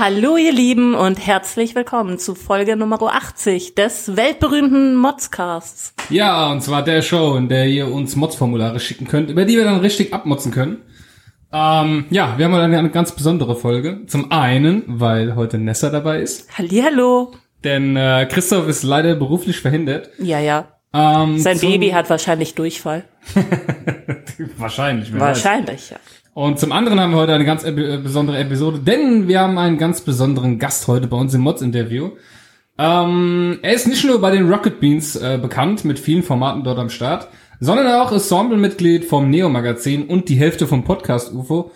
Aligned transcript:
Hallo 0.00 0.38
ihr 0.38 0.54
Lieben 0.54 0.94
und 0.94 1.26
herzlich 1.26 1.74
willkommen 1.74 2.18
zu 2.18 2.34
Folge 2.34 2.74
Nummer 2.74 2.98
80 3.02 3.74
des 3.74 4.16
weltberühmten 4.16 4.96
Modscasts. 4.96 5.92
Ja, 6.08 6.50
und 6.50 6.62
zwar 6.62 6.82
der 6.82 7.02
Show, 7.02 7.36
in 7.36 7.50
der 7.50 7.66
ihr 7.66 7.86
uns 7.86 8.16
Mods-Formulare 8.16 8.80
schicken 8.80 9.06
könnt, 9.06 9.28
über 9.28 9.44
die 9.44 9.58
wir 9.58 9.64
dann 9.64 9.80
richtig 9.80 10.14
abmotzen 10.14 10.52
können. 10.52 10.78
Ähm, 11.52 12.06
ja, 12.08 12.38
wir 12.38 12.46
haben 12.46 12.54
heute 12.54 12.64
eine 12.64 12.88
ganz 12.88 13.14
besondere 13.14 13.56
Folge. 13.56 14.06
Zum 14.06 14.32
einen, 14.32 14.84
weil 14.86 15.36
heute 15.36 15.58
Nessa 15.58 15.90
dabei 15.90 16.20
ist. 16.20 16.48
Hallihallo. 16.56 17.34
Denn 17.62 17.94
äh, 17.94 18.26
Christoph 18.30 18.68
ist 18.68 18.82
leider 18.82 19.14
beruflich 19.16 19.60
verhindert. 19.60 20.08
Ja, 20.18 20.40
ja. 20.40 20.78
Ähm, 20.94 21.38
Sein 21.38 21.60
Baby 21.60 21.90
hat 21.90 22.08
wahrscheinlich 22.08 22.54
Durchfall. 22.54 23.04
Wahrscheinlich. 24.56 25.12
Wahrscheinlich, 25.12 25.90
ja. 25.90 25.98
Und 26.34 26.58
zum 26.58 26.72
anderen 26.72 27.00
haben 27.00 27.10
wir 27.12 27.18
heute 27.18 27.32
eine 27.34 27.44
ganz 27.44 27.64
epi- 27.64 27.94
äh, 27.94 27.98
besondere 27.98 28.38
Episode, 28.38 28.78
denn 28.78 29.26
wir 29.28 29.40
haben 29.40 29.58
einen 29.58 29.78
ganz 29.78 30.00
besonderen 30.00 30.58
Gast 30.58 30.86
heute 30.88 31.06
bei 31.06 31.16
uns 31.16 31.34
im 31.34 31.40
Mods-Interview. 31.42 32.10
Ähm, 32.78 33.58
er 33.62 33.74
ist 33.74 33.86
nicht 33.88 34.04
nur 34.06 34.20
bei 34.20 34.30
den 34.30 34.50
Rocket 34.50 34.80
Beans 34.80 35.16
äh, 35.16 35.38
bekannt, 35.40 35.84
mit 35.84 35.98
vielen 35.98 36.22
Formaten 36.22 36.62
dort 36.64 36.78
am 36.78 36.88
Start, 36.88 37.28
sondern 37.58 37.86
auch 38.00 38.10
Ensemble-Mitglied 38.12 39.04
vom 39.04 39.28
Neo-Magazin 39.28 40.06
und 40.06 40.28
die 40.28 40.36
Hälfte 40.36 40.66
vom 40.66 40.84
Podcast 40.84 41.32
UFO. 41.34 41.72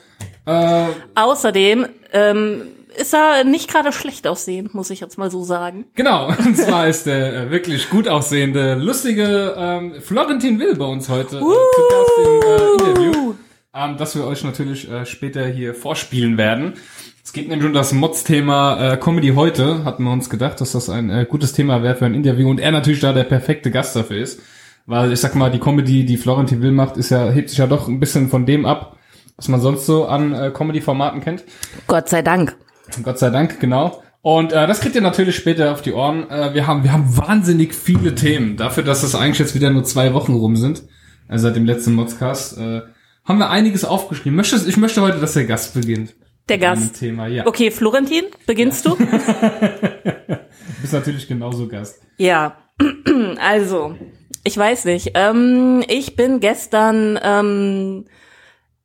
Äh, 0.46 0.84
Außerdem 1.14 1.86
ähm, 2.12 2.62
ist 2.96 3.12
er 3.12 3.44
nicht 3.44 3.68
gerade 3.70 3.92
schlecht 3.92 4.26
aussehend, 4.26 4.72
muss 4.72 4.88
ich 4.90 5.00
jetzt 5.00 5.18
mal 5.18 5.30
so 5.30 5.42
sagen. 5.42 5.84
genau, 5.94 6.28
und 6.38 6.56
zwar 6.56 6.86
ist 6.88 7.06
der 7.06 7.34
äh, 7.34 7.50
wirklich 7.50 7.90
gut 7.90 8.08
aussehende, 8.08 8.76
lustige 8.76 9.54
ähm, 9.58 9.94
Florentin 10.00 10.58
Will 10.60 10.76
bei 10.76 10.86
uns 10.86 11.08
heute 11.10 11.36
äh, 11.36 11.40
zu 11.40 11.46
Gast 11.90 12.12
im 12.24 12.40
äh, 12.48 12.72
Interview. 12.90 13.34
Ähm, 13.74 13.96
das 13.96 14.14
wir 14.14 14.26
euch 14.26 14.44
natürlich 14.44 14.90
äh, 14.90 15.04
später 15.04 15.46
hier 15.46 15.74
vorspielen 15.74 16.38
werden. 16.38 16.74
Es 17.24 17.32
geht 17.32 17.48
nämlich 17.48 17.66
um 17.66 17.72
das 17.72 17.92
Mods-Thema 17.92 18.92
äh, 18.92 18.96
Comedy 18.96 19.32
heute, 19.34 19.84
hatten 19.84 20.04
wir 20.04 20.12
uns 20.12 20.30
gedacht, 20.30 20.60
dass 20.60 20.72
das 20.72 20.88
ein 20.88 21.10
äh, 21.10 21.26
gutes 21.28 21.52
Thema 21.52 21.82
wäre 21.82 21.96
für 21.96 22.06
ein 22.06 22.14
Interview 22.14 22.48
und 22.48 22.60
er 22.60 22.70
natürlich 22.70 23.00
da 23.00 23.12
der 23.12 23.24
perfekte 23.24 23.70
Gast 23.70 23.96
dafür 23.96 24.18
ist. 24.18 24.40
Weil 24.86 25.12
ich 25.12 25.20
sag 25.20 25.34
mal, 25.34 25.50
die 25.50 25.58
Comedy, 25.58 26.04
die 26.04 26.18
Florentin 26.18 26.60
Will 26.60 26.70
macht, 26.70 26.98
ist 26.98 27.10
ja, 27.10 27.30
hebt 27.30 27.48
sich 27.48 27.58
ja 27.58 27.66
doch 27.66 27.88
ein 27.88 28.00
bisschen 28.00 28.28
von 28.28 28.44
dem 28.44 28.66
ab, 28.66 28.98
was 29.36 29.48
man 29.48 29.60
sonst 29.60 29.86
so 29.86 30.06
an 30.06 30.34
äh, 30.34 30.50
Comedy-Formaten 30.50 31.22
kennt. 31.22 31.44
Gott 31.86 32.10
sei 32.10 32.20
Dank. 32.20 32.54
Gott 33.02 33.18
sei 33.18 33.30
Dank, 33.30 33.60
genau. 33.60 34.02
Und 34.20 34.52
äh, 34.52 34.66
das 34.66 34.80
kriegt 34.80 34.94
ihr 34.94 35.00
natürlich 35.00 35.36
später 35.36 35.72
auf 35.72 35.80
die 35.80 35.92
Ohren. 35.92 36.28
Äh, 36.30 36.52
wir 36.52 36.66
haben 36.66 36.84
wir 36.84 36.92
haben 36.92 37.16
wahnsinnig 37.16 37.74
viele 37.74 38.14
Themen. 38.14 38.58
Dafür, 38.58 38.82
dass 38.82 39.02
es 39.02 39.14
eigentlich 39.14 39.38
jetzt 39.38 39.54
wieder 39.54 39.70
nur 39.70 39.84
zwei 39.84 40.12
Wochen 40.12 40.34
rum 40.34 40.56
sind, 40.56 40.82
also 41.28 41.48
seit 41.48 41.56
dem 41.56 41.64
letzten 41.64 41.94
Modscast, 41.94 42.58
äh, 42.58 42.82
haben 43.24 43.38
wir 43.38 43.50
einiges 43.50 43.84
aufgeschrieben. 43.84 44.36
Möchtest, 44.36 44.68
ich 44.68 44.76
möchte 44.76 45.00
heute, 45.02 45.18
dass 45.18 45.32
der 45.34 45.44
Gast 45.44 45.74
beginnt. 45.74 46.14
Der 46.48 46.58
Gast. 46.58 46.98
Thema, 47.00 47.26
ja. 47.26 47.46
Okay, 47.46 47.70
Florentin, 47.70 48.24
beginnst 48.46 48.84
du? 48.86 48.96
Du 50.66 50.80
bist 50.80 50.92
natürlich 50.92 51.26
genauso 51.26 51.66
Gast. 51.66 52.00
Ja, 52.18 52.58
also, 53.40 53.96
ich 54.44 54.56
weiß 54.56 54.84
nicht. 54.86 55.12
Ähm, 55.14 55.82
ich 55.88 56.14
bin 56.16 56.40
gestern 56.40 57.18
ähm, 57.22 58.04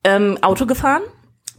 ähm, 0.06 0.38
Auto 0.42 0.66
gefahren. 0.66 1.02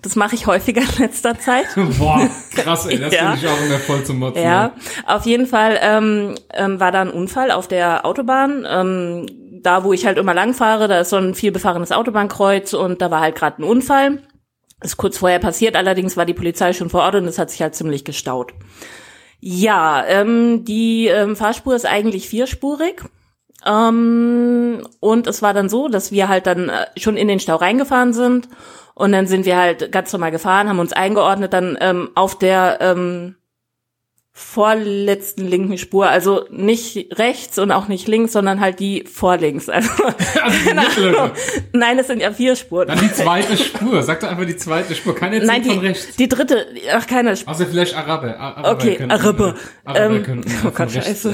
Das 0.02 0.16
mache 0.16 0.34
ich 0.34 0.46
häufiger 0.46 0.80
in 0.80 1.02
letzter 1.02 1.38
Zeit. 1.38 1.66
Boah, 1.98 2.26
krass, 2.54 2.86
ey. 2.86 2.98
Das 2.98 3.12
Ja. 3.12 3.32
finde 3.32 3.46
ich 3.46 3.52
auch 3.52 3.62
immer 3.66 3.78
voll 3.78 4.02
zum 4.04 4.18
Motzen. 4.18 4.42
Ja, 4.42 4.72
auf 5.06 5.26
jeden 5.26 5.46
Fall 5.46 5.78
ähm, 5.82 6.36
ähm, 6.54 6.80
war 6.80 6.90
da 6.90 7.02
ein 7.02 7.10
Unfall 7.10 7.50
auf 7.50 7.68
der 7.68 8.06
Autobahn. 8.06 8.66
Ähm, 8.68 9.26
da, 9.62 9.84
wo 9.84 9.92
ich 9.92 10.06
halt 10.06 10.18
immer 10.18 10.34
lang 10.34 10.54
fahre, 10.54 10.88
da 10.88 11.00
ist 11.00 11.10
so 11.10 11.16
ein 11.16 11.34
viel 11.34 11.52
befahrenes 11.52 11.92
Autobahnkreuz 11.92 12.72
und 12.72 13.02
da 13.02 13.10
war 13.10 13.20
halt 13.20 13.36
gerade 13.36 13.62
ein 13.62 13.64
Unfall. 13.64 14.22
Ist 14.82 14.96
kurz 14.96 15.18
vorher 15.18 15.38
passiert, 15.38 15.76
allerdings 15.76 16.16
war 16.16 16.24
die 16.24 16.34
Polizei 16.34 16.72
schon 16.72 16.90
vor 16.90 17.02
Ort 17.02 17.16
und 17.16 17.26
es 17.26 17.38
hat 17.38 17.50
sich 17.50 17.60
halt 17.60 17.74
ziemlich 17.74 18.04
gestaut. 18.04 18.52
Ja, 19.40 20.04
ähm, 20.06 20.64
die 20.64 21.06
ähm, 21.06 21.36
Fahrspur 21.36 21.74
ist 21.74 21.86
eigentlich 21.86 22.28
vierspurig. 22.28 23.02
Ähm, 23.66 24.86
und 25.00 25.26
es 25.26 25.42
war 25.42 25.52
dann 25.52 25.68
so, 25.68 25.88
dass 25.88 26.12
wir 26.12 26.28
halt 26.28 26.46
dann 26.46 26.70
äh, 26.70 26.86
schon 26.96 27.16
in 27.16 27.28
den 27.28 27.40
Stau 27.40 27.56
reingefahren 27.56 28.12
sind 28.14 28.48
und 28.94 29.12
dann 29.12 29.26
sind 29.26 29.44
wir 29.44 29.56
halt 29.56 29.92
ganz 29.92 30.12
normal 30.12 30.30
gefahren, 30.30 30.68
haben 30.68 30.78
uns 30.78 30.92
eingeordnet 30.92 31.52
dann 31.52 31.76
ähm, 31.80 32.10
auf 32.14 32.38
der 32.38 32.78
ähm, 32.80 33.36
vorletzten 34.40 35.46
linken 35.46 35.76
Spur, 35.78 36.08
also 36.08 36.44
nicht 36.50 37.18
rechts 37.18 37.58
und 37.58 37.70
auch 37.70 37.88
nicht 37.88 38.08
links, 38.08 38.32
sondern 38.32 38.60
halt 38.60 38.80
die 38.80 39.04
vorlinks. 39.04 39.68
Also, 39.80 39.90
Also 40.42 41.30
nein, 41.72 41.98
es 41.98 42.06
sind 42.08 42.20
ja 42.20 42.32
vier 42.32 42.56
Spuren. 42.56 42.88
Dann 42.88 42.98
die 43.00 43.12
zweite 43.12 43.56
Spur. 43.56 44.02
Sag 44.02 44.20
doch 44.20 44.28
einfach 44.28 44.46
die 44.46 44.56
zweite 44.56 44.94
Spur. 44.94 45.14
Keine 45.14 45.38
Nein, 45.44 45.62
von 45.62 45.80
die, 45.80 45.86
rechts. 45.86 46.16
die 46.16 46.28
dritte, 46.28 46.66
ach 46.92 47.06
keine 47.06 47.36
Spur. 47.36 47.52
Außer 47.52 47.66
vielleicht 47.66 47.94
Araber. 47.94 48.38
Araber 48.38 48.70
Okay, 48.72 48.96
könnten, 48.96 49.10
Araber. 49.12 49.48
äh, 49.84 49.88
Araber 49.88 50.14
Ähm, 50.16 50.22
könnten, 50.22 50.50
oh 50.58 50.70
von 50.70 50.74
Gott, 50.74 50.92
scheiße. 50.92 51.32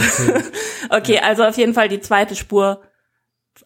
Okay, 0.91 1.19
also 1.21 1.45
auf 1.45 1.56
jeden 1.56 1.75
Fall 1.75 1.89
die 1.89 2.00
zweite 2.00 2.34
Spur. 2.37 2.81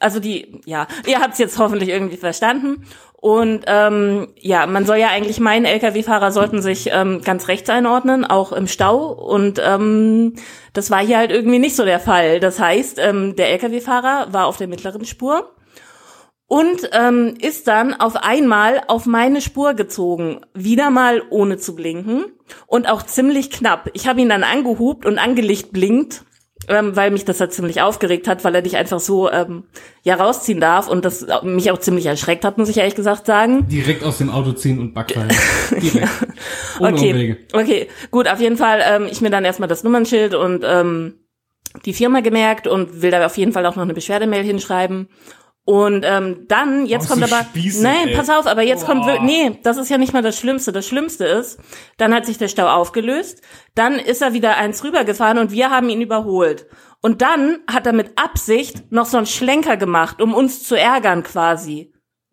Also 0.01 0.19
die, 0.19 0.61
ja, 0.65 0.87
ihr 1.07 1.21
habt 1.21 1.35
es 1.35 1.39
jetzt 1.39 1.59
hoffentlich 1.59 1.91
irgendwie 1.91 2.17
verstanden. 2.17 2.85
Und 3.21 3.65
ähm, 3.67 4.29
ja, 4.41 4.67
man 4.67 4.87
soll 4.87 4.97
ja 4.97 5.09
eigentlich 5.09 5.41
meinen, 5.41 5.67
Lkw-Fahrer 5.67 6.33
sollten 6.33 6.63
sich 6.63 6.89
ähm, 6.91 7.21
ganz 7.23 7.49
rechts 7.49 7.69
einordnen, 7.69 8.25
auch 8.25 8.51
im 8.53 8.67
Stau. 8.67 9.13
Und 9.13 9.61
ähm, 9.63 10.35
das 10.73 10.91
war 10.91 11.05
hier 11.05 11.19
halt 11.19 11.31
irgendwie 11.31 11.59
nicht 11.59 11.77
so 11.77 11.85
der 11.85 12.01
Fall. 12.01 12.41
Das 12.41 12.59
heißt, 12.59 12.99
ähm, 12.99 13.37
der 13.37 13.51
Lkw-Fahrer 13.53 14.33
war 14.33 14.47
auf 14.47 14.57
der 14.57 14.69
mittleren 14.69 15.05
Spur 15.05 15.55
und 16.51 16.91
ähm, 16.93 17.35
ist 17.41 17.69
dann 17.69 17.95
auf 17.95 18.17
einmal 18.17 18.83
auf 18.89 19.07
meine 19.07 19.41
Spur 19.41 19.75
gezogen, 19.75 20.41
wieder 20.53 20.91
mal 20.91 21.23
ohne 21.31 21.59
zu 21.59 21.77
blinken 21.77 22.25
und 22.67 22.89
auch 22.89 23.05
ziemlich 23.05 23.51
knapp. 23.51 23.89
Ich 23.93 24.09
habe 24.09 24.21
ihn 24.21 24.29
dann 24.29 24.43
angehupt 24.43 25.07
und 25.07 25.19
angelicht 25.19 25.73
blinkt, 25.73 26.25
ähm, 26.71 26.95
weil 26.95 27.11
mich 27.11 27.25
das 27.25 27.41
halt 27.41 27.53
ziemlich 27.53 27.83
aufgeregt 27.83 28.29
hat, 28.29 28.45
weil 28.45 28.55
er 28.55 28.63
dich 28.63 28.77
einfach 28.77 29.01
so 29.01 29.31
ähm, 29.31 29.65
ja 30.03 30.15
rausziehen 30.15 30.61
darf 30.61 30.89
und 30.89 31.05
das 31.05 31.27
mich 31.43 31.71
auch 31.71 31.79
ziemlich 31.79 32.07
erschreckt 32.07 32.45
hat, 32.45 32.59
muss 32.59 32.69
ich 32.69 32.79
ehrlich 32.79 32.95
gesagt 32.95 33.27
sagen. 33.27 33.67
Direkt 33.69 34.05
aus 34.05 34.19
dem 34.19 34.31
Auto 34.31 34.53
ziehen 34.53 34.79
und 34.79 34.95
Backfallen. 34.95 35.37
Direkt. 35.73 36.09
Ohne 36.79 36.97
okay, 36.97 37.13
Umwege. 37.13 37.37
okay, 37.53 37.89
gut, 38.11 38.29
auf 38.29 38.41
jeden 38.41 38.57
Fall, 38.57 38.81
ähm, 38.85 39.09
ich 39.11 39.21
mir 39.21 39.31
dann 39.31 39.45
erstmal 39.45 39.69
das 39.69 39.83
Nummernschild 39.83 40.35
und 40.35 40.63
ähm, 40.65 41.15
die 41.85 41.93
Firma 41.93 42.21
gemerkt 42.21 42.67
und 42.67 43.03
will 43.03 43.11
da 43.11 43.25
auf 43.27 43.37
jeden 43.37 43.53
Fall 43.53 43.67
auch 43.67 43.77
noch 43.77 43.83
eine 43.83 43.95
Beschwerdemail 43.95 44.45
hinschreiben. 44.45 45.09
Und 45.71 46.05
ähm, 46.05 46.47
dann, 46.49 46.85
jetzt 46.85 47.07
Oh, 47.07 47.13
kommt 47.13 47.23
aber, 47.23 47.45
spießig, 47.45 47.83
nein, 47.83 48.09
ey. 48.09 48.17
pass 48.17 48.29
auf, 48.29 48.49
aber 48.49 48.63
jetzt 48.63 48.87
kommt, 48.87 49.03
Boah. 49.03 49.13
wir- 49.15 49.21
nee, 49.23 49.61
das 49.63 49.77
ist 49.77 49.89
ja 49.89 49.99
nicht 49.99 50.13
mal 50.13 50.21
das 50.21 50.37
Schlimmste. 50.37 50.73
Das 50.73 50.85
Schlimmste 50.85 51.25
ist, 51.27 51.61
dann 51.97 52.13
hat 52.13 52.27
sich 52.27 52.39
der 52.39 52.49
Stau 52.49 52.67
aufgelöst, 52.67 53.41
dann 53.77 53.95
ist 54.01 54.21
er 54.21 54.33
wieder 54.33 54.57
eins 54.57 54.83
rübergefahren 54.83 55.39
und 55.39 55.53
wir 55.53 55.71
haben 55.71 55.89
ihn 55.89 56.01
überholt. 56.01 56.67
Und 57.03 57.23
dann 57.23 57.59
hat 57.71 57.87
er 57.87 57.93
mit 57.93 58.19
Absicht 58.19 58.91
noch 58.91 59.07
so 59.07 59.17
einen 59.17 59.27
Schlenker 59.27 59.77
gemacht, 59.77 60.21
um 60.21 60.35
uns 60.35 60.65
zu 60.65 60.75
ärgern 60.75 61.23
quasi. 61.23 61.93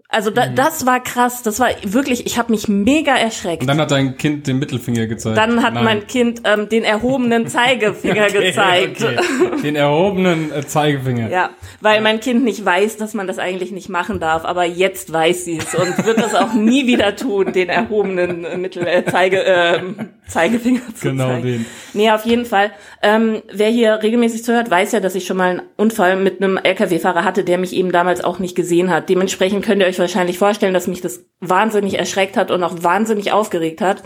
Also 0.09 0.29
Mhm. 0.31 0.35
da, 0.35 0.47
das 0.47 0.85
war 0.85 1.03
krass, 1.03 1.43
das 1.43 1.59
war 1.59 1.67
wirklich, 1.83 2.25
ich 2.25 2.37
habe 2.37 2.51
mich 2.53 2.69
mega 2.69 3.13
erschreckt. 3.17 3.61
Und 3.63 3.67
dann 3.67 3.81
hat 3.81 3.91
dein 3.91 4.15
Kind 4.17 4.47
den 4.47 4.57
Mittelfinger 4.57 5.05
gezeigt. 5.05 5.37
Dann 5.37 5.61
hat 5.61 5.73
Nein. 5.73 5.83
mein 5.83 6.07
Kind 6.07 6.41
ähm, 6.45 6.69
den 6.69 6.85
erhobenen 6.85 7.47
Zeigefinger 7.49 8.23
Okay, 8.29 8.47
gezeigt. 8.51 9.03
okay. 9.03 9.61
Den 9.63 9.75
erhobenen 9.75 10.53
äh, 10.53 10.65
Zeigefinger. 10.65 11.29
Ja, 11.29 11.49
weil 11.81 11.99
mein 11.99 12.21
Kind 12.21 12.45
nicht 12.45 12.63
weiß, 12.63 12.95
dass 12.95 13.13
man 13.15 13.27
das 13.27 13.37
eigentlich 13.37 13.71
nicht 13.71 13.89
machen 13.89 14.21
darf, 14.21 14.45
aber 14.45 14.63
jetzt 14.63 15.11
weiß 15.11 15.43
sie 15.43 15.57
es 15.57 15.75
und 15.75 16.05
wird 16.05 16.19
das 16.19 16.33
auch 16.35 16.53
nie 16.53 16.87
wieder 16.87 17.15
tun, 17.17 17.51
den 17.51 17.67
erhobenen 17.67 18.45
äh, 18.45 18.57
Mittel 18.57 18.87
äh, 18.87 19.03
Zeige 19.05 19.43
äh, 19.43 19.81
Zeigefinger 20.27 20.81
zu 20.95 21.09
Genau 21.09 21.27
zeigen. 21.29 21.43
den. 21.43 21.65
Nee, 21.93 22.11
auf 22.11 22.25
jeden 22.25 22.45
Fall. 22.45 22.71
Ähm, 23.01 23.41
wer 23.51 23.69
hier 23.69 23.99
regelmäßig 24.03 24.43
zuhört, 24.43 24.69
weiß 24.69 24.91
ja, 24.93 24.99
dass 25.01 25.15
ich 25.15 25.25
schon 25.25 25.37
mal 25.37 25.49
einen 25.51 25.61
Unfall 25.77 26.15
mit 26.17 26.41
einem 26.41 26.57
LKW-Fahrer 26.57 27.23
hatte, 27.25 27.43
der 27.43 27.57
mich 27.57 27.73
eben 27.73 27.91
damals 27.91 28.23
auch 28.23 28.39
nicht 28.39 28.55
gesehen 28.55 28.89
hat. 28.89 29.09
Dementsprechend 29.09 29.65
könnt 29.65 29.81
ihr 29.81 29.87
euch 29.87 29.96
wahrscheinlich 29.99 30.37
vorstellen, 30.37 30.73
dass 30.73 30.87
mich 30.87 31.01
das 31.01 31.25
wahnsinnig 31.39 31.97
erschreckt 31.97 32.37
hat 32.37 32.51
und 32.51 32.63
auch 32.63 32.83
wahnsinnig 32.83 33.31
aufgeregt 33.31 33.81
hat. 33.81 34.03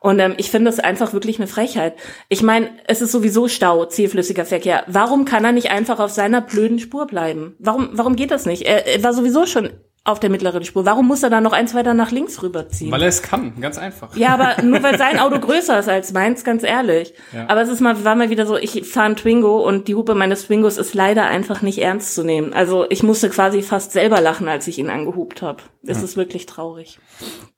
Und 0.00 0.18
ähm, 0.18 0.34
ich 0.38 0.50
finde 0.50 0.70
es 0.70 0.80
einfach 0.80 1.12
wirklich 1.12 1.38
eine 1.38 1.46
Frechheit. 1.46 1.94
Ich 2.30 2.42
meine, 2.42 2.70
es 2.86 3.02
ist 3.02 3.12
sowieso 3.12 3.48
Stau, 3.48 3.84
zielflüssiger 3.84 4.46
Verkehr. 4.46 4.84
Warum 4.86 5.26
kann 5.26 5.44
er 5.44 5.52
nicht 5.52 5.70
einfach 5.70 6.00
auf 6.00 6.10
seiner 6.10 6.40
blöden 6.40 6.78
Spur 6.78 7.06
bleiben? 7.06 7.54
Warum, 7.58 7.90
warum 7.92 8.16
geht 8.16 8.30
das 8.30 8.46
nicht? 8.46 8.62
Er, 8.62 8.86
er 8.86 9.02
war 9.02 9.12
sowieso 9.12 9.44
schon 9.44 9.70
auf 10.04 10.18
der 10.18 10.30
mittleren 10.30 10.64
Spur. 10.64 10.86
Warum 10.86 11.06
muss 11.06 11.22
er 11.22 11.30
dann 11.30 11.42
noch 11.42 11.52
eins 11.52 11.74
weiter 11.74 11.92
nach 11.92 12.10
links 12.10 12.42
rüberziehen? 12.42 12.90
Weil 12.90 13.02
er 13.02 13.08
es 13.08 13.22
kann, 13.22 13.60
ganz 13.60 13.76
einfach. 13.76 14.16
Ja, 14.16 14.30
aber 14.30 14.62
nur 14.62 14.82
weil 14.82 14.96
sein 14.96 15.18
Auto 15.18 15.38
größer 15.38 15.78
ist 15.78 15.88
als 15.88 16.12
meins, 16.12 16.42
ganz 16.42 16.62
ehrlich. 16.62 17.12
Ja. 17.32 17.48
Aber 17.48 17.60
es 17.60 17.68
ist 17.68 17.80
mal, 17.80 18.02
war 18.04 18.14
mal 18.14 18.30
wieder 18.30 18.46
so, 18.46 18.56
ich 18.56 18.86
fahre 18.86 19.10
ein 19.10 19.16
Twingo 19.16 19.58
und 19.60 19.88
die 19.88 19.94
Hupe 19.94 20.14
meines 20.14 20.46
Twingos 20.46 20.78
ist 20.78 20.94
leider 20.94 21.26
einfach 21.26 21.60
nicht 21.60 21.78
ernst 21.78 22.14
zu 22.14 22.24
nehmen. 22.24 22.54
Also 22.54 22.86
ich 22.88 23.02
musste 23.02 23.28
quasi 23.28 23.62
fast 23.62 23.92
selber 23.92 24.20
lachen, 24.20 24.48
als 24.48 24.66
ich 24.68 24.78
ihn 24.78 24.88
angehupt 24.88 25.42
habe. 25.42 25.62
Es 25.84 26.02
ist 26.02 26.16
wirklich 26.16 26.46
traurig. 26.46 26.98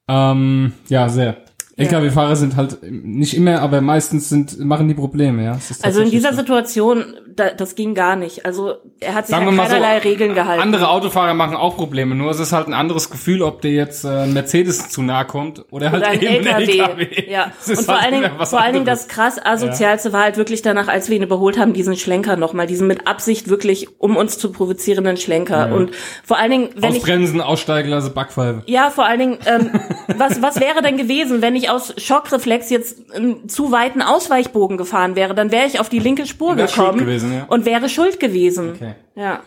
Ähm, 0.09 0.73
ja, 0.89 1.09
sehr. 1.09 1.37
LKW-Fahrer 1.77 2.37
sind 2.37 2.57
halt 2.57 2.79
nicht 2.83 3.35
immer, 3.35 3.61
aber 3.61 3.81
meistens 3.81 4.29
sind 4.29 4.61
machen 4.61 4.89
die 4.89 4.95
Probleme, 4.95 5.45
ja. 5.45 5.59
Also 5.83 6.03
in 6.03 6.11
dieser 6.11 6.33
so. 6.33 6.41
Situation, 6.41 7.17
da, 7.35 7.51
das 7.51 7.75
ging 7.75 7.95
gar 7.95 8.15
nicht. 8.15 8.45
Also 8.45 8.75
er 9.01 9.15
hat 9.15 9.27
sich 9.27 9.35
Sagen 9.35 9.49
an 9.49 9.57
mal 9.57 9.67
so, 9.67 9.75
keinerlei 9.75 9.99
Regeln 9.99 10.35
gehalten. 10.35 10.63
Andere 10.63 10.89
Autofahrer 10.91 11.33
machen 11.33 11.57
auch 11.57 11.77
Probleme, 11.77 12.15
nur 12.15 12.31
es 12.31 12.41
ist 12.41 12.53
halt 12.53 12.69
ein 12.69 12.75
anderes 12.75 13.09
Gefühl, 13.09 13.43
ob 13.43 13.63
dir 13.63 13.73
jetzt 13.73 14.05
äh, 14.05 14.09
ein 14.09 14.35
Mercedes 14.35 14.91
zu 14.91 15.03
nahe 15.03 15.25
kommt 15.25 15.65
oder 15.71 15.91
halt 15.91 16.03
Oder 16.03 16.11
ein 16.11 16.21
eben 16.21 16.47
ein 16.47 16.63
LKW. 16.63 16.79
LKW. 16.79 17.31
Ja. 17.31 17.53
Und 17.67 17.81
vor 17.81 17.95
halt 17.95 18.13
allen 18.13 18.23
Dingen, 18.23 18.47
vor 18.47 18.61
allen 18.61 18.73
Dingen 18.75 18.87
das 18.87 19.09
krass 19.09 19.41
asozialste 19.43 20.13
war 20.13 20.25
halt 20.25 20.37
wirklich 20.37 20.61
danach, 20.61 20.89
als 20.89 21.09
wir 21.09 21.17
ihn 21.17 21.23
überholt 21.23 21.59
haben, 21.59 21.73
diesen 21.73 21.97
Schlenker 21.97 22.37
nochmal, 22.37 22.67
diesen 22.67 22.87
mit 22.87 23.07
Absicht 23.07 23.49
wirklich, 23.49 23.89
um 23.99 24.17
uns 24.17 24.37
zu 24.37 24.53
provozierenden 24.53 25.17
Schlenker. 25.17 25.73
Und 25.75 25.93
vor 26.23 26.39
allen 26.39 26.51
Dingen, 26.51 26.69
wenn 26.77 26.91
ich 26.91 26.99
Ausbremsen, 26.99 27.41
Aussteiglasse, 27.41 28.11
Backpfeife. 28.11 28.63
Ja, 28.67 28.91
vor 28.91 29.07
allen 29.07 29.19
Dingen, 29.19 29.39
ähm, 29.47 29.71
was, 30.19 30.43
was 30.43 30.61
wäre 30.61 30.83
denn 30.83 30.99
gewesen, 30.99 31.41
wenn 31.41 31.57
ich 31.57 31.62
aus 31.71 31.95
Schockreflex 31.97 32.71
jetzt 32.71 33.13
einen 33.13 33.49
zu 33.49 33.73
weiten 33.73 34.03
Ausweichbogen 34.03 34.77
gefahren 34.77 35.17
wäre? 35.17 35.35
Dann 35.35 35.51
wäre 35.51 35.67
ich 35.67 35.81
auf 35.81 35.89
die 35.89 35.99
linke 35.99 36.27
Spur 36.27 36.57
gekommen 36.57 36.99
gewesen, 36.99 37.33
ja. 37.33 37.45
und 37.49 37.65
wäre 37.65 37.89
schuld 37.89 38.21
gewesen. 38.21 38.73
Okay, 38.75 38.95
Ja. 39.15 39.41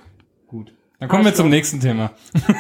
Dann 1.00 1.10
kommen 1.10 1.26
wir 1.26 1.34
zum 1.34 1.50
nächsten 1.50 1.80
Thema. 1.80 2.12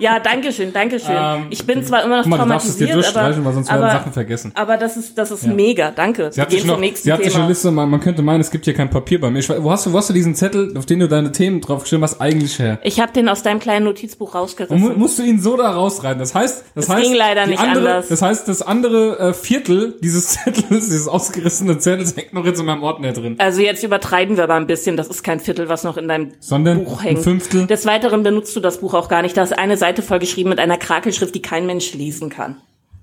Ja, 0.00 0.20
danke 0.20 0.52
schön, 0.52 0.72
danke 0.72 1.00
schön. 1.00 1.16
Ähm, 1.18 1.46
ich 1.50 1.66
bin 1.66 1.82
zwar 1.82 2.04
immer 2.04 2.18
noch 2.18 2.22
Guck 2.22 2.30
mal, 2.30 2.44
du 2.44 2.48
darfst 2.50 2.68
es 2.68 2.76
dir 2.76 2.86
traumatisiert, 2.86 3.16
aber, 3.16 3.22
durchstreichen, 3.24 3.44
weil 3.44 3.52
sonst 3.52 3.68
werden 3.68 3.82
aber, 3.82 3.92
Sachen 3.92 4.12
vergessen. 4.12 4.52
aber 4.54 4.76
das 4.76 4.96
ist, 4.96 5.18
das 5.18 5.32
ist 5.32 5.44
mega, 5.48 5.90
danke. 5.90 6.30
Sie 6.30 6.36
Wir 6.36 6.42
hat 6.42 6.50
sich 6.52 6.64
noch, 6.64 6.74
zum 6.74 6.82
nächsten 6.82 7.04
sie 7.04 7.12
hat 7.12 7.18
sich 7.18 7.26
eine 7.26 7.34
Thema. 7.34 7.48
Liste, 7.48 7.70
man, 7.72 7.90
man 7.90 7.98
könnte 8.00 8.22
meinen, 8.22 8.40
es 8.40 8.52
gibt 8.52 8.64
hier 8.66 8.74
kein 8.74 8.90
Papier 8.90 9.20
bei 9.20 9.28
mir. 9.30 9.40
Ich, 9.40 9.48
wo 9.48 9.72
hast 9.72 9.86
du, 9.86 9.92
wo 9.92 9.98
hast 9.98 10.08
du 10.08 10.12
diesen 10.12 10.36
Zettel, 10.36 10.76
auf 10.78 10.86
den 10.86 11.00
du 11.00 11.08
deine 11.08 11.32
Themen 11.32 11.60
draufgeschrieben 11.60 12.04
hast, 12.04 12.20
eigentlich 12.20 12.60
her? 12.60 12.78
Ich 12.84 13.00
habe 13.00 13.12
den 13.12 13.28
aus 13.28 13.42
deinem 13.42 13.58
kleinen 13.58 13.86
Notizbuch 13.86 14.28
Und 14.28 14.34
mu 14.34 14.38
rausgerissen. 14.38 14.98
musst 14.98 15.18
du 15.18 15.24
ihn 15.24 15.40
so 15.40 15.56
da 15.56 15.72
rausreiten. 15.72 16.20
Das 16.20 16.36
heißt, 16.36 16.64
das 16.76 16.84
Es 16.84 16.90
heißt, 16.90 17.02
ging 17.02 17.14
leider 17.14 17.46
nicht 17.48 17.58
andere, 17.58 17.88
anders. 17.88 18.06
Das 18.08 18.22
heißt, 18.22 18.46
das 18.46 18.62
andere 18.62 19.18
äh, 19.18 19.32
Viertel 19.34 19.96
dieses 20.00 20.28
Zettels, 20.44 20.68
dieses 20.90 21.08
ausgerissene 21.08 21.78
Zettels, 21.78 22.16
hängt 22.16 22.32
noch 22.34 22.44
jetzt 22.44 22.60
in 22.60 22.66
meinem 22.66 22.84
Ordner 22.84 23.12
drin. 23.12 23.34
Also 23.38 23.62
jetzt 23.62 23.82
übertreiben 23.82 24.36
wir 24.36 24.44
aber 24.44 24.54
ein 24.54 24.68
bisschen. 24.68 24.96
Das 24.96 25.08
ist 25.08 25.24
kein 25.24 25.40
Viertel, 25.40 25.68
was 25.68 25.82
noch 25.82 25.96
in 25.96 26.06
deinem 26.06 26.30
Sondern 26.38 26.84
Buch 26.84 27.02
hängt. 27.02 27.18
Fünftel. 27.18 27.47
Des 27.52 27.86
Weiteren 27.86 28.22
benutzt 28.22 28.54
du 28.56 28.60
das 28.60 28.80
Buch 28.80 28.92
auch 28.92 29.08
gar 29.08 29.22
nicht. 29.22 29.36
Da 29.36 29.42
ist 29.42 29.58
eine 29.58 29.78
Seite 29.78 30.02
vollgeschrieben 30.02 30.50
mit 30.50 30.58
einer 30.58 30.76
Krakelschrift, 30.76 31.34
die 31.34 31.40
kein 31.40 31.64
Mensch 31.64 31.94
lesen 31.94 32.28
kann. 32.28 32.60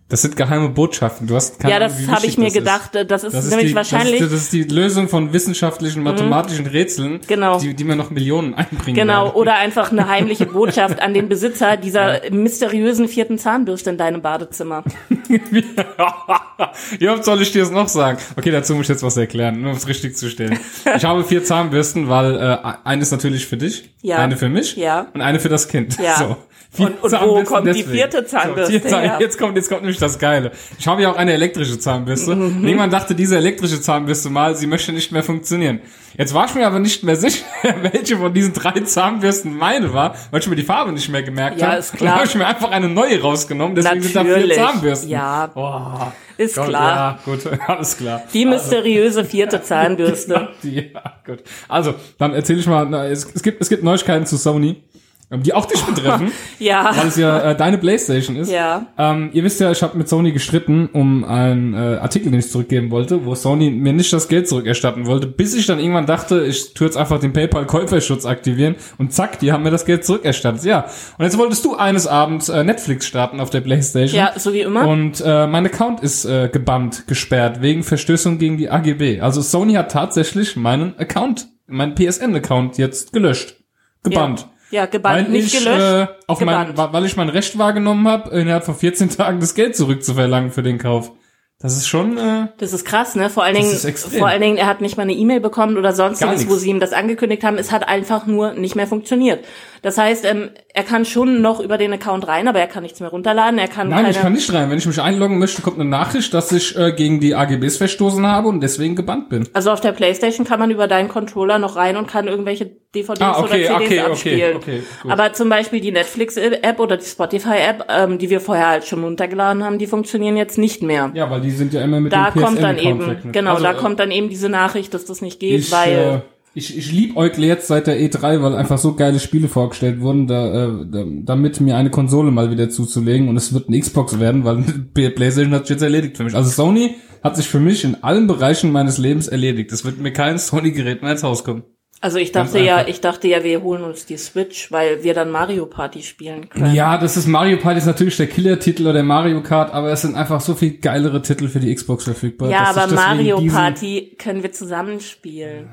Das 0.08 0.22
sind 0.22 0.36
geheime 0.36 0.70
Botschaften. 0.70 1.26
Du 1.26 1.34
hast 1.36 1.60
keine 1.60 1.74
Ja, 1.74 1.80
das 1.80 1.94
habe 2.08 2.28
ich 2.28 2.38
mir 2.38 2.46
das 2.46 2.54
gedacht. 2.54 2.94
Ist. 2.96 3.10
Das 3.10 3.24
ist 3.24 3.34
Das 3.34 3.46
ist, 3.46 3.50
nämlich 3.50 3.70
die, 3.70 3.76
wahrscheinlich. 3.76 4.20
das, 4.20 4.28
ist, 4.28 4.34
das 4.34 4.42
ist 4.44 4.54
die 4.54 4.64
Lösung 4.64 5.10
von 5.10 5.34
wissenschaftlichen, 5.34 6.04
mathematischen 6.04 6.68
Rätseln, 6.68 7.22
Genau. 7.26 7.58
die, 7.60 7.74
die 7.74 7.84
mir 7.86 7.96
noch 7.96 8.12
Millionen 8.12 8.54
einbringen 8.54 8.94
Genau, 8.96 9.26
werden. 9.26 9.36
oder 9.36 9.56
einfach 9.56 9.92
eine 9.92 10.08
heimliche 10.08 10.46
Botschaft 10.46 11.02
an 11.02 11.16
den 11.16 11.28
Besitzer 11.28 11.76
dieser 11.78 12.22
mysteriösen 12.30 13.08
vierten 13.08 13.40
Zahnbürste 13.40 13.90
in 13.90 13.98
deinem 13.98 14.22
Badezimmer. 14.22 14.84
ja, 17.00 17.18
was 17.18 17.26
soll 17.26 17.42
ich 17.42 17.52
dir 17.52 17.64
jetzt 17.64 17.74
noch 17.74 17.88
sagen? 17.88 18.20
Okay, 18.38 18.52
dazu 18.52 18.76
muss 18.76 18.84
ich 18.84 18.90
jetzt 18.90 19.04
was 19.04 19.18
erklären, 19.18 19.62
nur 19.62 19.72
um 19.72 19.78
es 19.78 19.88
richtig 19.88 20.16
zu 20.16 20.30
stellen. 20.30 20.60
Ich 20.96 21.04
habe 21.04 21.24
vier 21.24 21.44
Zahnbürsten, 21.44 22.10
weil 22.10 22.36
äh, 22.36 22.58
eine 22.84 23.02
ist 23.02 23.12
natürlich 23.12 23.48
für 23.48 23.58
dich, 23.58 23.90
Ja. 24.02 24.18
eine 24.18 24.38
für 24.38 24.50
mich 24.50 24.76
Ja. 24.76 25.08
und 25.14 25.22
eine 25.22 25.40
für 25.40 25.50
das 25.50 25.68
Kind. 25.68 25.98
Ja. 26.00 26.16
So. 26.18 26.38
Und- 26.84 27.04
und 27.04 27.12
wo 27.12 27.44
kommt 27.44 27.68
die 27.68 27.72
deswegen. 27.72 27.92
vierte 27.92 28.26
Zahnbürste 28.26 28.80
So, 28.82 28.88
Zahn? 28.90 29.20
Jetzt 29.20 29.38
kommt, 29.40 29.56
jetzt 29.56 29.70
kommt 29.70 29.82
nämlich 29.82 29.98
das 30.00 30.20
Geile. 30.20 30.52
Ich 30.78 30.88
habe 30.88 31.02
ja 31.02 31.12
auch 31.12 31.16
eine 31.18 31.34
elektrische 31.34 31.78
Zahnbürste. 31.80 32.36
Mhm. 32.36 32.58
Und 32.58 32.64
irgendwann 32.68 32.90
dachte 32.92 33.16
diese 33.16 33.38
elektrische 33.38 33.80
Zahnbürste 33.82 34.30
mal, 34.30 34.56
sie 34.56 34.68
möchte 34.68 34.92
nicht 34.92 35.12
mehr 35.12 35.24
funktionieren. 35.24 35.82
Jetzt 36.18 36.34
war 36.34 36.46
ich 36.46 36.56
mir 36.56 36.66
aber 36.66 36.80
nicht 36.80 37.04
mehr 37.04 37.18
sicher, 37.18 37.44
welche 37.82 38.18
von 38.18 38.34
diesen 38.34 38.54
drei 38.54 38.80
Zahnbürsten 38.82 39.56
meine 39.58 39.94
war, 39.94 40.16
weil 40.32 40.40
ich 40.40 40.48
mir 40.48 40.56
die 40.56 40.64
Farbe 40.64 40.92
nicht 40.94 41.10
mehr 41.10 41.24
gemerkt 41.24 41.60
Ja, 41.60 41.68
habe. 41.68 41.78
ist 41.80 41.92
Und 41.92 41.98
klar. 41.98 42.12
dann 42.12 42.20
habe 42.20 42.28
ich 42.30 42.36
mir 42.36 42.48
einfach 42.48 42.72
eine 42.72 42.88
neue 42.88 43.22
rausgenommen, 43.22 43.76
deswegen 43.76 44.02
sind 44.02 44.16
da 44.16 44.24
vier 44.24 44.32
Natürlich. 44.34 44.56
Zahnbürsten. 44.56 45.10
Ja. 45.10 45.52
Oh, 45.56 46.08
Ist 46.38 46.56
Gott, 46.56 46.70
klar. 46.70 46.96
Ja, 46.96 47.20
gut, 47.26 47.40
alles 47.68 47.98
klar. 47.98 48.24
Die 48.34 48.46
mysteriöse 48.46 49.26
vierte 49.26 49.62
Zahnbürste. 49.64 50.50
Die, 50.64 50.90
ja, 50.94 51.02
gut. 51.26 51.40
Also, 51.68 51.96
dann 52.18 52.34
erzähle 52.34 52.60
ich 52.60 52.68
mal, 52.68 52.94
es, 53.12 53.30
es 53.34 53.44
gibt 53.44 53.62
es 53.62 53.68
gibt 53.68 53.84
Neuigkeiten 53.84 54.26
zu 54.26 54.38
Sony, 54.38 54.84
die 55.32 55.54
auch 55.54 55.66
dich 55.66 55.82
betreffen, 55.82 56.32
Ja. 56.60 56.92
weil 56.96 57.08
es 57.08 57.18
ja 57.18 57.52
äh, 57.52 57.56
deine 57.58 57.78
Playstation 57.78 58.36
ist. 58.36 58.52
Ja. 58.52 58.88
Ähm, 58.98 59.30
ihr 59.34 59.44
wisst 59.44 59.60
ja, 59.60 59.72
ich 59.72 59.82
habe 59.82 59.98
mit 59.98 60.08
Sony 60.08 60.32
gestritten 60.32 60.88
um 60.94 61.24
einen 61.24 61.74
äh, 61.74 61.98
Artikel, 61.98 62.32
den 62.32 62.40
ich 62.40 62.52
zurückgeben 62.52 62.92
wollte, 62.92 63.26
wo 63.26 63.34
Sony 63.36 63.72
mir 63.72 63.94
nicht 63.94 64.14
das 64.14 64.28
Geld 64.28 64.48
zurückerstatten 64.48 65.08
wollte, 65.08 65.28
bis 65.28 65.56
ich 65.56 65.66
dann 65.66 65.80
irgendwann 65.80 66.06
dachte, 66.06 66.46
ich 66.46 66.74
tue 66.74 66.88
jetzt 66.88 66.96
einfach 66.96 67.20
den 67.20 67.34
PayPal-Käuferschutz 67.34 68.26
aktivieren 68.26 68.76
und 68.98 69.14
zack, 69.14 69.40
die 69.40 69.52
haben 69.52 69.64
mir 69.64 69.72
das 69.72 69.86
Geld 69.86 70.06
zurückerstattet. 70.06 70.64
Ja. 70.64 70.86
Und 71.18 71.26
jetzt 71.26 71.38
wolltest 71.38 71.66
du 71.66 71.76
eines 71.76 72.06
Abends 72.08 72.50
äh, 72.50 72.64
Netflix 72.64 73.08
starten 73.08 73.40
auf 73.40 73.50
der 73.50 73.62
Playstation. 73.62 74.18
Ja, 74.18 74.34
so 74.38 74.54
wie 74.54 74.62
immer. 74.62 74.88
Und 74.88 75.22
äh, 75.26 75.48
mein 75.48 75.66
Account 75.66 76.02
ist 76.02 76.26
äh, 76.26 76.50
gebannt, 76.50 77.08
gesperrt, 77.08 77.62
wegen 77.62 77.84
Verstößung 77.84 78.38
gegen 78.38 78.58
die 78.58 78.70
AGB. 78.70 79.22
Also 79.22 79.42
Sony 79.42 79.74
hat 79.74 79.92
tatsächlich 79.92 80.56
meinen 80.56 80.98
Account, 81.00 81.48
meinen 81.68 81.96
PSN-Account 81.96 82.78
jetzt 82.78 83.12
gelöscht. 83.12 83.56
Gebannt. 84.04 84.42
Ja, 84.42 84.48
gebannt, 84.72 85.26
Weil 85.28 85.32
nicht 85.32 85.54
ich, 85.54 85.64
gelöscht. 85.64 85.82
äh, 85.82 86.08
auf 86.28 86.40
mein, 86.42 86.68
gebannt. 86.68 86.78
wa- 86.78 86.94
weil 86.94 87.06
ich 87.06 87.16
mein 87.16 87.30
Recht 87.30 87.58
wahrgenommen 87.58 88.08
habe, 88.08 88.30
innerhalb 88.38 88.64
von 88.66 88.76
14 88.76 89.10
Tagen 89.10 89.40
das 89.40 89.56
Geld 89.56 89.76
zurückzuverlangen 89.76 90.52
für 90.52 90.64
den 90.64 90.78
Kauf. 90.78 91.12
Das 91.60 91.78
ist 91.78 91.88
schon, 91.88 92.18
äh, 92.18 92.48
Das 92.58 92.74
ist 92.74 92.84
krass, 92.84 93.16
ne? 93.16 93.30
Vor 93.30 93.44
allen 93.46 93.56
Dingen, 93.56 93.70
vor 93.70 94.28
allen 94.28 94.42
Dingen, 94.42 94.58
er 94.58 94.66
hat 94.68 94.82
nicht 94.82 94.98
mal 94.98 95.04
eine 95.04 95.14
E-Mail 95.14 95.40
bekommen 95.40 95.78
oder 95.78 95.94
sonstiges, 95.94 96.50
wo 96.50 96.56
sie 96.56 96.70
ihm 96.70 96.82
das 96.82 96.92
angekündigt 96.92 97.46
haben. 97.46 97.58
Es 97.58 97.72
hat 97.72 97.88
einfach 97.88 98.26
nur 98.28 98.54
nicht 98.54 98.76
mehr 98.76 98.88
funktioniert. 98.88 99.46
Das 99.86 100.00
heißt, 100.00 100.26
ähm, 100.26 100.50
er 100.74 100.82
kann 100.82 101.06
schon 101.06 101.42
noch 101.44 101.60
über 101.60 101.78
den 101.78 101.94
Account 101.94 102.28
rein, 102.28 102.48
aber 102.48 102.60
er 102.60 102.66
kann 102.66 102.82
nichts 102.82 103.02
mehr 103.02 103.10
runterladen. 103.10 103.60
Er 103.60 103.68
kann 103.68 103.88
nein, 103.88 103.98
keine, 104.00 104.10
ich 104.10 104.20
kann 104.20 104.34
nicht 104.34 104.52
rein. 104.52 104.72
Wenn 104.72 104.80
ich 104.80 104.88
mich 104.88 105.00
einloggen 105.00 105.38
möchte, 105.38 105.62
kommt 105.62 105.80
eine 105.80 105.88
Nachricht, 105.88 106.34
dass 106.34 106.52
ich 106.52 106.76
äh, 106.76 106.92
gegen 106.92 107.20
die 107.20 107.36
AGBs 107.36 107.78
verstoßen 107.78 108.26
habe 108.26 108.48
und 108.48 108.62
deswegen 108.62 108.96
gebannt 108.96 109.30
bin. 109.30 109.48
also 109.54 109.70
auf 109.70 109.82
der 109.82 109.92
Playstation 109.92 110.44
kann 110.44 110.60
man 110.60 110.72
über 110.72 110.88
deinen 110.88 111.08
Controller 111.08 111.60
noch 111.60 111.76
rein 111.76 111.98
und 111.98 112.08
kann 112.08 112.28
irgendwelche 112.28 112.66
DVDs 112.96 113.22
Ah, 113.22 113.40
okay, 113.40 113.44
oder 113.44 113.52
CDs 113.52 113.70
okay, 113.70 113.86
okay, 113.86 114.00
abspielen. 114.00 114.56
okay, 114.58 114.84
gut. 115.04 115.12
aber 115.12 115.34
zum 115.34 115.50
Beispiel 115.50 115.82
die 115.82 115.92
Netflix-App 115.92 116.80
oder 116.80 116.98
die 116.98 117.06
Spotify-App, 117.06 117.86
ähm, 117.90 118.18
die 118.18 118.32
wir 118.32 118.42
vorher 118.42 118.70
halt 118.70 118.86
schon 118.86 119.04
runtergeladen 119.04 119.64
haben, 119.64 119.78
die 119.78 119.86
funktionieren 119.86 120.36
jetzt 120.36 120.58
nicht 120.58 120.82
mehr. 120.82 121.12
Ja, 121.14 121.30
weil 121.30 121.42
die 121.42 121.52
sind 121.52 121.74
ja 121.74 121.82
immer 121.84 122.00
mit 122.00 122.12
da 122.12 122.32
dem 122.32 122.42
kommt 122.42 122.60
dann 122.64 122.80
eben, 122.80 123.02
verknüpft. 123.02 123.34
genau, 123.34 123.52
Also, 123.52 123.64
da 123.64 123.74
äh, 123.74 123.76
kommt 123.76 124.00
dann 124.00 124.10
eben 124.10 124.30
diese 124.30 124.50
Nachricht, 124.50 124.96
dass 124.96 125.06
das 125.06 125.22
nicht 125.22 125.40
geht, 125.40 125.60
ich, 125.60 125.72
weil 125.72 126.24
äh, 126.26 126.35
ich, 126.58 126.78
ich 126.78 126.92
liebäugle 126.94 127.46
jetzt 127.46 127.68
seit 127.68 127.86
der 127.86 128.00
E3, 128.00 128.42
weil 128.42 128.56
einfach 128.56 128.78
so 128.78 128.96
geile 128.96 129.20
Spiele 129.20 129.50
vorgestellt 129.50 130.00
wurden, 130.00 130.26
da, 130.26 130.68
äh, 130.68 130.86
da, 130.90 131.04
damit 131.06 131.60
mir 131.60 131.76
eine 131.76 131.90
Konsole 131.90 132.32
mal 132.32 132.50
wieder 132.50 132.70
zuzulegen 132.70 133.28
und 133.28 133.36
es 133.36 133.54
wird 133.54 133.68
eine 133.68 133.78
Xbox 133.78 134.20
werden, 134.22 134.46
weil 134.46 134.64
PlayStation 134.94 135.54
hat 135.54 135.68
sich 135.68 135.76
jetzt 135.76 135.84
erledigt 135.84 136.16
für 136.16 136.24
mich. 136.24 136.34
Also 136.34 136.50
Sony 136.50 136.96
hat 137.22 137.36
sich 137.36 137.50
für 137.50 137.60
mich 137.60 137.84
in 137.84 138.04
allen 138.04 138.28
Bereichen 138.28 138.72
meines 138.72 138.98
Lebens 138.98 139.28
erledigt. 139.28 139.74
Es 139.74 139.84
wird 139.84 140.00
mir 140.00 140.14
kein 140.14 140.38
Sony-Gerät 140.40 141.02
mehr 141.02 141.12
ins 141.12 141.24
Haus 141.24 141.44
kommen. 141.44 141.64
Also 142.00 142.20
ich 142.20 142.32
dachte 142.32 142.60
ja, 142.60 142.88
ich 142.88 143.02
dachte 143.02 143.28
ja, 143.28 143.44
wir 143.44 143.62
holen 143.62 143.84
uns 143.84 144.06
die 144.06 144.18
Switch, 144.18 144.72
weil 144.72 145.04
wir 145.04 145.14
dann 145.14 145.32
Mario 145.32 145.66
Party 145.66 146.04
spielen 146.04 146.50
können. 146.50 146.74
Ja, 146.74 146.98
das 146.98 147.18
ist 147.18 147.28
Mario 147.28 147.58
Party 147.58 147.80
ist 147.80 147.86
natürlich 147.86 148.16
der 148.16 148.28
Killer-Titel 148.28 148.88
oder 148.88 149.02
Mario 149.02 149.42
Kart, 149.42 149.74
aber 149.74 149.92
es 149.92 150.04
sind 150.04 150.16
einfach 150.16 150.40
so 150.40 150.54
viel 150.54 150.78
geilere 150.78 151.22
Titel 151.22 151.48
für 151.48 151.60
die 151.60 151.74
Xbox 151.74 152.04
verfügbar. 152.04 152.50
Ja, 152.50 152.66
aber 152.66 152.94
Mario 152.94 153.42
Party 153.48 154.16
können 154.18 154.44
wir 154.44 154.52
zusammen 154.52 155.00
spielen. 155.00 155.70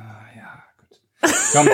Komm, 1.52 1.68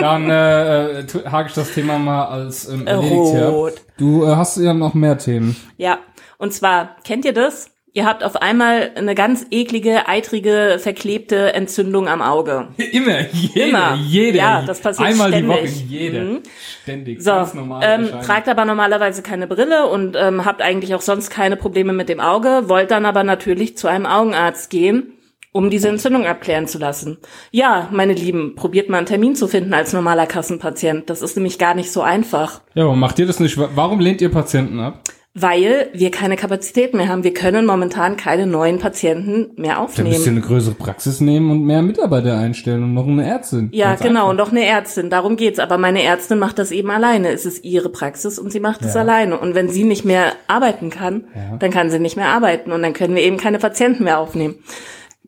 dann 0.00 0.30
äh, 0.30 1.00
äh, 1.00 1.04
hake 1.30 1.48
ich 1.48 1.54
das 1.54 1.72
Thema 1.72 1.98
mal 1.98 2.24
als 2.26 2.68
ähm, 2.68 2.86
erledigt 2.86 3.34
her. 3.34 3.52
Du 3.98 4.24
äh, 4.24 4.34
hast 4.36 4.56
ja 4.56 4.74
noch 4.74 4.94
mehr 4.94 5.18
Themen. 5.18 5.56
Ja, 5.76 5.98
und 6.38 6.52
zwar, 6.52 6.96
kennt 7.04 7.24
ihr 7.24 7.32
das? 7.32 7.70
Ihr 7.96 8.06
habt 8.06 8.24
auf 8.24 8.34
einmal 8.42 8.90
eine 8.96 9.14
ganz 9.14 9.46
eklige, 9.52 10.08
eitrige, 10.08 10.78
verklebte 10.80 11.54
Entzündung 11.54 12.08
am 12.08 12.22
Auge. 12.22 12.66
Immer, 12.92 13.20
jeder, 13.30 13.66
Immer. 13.68 13.94
jeder. 13.94 14.36
Ja, 14.36 14.62
das 14.62 14.80
passiert 14.80 15.10
Einmal 15.10 15.30
die 15.30 15.36
ständig. 15.38 15.60
Woche, 15.60 15.84
jeder. 15.86 16.20
Mhm. 16.22 16.40
Ständig, 16.82 17.22
So, 17.22 17.30
ganz 17.30 17.54
normal. 17.54 17.82
ähm, 17.84 18.08
tragt 18.24 18.48
aber 18.48 18.64
normalerweise 18.64 19.22
keine 19.22 19.46
Brille 19.46 19.86
und 19.86 20.16
ähm, 20.18 20.44
habt 20.44 20.60
eigentlich 20.60 20.92
auch 20.96 21.02
sonst 21.02 21.30
keine 21.30 21.56
Probleme 21.56 21.92
mit 21.92 22.08
dem 22.08 22.18
Auge, 22.18 22.64
wollt 22.68 22.90
dann 22.90 23.06
aber 23.06 23.22
natürlich 23.22 23.76
zu 23.76 23.86
einem 23.86 24.06
Augenarzt 24.06 24.70
gehen, 24.70 25.12
um 25.54 25.70
diese 25.70 25.88
Entzündung 25.88 26.26
abklären 26.26 26.66
zu 26.66 26.78
lassen. 26.78 27.18
Ja, 27.52 27.88
meine 27.92 28.12
Lieben, 28.12 28.56
probiert 28.56 28.88
mal 28.88 28.98
einen 28.98 29.06
Termin 29.06 29.36
zu 29.36 29.46
finden 29.46 29.72
als 29.72 29.92
normaler 29.92 30.26
Kassenpatient. 30.26 31.08
Das 31.08 31.22
ist 31.22 31.36
nämlich 31.36 31.58
gar 31.60 31.74
nicht 31.74 31.92
so 31.92 32.02
einfach. 32.02 32.60
Ja, 32.74 32.84
aber 32.84 32.96
macht 32.96 33.20
ihr 33.20 33.26
das 33.26 33.38
nicht? 33.38 33.56
Wa- 33.56 33.68
Warum 33.76 34.00
lehnt 34.00 34.20
ihr 34.20 34.30
Patienten 34.32 34.80
ab? 34.80 35.00
Weil 35.36 35.88
wir 35.92 36.10
keine 36.12 36.36
Kapazität 36.36 36.94
mehr 36.94 37.08
haben. 37.08 37.24
Wir 37.24 37.34
können 37.34 37.66
momentan 37.66 38.16
keine 38.16 38.46
neuen 38.46 38.78
Patienten 38.78 39.50
mehr 39.60 39.74
Da 39.74 39.82
müsst 39.82 39.98
ihr 39.98 40.04
aufnehmen. 40.06 40.28
eine 40.28 40.40
größere 40.40 40.74
Praxis 40.74 41.20
nehmen 41.20 41.50
und 41.50 41.64
mehr 41.64 41.82
Mitarbeiter 41.82 42.36
einstellen 42.38 42.82
und 42.84 42.94
noch 42.94 43.06
eine 43.06 43.24
Ärztin. 43.26 43.68
Ja, 43.72 43.94
genau, 43.96 44.30
und 44.30 44.36
noch 44.36 44.50
eine 44.52 44.64
Ärztin, 44.64 45.08
darum 45.10 45.36
geht's. 45.36 45.58
Aber 45.60 45.76
meine 45.78 46.02
Ärztin 46.04 46.38
macht 46.38 46.58
das 46.60 46.70
eben 46.72 46.90
alleine. 46.90 47.30
Es 47.30 47.46
ist 47.46 47.64
ihre 47.64 47.88
Praxis 47.90 48.38
und 48.38 48.52
sie 48.52 48.60
macht 48.60 48.82
es 48.82 48.94
Ja. 48.94 49.00
alleine. 49.00 49.38
Und 49.38 49.54
wenn 49.56 49.68
sie 49.68 49.82
nicht 49.84 50.04
mehr 50.04 50.32
arbeiten 50.46 50.90
kann, 50.90 51.24
Ja. 51.34 51.56
dann 51.58 51.70
kann 51.72 51.90
sie 51.90 51.98
nicht 52.00 52.16
mehr 52.16 52.28
arbeiten 52.28 52.70
und 52.70 52.82
dann 52.82 52.92
können 52.92 53.16
wir 53.16 53.22
eben 53.22 53.36
keine 53.36 53.58
Patienten 53.58 54.04
mehr 54.04 54.18
aufnehmen. 54.20 54.54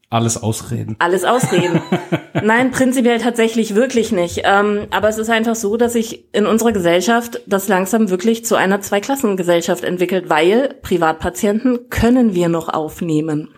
Alles 0.09 0.41
Ausreden. 0.41 0.97
Alles 0.99 1.25
Ausreden. 1.25 1.83
Nein, 2.43 2.71
prinzipiell 2.71 3.19
tatsächlich 3.19 3.75
wirklich 3.75 4.13
nicht. 4.13 4.43
Ähm, 4.45 4.87
aber 4.91 5.09
es 5.09 5.19
ist 5.19 5.31
einfach 5.31 5.57
so, 5.57 5.77
dass 5.77 5.95
sich 5.95 6.33
in 6.33 6.47
unserer 6.47 6.73
Gesellschaft 6.73 7.41
das 7.47 7.67
langsam 7.67 8.09
wirklich 8.09 8.45
zu 8.45 8.55
einer 8.55 8.81
Zweiklassengesellschaft 8.81 9.83
entwickelt, 9.83 10.31
weil 10.31 10.75
Privatpatienten 10.83 11.91
können 11.91 12.35
wir 12.35 12.49
noch 12.49 12.69
aufnehmen. 12.69 13.51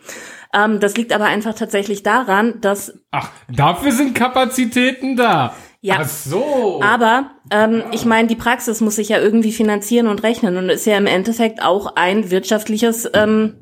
Ähm, 0.54 0.80
das 0.80 0.96
liegt 0.96 1.12
aber 1.12 1.26
einfach 1.26 1.54
tatsächlich 1.54 2.02
daran, 2.02 2.60
dass 2.62 2.98
Ach, 3.10 3.30
dafür 3.48 3.92
sind 3.92 4.14
Kapazitäten 4.14 5.16
da. 5.16 5.54
Ja. 5.80 5.98
Ach 6.00 6.08
so. 6.08 6.80
Aber 6.82 7.30
ähm, 7.50 7.84
ich 7.92 8.04
meine, 8.04 8.26
die 8.26 8.36
Praxis 8.36 8.80
muss 8.80 8.96
sich 8.96 9.10
ja 9.10 9.18
irgendwie 9.18 9.52
finanzieren 9.52 10.08
und 10.08 10.22
rechnen 10.22 10.56
und 10.56 10.70
ist 10.70 10.86
ja 10.86 10.96
im 10.96 11.06
Endeffekt 11.06 11.62
auch 11.62 11.94
ein 11.94 12.30
wirtschaftliches 12.30 13.08
ähm, 13.14 13.54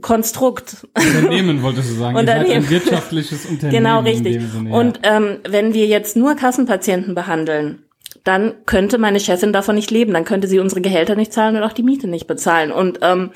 Konstrukt. 0.00 0.86
Unternehmen 0.94 1.62
wolltest 1.62 1.90
du 1.90 1.94
sagen. 1.98 2.16
Ihr 2.16 2.24
seid 2.26 2.38
Unternehmen. 2.38 2.64
ein 2.64 2.70
wirtschaftliches 2.70 3.46
Unternehmen. 3.50 3.84
Genau, 3.84 4.00
richtig. 4.00 4.42
Sinne, 4.52 4.70
ja. 4.70 4.76
Und 4.76 5.00
ähm, 5.02 5.38
wenn 5.48 5.74
wir 5.74 5.86
jetzt 5.86 6.16
nur 6.16 6.34
Kassenpatienten 6.34 7.14
behandeln, 7.14 7.84
dann 8.24 8.54
könnte 8.66 8.98
meine 8.98 9.20
Chefin 9.20 9.52
davon 9.52 9.76
nicht 9.76 9.90
leben. 9.90 10.12
Dann 10.12 10.24
könnte 10.24 10.48
sie 10.48 10.58
unsere 10.58 10.80
Gehälter 10.80 11.14
nicht 11.14 11.32
zahlen 11.32 11.56
und 11.56 11.62
auch 11.62 11.72
die 11.72 11.84
Miete 11.84 12.08
nicht 12.08 12.26
bezahlen. 12.26 12.72
Und 12.72 12.98
ähm, 13.02 13.30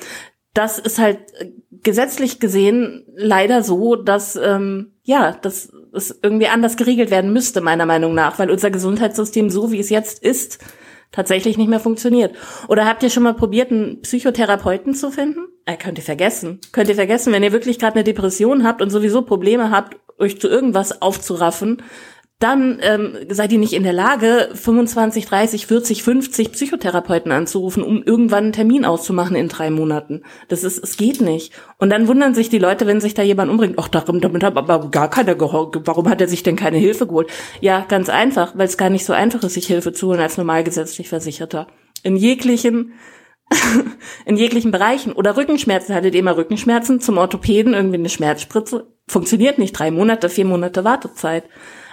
das 0.53 0.79
ist 0.79 0.99
halt 0.99 1.19
äh, 1.39 1.51
gesetzlich 1.83 2.39
gesehen 2.39 3.05
leider 3.15 3.63
so, 3.63 3.95
dass 3.95 4.35
ähm, 4.35 4.93
ja, 5.03 5.31
dass 5.31 5.71
es 5.93 6.19
irgendwie 6.21 6.47
anders 6.47 6.77
geregelt 6.77 7.11
werden 7.11 7.33
müsste, 7.33 7.61
meiner 7.61 7.85
Meinung 7.85 8.13
nach, 8.13 8.39
weil 8.39 8.51
unser 8.51 8.71
Gesundheitssystem 8.71 9.49
so 9.49 9.71
wie 9.71 9.79
es 9.79 9.89
jetzt 9.89 10.23
ist, 10.23 10.59
tatsächlich 11.11 11.57
nicht 11.57 11.69
mehr 11.69 11.79
funktioniert. 11.79 12.35
Oder 12.67 12.85
habt 12.85 13.03
ihr 13.03 13.09
schon 13.09 13.23
mal 13.23 13.33
probiert, 13.33 13.71
einen 13.71 14.01
Psychotherapeuten 14.01 14.93
zu 14.93 15.11
finden? 15.11 15.47
Äh, 15.65 15.77
könnt 15.77 15.97
ihr 15.97 16.03
vergessen. 16.03 16.59
Könnt 16.71 16.89
ihr 16.89 16.95
vergessen, 16.95 17.33
wenn 17.33 17.43
ihr 17.43 17.51
wirklich 17.51 17.79
gerade 17.79 17.95
eine 17.95 18.03
Depression 18.03 18.63
habt 18.63 18.81
und 18.81 18.89
sowieso 18.89 19.21
Probleme 19.21 19.71
habt, 19.71 19.97
euch 20.17 20.39
zu 20.39 20.47
irgendwas 20.47 21.01
aufzuraffen, 21.01 21.81
dann 22.41 22.79
ähm, 22.81 23.15
seid 23.29 23.51
ihr 23.51 23.59
nicht 23.59 23.73
in 23.73 23.83
der 23.83 23.93
Lage, 23.93 24.49
25, 24.53 25.25
30, 25.27 25.67
40, 25.67 26.03
50 26.03 26.51
Psychotherapeuten 26.51 27.31
anzurufen, 27.31 27.83
um 27.83 28.01
irgendwann 28.01 28.45
einen 28.45 28.53
Termin 28.53 28.83
auszumachen 28.83 29.35
in 29.35 29.47
drei 29.47 29.69
Monaten. 29.69 30.23
Das 30.47 30.63
ist, 30.63 30.83
es 30.83 30.97
geht 30.97 31.21
nicht. 31.21 31.53
Und 31.77 31.91
dann 31.91 32.07
wundern 32.07 32.33
sich 32.33 32.49
die 32.49 32.57
Leute, 32.57 32.87
wenn 32.87 32.99
sich 32.99 33.13
da 33.13 33.21
jemand 33.21 33.51
umbringt, 33.51 33.75
ach, 33.77 33.89
darum, 33.89 34.21
damit 34.21 34.43
hat 34.43 34.57
aber 34.57 34.89
gar 34.89 35.09
keiner 35.09 35.35
geholfen. 35.35 35.83
Warum 35.85 36.09
hat 36.09 36.19
er 36.19 36.27
sich 36.27 36.41
denn 36.41 36.55
keine 36.55 36.77
Hilfe 36.77 37.05
geholt? 37.05 37.29
Ja, 37.59 37.85
ganz 37.87 38.09
einfach, 38.09 38.57
weil 38.57 38.67
es 38.67 38.77
gar 38.77 38.89
nicht 38.89 39.05
so 39.05 39.13
einfach 39.13 39.43
ist, 39.43 39.53
sich 39.53 39.67
Hilfe 39.67 39.93
zu 39.93 40.07
holen 40.07 40.19
als 40.19 40.37
normal 40.37 40.63
gesetzlich 40.63 41.09
Versicherter. 41.09 41.67
In 42.01 42.15
jeglichen 42.15 42.93
in 44.25 44.37
jeglichen 44.37 44.71
Bereichen. 44.71 45.13
Oder 45.13 45.37
Rückenschmerzen. 45.37 45.93
Hattet 45.93 46.15
ihr 46.15 46.21
immer 46.21 46.37
Rückenschmerzen 46.37 47.01
zum 47.01 47.17
Orthopäden, 47.17 47.73
irgendwie 47.73 47.97
eine 47.97 48.09
Schmerzspritze? 48.09 48.87
Funktioniert 49.07 49.59
nicht. 49.59 49.73
Drei 49.73 49.91
Monate, 49.91 50.29
vier 50.29 50.45
Monate 50.45 50.83
Wartezeit. 50.83 51.43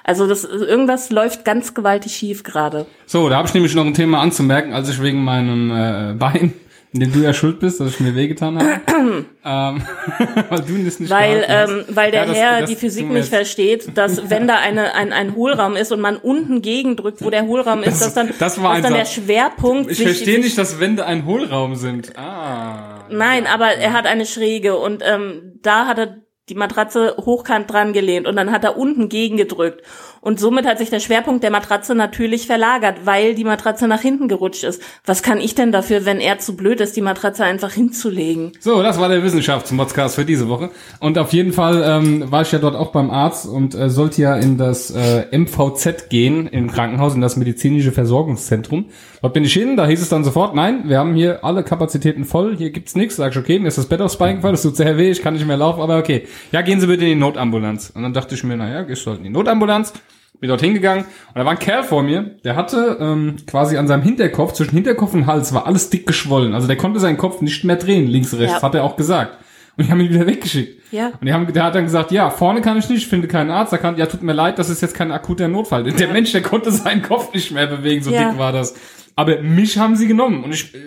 Also 0.08 0.26
das 0.26 0.44
irgendwas 0.44 1.10
läuft 1.10 1.44
ganz 1.44 1.74
gewaltig 1.74 2.12
schief 2.16 2.42
gerade. 2.42 2.86
So, 3.04 3.28
da 3.28 3.36
habe 3.36 3.46
ich 3.46 3.52
nämlich 3.52 3.74
noch 3.74 3.84
ein 3.84 3.92
Thema 3.92 4.22
anzumerken, 4.22 4.72
als 4.72 4.88
ich 4.88 5.02
wegen 5.02 5.22
meinem 5.22 5.70
äh, 5.70 6.14
Bein, 6.14 6.54
in 6.94 7.00
dem 7.00 7.12
du 7.12 7.18
ja 7.18 7.34
schuld 7.34 7.60
bist, 7.60 7.78
dass 7.78 7.90
ich 7.90 8.00
mir 8.00 8.14
wehgetan 8.14 8.58
habe. 8.58 8.80
ähm, 9.44 9.82
weil 10.48 10.60
du 10.62 10.82
das 10.82 10.98
nicht 10.98 11.10
Weil, 11.10 11.44
ähm, 11.46 11.84
weil 11.90 12.10
der 12.10 12.22
Ja, 12.22 12.26
das- 12.26 12.36
Herr 12.38 12.60
das 12.62 12.70
die 12.70 12.76
Physik 12.76 13.10
nicht 13.10 13.28
versteht, 13.28 13.90
dass 13.98 14.30
wenn 14.30 14.48
da 14.48 14.56
eine, 14.56 14.94
ein, 14.94 15.12
ein 15.12 15.34
Hohlraum 15.34 15.76
ist 15.76 15.92
und 15.92 16.00
man 16.00 16.16
unten 16.16 16.62
gegendrückt, 16.62 17.22
wo 17.22 17.28
der 17.28 17.44
Hohlraum 17.44 17.82
ist, 17.82 18.00
dass 18.00 18.14
dann, 18.14 18.30
das 18.38 18.62
war 18.62 18.76
dass 18.76 18.84
dann 18.84 18.94
der 18.94 19.04
Satz. 19.04 19.14
Schwerpunkt 19.14 19.90
Ich 19.90 20.02
verstehe 20.02 20.40
nicht, 20.40 20.56
dass 20.56 20.80
Wände 20.80 21.04
ein 21.04 21.26
Hohlraum 21.26 21.74
sind. 21.76 22.16
Ah. 22.16 23.04
Nein, 23.10 23.46
aber 23.46 23.74
er 23.74 23.92
hat 23.92 24.06
eine 24.06 24.24
Schräge 24.24 24.78
und 24.78 25.02
ähm, 25.04 25.58
da 25.60 25.84
hat 25.86 25.98
er 25.98 26.16
die 26.48 26.54
Matratze 26.54 27.14
hochkant 27.18 27.70
dran 27.70 27.92
gelehnt 27.92 28.26
und 28.26 28.36
dann 28.36 28.50
hat 28.50 28.64
er 28.64 28.76
unten 28.76 29.08
gegengedrückt. 29.08 29.82
Und 30.28 30.38
somit 30.38 30.66
hat 30.66 30.76
sich 30.76 30.90
der 30.90 31.00
Schwerpunkt 31.00 31.42
der 31.42 31.50
Matratze 31.50 31.94
natürlich 31.94 32.46
verlagert, 32.46 33.06
weil 33.06 33.34
die 33.34 33.44
Matratze 33.44 33.88
nach 33.88 34.02
hinten 34.02 34.28
gerutscht 34.28 34.62
ist. 34.62 34.82
Was 35.06 35.22
kann 35.22 35.40
ich 35.40 35.54
denn 35.54 35.72
dafür, 35.72 36.04
wenn 36.04 36.20
er 36.20 36.38
zu 36.38 36.54
blöd 36.54 36.82
ist, 36.82 36.96
die 36.96 37.00
Matratze 37.00 37.44
einfach 37.44 37.72
hinzulegen? 37.72 38.52
So, 38.60 38.82
das 38.82 39.00
war 39.00 39.08
der 39.08 39.24
Wissenschaftsmodcast 39.24 40.16
für 40.16 40.26
diese 40.26 40.50
Woche. 40.50 40.68
Und 41.00 41.16
auf 41.16 41.32
jeden 41.32 41.54
Fall 41.54 41.82
ähm, 41.82 42.30
war 42.30 42.42
ich 42.42 42.52
ja 42.52 42.58
dort 42.58 42.76
auch 42.76 42.92
beim 42.92 43.10
Arzt 43.10 43.46
und 43.46 43.74
äh, 43.74 43.88
sollte 43.88 44.20
ja 44.20 44.36
in 44.36 44.58
das 44.58 44.90
äh, 44.90 45.34
MVZ 45.34 46.10
gehen, 46.10 46.46
im 46.46 46.70
Krankenhaus, 46.70 47.14
in 47.14 47.22
das 47.22 47.38
medizinische 47.38 47.92
Versorgungszentrum. 47.92 48.90
Dort 49.22 49.32
bin 49.32 49.44
ich 49.44 49.54
hin, 49.54 49.78
da 49.78 49.86
hieß 49.86 50.02
es 50.02 50.10
dann 50.10 50.24
sofort, 50.24 50.54
nein, 50.54 50.90
wir 50.90 50.98
haben 50.98 51.14
hier 51.14 51.42
alle 51.42 51.62
Kapazitäten 51.62 52.26
voll, 52.26 52.54
hier 52.54 52.68
gibt's 52.68 52.94
nichts. 52.94 53.16
Sag 53.16 53.32
ich, 53.32 53.38
okay, 53.38 53.58
mir 53.58 53.68
ist 53.68 53.78
das 53.78 53.86
Bett 53.86 54.02
aufs 54.02 54.18
Bein 54.18 54.36
gefallen, 54.36 54.52
das 54.52 54.62
tut 54.62 54.76
sehr 54.76 54.98
weh, 54.98 55.10
ich 55.10 55.22
kann 55.22 55.32
nicht 55.32 55.46
mehr 55.46 55.56
laufen, 55.56 55.80
aber 55.80 55.96
okay. 55.96 56.26
Ja, 56.52 56.60
gehen 56.60 56.82
Sie 56.82 56.86
bitte 56.86 57.04
in 57.04 57.12
die 57.12 57.14
Notambulanz. 57.14 57.88
Und 57.94 58.02
dann 58.02 58.12
dachte 58.12 58.34
ich 58.34 58.44
mir, 58.44 58.58
naja, 58.58 58.82
gehst 58.82 59.06
du 59.06 59.10
halt 59.12 59.20
in 59.20 59.24
die 59.24 59.30
Notambulanz. 59.30 59.94
Bin 60.40 60.48
dort 60.48 60.60
hingegangen 60.60 61.04
und 61.04 61.34
da 61.34 61.44
war 61.44 61.50
ein 61.52 61.58
Kerl 61.58 61.82
vor 61.82 62.02
mir, 62.04 62.36
der 62.44 62.54
hatte 62.54 62.96
ähm, 63.00 63.36
quasi 63.46 63.76
an 63.76 63.88
seinem 63.88 64.02
Hinterkopf, 64.02 64.52
zwischen 64.52 64.74
Hinterkopf 64.74 65.12
und 65.14 65.26
Hals, 65.26 65.52
war 65.52 65.66
alles 65.66 65.90
dick 65.90 66.06
geschwollen. 66.06 66.54
Also 66.54 66.68
der 66.68 66.76
konnte 66.76 67.00
seinen 67.00 67.16
Kopf 67.16 67.40
nicht 67.40 67.64
mehr 67.64 67.74
drehen, 67.76 68.06
links, 68.06 68.32
rechts, 68.34 68.54
Ja. 68.56 68.62
hat 68.62 68.74
er 68.76 68.84
auch 68.84 68.96
gesagt. 68.96 69.36
Und 69.76 69.86
die 69.86 69.90
haben 69.90 70.00
ihn 70.00 70.10
wieder 70.10 70.26
weggeschickt. 70.26 70.80
Ja. 70.92 71.08
Und 71.20 71.24
die 71.26 71.32
haben, 71.32 71.52
der 71.52 71.64
hat 71.64 71.74
dann 71.74 71.84
gesagt, 71.84 72.10
ja, 72.12 72.30
vorne 72.30 72.60
kann 72.60 72.76
ich 72.78 72.88
nicht, 72.88 73.02
ich 73.02 73.08
finde 73.08 73.28
keinen 73.28 73.50
Arzt. 73.50 73.72
Er 73.72 73.78
kann, 73.78 73.96
ja, 73.96 74.06
tut 74.06 74.22
mir 74.22 74.32
leid, 74.32 74.58
das 74.58 74.70
ist 74.70 74.80
jetzt 74.80 74.94
kein 74.94 75.10
akuter 75.12 75.48
Notfall. 75.48 75.84
Der 75.84 76.08
Mensch, 76.08 76.32
der 76.32 76.42
konnte 76.42 76.70
seinen 76.72 77.02
Kopf 77.02 77.32
nicht 77.34 77.50
mehr 77.52 77.66
bewegen, 77.66 78.02
so 78.02 78.10
Ja. 78.12 78.30
dick 78.30 78.38
war 78.38 78.52
das. 78.52 78.74
Aber 79.16 79.40
mich 79.42 79.78
haben 79.78 79.96
sie 79.96 80.06
genommen 80.08 80.44
und 80.44 80.52
ich, 80.54 80.72
äh, 80.74 80.78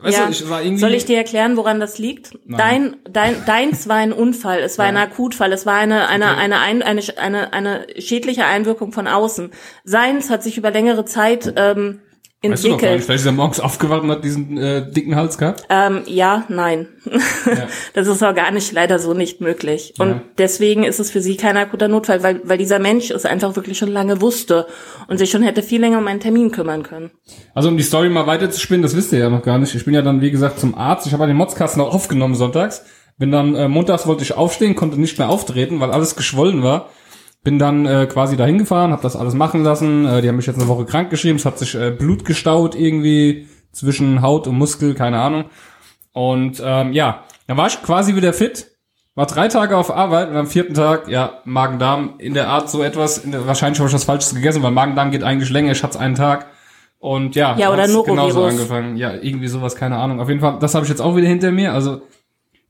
weißt 0.00 0.18
Ja. 0.18 0.26
du, 0.26 0.32
ich 0.32 0.48
war 0.48 0.62
irgendwie. 0.62 0.80
Soll 0.80 0.94
ich 0.94 1.04
dir 1.04 1.16
erklären, 1.16 1.56
woran 1.56 1.80
das 1.80 1.98
liegt? 1.98 2.38
Dein, 2.46 2.96
dein, 3.10 3.44
deins 3.46 3.88
war 3.88 3.96
ein 3.96 4.12
Unfall, 4.12 4.60
es 4.60 4.78
war 4.78 4.86
ein 4.86 4.96
Akutfall, 4.96 5.52
es 5.52 5.66
war 5.66 5.74
eine, 5.76 6.08
eine, 6.08 6.36
eine, 6.36 6.60
ein, 6.60 6.82
eine, 6.82 7.02
eine, 7.16 7.52
eine 7.52 7.86
schädliche 7.98 8.44
Einwirkung 8.44 8.92
von 8.92 9.06
außen. 9.06 9.50
Seins 9.84 10.30
hat 10.30 10.42
sich 10.42 10.58
über 10.58 10.70
längere 10.70 11.04
Zeit 11.04 11.52
ähm, 11.56 12.00
weißt 12.52 12.64
du 12.64 12.68
doch 12.70 12.78
gar 12.78 12.90
nicht, 12.92 13.04
vielleicht 13.04 13.20
ist 13.20 13.26
er 13.26 13.32
morgens 13.32 13.60
aufgewacht 13.60 14.02
und 14.02 14.10
hat 14.10 14.24
diesen 14.24 14.56
äh, 14.58 14.90
dicken 14.90 15.16
Hals 15.16 15.38
gehabt. 15.38 15.64
ähm, 15.70 16.02
ja, 16.06 16.44
nein. 16.48 16.88
Das 17.94 18.06
ist 18.08 18.22
organisch 18.22 18.72
leider 18.72 18.98
so 18.98 19.14
nicht 19.14 19.40
möglich. 19.40 19.94
Und 19.98 20.08
Ja. 20.08 20.22
deswegen 20.38 20.84
ist 20.84 20.98
es 21.00 21.10
für 21.10 21.20
sie 21.20 21.36
kein 21.36 21.56
akuter 21.56 21.88
Notfall, 21.88 22.22
weil, 22.22 22.40
weil 22.44 22.58
dieser 22.58 22.78
Mensch 22.78 23.10
es 23.10 23.24
einfach 23.24 23.54
wirklich 23.56 23.78
schon 23.78 23.90
lange 23.90 24.20
wusste 24.20 24.66
und 25.08 25.18
sich 25.18 25.30
schon 25.30 25.42
hätte 25.42 25.62
viel 25.62 25.80
länger 25.80 25.98
um 25.98 26.06
einen 26.06 26.20
Termin 26.20 26.50
kümmern 26.50 26.82
können. 26.82 27.10
Also 27.54 27.68
um 27.68 27.76
die 27.76 27.82
Story 27.82 28.08
mal 28.08 28.26
weiter 28.26 28.50
zu 28.50 28.60
spinnen, 28.60 28.82
das 28.82 28.96
wisst 28.96 29.12
ihr 29.12 29.18
ja 29.18 29.28
noch 29.30 29.42
gar 29.42 29.58
nicht. 29.58 29.74
Ich 29.74 29.84
bin 29.84 29.94
ja 29.94 30.02
dann, 30.02 30.20
wie 30.20 30.30
gesagt, 30.30 30.58
zum 30.58 30.74
Arzt. 30.74 31.06
Ich 31.06 31.12
habe 31.12 31.22
ja 31.24 31.26
den 31.28 31.36
Motzkasten 31.36 31.80
auch 31.82 31.94
aufgenommen 31.94 32.34
sonntags. 32.34 32.82
Bin 33.18 33.30
dann, 33.30 33.54
äh, 33.54 33.68
montags 33.68 34.06
wollte 34.06 34.24
ich 34.24 34.34
aufstehen, 34.36 34.74
konnte 34.74 34.98
nicht 35.00 35.18
mehr 35.18 35.28
auftreten, 35.28 35.78
weil 35.80 35.90
alles 35.92 36.16
geschwollen 36.16 36.62
war. 36.62 36.88
Bin 37.44 37.58
dann 37.58 37.84
äh, 37.86 38.06
quasi 38.06 38.36
dahin 38.36 38.58
gefahren, 38.58 38.90
habe 38.90 39.02
das 39.02 39.16
alles 39.16 39.34
machen 39.34 39.62
lassen. 39.62 40.06
Äh, 40.06 40.22
die 40.22 40.28
haben 40.28 40.36
mich 40.36 40.46
jetzt 40.46 40.58
eine 40.58 40.66
Woche 40.68 40.86
krank 40.86 41.10
geschrieben. 41.10 41.36
Es 41.36 41.44
hat 41.44 41.58
sich 41.58 41.74
äh, 41.74 41.90
Blut 41.90 42.24
gestaut 42.24 42.74
irgendwie 42.74 43.46
zwischen 43.70 44.22
Haut 44.22 44.46
und 44.46 44.56
Muskel, 44.56 44.94
keine 44.94 45.20
Ahnung. 45.20 45.44
Und 46.12 46.62
ähm, 46.64 46.92
ja, 46.92 47.24
dann 47.46 47.56
war 47.56 47.66
ich 47.66 47.82
quasi 47.82 48.16
wieder 48.16 48.32
fit. 48.32 48.68
War 49.14 49.26
drei 49.26 49.46
Tage 49.48 49.76
auf 49.76 49.94
Arbeit 49.94 50.30
und 50.30 50.36
am 50.36 50.46
vierten 50.46 50.74
Tag, 50.74 51.06
ja, 51.08 51.40
Magen-Darm 51.44 52.14
in 52.18 52.34
der 52.34 52.48
Art 52.48 52.68
so 52.70 52.82
etwas. 52.82 53.22
Der, 53.22 53.46
wahrscheinlich 53.46 53.78
habe 53.78 53.88
ich 53.88 53.94
was 53.94 54.04
Falsches 54.04 54.34
gegessen, 54.34 54.62
weil 54.62 54.72
Magen-Darm 54.72 55.10
geht 55.12 55.22
eigentlich 55.22 55.50
länger. 55.50 55.72
Ich 55.72 55.82
hatte 55.84 56.00
einen 56.00 56.14
Tag. 56.16 56.46
Und 56.98 57.36
ja, 57.36 57.54
Ja, 57.58 57.70
oder 57.70 57.86
Norovirus. 57.86 58.06
genauso 58.06 58.44
angefangen. 58.44 58.96
Ja, 58.96 59.12
irgendwie 59.12 59.48
sowas, 59.48 59.76
keine 59.76 59.98
Ahnung. 59.98 60.18
Auf 60.20 60.28
jeden 60.28 60.40
Fall, 60.40 60.58
das 60.58 60.74
habe 60.74 60.84
ich 60.84 60.88
jetzt 60.90 61.00
auch 61.02 61.14
wieder 61.14 61.28
hinter 61.28 61.52
mir. 61.52 61.74
Also 61.74 62.00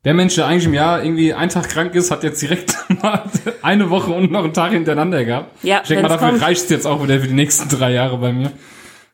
der 0.05 0.15
Mensch, 0.15 0.35
der 0.35 0.47
eigentlich 0.47 0.67
im 0.67 0.75
Jahr 0.75 1.03
irgendwie 1.03 1.33
einen 1.33 1.51
Tag 1.51 1.69
krank 1.69 1.95
ist, 1.95 2.11
hat 2.11 2.23
jetzt 2.23 2.43
direkt 2.43 2.77
mal 3.03 3.25
eine 3.63 3.91
Woche 3.91 4.13
und 4.13 4.31
noch 4.31 4.45
einen 4.45 4.53
Tag 4.53 4.73
hintereinander 4.73 5.25
gehabt. 5.25 5.65
Ja, 5.65 5.81
ich 5.83 5.89
denke 5.89 6.03
mal, 6.03 6.09
dafür 6.11 6.29
kommt. 6.31 6.43
reicht's 6.43 6.69
jetzt 6.69 6.87
auch 6.87 7.03
wieder 7.03 7.19
für 7.21 7.29
die 7.29 7.35
nächsten 7.35 7.69
drei 7.69 7.93
Jahre 7.93 8.19
bei 8.19 8.33
mir. 8.33 8.53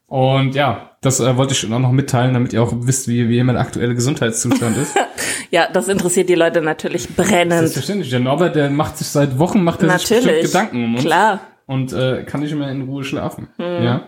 Und 0.07 0.57
ja, 0.57 0.91
das 1.03 1.21
äh, 1.21 1.37
wollte 1.37 1.53
ich 1.53 1.65
auch 1.73 1.79
noch 1.79 1.93
mitteilen, 1.93 2.35
damit 2.35 2.53
ihr 2.53 2.63
auch 2.63 2.73
wisst, 2.75 3.07
wie, 3.07 3.29
wie 3.29 3.41
mein 3.45 3.57
aktueller 3.57 3.95
Gesundheitszustand 3.95 4.77
ist. 4.77 4.97
Ja, 5.53 5.67
das 5.69 5.89
interessiert 5.89 6.29
die 6.29 6.37
Leute 6.37 6.61
natürlich 6.63 7.09
brennend. 7.17 7.59
Selbstverständlich. 7.59 8.11
Der 8.11 8.21
Norbert, 8.21 8.55
der 8.55 8.71
macht 8.71 8.97
sich 8.99 9.09
seit 9.09 9.37
Wochen, 9.41 9.65
macht 9.65 9.83
er 9.83 9.99
sich 9.99 10.09
Natürlich. 10.09 10.45
Gedanken 10.45 10.85
um 10.85 10.95
uns. 10.95 11.05
Klar. 11.05 11.41
und 11.67 11.93
äh, 11.93 12.23
kann 12.23 12.41
nicht 12.41 12.55
mehr 12.55 12.71
in 12.71 12.83
Ruhe 12.83 13.03
schlafen. 13.03 13.49
Ja. 13.59 14.03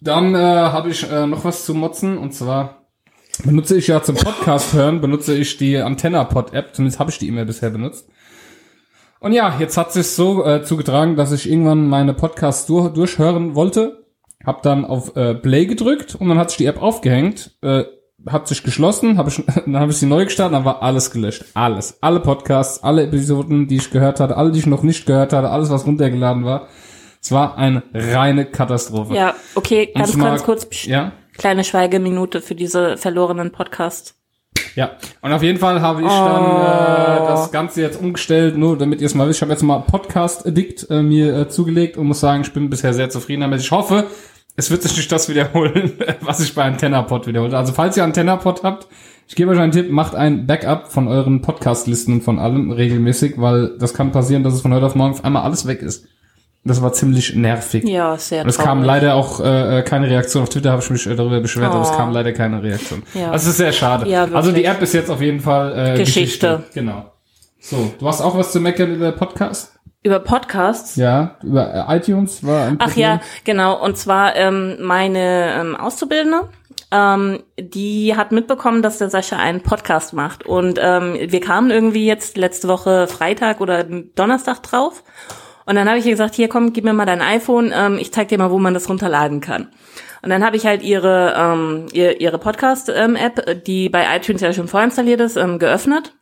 Dann 0.00 0.34
äh, 0.34 0.38
habe 0.38 0.88
ich 0.88 1.10
äh, 1.10 1.26
noch 1.26 1.44
was 1.44 1.66
zu 1.66 1.74
motzen 1.74 2.16
und 2.16 2.32
zwar 2.32 2.77
benutze 3.44 3.76
ich 3.76 3.86
ja 3.86 4.02
zum 4.02 4.16
Podcast 4.16 4.72
hören, 4.72 5.00
benutze 5.00 5.34
ich 5.34 5.56
die 5.56 5.76
Antenna-Pod-App, 5.78 6.74
zumindest 6.74 6.98
habe 6.98 7.10
ich 7.10 7.18
die 7.18 7.28
immer 7.28 7.44
bisher 7.44 7.70
benutzt. 7.70 8.08
Und 9.20 9.32
ja, 9.32 9.56
jetzt 9.58 9.76
hat 9.76 9.92
sich 9.92 10.06
so 10.08 10.44
äh, 10.44 10.62
zugetragen, 10.62 11.16
dass 11.16 11.32
ich 11.32 11.50
irgendwann 11.50 11.88
meine 11.88 12.14
Podcasts 12.14 12.66
durch, 12.66 12.92
durchhören 12.92 13.54
wollte, 13.54 14.04
hab 14.44 14.62
dann 14.62 14.84
auf 14.84 15.16
äh, 15.16 15.34
Play 15.34 15.66
gedrückt 15.66 16.14
und 16.14 16.28
dann 16.28 16.38
hat 16.38 16.50
sich 16.50 16.58
die 16.58 16.66
App 16.66 16.80
aufgehängt, 16.80 17.56
äh, 17.62 17.84
hat 18.26 18.46
sich 18.48 18.62
geschlossen, 18.62 19.18
hab 19.18 19.28
ich, 19.28 19.42
dann 19.66 19.78
habe 19.78 19.90
ich 19.90 19.98
sie 19.98 20.06
neu 20.06 20.24
gestartet, 20.24 20.54
dann 20.54 20.64
war 20.64 20.82
alles 20.82 21.10
gelöscht, 21.10 21.44
alles, 21.54 21.98
alle 22.00 22.20
Podcasts, 22.20 22.82
alle 22.82 23.04
Episoden, 23.04 23.66
die 23.66 23.76
ich 23.76 23.90
gehört 23.90 24.20
hatte, 24.20 24.36
alle, 24.36 24.52
die 24.52 24.60
ich 24.60 24.66
noch 24.66 24.82
nicht 24.82 25.06
gehört 25.06 25.32
hatte, 25.32 25.50
alles, 25.50 25.70
was 25.70 25.86
runtergeladen 25.86 26.44
war. 26.44 26.68
Es 27.20 27.32
war 27.32 27.58
eine 27.58 27.82
reine 27.92 28.44
Katastrophe. 28.46 29.14
Ja, 29.14 29.34
okay, 29.56 29.90
ganz, 29.92 30.16
ganz 30.16 30.44
kurz. 30.44 30.66
Psch, 30.66 30.86
Ja, 30.86 31.12
Kleine 31.38 31.62
Schweigeminute 31.62 32.40
für 32.40 32.56
diese 32.56 32.96
verlorenen 32.96 33.52
Podcasts. 33.52 34.16
Ja, 34.74 34.92
und 35.22 35.32
auf 35.32 35.42
jeden 35.42 35.58
Fall 35.58 35.80
habe 35.80 36.02
ich 36.02 36.08
dann 36.08 36.44
äh, 36.44 37.26
das 37.28 37.52
Ganze 37.52 37.80
jetzt 37.80 38.00
umgestellt, 38.00 38.58
nur 38.58 38.76
damit 38.76 39.00
ihr 39.00 39.06
es 39.06 39.14
mal 39.14 39.28
wisst. 39.28 39.38
Ich 39.38 39.42
habe 39.42 39.52
jetzt 39.52 39.62
mal 39.62 39.78
Podcast 39.78 40.46
Addict 40.46 40.90
äh, 40.90 41.00
mir 41.00 41.36
äh, 41.36 41.48
zugelegt 41.48 41.96
und 41.96 42.06
muss 42.06 42.20
sagen, 42.20 42.42
ich 42.42 42.52
bin 42.52 42.68
bisher 42.68 42.92
sehr 42.92 43.08
zufrieden 43.08 43.42
damit. 43.42 43.60
Ich 43.60 43.70
hoffe, 43.70 44.06
es 44.56 44.70
wird 44.70 44.82
sich 44.82 44.96
nicht 44.96 45.10
das 45.12 45.28
wiederholen, 45.28 45.92
was 46.20 46.40
ich 46.40 46.54
bei 46.54 46.64
AntennaPod 46.64 47.28
wiederholt. 47.28 47.54
Also 47.54 47.72
falls 47.72 47.96
ihr 47.96 48.02
AntennaPod 48.04 48.64
habt, 48.64 48.88
ich 49.28 49.36
gebe 49.36 49.52
euch 49.52 49.58
einen 49.60 49.72
Tipp, 49.72 49.90
macht 49.90 50.16
ein 50.16 50.46
Backup 50.46 50.90
von 50.90 51.06
euren 51.06 51.40
Podcast-Listen 51.40 52.14
und 52.14 52.22
von 52.22 52.40
allem 52.40 52.72
regelmäßig, 52.72 53.34
weil 53.36 53.76
das 53.78 53.94
kann 53.94 54.10
passieren, 54.10 54.42
dass 54.42 54.54
es 54.54 54.62
von 54.62 54.74
heute 54.74 54.86
auf 54.86 54.96
morgen 54.96 55.12
auf 55.12 55.24
einmal 55.24 55.42
alles 55.42 55.66
weg 55.66 55.82
ist. 55.82 56.08
Das 56.68 56.80
war 56.82 56.92
ziemlich 56.92 57.34
nervig. 57.34 57.84
Ja, 57.88 58.16
sehr 58.16 58.42
Und 58.42 58.48
es 58.48 58.58
kam 58.58 58.82
leider 58.82 59.14
auch 59.14 59.40
äh, 59.40 59.82
keine 59.86 60.08
Reaktion. 60.08 60.42
Auf 60.44 60.48
Twitter 60.50 60.70
habe 60.70 60.82
ich 60.82 60.90
mich 60.90 61.06
äh, 61.06 61.16
darüber 61.16 61.40
beschwert, 61.40 61.72
aber 61.72 61.82
es 61.82 61.90
Oh. 61.90 61.96
kam 61.96 62.12
leider 62.12 62.32
keine 62.32 62.62
Reaktion. 62.62 63.02
Ja. 63.14 63.32
Das 63.32 63.46
ist 63.46 63.56
sehr 63.56 63.72
schade. 63.72 64.08
Ja, 64.08 64.24
also 64.32 64.52
die 64.52 64.64
App 64.64 64.80
ist 64.82 64.92
jetzt 64.94 65.10
auf 65.10 65.20
jeden 65.20 65.40
Fall 65.40 65.94
äh, 65.94 65.98
Geschichte. 65.98 66.64
Genau. 66.74 67.06
So, 67.60 67.92
du 67.98 68.06
hast 68.06 68.20
auch 68.20 68.36
was 68.38 68.52
zu 68.52 68.60
meckern 68.60 68.94
über 68.94 69.10
Podcast? 69.12 69.72
Über 70.04 70.20
Podcasts? 70.20 70.94
Ja, 70.96 71.36
über 71.42 71.74
äh, 71.88 71.96
iTunes 71.96 72.46
war 72.46 72.66
ein 72.68 72.76
Ach 72.78 72.86
Problem. 72.86 73.02
ja, 73.02 73.20
genau. 73.44 73.82
Und 73.84 73.96
zwar 73.98 74.36
ähm, 74.36 74.76
meine 74.80 75.54
ähm, 75.60 75.74
Auszubildende, 75.76 76.48
ähm, 76.92 77.40
die 77.58 78.14
hat 78.16 78.30
mitbekommen, 78.30 78.80
dass 78.82 78.98
der 78.98 79.10
Sascha 79.10 79.36
einen 79.36 79.62
Podcast 79.62 80.12
macht. 80.12 80.46
Und 80.46 80.78
ähm, 80.80 81.16
wir 81.20 81.40
kamen 81.40 81.70
irgendwie 81.70 82.06
jetzt 82.06 82.36
letzte 82.36 82.68
Woche 82.68 83.08
Freitag 83.08 83.60
oder 83.60 83.82
Donnerstag 83.84 84.62
drauf. 84.62 85.02
Und 85.68 85.74
dann 85.74 85.86
habe 85.86 85.98
ich 85.98 86.06
ihr 86.06 86.12
gesagt, 86.12 86.34
hier 86.34 86.48
komm, 86.48 86.72
gib 86.72 86.84
mir 86.84 86.94
mal 86.94 87.04
dein 87.04 87.20
iPhone, 87.20 87.72
ähm, 87.76 87.98
ich 87.98 88.10
zeig 88.10 88.28
dir 88.28 88.38
mal, 88.38 88.50
wo 88.50 88.58
man 88.58 88.72
das 88.72 88.88
runterladen 88.88 89.40
kann. 89.42 89.68
Und 90.22 90.30
dann 90.30 90.42
habe 90.42 90.56
ich 90.56 90.64
halt 90.64 90.82
ihre 90.82 91.34
ähm, 91.36 91.86
ihr, 91.92 92.20
ihre 92.22 92.38
Podcast-App, 92.38 93.64
die 93.64 93.90
bei 93.90 94.04
iTunes 94.16 94.40
ja 94.40 94.52
schon 94.54 94.66
vorinstalliert 94.66 95.20
ist, 95.20 95.36
ähm, 95.36 95.58
geöffnet 95.58 96.14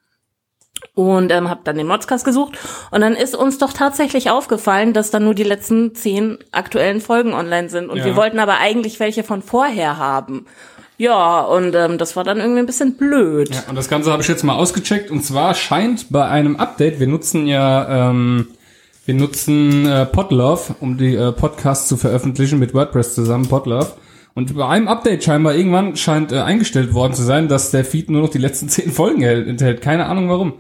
und 0.95 1.31
ähm, 1.33 1.49
habe 1.49 1.61
dann 1.65 1.77
den 1.77 1.87
Modcast 1.87 2.25
gesucht 2.25 2.59
und 2.91 3.01
dann 3.01 3.15
ist 3.15 3.35
uns 3.37 3.59
doch 3.59 3.73
tatsächlich 3.73 4.31
aufgefallen, 4.31 4.93
dass 4.93 5.11
dann 5.11 5.25
nur 5.25 5.35
die 5.35 5.45
letzten 5.45 5.95
zehn 5.95 6.39
aktuellen 6.53 7.01
Folgen 7.01 7.33
online 7.33 7.69
sind 7.69 7.89
und 7.89 7.99
Ja. 7.99 8.05
wir 8.05 8.17
wollten 8.17 8.41
aber 8.41 8.59
eigentlich 8.59 8.99
welche 9.01 9.23
von 9.23 9.43
vorher 9.43 9.97
haben. 9.97 10.47
Ja, 10.99 11.41
und 11.43 11.75
ähm, 11.75 11.99
das 11.99 12.17
war 12.17 12.25
dann 12.25 12.39
irgendwie 12.39 12.61
ein 12.61 12.67
bisschen 12.67 12.97
blöd. 12.97 13.51
Ja, 13.55 13.65
und 13.69 13.77
das 13.77 13.89
Ganze 13.89 14.11
habe 14.11 14.23
ich 14.23 14.29
jetzt 14.29 14.43
mal 14.45 14.55
ausgecheckt. 14.57 15.11
Und 15.11 15.23
zwar 15.23 15.55
scheint 15.55 16.07
bei 16.11 16.27
einem 16.27 16.57
Update, 16.57 16.99
wir 17.01 17.07
nutzen 17.07 17.47
ja, 17.47 18.11
ähm, 18.11 18.49
wir 19.07 19.15
nutzen 19.15 19.87
äh, 19.87 20.05
Podlove, 20.05 20.75
um 20.81 20.99
die 20.99 21.15
äh, 21.15 21.33
Podcasts 21.33 21.89
zu 21.89 21.97
veröffentlichen 21.97 22.59
mit 22.59 22.75
WordPress 22.75 23.15
zusammen, 23.15 23.49
Podlove. 23.49 23.93
Und 24.35 24.55
bei 24.55 24.67
einem 24.67 24.89
Update 24.89 25.25
scheinbar 25.25 25.55
irgendwann 25.55 25.97
scheint 25.97 26.33
äh, 26.33 26.41
eingestellt 26.41 26.93
worden 26.93 27.15
zu 27.15 27.23
sein, 27.23 27.49
dass 27.49 27.71
der 27.71 27.85
Feed 27.85 28.11
nur 28.11 28.23
noch 28.23 28.31
die 28.31 28.39
letzten 28.39 28.69
zehn 28.69 28.91
Folgen 28.91 29.23
hält- 29.23 29.49
enthält. 29.49 29.81
Keine 29.81 30.07
Ahnung 30.07 30.29
warum. 30.29 30.55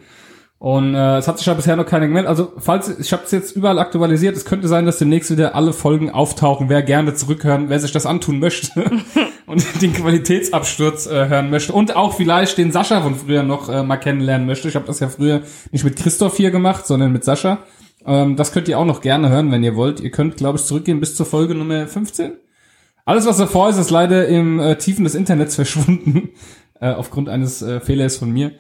Und 0.59 0.95
äh, 0.95 1.19
es 1.19 1.29
hat 1.29 1.39
sich 1.39 1.47
ja 1.47 1.55
bisher 1.55 1.77
noch 1.77 1.85
keiner 1.85 2.07
gemeldet. 2.07 2.31
Also 2.31 2.53
falls 2.57 2.99
ich 2.99 3.13
habe 3.13 3.25
es 3.25 3.31
jetzt 3.31 3.55
überall 3.55 3.79
aktualisiert, 3.79 4.37
es 4.37 4.47
könnte 4.47 4.69
sein, 4.69 4.87
dass 4.87 4.99
demnächst 4.99 5.31
wieder 5.31 5.55
alle 5.55 5.75
Folgen 5.75 6.11
auftauchen. 6.11 6.71
Wer 6.71 6.83
gerne 6.83 7.15
zurückhören, 7.15 7.69
wer 7.69 7.81
sich 7.81 7.93
das 7.93 8.07
antun 8.07 8.39
möchte 8.39 8.71
und 9.47 9.83
den 9.83 9.93
Qualitätsabsturz 9.93 11.07
äh, 11.07 11.29
hören 11.29 11.51
möchte 11.51 11.73
und 11.73 11.95
auch 11.97 12.15
vielleicht 12.15 12.57
den 12.59 12.73
Sascha 12.73 13.03
von 13.03 13.17
früher 13.17 13.43
noch 13.43 13.69
äh, 13.69 13.83
mal 13.83 13.97
kennenlernen 13.97 14.47
möchte. 14.47 14.69
Ich 14.69 14.77
habe 14.77 14.87
das 14.87 15.01
ja 15.01 15.09
früher 15.09 15.43
nicht 15.73 15.85
mit 15.85 15.97
Christoph 15.97 16.37
hier 16.37 16.51
gemacht, 16.51 16.87
sondern 16.87 17.13
mit 17.13 17.25
Sascha. 17.25 17.59
Ähm, 18.07 18.37
das 18.37 18.53
könnt 18.53 18.69
ihr 18.69 18.79
auch 18.79 18.85
noch 18.85 19.01
gerne 19.01 19.29
hören, 19.29 19.51
wenn 19.51 19.65
ihr 19.65 19.77
wollt. 19.77 20.01
Ihr 20.01 20.11
könnt, 20.11 20.37
glaube 20.37 20.59
ich, 20.59 20.65
zurückgehen 20.65 21.01
bis 21.01 21.17
zur 21.17 21.27
Folge 21.27 21.55
Nummer 21.55 21.87
15. 21.87 22.33
Alles, 23.05 23.27
was 23.27 23.37
davor 23.39 23.69
ist, 23.69 23.79
ist 23.79 23.91
leider 23.91 24.27
im 24.29 24.59
äh, 24.61 24.77
Tiefen 24.77 25.05
des 25.05 25.15
Internets 25.15 25.55
verschwunden, 25.57 26.31
äh, 26.81 26.93
aufgrund 26.93 27.29
eines 27.29 27.63
äh, 27.63 27.81
Fehlers 27.81 28.17
von 28.17 28.31
mir. 28.31 28.53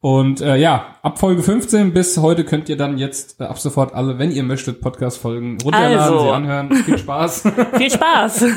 Und 0.00 0.40
äh, 0.40 0.56
ja, 0.56 0.96
ab 1.02 1.20
Folge 1.20 1.44
15 1.44 1.92
bis 1.92 2.18
heute 2.18 2.44
könnt 2.44 2.68
ihr 2.68 2.76
dann 2.76 2.98
jetzt 2.98 3.40
äh, 3.40 3.44
ab 3.44 3.58
sofort 3.60 3.94
alle, 3.94 4.18
wenn 4.18 4.32
ihr 4.32 4.42
möchtet, 4.42 4.80
Podcast-Folgen 4.80 5.58
runterladen, 5.62 5.98
Also. 5.98 6.24
sie 6.24 6.30
anhören. 6.30 6.74
Viel 6.74 6.98
Spaß. 6.98 7.44
Viel 7.76 7.90
Spaß. 7.90 8.44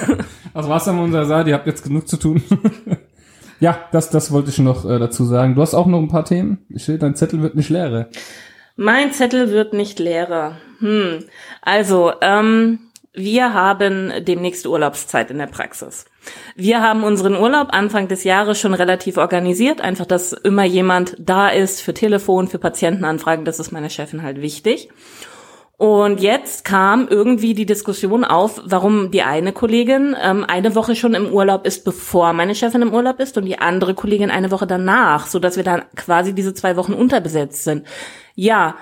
Das 0.56 0.70
war's 0.70 0.86
dann 0.86 0.96
von 0.96 1.04
unserer 1.04 1.25
Seite. 1.25 1.50
Ihr 1.50 1.56
habt 1.56 1.68
jetzt 1.68 1.84
genug 1.84 2.08
zu 2.08 2.16
tun. 2.16 2.42
ja, 3.60 3.78
das, 3.92 4.10
das 4.10 4.32
wollte 4.32 4.52
ich 4.52 4.58
noch 4.60 4.90
äh, 4.90 5.00
dazu 5.00 5.25
sagen. 5.25 5.54
Du 5.54 5.62
hast 5.62 5.74
auch 5.74 5.86
noch 5.86 6.00
ein 6.00 6.08
paar 6.08 6.24
Themen. 6.24 6.60
Ich 6.70 6.86
sehe, 6.86 6.98
dein 6.98 7.14
Zettel 7.16 7.42
wird 7.42 7.56
nicht 7.56 7.70
leerer. 7.70 8.08
Mein 8.75 9.12
Zettel 9.12 9.51
wird 9.51 9.74
nicht 9.74 10.00
leerer. 10.00 10.57
Hm. 10.79 11.25
Also, 11.61 12.14
ähm, 12.22 12.79
wir 13.14 13.53
haben 13.53 14.11
demnächst 14.25 14.68
Urlaubszeit 14.68 15.31
in 15.31 15.38
der 15.38 15.48
Praxis. 15.48 16.05
Wir 16.55 16.81
haben 16.81 17.03
unseren 17.03 17.35
Urlaub 17.35 17.70
Anfang 17.72 18.09
des 18.09 18.25
Jahres 18.25 18.59
schon 18.59 18.74
relativ 18.74 19.18
organisiert, 19.18 19.79
einfach, 19.79 20.05
dass 20.05 20.33
immer 20.33 20.66
jemand 20.66 21.16
da 21.18 21.48
ist 21.48 21.81
für 21.81 21.94
Telefon, 21.94 22.50
für 22.50 22.59
Patientenanfragen, 22.59 23.46
das 23.46 23.59
ist 23.59 23.72
meiner 23.72 23.90
Chefin 23.90 24.22
halt 24.22 24.42
wichtig. 24.42 24.90
Und 25.77 26.22
jetzt 26.22 26.64
kam 26.64 27.07
irgendwie 27.09 27.53
die 27.53 27.66
Diskussion 27.66 28.24
auf, 28.24 28.61
warum 28.66 29.11
die 29.11 29.24
eine 29.24 29.51
Kollegin 29.51 30.16
ähm, 30.22 30.46
eine 30.48 30.74
Woche 30.74 30.96
schon 30.96 31.14
im 31.14 31.33
Urlaub 31.33 31.66
ist, 31.66 31.83
bevor 31.83 32.31
meine 32.31 32.55
Chefin 32.55 32.81
im 32.81 32.94
Urlaub 32.94 33.20
ist, 33.20 33.38
und 33.38 33.46
die 33.46 33.59
andere 33.59 33.94
Kollegin 33.94 34.31
eine 34.31 34.51
Woche 34.51 34.68
danach, 34.68 35.27
so 35.27 35.38
dass 35.38 35.57
wir 35.57 35.64
dann 35.64 35.83
quasi 35.96 36.33
diese 36.33 36.53
zwei 36.53 36.77
Wochen 36.77 36.94
unterbesetzt 36.94 37.66
sind. 37.66 37.85
Ja, 38.35 38.75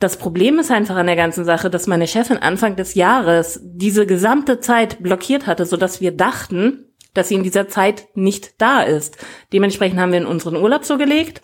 das 0.00 0.16
Problem 0.16 0.58
ist 0.58 0.70
einfach 0.70 0.96
an 0.96 1.06
der 1.06 1.16
ganzen 1.16 1.44
Sache, 1.44 1.70
dass 1.70 1.86
meine 1.86 2.08
Chefin 2.08 2.38
Anfang 2.38 2.74
des 2.74 2.94
Jahres 2.94 3.60
diese 3.62 4.06
gesamte 4.06 4.58
Zeit 4.58 5.02
blockiert 5.02 5.46
hatte, 5.46 5.66
so 5.66 5.76
dass 5.76 6.00
wir 6.00 6.10
dachten, 6.10 6.86
dass 7.14 7.28
sie 7.28 7.34
in 7.34 7.42
dieser 7.42 7.68
Zeit 7.68 8.08
nicht 8.14 8.60
da 8.60 8.82
ist. 8.82 9.18
Dementsprechend 9.52 10.00
haben 10.00 10.12
wir 10.12 10.18
in 10.18 10.26
unseren 10.26 10.56
Urlaub 10.56 10.84
so 10.84 10.96
gelegt. 10.96 11.42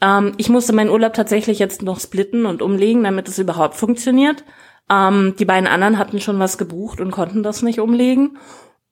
Ähm, 0.00 0.32
ich 0.36 0.48
musste 0.48 0.72
meinen 0.72 0.90
Urlaub 0.90 1.14
tatsächlich 1.14 1.58
jetzt 1.58 1.82
noch 1.82 2.00
splitten 2.00 2.46
und 2.46 2.62
umlegen, 2.62 3.04
damit 3.04 3.28
es 3.28 3.38
überhaupt 3.38 3.76
funktioniert. 3.76 4.44
Ähm, 4.90 5.34
die 5.38 5.44
beiden 5.44 5.66
anderen 5.66 5.98
hatten 5.98 6.20
schon 6.20 6.38
was 6.38 6.58
gebucht 6.58 7.00
und 7.00 7.10
konnten 7.10 7.42
das 7.42 7.62
nicht 7.62 7.80
umlegen. 7.80 8.38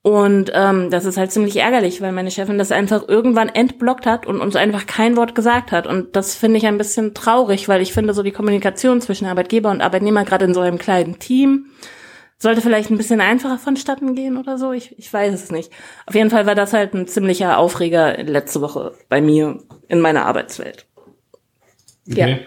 Und 0.03 0.51
ähm, 0.53 0.91
das 0.91 1.07
ist 1.07 1.17
halt 1.17 1.33
ziemlich 1.33 1.57
ärgerlich, 1.57 2.03
weil 2.03 2.13
meine 2.13 2.31
Chefin 2.31 2.59
das 2.59 2.73
einfach 2.73 3.09
irgendwann 3.09 3.49
entblockt 3.49 4.05
hat 4.05 4.27
und 4.27 4.39
uns 4.39 4.55
einfach 4.55 4.87
kein 4.87 5.17
Wort 5.17 5.35
gesagt 5.35 5.73
hat. 5.73 5.87
Und 5.87 6.15
das 6.15 6.35
finde 6.35 6.59
ich 6.59 6.67
ein 6.67 6.77
bisschen 6.77 7.15
traurig, 7.15 7.69
weil 7.69 7.81
ich 7.81 7.95
finde, 7.95 8.13
so 8.13 8.23
die 8.23 8.31
Kommunikation 8.31 9.01
zwischen 9.01 9.27
Arbeitgeber 9.27 9.71
und 9.71 9.81
Arbeitnehmer, 9.81 10.25
gerade 10.25 10.45
in 10.45 10.53
so 10.53 10.61
einem 10.61 10.77
kleinen 10.77 11.19
Team, 11.21 11.71
sollte 12.37 12.61
vielleicht 12.61 12.91
ein 12.91 12.99
bisschen 12.99 13.23
einfacher 13.23 13.57
vonstatten 13.57 14.15
gehen 14.15 14.37
oder 14.37 14.59
so. 14.59 14.73
Ich, 14.73 14.99
ich 14.99 15.11
weiß 15.11 15.33
es 15.33 15.51
nicht. 15.51 15.73
Auf 16.05 16.15
jeden 16.15 16.29
Fall 16.29 16.45
war 16.45 16.55
das 16.55 16.75
halt 16.75 16.93
ein 16.93 17.07
ziemlicher 17.07 17.57
Aufreger 17.57 18.23
letzte 18.23 18.61
Woche 18.61 18.93
bei 19.09 19.23
mir 19.23 19.63
in 19.89 20.01
meiner 20.01 20.27
Arbeitswelt. 20.27 20.87
Okay. 22.11 22.41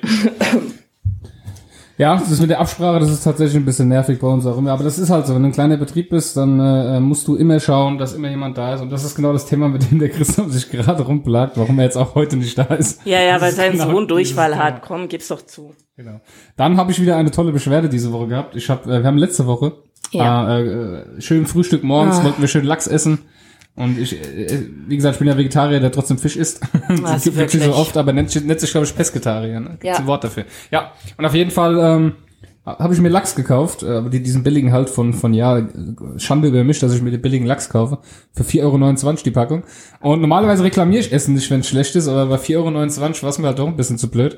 Ja, 1.99 2.15
das 2.15 2.29
ist 2.29 2.41
mit 2.41 2.51
der 2.51 2.59
Absprache, 2.59 2.99
das 2.99 3.09
ist 3.09 3.23
tatsächlich 3.23 3.55
ein 3.55 3.65
bisschen 3.65 3.87
nervig 3.87 4.19
bei 4.19 4.27
uns 4.27 4.45
auch 4.45 4.55
immer. 4.59 4.71
Aber 4.71 4.83
das 4.83 4.99
ist 4.99 5.09
halt 5.09 5.25
so, 5.25 5.33
wenn 5.33 5.41
du 5.41 5.49
ein 5.49 5.51
kleiner 5.51 5.77
Betrieb 5.77 6.11
bist, 6.11 6.37
dann 6.37 6.59
äh, 6.59 6.99
musst 6.99 7.27
du 7.27 7.35
immer 7.35 7.59
schauen, 7.59 7.97
dass 7.97 8.13
immer 8.13 8.29
jemand 8.29 8.55
da 8.55 8.75
ist. 8.75 8.81
Und 8.81 8.91
das 8.91 9.03
ist 9.03 9.15
genau 9.15 9.33
das 9.33 9.47
Thema, 9.47 9.67
mit 9.67 9.89
dem 9.89 9.97
der 9.97 10.09
Christoph 10.09 10.51
sich 10.51 10.69
gerade 10.69 11.01
rumplagt, 11.01 11.57
warum 11.57 11.79
er 11.79 11.85
jetzt 11.85 11.97
auch 11.97 12.13
heute 12.13 12.37
nicht 12.37 12.55
da 12.55 12.65
ist. 12.65 13.01
Ja, 13.03 13.19
ja, 13.23 13.33
Das 13.33 13.41
weil 13.41 13.51
sein 13.53 13.71
genau 13.71 13.89
Sohn 13.89 14.07
Durchfall 14.07 14.57
hat. 14.57 14.75
Thema. 14.75 14.85
Komm, 14.85 15.07
gib's 15.07 15.29
doch 15.29 15.41
zu. 15.43 15.73
Genau. 15.95 16.21
Dann 16.55 16.77
habe 16.77 16.91
ich 16.91 17.01
wieder 17.01 17.17
eine 17.17 17.31
tolle 17.31 17.51
Beschwerde 17.51 17.89
diese 17.89 18.11
Woche 18.11 18.27
gehabt. 18.27 18.55
Ich 18.55 18.69
hab, 18.69 18.85
äh, 18.85 18.99
wir 19.01 19.03
haben 19.07 19.17
letzte 19.17 19.47
Woche 19.47 19.71
Ja. 20.11 20.55
äh, 20.55 20.61
äh, 20.61 21.21
schön 21.21 21.47
Frühstück 21.47 21.83
morgens, 21.83 22.17
Ah. 22.19 22.25
wollten 22.25 22.41
wir 22.41 22.47
schön 22.47 22.63
Lachs 22.65 22.85
essen. 22.85 23.23
Und 23.77 23.99
ich, 23.99 24.13
äh, 24.13 24.63
wie 24.87 24.95
gesagt, 24.95 25.15
ich 25.15 25.19
bin 25.19 25.27
ja 25.27 25.37
Vegetarier, 25.37 25.79
der 25.79 25.91
trotzdem 25.91 26.17
Fisch 26.17 26.35
isst. 26.35 26.61
Das 27.01 27.23
gibt 27.23 27.37
wirklich 27.37 27.63
so 27.63 27.73
oft, 27.73 27.95
aber 27.95 28.11
nennt, 28.11 28.45
nennt 28.45 28.59
sich, 28.59 28.71
glaube 28.71 28.85
ich, 28.85 28.95
Pesketarier. 28.95 29.59
Ne? 29.59 29.69
Gibt's 29.71 29.85
Ja. 29.85 29.95
ein 29.97 30.07
Wort 30.07 30.23
dafür. 30.23 30.45
Ja, 30.71 30.91
und 31.17 31.25
auf 31.25 31.35
jeden 31.35 31.51
Fall 31.51 31.77
ähm, 31.79 32.13
habe 32.65 32.93
ich 32.93 32.99
mir 32.99 33.09
Lachs 33.09 33.35
gekauft, 33.35 33.83
äh, 33.83 33.87
aber 33.97 34.09
die, 34.09 34.21
diesen 34.21 34.43
billigen 34.43 34.71
halt 34.73 34.89
von, 34.89 35.13
von 35.13 35.33
ja, 35.33 35.59
äh, 35.59 35.65
Schande 36.17 36.47
über 36.47 36.63
mich, 36.63 36.79
dass 36.79 36.93
ich 36.93 37.01
mir 37.01 37.11
den 37.11 37.21
billigen 37.21 37.45
Lachs 37.45 37.69
kaufe. 37.69 37.99
Für 38.33 38.43
4,29 38.43 39.05
Euro 39.05 39.17
die 39.23 39.31
Packung. 39.31 39.63
Und 40.01 40.21
normalerweise 40.21 40.63
reklamiere 40.63 41.01
ich 41.01 41.13
Essen 41.13 41.35
nicht, 41.35 41.49
wenn 41.51 41.59
es 41.59 41.67
schlecht 41.67 41.95
ist, 41.95 42.07
aber 42.07 42.25
bei 42.25 42.35
4,29 42.37 42.57
Euro 42.57 43.21
war 43.23 43.29
es 43.29 43.37
mir 43.39 43.47
halt 43.47 43.59
doch 43.59 43.67
ein 43.67 43.77
bisschen 43.77 43.97
zu 43.97 44.09
blöd. 44.09 44.37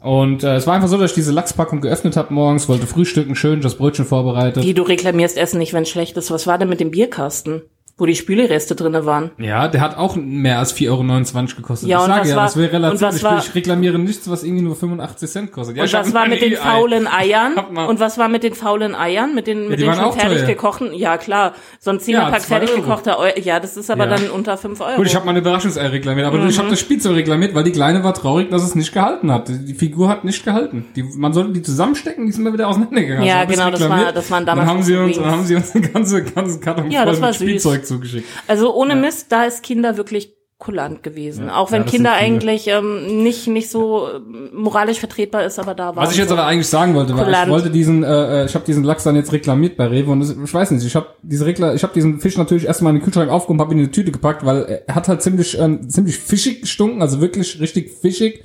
Und 0.00 0.42
äh, 0.42 0.56
es 0.56 0.66
war 0.66 0.74
einfach 0.74 0.88
so, 0.88 0.98
dass 0.98 1.10
ich 1.12 1.14
diese 1.14 1.32
Lachspackung 1.32 1.80
geöffnet 1.80 2.16
habe 2.16 2.34
morgens, 2.34 2.68
wollte 2.68 2.86
frühstücken, 2.86 3.34
schön 3.34 3.60
das 3.60 3.76
Brötchen 3.76 4.04
vorbereitet. 4.04 4.64
Wie 4.64 4.74
du 4.74 4.82
reklamierst 4.82 5.36
Essen 5.36 5.58
nicht, 5.58 5.72
wenn 5.72 5.86
schlecht 5.86 6.16
ist. 6.16 6.30
Was 6.30 6.46
war 6.46 6.58
denn 6.58 6.68
mit 6.68 6.80
dem 6.80 6.90
Bierkasten, 6.90 7.62
wo 8.00 8.06
die 8.06 8.16
Spülereste 8.16 8.74
drinne 8.74 9.04
waren? 9.06 9.30
Ja, 9.38 9.68
der 9.68 9.80
hat 9.82 9.96
auch 9.98 10.16
mehr 10.16 10.58
als 10.58 10.74
4,29 10.74 10.88
Euro 10.88 11.56
gekostet. 11.56 11.88
Ja, 11.88 12.00
ich 12.00 12.06
sage 12.06 12.28
ja, 12.30 12.36
war- 12.36 12.44
das 12.44 12.56
wäre 12.56 12.72
relativ. 12.72 13.00
was 13.02 13.16
ich, 13.16 13.22
war- 13.22 13.38
ich 13.38 13.54
reklamiere 13.54 13.98
nichts, 13.98 14.28
was 14.30 14.42
irgendwie 14.42 14.62
nur 14.62 14.74
85 14.74 15.30
Cent 15.30 15.52
kostet. 15.52 15.76
Ja, 15.76 15.82
Und 15.82 15.88
ich 15.88 15.94
was 15.94 16.14
war 16.14 16.26
mit 16.26 16.40
den 16.40 16.54
faulen 16.56 17.06
Eiern? 17.06 17.54
Und 17.88 18.00
was 18.00 18.16
war 18.18 18.28
mit 18.28 18.42
den 18.42 18.54
faulen 18.54 18.94
Eiern? 18.94 19.34
Mit 19.34 19.46
den, 19.46 19.68
mit 19.68 19.78
die 19.78 19.84
den 19.84 19.94
schon 19.94 20.12
fertig 20.12 20.38
teuer. 20.38 20.46
gekochten? 20.46 20.94
Ja, 20.94 21.18
klar. 21.18 21.52
So 21.78 21.90
ein 21.90 22.00
Zehnerpack 22.00 22.40
zwei 22.40 22.56
fertig 22.56 22.70
Euro. 22.70 22.80
gekochter 22.82 23.18
Eu 23.20 23.28
Ja, 23.42 23.60
das 23.60 23.76
ist 23.76 23.90
aber 23.90 24.04
Ja. 24.08 24.16
dann 24.16 24.30
unter 24.30 24.56
5 24.56 24.80
Euro. 24.80 24.96
Gut, 24.96 25.06
ich 25.06 25.14
habe 25.14 25.24
mal 25.26 25.30
eine 25.32 25.40
Überraschungsei 25.40 25.86
reklamiert, 25.88 26.26
aber 26.26 26.38
ich 26.46 26.56
Mhm. 26.56 26.60
habe 26.60 26.70
das 26.70 26.80
Spielzeug 26.80 27.16
reklamiert, 27.16 27.54
weil 27.54 27.64
die 27.64 27.72
Kleine 27.72 28.02
war 28.02 28.14
traurig, 28.14 28.50
dass 28.50 28.62
es 28.62 28.74
nicht 28.74 28.92
gehalten 28.92 29.30
hat. 29.30 29.48
Die 29.48 29.74
Figur 29.74 30.08
hat 30.08 30.24
nicht 30.24 30.42
gehalten. 30.44 30.86
Die, 30.96 31.02
man 31.02 31.32
sollte 31.34 31.52
die 31.52 31.62
zusammenstecken, 31.62 32.24
die 32.26 32.32
sind 32.32 32.42
immer 32.46 32.54
wieder 32.54 32.66
auseinandergegangen. 32.68 33.24
Ja, 33.24 33.44
genau, 33.44 33.70
das 33.70 33.86
war- 33.88 34.12
das 34.12 34.30
waren 34.30 34.46
Dann 34.46 34.56
damals 34.56 34.68
haben 34.70 34.82
sie 34.82 34.96
uns, 34.96 35.16
dann 35.16 35.26
haben 35.30 35.44
sie 35.44 35.54
uns 35.56 35.74
einen 35.74 35.92
ganzen, 35.92 36.34
ganzen 36.34 36.60
Karton 36.62 36.90
Ja, 36.90 37.04
voll 37.04 37.20
mit. 37.20 37.34
Spielzeug 37.34 37.84
zugeschickt. 37.94 38.26
also 38.46 38.74
ohne 38.74 38.94
Mist, 38.96 39.26
da 39.30 39.44
ist 39.44 39.62
Kinder 39.62 39.96
wirklich 39.96 40.34
kulant 40.60 41.02
gewesen. 41.02 41.46
Ja, 41.46 41.56
auch 41.56 41.72
wenn 41.72 41.84
ja, 41.84 41.88
Kinder 41.88 42.12
eigentlich 42.12 42.68
ähm, 42.68 43.22
nicht 43.24 43.48
nicht 43.48 43.70
so 43.70 44.08
äh, 44.08 44.20
moralisch 44.54 45.00
vertretbar 45.00 45.42
ist, 45.44 45.58
aber 45.58 45.74
da 45.74 45.96
war 45.96 46.04
Was 46.04 46.12
ich 46.12 46.18
jetzt 46.18 46.28
so. 46.28 46.34
aber 46.34 46.46
eigentlich 46.46 46.68
sagen 46.68 46.94
wollte, 46.94 47.14
war, 47.14 47.20
ich 47.20 47.24
Kulant. 47.24 47.50
wollte 47.50 47.70
diesen, 47.70 48.04
äh, 48.04 48.42
äh, 48.42 48.44
ich 48.44 48.54
habe 48.54 48.66
diesen 48.66 48.84
Lachs 48.84 49.02
dann 49.04 49.16
jetzt 49.16 49.32
reklamiert 49.32 49.78
bei 49.78 49.86
Rewe 49.86 50.10
und 50.10 50.20
das, 50.20 50.30
ich 50.30 50.54
weiß 50.54 50.70
nicht, 50.72 50.84
ich 50.84 50.94
habe 50.94 51.06
diese 51.22 51.46
Rekla 51.46 51.74
ich 51.74 51.82
habe 51.82 51.94
diesen 51.94 52.20
Fisch 52.20 52.36
natürlich 52.36 52.66
erstmal 52.66 52.92
in 52.92 52.98
den 52.98 53.04
Kühlschrank 53.04 53.30
aufgehoben, 53.30 53.60
habe 53.60 53.72
ihn 53.72 53.78
in 53.78 53.84
eine 53.84 53.92
Tüte 53.92 54.12
gepackt, 54.12 54.44
weil 54.44 54.82
er 54.86 54.94
hat 54.94 55.08
halt 55.08 55.22
ziemlich 55.22 55.58
ähm, 55.58 55.88
ziemlich 55.88 56.18
fischig 56.18 56.60
gestunken, 56.60 57.00
also 57.00 57.22
wirklich 57.22 57.58
richtig 57.58 57.90
fischig 57.98 58.44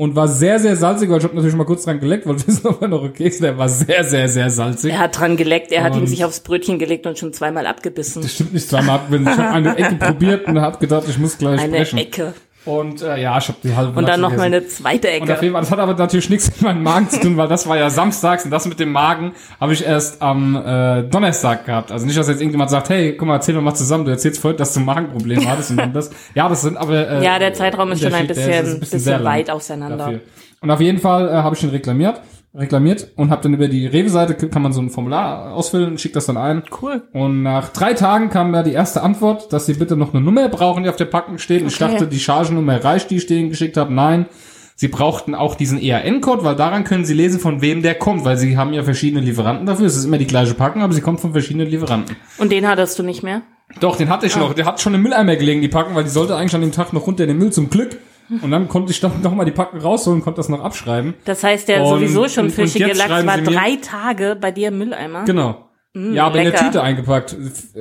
und 0.00 0.16
war 0.16 0.28
sehr 0.28 0.58
sehr 0.58 0.76
salzig, 0.76 1.10
weil 1.10 1.18
ich 1.18 1.24
habe 1.24 1.34
natürlich 1.34 1.54
mal 1.54 1.66
kurz 1.66 1.84
dran 1.84 2.00
geleckt, 2.00 2.24
wollte 2.24 2.46
wissen, 2.46 2.66
ob 2.66 2.80
er 2.80 2.88
noch 2.88 3.02
okay 3.02 3.26
ist. 3.26 3.42
Der 3.42 3.58
war 3.58 3.68
sehr 3.68 4.02
sehr 4.02 4.28
sehr 4.28 4.48
salzig. 4.48 4.94
er 4.94 4.98
hat 4.98 5.18
dran 5.18 5.36
geleckt, 5.36 5.72
er 5.72 5.84
hat 5.84 5.94
ihn 5.94 6.06
sich 6.06 6.24
aufs 6.24 6.40
Brötchen 6.40 6.78
gelegt 6.78 7.06
und 7.06 7.18
schon 7.18 7.34
zweimal 7.34 7.66
abgebissen. 7.66 8.22
Das 8.22 8.32
stimmt 8.32 8.54
nicht 8.54 8.66
zweimal, 8.66 9.00
wenn 9.10 9.24
ich 9.24 9.28
habe 9.28 9.50
eine 9.50 9.76
Ecke 9.76 9.94
probiert 10.00 10.46
und 10.46 10.58
habe 10.58 10.78
gedacht, 10.78 11.04
ich 11.06 11.18
muss 11.18 11.36
gleich 11.36 11.60
Eine 11.60 11.84
sprechen. 11.84 11.98
Ecke. 11.98 12.32
Und 12.66 13.00
äh, 13.00 13.20
ja, 13.22 13.38
ich 13.38 13.48
habe 13.48 13.58
die 13.64 13.74
halbe 13.74 13.98
Und 13.98 14.06
dann 14.06 14.20
noch 14.20 14.36
mal 14.36 14.42
eine 14.42 14.66
zweite 14.66 15.08
Und 15.08 15.22
auf 15.22 15.28
Ecke. 15.30 15.42
jeden 15.42 15.52
Fall, 15.54 15.62
das 15.62 15.70
hat 15.70 15.78
aber 15.78 15.94
natürlich 15.94 16.28
nichts 16.28 16.48
mit 16.50 16.60
meinem 16.62 16.82
Magen 16.82 17.08
zu 17.08 17.18
tun, 17.18 17.36
weil 17.38 17.48
das 17.48 17.66
war 17.66 17.78
ja 17.78 17.88
samstags 17.88 18.44
und 18.44 18.50
das 18.50 18.66
mit 18.66 18.78
dem 18.78 18.92
Magen 18.92 19.32
habe 19.58 19.72
ich 19.72 19.84
erst 19.84 20.20
am 20.20 20.56
äh, 20.56 21.02
Donnerstag 21.04 21.64
gehabt. 21.64 21.90
Also 21.90 22.04
nicht, 22.04 22.18
dass 22.18 22.28
jetzt 22.28 22.40
irgendjemand 22.40 22.70
sagt, 22.70 22.90
hey, 22.90 23.16
guck 23.16 23.28
mal, 23.28 23.36
erzähl 23.36 23.54
doch 23.54 23.62
mal 23.62 23.74
zusammen, 23.74 24.04
du 24.04 24.10
erzählst 24.10 24.40
vorhin, 24.42 24.58
dass 24.58 24.74
du 24.74 24.80
ein 24.80 24.84
Magenproblem 24.86 25.48
hattest 25.48 25.70
und 25.70 25.78
dann 25.78 25.92
das. 25.94 26.10
Ja, 26.34 26.48
das 26.50 26.60
sind 26.60 26.76
aber 26.76 27.08
äh, 27.08 27.24
Ja, 27.24 27.38
der 27.38 27.54
Zeitraum 27.54 27.92
ist 27.92 28.02
schon 28.02 28.12
ein 28.12 28.26
bisschen, 28.26 28.78
bisschen, 28.78 29.04
lang 29.04 29.24
weit 29.24 29.50
auseinander. 29.50 29.96
dafür. 29.96 30.20
Und 30.60 30.70
auf 30.70 30.80
jeden 30.82 30.98
Fall 30.98 31.28
äh, 31.28 31.32
habe 31.32 31.56
ich 31.56 31.62
ihn 31.62 31.70
reklamiert, 31.70 32.20
reklamiert 32.54 33.08
und 33.16 33.30
habe 33.30 33.42
dann 33.42 33.54
über 33.54 33.68
die 33.68 33.86
Rewe-Seite 33.86 34.34
kann 34.48 34.62
man 34.62 34.72
so 34.72 34.80
ein 34.80 34.90
Formular 34.90 35.52
ausfüllen, 35.54 35.98
schickt 35.98 36.16
das 36.16 36.26
dann 36.26 36.36
ein. 36.36 36.62
Cool. 36.82 37.02
Und 37.12 37.42
nach 37.42 37.68
drei 37.68 37.94
Tagen 37.94 38.28
kam 38.28 38.52
ja 38.54 38.62
die 38.62 38.72
erste 38.72 39.02
Antwort, 39.02 39.52
dass 39.52 39.66
sie 39.66 39.74
bitte 39.74 39.96
noch 39.96 40.12
eine 40.12 40.22
Nummer 40.22 40.48
brauchen, 40.48 40.82
die 40.82 40.88
auf 40.88 40.96
der 40.96 41.04
Packung 41.04 41.38
steht. 41.38 41.62
Und 41.62 41.68
ich 41.68 41.80
Okay. 41.80 41.92
dachte, 41.92 42.06
die 42.08 42.18
Chargennummer 42.18 42.84
reicht, 42.84 43.10
die 43.10 43.16
ich 43.16 43.26
denen 43.26 43.50
geschickt 43.50 43.76
habe. 43.76 43.94
Nein, 43.94 44.26
sie 44.74 44.88
brauchten 44.88 45.36
auch 45.36 45.54
diesen 45.54 45.80
ERN-Code, 45.80 46.42
weil 46.42 46.56
daran 46.56 46.82
können 46.82 47.04
sie 47.04 47.14
lesen, 47.14 47.38
von 47.38 47.62
wem 47.62 47.82
der 47.82 47.94
kommt, 47.94 48.24
weil 48.24 48.36
sie 48.36 48.56
haben 48.56 48.72
ja 48.72 48.82
verschiedene 48.82 49.22
Lieferanten 49.24 49.66
dafür. 49.66 49.86
Es 49.86 49.96
ist 49.96 50.04
immer 50.04 50.18
die 50.18 50.26
gleiche 50.26 50.54
Packung, 50.54 50.82
aber 50.82 50.92
sie 50.92 51.02
kommt 51.02 51.20
von 51.20 51.30
verschiedenen 51.32 51.68
Lieferanten. 51.68 52.16
Und 52.38 52.50
den 52.50 52.66
hattest 52.66 52.98
du 52.98 53.04
nicht 53.04 53.22
mehr? 53.22 53.42
Doch, 53.78 53.94
den 53.94 54.08
hatte 54.08 54.26
ich 54.26 54.36
noch. 54.36 54.52
Der 54.54 54.64
hat 54.66 54.80
schon 54.80 54.94
im 54.94 55.02
Mülleimer 55.02 55.36
gelegen, 55.36 55.60
die 55.62 55.68
Packung, 55.68 55.94
weil 55.94 56.02
die 56.02 56.10
sollte 56.10 56.34
eigentlich 56.34 56.54
an 56.56 56.62
dem 56.62 56.72
Tag 56.72 56.92
noch 56.92 57.06
runter 57.06 57.22
in 57.22 57.28
den 57.28 57.38
Müll 57.38 57.52
zum 57.52 57.70
Glück. 57.70 57.98
Und 58.42 58.50
dann 58.50 58.68
konnte 58.68 58.92
ich 58.92 59.00
dann 59.00 59.20
noch 59.22 59.34
mal 59.34 59.44
die 59.44 59.50
Packung 59.50 59.80
rausholen, 59.80 60.22
konnte 60.22 60.38
das 60.38 60.48
noch 60.48 60.62
abschreiben. 60.62 61.14
Das 61.24 61.42
heißt, 61.42 61.68
der 61.68 61.82
Und- 61.82 61.88
sowieso 61.88 62.28
schon 62.28 62.46
und- 62.46 62.52
schreiben 62.54 63.26
war 63.26 63.38
drei 63.38 63.76
Tage 63.76 64.36
bei 64.40 64.50
dir 64.52 64.68
im 64.68 64.78
Mülleimer. 64.78 65.24
Genau. 65.24 65.68
ja, 65.94 66.26
aber 66.26 66.36
in 66.38 66.44
der 66.44 66.52
lecker. 66.52 66.64
Tüte 66.66 66.82
eingepackt, 66.82 67.36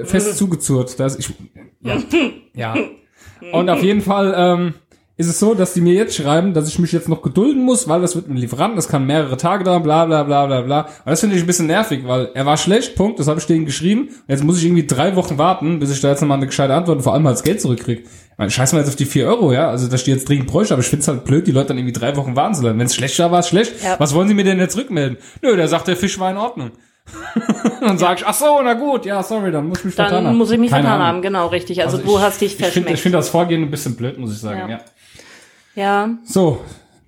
fest 0.05 0.37
zugezurrt. 0.37 0.99
Da 0.99 1.05
ist 1.05 1.19
ich, 1.19 1.29
ja. 1.81 1.97
ja. 2.53 2.75
Und 3.51 3.69
auf 3.69 3.83
jeden 3.83 4.01
Fall 4.01 4.33
ähm, 4.35 4.73
ist 5.19 5.27
es 5.27 5.37
so, 5.37 5.53
dass 5.53 5.73
die 5.73 5.81
mir 5.81 5.93
jetzt 5.93 6.15
schreiben, 6.15 6.53
dass 6.53 6.69
ich 6.69 6.79
mich 6.79 6.93
jetzt 6.93 7.09
noch 7.09 7.21
gedulden 7.21 7.61
muss, 7.63 7.89
weil 7.89 7.99
das 8.01 8.15
wird 8.15 8.29
ein 8.29 8.37
Lieferant, 8.37 8.77
das 8.77 8.87
kann 8.87 9.05
mehrere 9.05 9.35
Tage 9.35 9.65
dauern, 9.65 9.83
bla 9.83 10.05
bla 10.05 10.23
bla 10.23 10.45
bla 10.47 10.61
bla. 10.61 10.81
Und 10.83 10.89
das 11.07 11.19
finde 11.19 11.35
ich 11.35 11.41
ein 11.43 11.45
bisschen 11.47 11.67
nervig, 11.67 12.07
weil 12.07 12.29
er 12.33 12.45
war 12.45 12.55
schlecht, 12.55 12.95
Punkt, 12.95 13.19
das 13.19 13.27
habe 13.27 13.37
ich 13.39 13.45
denen 13.45 13.65
geschrieben. 13.65 14.09
Jetzt 14.29 14.45
muss 14.45 14.57
ich 14.57 14.63
irgendwie 14.65 14.87
drei 14.87 15.17
Wochen 15.17 15.37
warten, 15.37 15.79
bis 15.79 15.91
ich 15.91 15.99
da 15.99 16.09
jetzt 16.09 16.21
nochmal 16.21 16.37
eine 16.37 16.45
gescheite 16.47 16.73
Antwort 16.73 16.97
und 16.99 17.03
vor 17.03 17.13
allem 17.13 17.23
mal 17.23 17.31
das 17.31 17.43
Geld 17.43 17.59
zurückkriege. 17.61 18.01
Ich 18.03 18.37
meine, 18.37 18.49
scheiß 18.49 18.71
mal 18.71 18.79
jetzt 18.79 18.87
auf 18.87 18.95
die 18.95 19.03
vier 19.05 19.27
Euro, 19.27 19.51
ja, 19.51 19.69
also 19.69 19.87
dass 19.89 19.99
ich 19.99 20.05
die 20.05 20.11
jetzt 20.11 20.29
dringend 20.29 20.47
bräuchte, 20.47 20.73
aber 20.73 20.81
ich 20.81 20.87
finde 20.87 21.01
es 21.01 21.07
halt 21.09 21.25
blöd, 21.25 21.45
die 21.45 21.51
Leute 21.51 21.67
dann 21.67 21.77
irgendwie 21.77 21.91
drei 21.99 22.15
Wochen 22.15 22.37
warten 22.37 22.55
zu 22.55 22.63
lassen. 22.63 22.79
Wenn 22.79 22.85
es 22.85 22.95
schlecht 22.95 23.19
war, 23.19 23.29
war 23.31 23.39
es 23.39 23.49
schlecht. 23.49 23.83
Ja. 23.83 23.99
Was 23.99 24.15
wollen 24.15 24.29
sie 24.29 24.33
mir 24.33 24.45
denn 24.45 24.57
jetzt 24.59 24.77
rückmelden? 24.77 25.17
Nö, 25.41 25.53
der 25.57 25.67
sagt, 25.67 25.89
der 25.89 25.97
Fisch 25.97 26.17
war 26.19 26.31
in 26.31 26.37
Ordnung. 26.37 26.71
dann 27.81 27.97
sag 27.97 28.19
ich, 28.19 28.25
ach 28.25 28.33
so, 28.33 28.61
na 28.63 28.73
gut, 28.75 29.05
ja, 29.05 29.21
sorry, 29.23 29.51
dann 29.51 29.67
muss 29.67 29.79
ich 29.79 29.85
mich 29.85 29.95
vertan 29.95 30.13
Dann 30.13 30.27
haben. 30.27 30.37
muss 30.37 30.51
ich 30.51 30.59
mich 30.59 30.69
Keine 30.69 30.83
vertan 30.87 31.03
haben, 31.05 31.21
genau, 31.21 31.47
richtig. 31.47 31.83
Also, 31.83 31.97
Also 31.97 32.07
du 32.09 32.17
ich- 32.17 32.23
hast 32.23 32.39
dich 32.41 32.47
Ich 32.51 32.55
finde 32.57 32.71
verschmeckt. 32.71 32.93
ich 32.97 33.01
find 33.01 33.15
das 33.15 33.29
Vorgehen 33.29 33.63
ein 33.63 33.71
bisschen 33.71 33.95
blöd, 33.95 34.17
muss 34.17 34.31
ich 34.31 34.39
sagen, 34.39 34.59
ja. 34.59 34.69
Ja. 34.69 34.79
Ja, 35.75 36.09
So, 36.25 36.59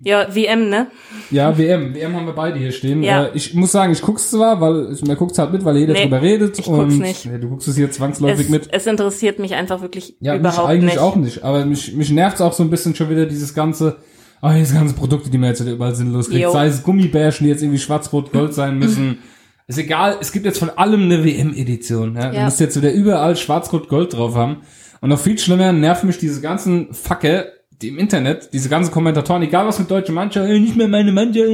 ja, 0.04 0.34
WM, 0.34 0.70
ne? 0.70 0.88
ja, 1.30 1.56
WM. 1.58 1.94
WM 1.94 2.16
haben 2.16 2.26
wir 2.26 2.34
beide 2.34 2.58
hier 2.58 2.72
stehen. 2.72 3.04
Ja. 3.04 3.26
Äh, 3.26 3.32
ich 3.36 3.54
muss 3.54 3.72
sagen, 3.72 3.92
ich 3.94 4.02
guck's 4.02 4.32
zwar, 4.32 4.60
weil 4.60 4.94
ich, 4.94 5.04
mir 5.04 5.16
guckt's 5.16 5.38
halt 5.38 5.52
mit, 5.52 5.64
weil 5.64 5.78
jeder 5.78 5.94
Nee, 5.94 6.04
drüber 6.04 6.22
redet. 6.22 6.58
ich 6.58 6.66
guck's 6.66 6.78
und 6.80 6.98
nicht. 7.00 7.26
Nee, 7.28 7.38
du 7.38 7.50
guckst 7.50 7.68
es 7.68 7.76
hier 7.76 7.92
zwangsläufig 7.92 8.46
Es, 8.46 8.50
mit. 8.52 8.70
es 8.72 8.88
interessiert 8.88 9.38
mich 9.38 9.54
einfach 9.54 9.82
wirklich 9.82 10.16
Ja, 10.20 10.32
mich 10.34 10.40
überhaupt 10.40 10.70
eigentlich 10.70 10.94
nicht. 10.94 11.00
auch 11.00 11.16
nicht. 11.18 11.44
Aber 11.44 11.66
mich, 11.66 11.94
mich 11.94 12.10
nervt's 12.10 12.42
auch 12.42 12.54
so 12.54 12.64
ein 12.64 12.72
bisschen 12.72 12.96
schon 12.96 13.12
wieder 13.12 13.28
dieses 13.28 13.54
ganze, 13.54 13.98
ah, 14.42 14.56
diese 14.56 14.74
ganzen 14.74 14.96
Produkte, 14.96 15.30
die 15.30 15.38
man 15.38 15.50
jetzt 15.50 15.62
wieder 15.62 15.74
überall 15.74 15.94
sinnlos 15.94 16.30
kriegt. 16.30 16.42
Jo. 16.42 16.52
Sei 16.52 16.66
es 16.66 16.82
Gummibärchen, 16.82 17.46
die 17.46 17.52
jetzt 17.52 17.62
irgendwie 17.62 17.80
schwarz-rot-gold 17.80 18.54
sein 18.56 18.80
müssen. 18.80 19.20
Ist 19.68 19.78
egal, 19.78 20.18
es 20.20 20.32
gibt 20.32 20.46
jetzt 20.48 20.58
von 20.58 20.72
allem 20.72 21.04
eine 21.04 21.24
WM-Edition. 21.24 22.16
Ja? 22.16 22.32
Du 22.32 22.38
Ja. 22.38 22.46
musst 22.46 22.60
jetzt 22.60 22.76
wieder 22.76 22.92
überall 22.92 23.36
schwarz-rot-gold 23.38 24.14
drauf 24.14 24.34
haben. 24.36 24.58
Und 25.00 25.10
noch 25.10 25.20
viel 25.20 25.38
schlimmer 25.38 25.72
nerven 25.72 26.08
mich 26.08 26.18
diese 26.18 26.42
ganzen 26.42 26.92
Facke, 26.94 27.52
im 27.90 27.98
Internet, 27.98 28.50
diese 28.54 28.70
ganzen 28.70 28.92
Kommentatoren, 28.92 29.42
egal 29.44 29.66
was 29.68 29.80
mit 29.80 29.90
deutschen 29.90 30.16
Mannschaft, 30.16 30.48
nicht 30.50 30.76
mehr 30.76 30.88
meine 30.88 31.12
Mannschaft. 31.12 31.48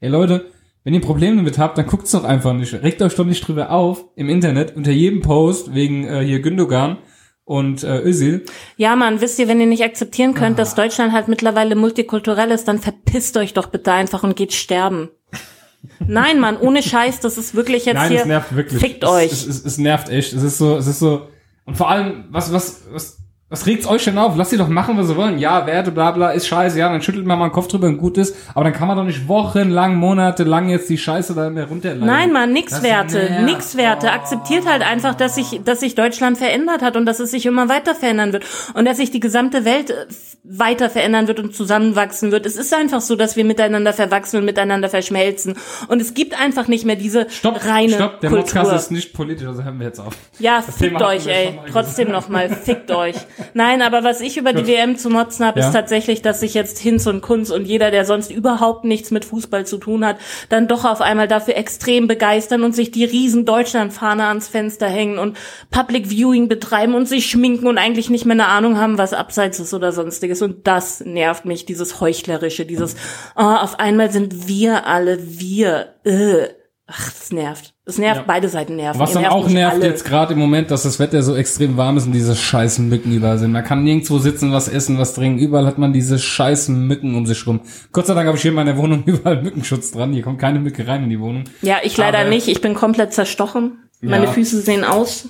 Ey 0.00 0.08
Leute, 0.08 0.46
wenn 0.84 0.92
ihr 0.94 1.00
ein 1.00 1.04
Problem 1.06 1.36
damit 1.36 1.58
habt, 1.58 1.78
dann 1.78 1.86
guckt's 1.86 2.10
doch 2.10 2.24
einfach 2.24 2.52
nicht. 2.52 2.72
Regt 2.74 3.00
euch 3.02 3.14
doch 3.14 3.24
nicht 3.24 3.46
drüber 3.46 3.70
auf 3.70 4.04
im 4.16 4.28
Internet, 4.28 4.76
unter 4.76 4.90
jedem 4.90 5.22
Post, 5.22 5.74
wegen 5.74 6.04
äh, 6.06 6.22
hier 6.24 6.40
Gündogan 6.40 6.98
und 7.44 7.82
äh, 7.84 8.00
Özil. 8.02 8.44
Ja, 8.76 8.94
Mann, 8.96 9.20
wisst 9.20 9.38
ihr, 9.38 9.48
wenn 9.48 9.60
ihr 9.60 9.66
nicht 9.66 9.82
akzeptieren 9.82 10.34
könnt, 10.34 10.54
Ah. 10.56 10.62
dass 10.62 10.74
Deutschland 10.74 11.12
halt 11.12 11.28
mittlerweile 11.28 11.74
multikulturell 11.74 12.50
ist, 12.50 12.68
dann 12.68 12.78
verpisst 12.80 13.36
euch 13.36 13.54
doch 13.54 13.66
bitte 13.68 13.92
einfach 13.92 14.22
und 14.24 14.36
geht 14.36 14.52
sterben. 14.52 15.08
Nein, 16.06 16.40
Mann, 16.40 16.56
ohne 16.58 16.82
Scheiß, 16.82 17.20
das 17.20 17.36
ist 17.38 17.54
wirklich 17.54 17.84
jetzt 17.86 17.96
Nein, 17.96 18.10
hier. 18.10 18.20
es 18.20 18.26
nervt 18.26 18.54
wirklich. 18.56 18.80
Fickt 18.80 19.04
es, 19.04 19.10
euch. 19.10 19.32
Es, 19.32 19.46
es, 19.46 19.64
es 19.64 19.78
nervt 19.78 20.08
echt. 20.08 20.32
Es 20.32 20.42
ist 20.42 20.58
so, 20.58 20.76
es 20.76 20.86
ist 20.86 20.98
so. 20.98 21.28
Und 21.66 21.76
vor 21.76 21.88
allem, 21.90 22.24
was, 22.30 22.52
was, 22.52 22.84
was, 22.90 23.18
was 23.50 23.66
regt's 23.66 23.86
euch 23.86 24.04
denn 24.04 24.18
auf? 24.18 24.36
Lasst 24.36 24.50
sie 24.50 24.56
doch 24.56 24.68
machen, 24.68 24.96
was 24.98 25.06
sie 25.06 25.16
wollen. 25.16 25.38
Ja, 25.38 25.66
Werte, 25.66 25.92
bla, 25.92 26.10
bla, 26.10 26.30
ist 26.30 26.48
scheiße. 26.48 26.78
Ja, 26.78 26.88
dann 26.88 27.02
schüttelt 27.02 27.24
man 27.26 27.38
mal 27.38 27.48
den 27.48 27.52
Kopf 27.52 27.68
drüber 27.68 27.86
und 27.86 27.98
gut 27.98 28.18
ist. 28.18 28.34
Aber 28.54 28.64
dann 28.64 28.72
kann 28.72 28.88
man 28.88 28.96
doch 28.96 29.04
nicht 29.04 29.28
wochenlang, 29.28 29.94
monatelang 29.96 30.70
jetzt 30.70 30.88
die 30.88 30.98
Scheiße 30.98 31.34
da 31.34 31.46
immer 31.46 31.64
runterladen. 31.64 32.04
Nein, 32.06 32.32
Mann, 32.32 32.52
nix 32.52 32.72
Das 32.72 32.82
Werte, 32.82 33.16
nervt. 33.16 33.32
Oh. 33.38 33.44
nix 33.44 33.76
Werte. 33.76 34.10
Akzeptiert 34.12 34.66
halt 34.66 34.82
einfach, 34.82 35.14
dass 35.14 35.34
sich, 35.36 35.60
dass 35.64 35.80
sich 35.80 35.94
Deutschland 35.94 36.38
verändert 36.38 36.82
hat 36.82 36.96
und 36.96 37.06
dass 37.06 37.20
es 37.20 37.30
sich 37.30 37.46
immer 37.46 37.68
weiter 37.68 37.94
verändern 37.94 38.32
wird 38.32 38.44
und 38.74 38.86
dass 38.86 38.96
sich 38.96 39.10
die 39.12 39.20
gesamte 39.20 39.64
Welt 39.64 39.90
äh, 39.90 40.06
weiter 40.42 40.90
verändern 40.90 41.28
wird 41.28 41.38
und 41.38 41.54
zusammenwachsen 41.54 42.32
wird. 42.32 42.46
Es 42.46 42.56
ist 42.56 42.74
einfach 42.74 43.00
so, 43.02 43.14
dass 43.14 43.36
wir 43.36 43.44
miteinander 43.44 43.92
verwachsen 43.92 44.38
und 44.38 44.46
miteinander 44.46 44.88
verschmelzen 44.88 45.56
und 45.88 46.02
es 46.02 46.14
gibt 46.14 46.38
einfach 46.38 46.66
nicht 46.66 46.84
mehr 46.84 46.96
diese 46.96 47.30
Stopp, 47.30 47.64
reine 47.64 47.94
stopp, 47.94 48.20
der 48.20 48.30
Kultur. 48.30 48.62
Podcast 48.62 48.72
ist 48.74 48.90
nicht 48.90 49.12
politisch, 49.14 49.46
also 49.46 49.62
hören 49.62 49.78
wir 49.78 49.86
jetzt 49.86 50.00
auf. 50.00 50.14
Ja, 50.38 50.62
Das 50.66 50.76
fickt 50.76 51.00
euch, 51.02 51.26
ey. 51.26 51.58
Trotzdem 51.70 52.10
nochmal, 52.10 52.50
fickt 52.50 52.90
euch. 52.90 53.16
Nein, 53.52 53.82
aber 53.82 54.04
was 54.04 54.20
ich 54.20 54.36
über 54.36 54.52
die 54.52 54.60
Gut. 54.62 54.68
WM 54.68 54.96
zu 54.96 55.10
motzen 55.10 55.44
habe, 55.44 55.60
Ja. 55.60 55.66
ist 55.66 55.72
tatsächlich, 55.72 56.22
dass 56.22 56.40
sich 56.40 56.54
jetzt 56.54 56.78
Hinz 56.78 57.06
und 57.06 57.20
Kunz 57.20 57.50
und 57.50 57.64
jeder, 57.66 57.90
der 57.90 58.04
sonst 58.04 58.30
überhaupt 58.30 58.84
nichts 58.84 59.10
mit 59.10 59.24
Fußball 59.24 59.66
zu 59.66 59.78
tun 59.78 60.04
hat, 60.04 60.16
dann 60.48 60.68
doch 60.68 60.84
auf 60.84 61.00
einmal 61.00 61.28
dafür 61.28 61.56
extrem 61.56 62.06
begeistern 62.06 62.62
und 62.62 62.74
sich 62.74 62.90
die 62.90 63.04
riesen 63.04 63.44
Deutschlandfahne 63.44 64.24
ans 64.26 64.48
Fenster 64.48 64.86
hängen 64.86 65.18
und 65.18 65.36
Public 65.70 66.08
Viewing 66.10 66.48
betreiben 66.48 66.94
und 66.94 67.06
sich 67.08 67.26
schminken 67.30 67.66
und 67.66 67.78
eigentlich 67.78 68.10
nicht 68.10 68.24
mehr 68.24 68.34
eine 68.34 68.46
Ahnung 68.46 68.78
haben, 68.78 68.98
was 68.98 69.12
abseits 69.12 69.58
ist 69.60 69.74
oder 69.74 69.92
sonstiges. 69.92 70.42
Und 70.42 70.66
das 70.66 71.00
nervt 71.00 71.44
mich, 71.44 71.64
dieses 71.66 72.00
Heuchlerische, 72.00 72.66
dieses, 72.66 72.96
oh, 73.36 73.42
auf 73.42 73.78
einmal 73.80 74.10
sind 74.10 74.48
wir 74.48 74.86
alle 74.86 75.18
wir. 75.20 75.94
Äh. 76.04 76.48
Ach, 76.86 77.10
das 77.10 77.32
nervt. 77.32 77.72
Das 77.86 77.96
nervt, 77.96 78.18
Ja. 78.20 78.24
beide 78.26 78.46
Seiten 78.50 78.76
nerven. 78.76 78.98
Was 79.00 79.10
Ihr 79.14 79.22
dann 79.22 79.26
auch 79.32 79.44
mich 79.44 79.54
nervt 79.54 79.76
alle. 79.76 79.86
jetzt 79.86 80.04
gerade 80.04 80.34
im 80.34 80.38
Moment, 80.38 80.70
dass 80.70 80.82
das 80.82 80.98
Wetter 80.98 81.22
so 81.22 81.34
extrem 81.34 81.78
warm 81.78 81.96
ist 81.96 82.04
und 82.04 82.12
diese 82.12 82.36
scheiß 82.36 82.78
Mücken 82.80 83.10
überall 83.12 83.38
sind. 83.38 83.52
Man 83.52 83.64
kann 83.64 83.84
nirgendwo 83.84 84.18
sitzen, 84.18 84.52
was 84.52 84.68
essen, 84.68 84.98
was 84.98 85.14
trinken. 85.14 85.38
Überall 85.38 85.64
hat 85.66 85.78
man 85.78 85.94
diese 85.94 86.18
scheiß 86.18 86.68
Mücken 86.68 87.14
um 87.14 87.24
sich 87.24 87.46
rum. 87.46 87.60
Gott 87.92 88.06
sei 88.06 88.12
Dank 88.12 88.26
habe 88.26 88.36
ich 88.36 88.42
hier 88.42 88.50
in 88.50 88.56
meiner 88.56 88.76
Wohnung 88.76 89.02
überall 89.06 89.42
Mückenschutz 89.42 89.92
dran. 89.92 90.12
Hier 90.12 90.22
kommt 90.22 90.38
keine 90.38 90.60
Mücke 90.60 90.86
rein 90.86 91.04
in 91.04 91.10
die 91.10 91.20
Wohnung. 91.20 91.44
Ja, 91.62 91.78
ich 91.82 91.96
leider 91.96 92.18
Aber- 92.18 92.28
nicht. 92.28 92.48
Ich 92.48 92.60
bin 92.60 92.74
komplett 92.74 93.14
zerstochen. 93.14 93.78
Meine 94.02 94.26
Ja. 94.26 94.32
Füße 94.32 94.60
sehen 94.60 94.84
aus. 94.84 95.28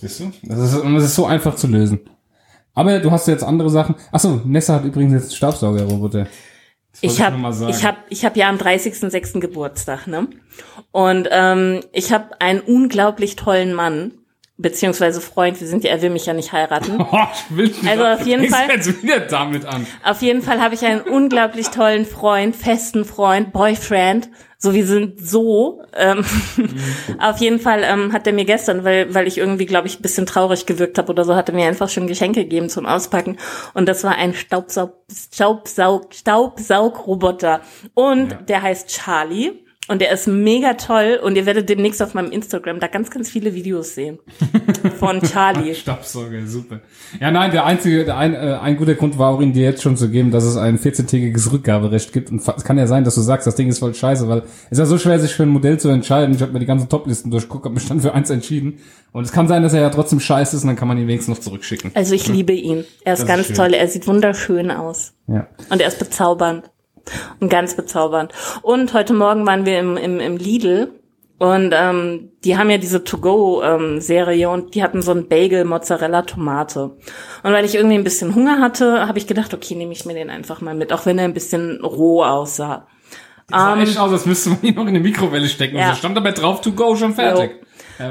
Siehst 0.00 0.18
du? 0.20 0.32
Das 0.42 0.58
ist, 0.72 0.80
und 0.80 0.94
das 0.96 1.04
ist 1.04 1.14
so 1.14 1.26
einfach 1.26 1.54
zu 1.54 1.68
lösen. 1.68 2.00
Aber 2.74 2.98
du 2.98 3.10
hast 3.12 3.28
jetzt 3.28 3.44
andere 3.44 3.70
Sachen. 3.70 3.94
Achso, 4.10 4.40
Nessa 4.44 4.74
hat 4.74 4.84
übrigens 4.84 5.12
jetzt 5.12 5.24
einen 5.26 5.32
Staubsaugerroboter. 5.36 6.26
Ich 7.00 7.20
habe 7.22 7.36
ich 7.70 7.84
hab, 7.84 7.96
ich 8.08 8.24
hab 8.24 8.36
ja 8.36 8.48
am 8.48 8.56
30.06. 8.56 9.38
Geburtstag, 9.40 10.08
ne? 10.08 10.26
Und 10.92 11.28
ähm, 11.30 11.80
ich 11.92 12.12
habe 12.12 12.40
einen 12.40 12.60
unglaublich 12.60 13.36
tollen 13.36 13.74
Mann, 13.74 14.12
beziehungsweise 14.56 15.20
Freund, 15.20 15.60
wir 15.60 15.66
sind 15.68 15.84
ja, 15.84 15.90
er 15.90 16.02
will 16.02 16.10
mich 16.10 16.26
ja 16.26 16.32
nicht 16.32 16.52
heiraten. 16.52 16.98
Oh, 17.12 17.18
ich 17.32 17.56
will 17.56 17.66
nicht. 17.68 17.86
Also 17.86 18.04
auf 18.04 18.26
jeden 18.26 18.48
Fall- 18.48 18.68
jetzt 18.70 19.02
wieder 19.02 19.20
damit 19.20 19.64
an. 19.66 19.86
Auf 20.04 20.22
jeden 20.22 20.42
Fall 20.42 20.60
habe 20.60 20.74
ich 20.74 20.84
einen 20.84 21.02
unglaublich 21.02 21.68
tollen 21.68 22.04
Freund, 22.06 22.56
festen 22.56 23.04
Freund, 23.04 23.52
Boyfriend. 23.52 24.28
So, 24.60 24.74
wir 24.74 24.84
sind 24.86 25.24
so. 25.24 25.82
Ähm, 25.96 26.24
Auf 27.20 27.36
jeden 27.38 27.60
Fall 27.60 27.84
ähm, 27.84 28.12
hat 28.12 28.26
er 28.26 28.32
mir 28.32 28.44
gestern, 28.44 28.82
weil, 28.82 29.14
weil 29.14 29.28
ich 29.28 29.38
irgendwie, 29.38 29.66
glaube 29.66 29.86
ich, 29.86 30.00
ein 30.00 30.02
bisschen 30.02 30.26
traurig 30.26 30.66
gewirkt 30.66 30.98
habe 30.98 31.12
oder 31.12 31.24
so, 31.24 31.36
hat 31.36 31.48
er 31.48 31.54
mir 31.54 31.68
einfach 31.68 31.88
schon 31.88 32.08
Geschenke 32.08 32.42
gegeben 32.42 32.68
zum 32.68 32.84
Auspacken. 32.84 33.36
Und 33.74 33.88
das 33.88 34.02
war 34.02 34.16
ein 34.16 34.34
Staubsaug, 34.34 34.94
Staubsaug, 35.32 36.12
Staubsaugroboter. 36.12 37.60
Und 37.94 38.32
Ja. 38.32 38.36
der 38.38 38.62
heißt 38.62 38.88
Charlie. 38.88 39.52
Und 39.88 40.02
der 40.02 40.12
ist 40.12 40.26
mega 40.28 40.74
toll 40.74 41.18
und 41.22 41.36
ihr 41.36 41.46
werdet 41.46 41.68
demnächst 41.70 42.02
auf 42.02 42.12
meinem 42.12 42.30
Instagram 42.30 42.78
da 42.78 42.88
ganz, 42.88 43.10
ganz 43.10 43.30
viele 43.30 43.54
Videos 43.54 43.94
sehen. 43.94 44.18
Von 44.98 45.22
Charlie. 45.22 45.74
Staubsauger, 45.74 46.46
super. 46.46 46.80
Ja, 47.18 47.30
nein, 47.30 47.50
der 47.52 47.64
einzige, 47.64 48.04
der 48.04 48.18
ein, 48.18 48.34
äh, 48.34 48.58
ein 48.60 48.76
guter 48.76 48.94
Grund 48.94 49.18
war 49.18 49.30
auch, 49.30 49.40
ihn 49.40 49.54
dir 49.54 49.64
jetzt 49.64 49.82
schon 49.82 49.96
zu 49.96 50.10
geben, 50.10 50.30
dass 50.30 50.44
es 50.44 50.58
ein 50.58 50.78
14-tägiges 50.78 51.52
Rückgaberecht 51.52 52.12
gibt. 52.12 52.30
Und 52.30 52.46
es 52.46 52.64
kann 52.64 52.76
ja 52.76 52.86
sein, 52.86 53.04
dass 53.04 53.14
du 53.14 53.22
sagst, 53.22 53.46
das 53.46 53.54
Ding 53.54 53.68
ist 53.68 53.78
voll 53.78 53.94
scheiße, 53.94 54.28
weil 54.28 54.42
es 54.66 54.72
ist 54.72 54.78
ja 54.78 54.84
so 54.86 54.98
schwer, 54.98 55.18
sich 55.18 55.32
für 55.32 55.44
ein 55.44 55.48
Modell 55.48 55.80
zu 55.80 55.88
entscheiden. 55.88 56.34
Ich 56.34 56.42
habe 56.42 56.52
mir 56.52 56.60
die 56.60 56.66
ganzen 56.66 56.90
Toplisten 56.90 57.30
durchguckt, 57.30 57.64
habe 57.64 57.74
mich 57.74 57.88
dann 57.88 58.00
für 58.00 58.12
eins 58.12 58.28
entschieden. 58.28 58.80
Und 59.12 59.24
es 59.24 59.32
kann 59.32 59.48
sein, 59.48 59.62
dass 59.62 59.72
er 59.72 59.80
ja 59.80 59.88
trotzdem 59.90 60.20
scheiße 60.20 60.54
ist 60.54 60.64
und 60.64 60.68
dann 60.68 60.76
kann 60.76 60.88
man 60.88 60.98
ihn 60.98 61.08
wenigstens 61.08 61.34
noch 61.36 61.42
zurückschicken. 61.42 61.92
Also 61.94 62.14
ich 62.14 62.28
liebe 62.28 62.52
ihn. 62.52 62.84
Er 63.04 63.14
ist 63.14 63.20
Das 63.20 63.20
ist 63.20 63.26
ganz 63.26 63.46
schön. 63.46 63.56
toll. 63.56 63.72
Er 63.74 63.88
sieht 63.88 64.06
wunderschön 64.06 64.70
aus. 64.70 65.14
Ja. 65.28 65.46
Und 65.70 65.80
er 65.80 65.88
ist 65.88 65.98
bezaubernd. 65.98 66.70
Und 67.40 67.48
ganz 67.48 67.74
bezaubernd. 67.74 68.32
Und 68.62 68.94
heute 68.94 69.14
Morgen 69.14 69.46
waren 69.46 69.66
wir 69.66 69.78
im, 69.78 69.96
im, 69.96 70.20
im 70.20 70.36
Lidl 70.36 70.92
und 71.38 71.72
ähm, 71.72 72.32
die 72.42 72.58
haben 72.58 72.68
ja 72.68 72.78
diese 72.78 73.04
To-Go-Serie 73.04 74.50
und 74.50 74.74
die 74.74 74.82
hatten 74.82 75.02
so 75.02 75.12
ein 75.12 75.28
Bagel 75.28 75.64
Mozzarella 75.64 76.22
Tomate. 76.22 76.96
Und 77.44 77.52
weil 77.52 77.64
ich 77.64 77.76
irgendwie 77.76 77.94
ein 77.94 78.04
bisschen 78.04 78.34
Hunger 78.34 78.58
hatte, 78.60 79.06
habe 79.06 79.18
ich 79.18 79.28
gedacht, 79.28 79.54
okay, 79.54 79.76
nehme 79.76 79.92
ich 79.92 80.04
mir 80.04 80.14
den 80.14 80.30
einfach 80.30 80.60
mal 80.60 80.74
mit, 80.74 80.92
auch 80.92 81.06
wenn 81.06 81.18
er 81.18 81.24
ein 81.24 81.34
bisschen 81.34 81.80
roh 81.84 82.24
aussah. 82.24 82.88
Das 83.50 83.62
sah 83.62 83.80
echt 83.80 83.98
aus, 83.98 84.12
als 84.12 84.26
müsste 84.26 84.50
man 84.50 84.62
ihn 84.62 84.74
noch 84.74 84.86
in 84.86 84.94
die 84.94 85.00
Mikrowelle 85.00 85.48
stecken. 85.48 85.76
Ja. 85.76 85.84
Und 85.84 85.88
da 85.90 85.94
stand 85.94 86.16
dabei 86.16 86.32
drauf, 86.32 86.60
to 86.60 86.72
go, 86.72 86.96
schon 86.96 87.14
fertig. 87.14 87.62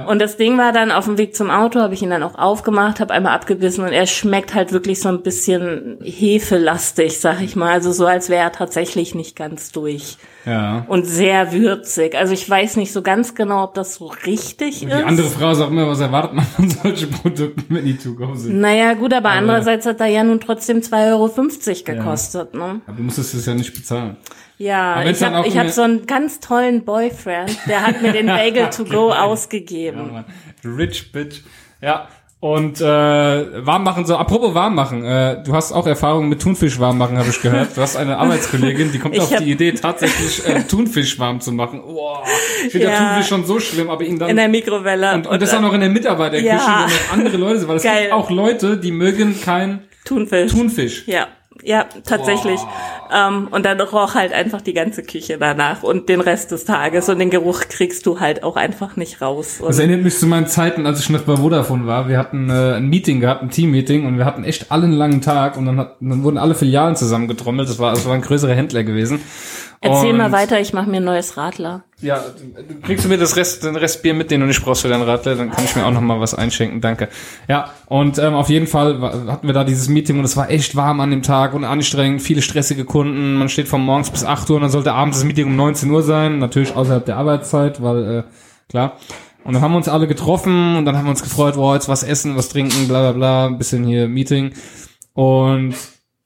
Und 0.07 0.19
das 0.19 0.37
Ding 0.37 0.57
war 0.57 0.71
dann 0.71 0.91
auf 0.91 1.05
dem 1.05 1.17
Weg 1.17 1.35
zum 1.35 1.49
Auto, 1.49 1.79
habe 1.79 1.93
ich 1.93 2.01
ihn 2.01 2.09
dann 2.09 2.23
auch 2.23 2.35
aufgemacht, 2.35 2.99
habe 2.99 3.13
einmal 3.13 3.33
abgebissen 3.33 3.83
und 3.85 3.91
er 3.91 4.05
schmeckt 4.05 4.53
halt 4.53 4.71
wirklich 4.73 4.99
so 4.99 5.09
ein 5.09 5.21
bisschen 5.21 5.97
hefelastig, 6.03 7.19
sag 7.19 7.41
ich 7.41 7.55
mal. 7.55 7.71
Also 7.71 7.91
so, 7.91 8.05
als 8.05 8.29
wäre 8.29 8.43
er 8.43 8.51
tatsächlich 8.51 9.15
nicht 9.15 9.35
ganz 9.35 9.71
durch. 9.71 10.17
Ja. 10.45 10.85
Und 10.87 11.05
sehr 11.05 11.51
würzig. 11.51 12.15
Also 12.15 12.33
ich 12.33 12.49
weiß 12.49 12.77
nicht 12.77 12.91
so 12.93 13.01
ganz 13.01 13.35
genau, 13.35 13.63
ob 13.63 13.73
das 13.73 13.95
so 13.95 14.07
richtig 14.25 14.79
Die 14.79 14.85
ist. 14.85 14.93
andere 14.93 15.27
Frau 15.27 15.53
sagt 15.53 15.71
immer, 15.71 15.87
was 15.87 15.99
erwartet 15.99 16.33
man 16.33 16.45
von 16.45 16.69
solchen 16.69 17.11
Produkten, 17.11 17.65
wenn 17.69 17.85
die 17.85 17.97
to 17.97 18.13
go 18.13 18.33
sind. 18.35 18.59
naja, 18.59 18.93
gut, 18.93 19.13
aber 19.13 19.29
andererseits 19.29 19.85
hat 19.85 19.99
er 19.99 20.07
ja 20.07 20.23
nun 20.23 20.39
trotzdem 20.39 20.79
2,50 20.79 21.09
Euro 21.11 21.97
gekostet, 21.97 22.53
ne? 22.53 22.81
Aber 22.85 22.97
du 22.97 23.03
musstest 23.03 23.33
es 23.33 23.45
ja 23.45 23.53
nicht 23.53 23.73
bezahlen. 23.73 24.17
Ja, 24.59 25.03
ich 25.03 25.21
habe 25.21 25.47
hab 25.49 25.69
so 25.69 25.83
einen 25.83 26.07
ganz 26.07 26.39
tollen 26.39 26.83
Boyfriend, 26.83 27.55
der 27.67 27.85
hat 27.85 28.01
mir 28.01 28.11
den 28.11 28.25
Bagel 28.27 28.69
to 28.71 28.85
go 28.85 29.11
ausgegeben. 29.11 30.11
Ja. 30.13 30.25
Rich 30.69 31.11
Bitch. 31.11 31.41
Ja. 31.81 32.07
Und 32.39 32.79
äh, 32.81 32.85
warm 32.85 33.83
machen 33.83 34.05
so, 34.05 34.15
apropos 34.15 34.53
warm 34.53 34.75
machen, 34.75 35.03
äh, 35.03 35.41
du 35.43 35.55
hast 35.55 35.71
auch 35.71 35.87
Erfahrungen 35.87 36.29
mit 36.29 36.39
Thunfisch 36.39 36.79
warm 36.79 36.99
machen, 36.99 37.17
habe 37.17 37.29
ich 37.29 37.41
gehört. 37.41 37.75
Du 37.75 37.81
hast 37.81 37.95
eine 37.97 38.17
Arbeitskollegin, 38.19 38.91
die 38.91 38.99
kommt 38.99 39.15
Ich 39.15 39.21
auf 39.21 39.35
die 39.37 39.51
Idee, 39.51 39.71
tatsächlich 39.71 40.47
äh, 40.47 40.61
Thunfisch 40.63 41.17
warm 41.17 41.41
zu 41.41 41.51
machen. 41.51 41.81
Boah, 41.81 42.21
ich 42.65 42.71
finde 42.71 42.87
Ja. 42.87 42.93
ja. 42.93 43.09
Thunfisch 43.09 43.27
schon 43.27 43.43
so 43.45 43.59
schlimm, 43.59 43.89
aber 43.89 44.03
ihn 44.03 44.19
dann 44.19 44.29
In 44.29 44.35
der 44.35 44.49
Mikrowelle. 44.49 45.15
und, 45.15 45.25
und 45.25 45.41
das 45.41 45.51
auch 45.53 45.61
noch 45.61 45.73
in 45.73 45.81
der 45.81 45.89
Mitarbeiterküche, 45.89 46.47
Ja. 46.47 46.85
wo 46.87 46.93
noch 46.93 47.13
andere 47.13 47.37
Leute 47.37 47.59
sind, 47.59 47.69
weil 47.69 47.77
es 47.77 47.83
Geil. 47.83 48.01
gibt 48.03 48.13
auch 48.13 48.29
Leute, 48.29 48.77
die 48.77 48.91
mögen 48.91 49.41
kein 49.41 49.81
Thunfisch. 50.05 50.51
Thunfisch. 50.51 51.07
Ja, 51.07 51.27
ja, 51.63 51.85
tatsächlich. 52.05 52.59
Ähm, 53.13 53.47
und 53.51 53.65
dann 53.65 53.79
roch 53.79 54.15
halt 54.15 54.33
einfach 54.33 54.61
die 54.61 54.73
ganze 54.73 55.03
Küche 55.03 55.37
danach 55.37 55.83
und 55.83 56.09
den 56.09 56.21
Rest 56.21 56.51
des 56.51 56.65
Tages 56.65 57.09
und 57.09 57.19
den 57.19 57.29
Geruch 57.29 57.61
kriegst 57.69 58.05
du 58.05 58.19
halt 58.19 58.43
auch 58.43 58.55
einfach 58.55 58.95
nicht 58.95 59.21
raus. 59.21 59.59
Das 59.61 59.79
erinnert 59.79 60.03
mich 60.03 60.17
zu 60.17 60.27
meinen 60.27 60.47
Zeiten, 60.47 60.85
als 60.85 60.99
ich 60.99 61.09
noch 61.09 61.21
bei 61.21 61.37
Vodafone 61.37 61.87
war. 61.87 62.07
Wir 62.09 62.17
hatten 62.17 62.49
äh, 62.49 62.75
ein 62.75 62.87
Meeting 62.87 63.19
gehabt, 63.19 63.43
ein 63.43 63.49
Team-Meeting 63.49 64.05
und 64.05 64.17
wir 64.17 64.25
hatten 64.25 64.43
echt 64.43 64.71
alle 64.71 64.85
einen 64.85 64.93
langen 64.93 65.21
Tag 65.21 65.57
und 65.57 65.65
dann, 65.65 65.79
hat, 65.79 65.97
dann 65.99 66.23
wurden 66.23 66.37
alle 66.37 66.55
Filialen 66.55 66.95
zusammengetrommelt. 66.95 67.69
Das 67.69 67.79
war, 67.79 67.93
das 67.93 68.05
war 68.05 68.13
ein 68.13 68.21
größerer 68.21 68.53
Händler 68.53 68.83
gewesen. 68.83 69.21
Erzähl 69.81 70.11
und, 70.11 70.17
mal 70.17 70.31
weiter, 70.31 70.59
ich 70.59 70.73
mache 70.73 70.89
mir 70.89 70.97
ein 70.97 71.03
neues 71.03 71.37
Radler. 71.37 71.83
Ja, 72.01 72.19
du- 72.19 72.81
kriegst 72.81 73.05
du 73.05 73.09
mir 73.09 73.17
das 73.17 73.35
Rest, 73.35 73.63
den 73.63 73.75
Rest 73.75 74.01
Bier 74.03 74.13
mit, 74.13 74.29
den 74.31 74.41
du 74.41 74.45
nicht 74.47 74.63
brauchst 74.63 74.81
für 74.83 74.87
deinen 74.87 75.03
Radler, 75.03 75.35
dann 75.35 75.51
kann 75.51 75.63
ich 75.65 75.75
mir 75.75 75.85
auch 75.85 75.91
noch 75.91 76.01
mal 76.01 76.19
was 76.19 76.33
einschenken, 76.33 76.79
danke. 76.81 77.09
Ja, 77.47 77.71
und 77.87 78.17
ähm, 78.19 78.33
auf 78.35 78.49
jeden 78.49 78.67
Fall 78.67 78.99
hatten 79.27 79.47
wir 79.47 79.53
da 79.53 79.63
dieses 79.63 79.89
Meeting 79.89 80.19
und 80.19 80.25
es 80.25 80.37
war 80.37 80.49
echt 80.49 80.75
warm 80.75 80.99
an 80.99 81.11
dem 81.11 81.21
Tag 81.23 81.53
und 81.53 81.63
anstrengend, 81.63 82.21
viele 82.21 82.41
stressige 82.41 82.85
Kunden, 82.85 83.35
man 83.35 83.49
steht 83.49 83.67
von 83.67 83.81
morgens 83.81 84.09
bis 84.11 84.23
8 84.23 84.49
Uhr 84.49 84.57
und 84.57 84.61
dann 84.63 84.71
sollte 84.71 84.93
abends 84.93 85.17
das 85.17 85.25
Meeting 85.25 85.45
um 85.47 85.55
19 85.55 85.89
Uhr 85.91 86.03
sein, 86.03 86.39
natürlich 86.39 86.75
außerhalb 86.75 87.05
der 87.05 87.17
Arbeitszeit, 87.17 87.81
weil, 87.81 88.19
äh, 88.19 88.23
klar. 88.69 88.97
Und 89.43 89.53
dann 89.53 89.61
haben 89.61 89.71
wir 89.71 89.77
uns 89.77 89.87
alle 89.87 90.07
getroffen 90.07 90.75
und 90.75 90.83
dann 90.85 90.97
haben 90.97 91.05
wir 91.05 91.11
uns 91.11 91.23
gefreut, 91.23 91.55
boah, 91.55 91.73
jetzt 91.75 91.87
was 91.87 92.03
essen, 92.03 92.35
was 92.35 92.49
trinken, 92.49 92.87
bla 92.89 92.99
bla 92.99 93.11
bla, 93.13 93.45
ein 93.47 93.57
bisschen 93.57 93.85
hier 93.85 94.07
Meeting. 94.09 94.51
Und 95.13 95.73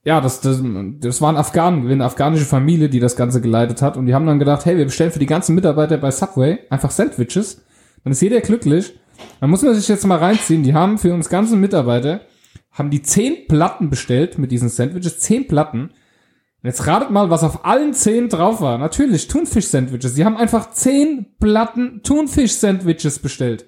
ja, 0.04 0.20
das, 0.20 0.40
das, 0.40 0.60
das 1.00 1.20
waren 1.20 1.36
Afghanen, 1.36 1.88
eine 1.88 2.04
afghanische 2.04 2.44
Familie, 2.44 2.88
die 2.88 2.98
das 2.98 3.14
Ganze 3.14 3.40
geleitet 3.40 3.82
hat. 3.82 3.96
Und 3.96 4.06
die 4.06 4.14
haben 4.14 4.26
dann 4.26 4.40
gedacht, 4.40 4.64
hey, 4.64 4.76
wir 4.76 4.84
bestellen 4.84 5.12
für 5.12 5.20
die 5.20 5.26
ganzen 5.26 5.54
Mitarbeiter 5.54 5.96
bei 5.96 6.10
Subway 6.10 6.58
einfach 6.70 6.90
Sandwiches. 6.90 7.62
Dann 8.02 8.12
ist 8.12 8.20
jeder 8.20 8.40
glücklich. 8.40 8.98
Dann 9.40 9.50
muss 9.50 9.62
man 9.62 9.74
sich 9.74 9.86
jetzt 9.86 10.06
mal 10.06 10.18
reinziehen. 10.18 10.64
Die 10.64 10.74
haben 10.74 10.98
für 10.98 11.14
uns 11.14 11.28
ganzen 11.28 11.60
Mitarbeiter, 11.60 12.22
haben 12.72 12.90
die 12.90 13.02
zehn 13.02 13.46
Platten 13.46 13.90
bestellt 13.90 14.38
mit 14.38 14.50
diesen 14.50 14.68
Sandwiches. 14.68 15.20
Zehn 15.20 15.46
Platten. 15.46 15.82
Und 15.82 16.68
jetzt 16.68 16.84
ratet 16.86 17.10
mal, 17.10 17.30
was 17.30 17.44
auf 17.44 17.64
allen 17.64 17.94
zehn 17.94 18.28
drauf 18.28 18.60
war. 18.60 18.78
Natürlich, 18.78 19.28
Thunfisch-Sandwiches. 19.28 20.14
Die 20.14 20.24
haben 20.24 20.36
einfach 20.36 20.70
zehn 20.70 21.26
Platten 21.38 22.02
Thunfisch-Sandwiches 22.02 23.20
bestellt. 23.20 23.66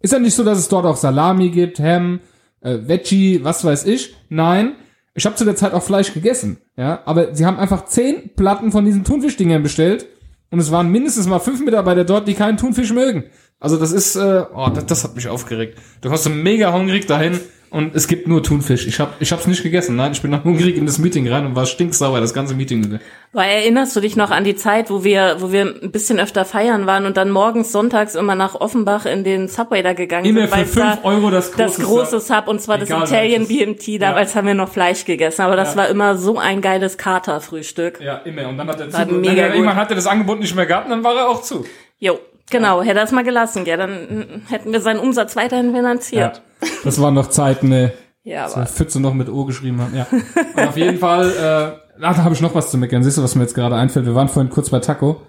Ist 0.00 0.14
ja 0.14 0.18
nicht 0.18 0.34
so, 0.34 0.44
dass 0.44 0.58
es 0.58 0.68
dort 0.68 0.86
auch 0.86 0.96
Salami 0.96 1.50
gibt, 1.50 1.80
Ham, 1.80 2.20
äh, 2.62 2.78
Veggie, 2.82 3.44
was 3.44 3.62
weiß 3.62 3.84
ich. 3.84 4.14
Nein, 4.30 4.72
ich 5.14 5.26
habe 5.26 5.36
zu 5.36 5.44
der 5.44 5.56
Zeit 5.56 5.72
auch 5.72 5.82
Fleisch 5.82 6.12
gegessen. 6.12 6.58
Ja, 6.76 7.02
aber 7.04 7.34
sie 7.34 7.46
haben 7.46 7.58
einfach 7.58 7.86
zehn 7.86 8.34
Platten 8.34 8.72
von 8.72 8.84
diesen 8.84 9.04
Thunfischdingern 9.04 9.62
bestellt 9.62 10.06
und 10.50 10.58
es 10.58 10.70
waren 10.70 10.90
mindestens 10.90 11.26
mal 11.26 11.38
fünf 11.38 11.60
Mitarbeiter 11.64 12.04
dort, 12.04 12.28
die 12.28 12.34
keinen 12.34 12.56
Thunfisch 12.56 12.92
mögen. 12.92 13.24
Also 13.58 13.76
das 13.76 13.92
ist, 13.92 14.16
äh, 14.16 14.44
oh, 14.54 14.68
das, 14.74 14.86
das 14.86 15.04
hat 15.04 15.16
mich 15.16 15.28
aufgeregt. 15.28 15.78
Du 16.00 16.08
kommst 16.08 16.24
so 16.24 16.30
mega 16.30 16.72
hungrig 16.72 17.06
dahin 17.06 17.40
und 17.70 17.94
es 17.94 18.08
gibt 18.08 18.26
nur 18.28 18.42
Thunfisch. 18.42 18.86
Ich 18.86 18.98
hab, 19.00 19.20
ich 19.22 19.32
hab's 19.32 19.46
nicht 19.46 19.62
gegessen. 19.62 19.96
Nein, 19.96 20.12
ich 20.12 20.22
bin 20.22 20.30
dann 20.30 20.44
hungrig 20.44 20.76
in 20.76 20.86
das 20.86 20.98
Meeting 20.98 21.28
rein 21.28 21.46
und 21.46 21.54
war 21.56 21.66
stinksauer, 21.66 22.20
das 22.20 22.34
ganze 22.34 22.54
Meeting. 22.54 22.98
Weil 23.32 23.48
erinnerst 23.50 23.94
du 23.94 24.00
dich 24.00 24.16
noch 24.16 24.30
an 24.30 24.44
die 24.44 24.56
Zeit, 24.56 24.90
wo 24.90 25.04
wir, 25.04 25.36
wo 25.38 25.52
wir 25.52 25.62
ein 25.82 25.92
bisschen 25.92 26.18
öfter 26.18 26.44
feiern 26.44 26.86
waren 26.86 27.06
und 27.06 27.16
dann 27.16 27.30
morgens, 27.30 27.70
sonntags 27.72 28.14
immer 28.14 28.34
nach 28.34 28.54
Offenbach 28.54 29.06
in 29.06 29.22
den 29.24 29.48
Subway 29.48 29.82
da 29.82 29.92
gegangen 29.92 30.24
Immer 30.26 30.48
sind? 30.48 30.58
für 30.58 30.66
fünf 30.66 30.98
da 31.02 31.08
Euro 31.08 31.30
das 31.30 31.52
große 31.52 31.62
das 31.78 31.86
große 31.86 32.20
Sub 32.20 32.48
und 32.48 32.60
zwar 32.60 32.78
das 32.78 32.90
Italian. 32.90 33.46
BMT. 33.46 34.00
Damals 34.02 34.34
haben 34.34 34.46
wir 34.46 34.54
noch 34.54 34.68
Fleisch 34.70 35.04
gegessen, 35.04 35.42
aber 35.42 35.56
das 35.56 35.74
Ja. 35.74 35.82
war 35.82 35.88
immer 35.88 36.16
so 36.16 36.38
ein 36.38 36.60
geiles 36.60 36.98
Katerfrühstück. 36.98 38.00
Ja, 38.00 38.16
immer. 38.24 38.48
Und 38.48 38.58
dann 38.58 38.68
hat 38.68 38.80
er 38.80 38.90
zu. 38.90 39.14
mega 39.14 39.46
gut. 39.46 39.54
irgendwann 39.56 39.76
hat 39.76 39.90
er 39.90 39.96
das 39.96 40.06
Angebot 40.06 40.40
nicht 40.40 40.54
mehr 40.56 40.66
gehabt, 40.66 40.86
und 40.86 40.90
dann 40.90 41.04
war 41.04 41.14
er 41.16 41.28
auch 41.28 41.42
zu. 41.42 41.64
Jo, 41.98 42.18
genau. 42.50 42.82
Hätte 42.82 42.98
er 42.98 43.04
es 43.04 43.12
mal 43.12 43.24
gelassen, 43.24 43.64
ja, 43.66 43.76
dann 43.76 44.42
hätten 44.48 44.72
wir 44.72 44.80
seinen 44.80 45.00
Umsatz 45.00 45.36
weiterhin 45.36 45.72
finanziert. 45.74 46.42
Das 46.84 47.00
waren 47.00 47.14
noch 47.14 47.28
Zeiten, 47.28 47.68
ne. 47.68 47.92
Ja, 48.22 48.46
aber 48.46 48.56
wir 48.56 48.66
Pfütze 48.66 49.00
noch 49.00 49.14
mit 49.14 49.28
O 49.28 49.44
geschrieben 49.44 49.80
haben, 49.80 49.96
ja. 49.96 50.06
Und 50.10 50.68
auf 50.68 50.76
jeden 50.76 50.98
Fall, 50.98 51.30
äh, 51.30 52.02
ach, 52.02 52.16
da 52.16 52.24
habe 52.24 52.34
ich 52.34 52.40
noch 52.42 52.54
was 52.54 52.70
zu 52.70 52.76
meckern. 52.76 53.02
Siehst 53.02 53.16
du, 53.16 53.22
was 53.22 53.34
mir 53.34 53.42
jetzt 53.42 53.54
gerade 53.54 53.76
einfällt? 53.76 54.04
Wir 54.04 54.14
waren 54.14 54.28
vorhin 54.28 54.50
kurz 54.50 54.68
bei 54.70 54.78
Taco. 54.80 55.22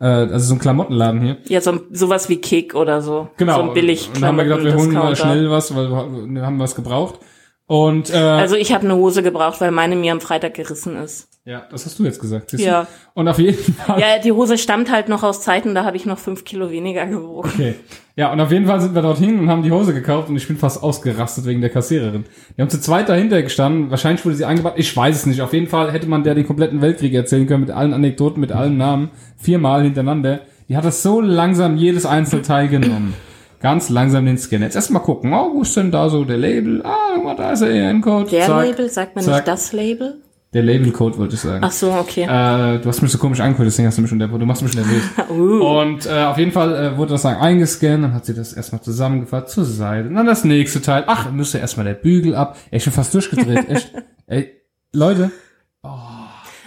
Äh, 0.00 0.06
also 0.06 0.40
so 0.40 0.54
ein 0.54 0.58
Klamottenladen 0.58 1.20
hier. 1.22 1.38
ja, 1.46 1.60
so, 1.60 1.80
sowas 1.90 2.28
wie 2.28 2.36
Kick 2.40 2.74
oder 2.74 3.00
so. 3.00 3.28
Genau. 3.38 3.56
So 3.56 3.62
ein 3.62 3.72
billig 3.74 4.08
Und 4.08 4.16
dann 4.16 4.28
haben 4.28 4.36
wir 4.36 4.44
gedacht, 4.44 4.64
wir 4.64 4.74
holen 4.74 4.92
mal 4.92 5.16
schnell 5.16 5.50
was, 5.50 5.74
weil 5.74 5.88
wir 5.90 6.26
wir 6.28 6.42
haben 6.44 6.58
was 6.58 6.74
gebraucht. 6.74 7.20
Und 7.66 8.12
äh, 8.12 8.16
Also 8.16 8.56
ich 8.56 8.74
habe 8.74 8.84
eine 8.84 8.96
Hose 8.96 9.22
gebraucht, 9.22 9.60
weil 9.60 9.70
meine 9.70 9.96
mir 9.96 10.12
am 10.12 10.20
Freitag 10.20 10.54
gerissen 10.54 10.96
ist. 10.96 11.28
Ja, 11.46 11.62
das 11.70 11.84
hast 11.84 11.98
du 11.98 12.04
jetzt 12.04 12.20
gesagt. 12.20 12.50
siehst 12.50 12.64
Ja. 12.64 12.82
Du? 12.82 13.20
Und 13.20 13.28
auf 13.28 13.38
jeden 13.38 13.74
Fall. 13.74 14.00
Ja, 14.00 14.18
die 14.18 14.32
Hose 14.32 14.56
stammt 14.56 14.90
halt 14.90 15.08
noch 15.08 15.22
aus 15.22 15.42
Zeiten, 15.42 15.74
da 15.74 15.84
habe 15.84 15.96
ich 15.96 16.06
noch 16.06 16.18
fünf 16.18 16.44
Kilo 16.44 16.70
weniger 16.70 17.06
gewogen. 17.06 17.50
Okay. 17.52 17.74
Ja, 18.16 18.32
und 18.32 18.40
auf 18.40 18.50
jeden 18.52 18.66
Fall 18.66 18.80
sind 18.80 18.94
wir 18.94 19.02
dorthin 19.02 19.38
und 19.40 19.50
haben 19.50 19.62
die 19.62 19.72
Hose 19.72 19.92
gekauft 19.92 20.28
und 20.28 20.36
ich 20.36 20.46
bin 20.46 20.56
fast 20.56 20.82
ausgerastet 20.82 21.44
wegen 21.46 21.60
der 21.60 21.70
Kassiererin. 21.70 22.24
Wir 22.54 22.62
haben 22.62 22.70
zu 22.70 22.80
zweit 22.80 23.08
dahinter 23.08 23.42
gestanden. 23.42 23.90
Wahrscheinlich 23.90 24.24
wurde 24.24 24.36
sie 24.36 24.44
eingebaut. 24.44 24.74
Ich 24.76 24.96
weiß 24.96 25.16
es 25.16 25.26
nicht. 25.26 25.42
Auf 25.42 25.52
jeden 25.52 25.66
Fall 25.66 25.92
hätte 25.92 26.06
man 26.06 26.22
der 26.22 26.34
den 26.34 26.46
kompletten 26.46 26.80
Weltkrieg 26.80 27.12
erzählen 27.12 27.46
können 27.46 27.62
mit 27.62 27.72
allen 27.72 27.92
Anekdoten, 27.92 28.40
mit 28.40 28.52
allen 28.52 28.76
Namen. 28.76 29.10
Viermal 29.36 29.82
hintereinander. 29.82 30.40
Die 30.68 30.76
hat 30.76 30.84
das 30.84 31.02
so 31.02 31.20
langsam 31.20 31.76
jedes 31.76 32.06
Einzelteil 32.06 32.68
genommen. 32.68 33.14
Ganz 33.60 33.88
langsam 33.88 34.26
den 34.26 34.38
Scan. 34.38 34.62
Jetzt 34.62 34.76
erstmal 34.76 35.02
gucken. 35.02 35.32
Oh, 35.32 35.54
wo 35.54 35.62
ist 35.62 35.76
denn 35.76 35.90
da 35.90 36.08
so 36.08 36.24
der 36.24 36.36
Label? 36.36 36.82
Ah, 36.84 37.12
guck 37.14 37.24
mal, 37.24 37.34
da 37.36 37.52
ist 37.52 37.60
der 37.60 37.70
EN-Code. 37.70 38.30
Der 38.30 38.46
Zack, 38.46 38.64
Label, 38.66 38.88
sagt 38.90 39.14
man 39.16 39.24
zack. 39.24 39.34
nicht 39.34 39.48
das 39.48 39.72
Label? 39.72 40.18
Der 40.54 40.62
Label-Code 40.62 41.18
wollte 41.18 41.34
ich 41.34 41.40
sagen. 41.40 41.64
Ach 41.64 41.72
so, 41.72 41.92
okay. 41.92 42.22
Äh, 42.22 42.78
du 42.78 42.88
hast 42.88 43.02
mich 43.02 43.10
so 43.10 43.18
komisch 43.18 43.40
angeguckt, 43.40 43.66
deswegen 43.66 43.88
hast 43.88 43.98
du 43.98 44.02
mich 44.02 44.08
schon 44.08 44.20
du 44.20 44.46
machst 44.46 44.62
mich 44.62 44.74
nervös. 44.74 45.02
Uh. 45.28 45.80
Und 45.80 46.06
äh, 46.06 46.24
auf 46.24 46.38
jeden 46.38 46.52
Fall 46.52 46.74
äh, 46.76 46.96
wurde 46.96 47.12
das 47.12 47.22
dann 47.22 47.36
eingescannt, 47.36 48.04
dann 48.04 48.14
hat 48.14 48.24
sie 48.24 48.34
das 48.34 48.52
erstmal 48.52 48.80
zusammengefasst 48.82 49.48
zur 49.48 49.64
Seite. 49.64 50.08
Und 50.08 50.14
dann 50.14 50.26
das 50.26 50.44
nächste 50.44 50.80
Teil. 50.80 51.04
Ach, 51.08 51.32
müsste 51.32 51.58
erstmal 51.58 51.86
der 51.86 51.94
Bügel 51.94 52.36
ab. 52.36 52.56
Ey, 52.70 52.78
ich 52.78 52.84
bin 52.84 52.92
fast 52.92 53.12
durchgedreht. 53.14 53.68
Echt. 53.68 53.92
Ey, 54.26 54.52
Leute. 54.92 55.32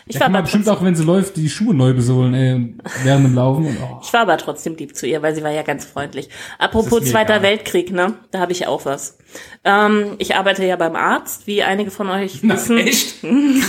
Ich 0.07 0.15
Ja, 0.15 0.21
war 0.21 0.25
kann 0.25 0.31
man 0.31 0.39
aber 0.39 0.43
bestimmt 0.45 0.69
auch, 0.69 0.83
wenn 0.83 0.95
sie 0.95 1.03
läuft, 1.03 1.35
die 1.37 1.49
Schuhe 1.49 1.73
neu 1.73 1.93
besohlen, 1.93 2.33
ey, 2.33 2.75
während 3.03 3.25
dem 3.25 3.35
Laufen. 3.35 3.65
Und, 3.67 3.77
oh. 3.81 3.99
Ich 4.03 4.13
war 4.13 4.21
aber 4.21 4.37
trotzdem 4.37 4.75
lieb 4.75 4.95
zu 4.95 5.05
ihr, 5.05 5.21
weil 5.21 5.35
sie 5.35 5.43
war 5.43 5.51
ja 5.51 5.63
ganz 5.63 5.85
freundlich. 5.85 6.29
Apropos 6.59 7.03
Zweiter 7.03 7.35
egal. 7.37 7.41
Weltkrieg, 7.43 7.91
ne? 7.91 8.13
Da 8.31 8.39
habe 8.39 8.51
ich 8.53 8.67
auch 8.67 8.85
was. 8.85 9.17
Ähm, 9.65 10.15
ich 10.17 10.35
arbeite 10.35 10.65
ja 10.65 10.77
beim 10.77 10.95
Arzt, 10.95 11.45
wie 11.47 11.61
einige 11.61 11.91
von 11.91 12.09
euch 12.09 12.39
Na, 12.41 12.53
wissen. 12.55 12.77
echt? 12.77 13.15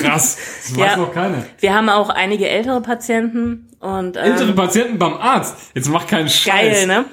Krass. 0.02 0.36
Das 0.68 0.76
Ja. 0.76 0.84
weiß 0.86 0.96
noch 0.98 1.12
keiner. 1.12 1.44
Wir 1.58 1.74
haben 1.74 1.88
auch 1.88 2.08
einige 2.10 2.48
ältere 2.48 2.80
Patienten 2.80 3.68
und 3.80 4.16
ähm, 4.16 4.22
Ältere 4.22 4.52
Patienten 4.52 4.98
beim 4.98 5.14
Arzt. 5.14 5.56
Jetzt 5.74 5.88
mach 5.88 6.06
keinen 6.06 6.28
Scheiß. 6.28 6.52
geil, 6.52 6.86
ne? 6.86 7.04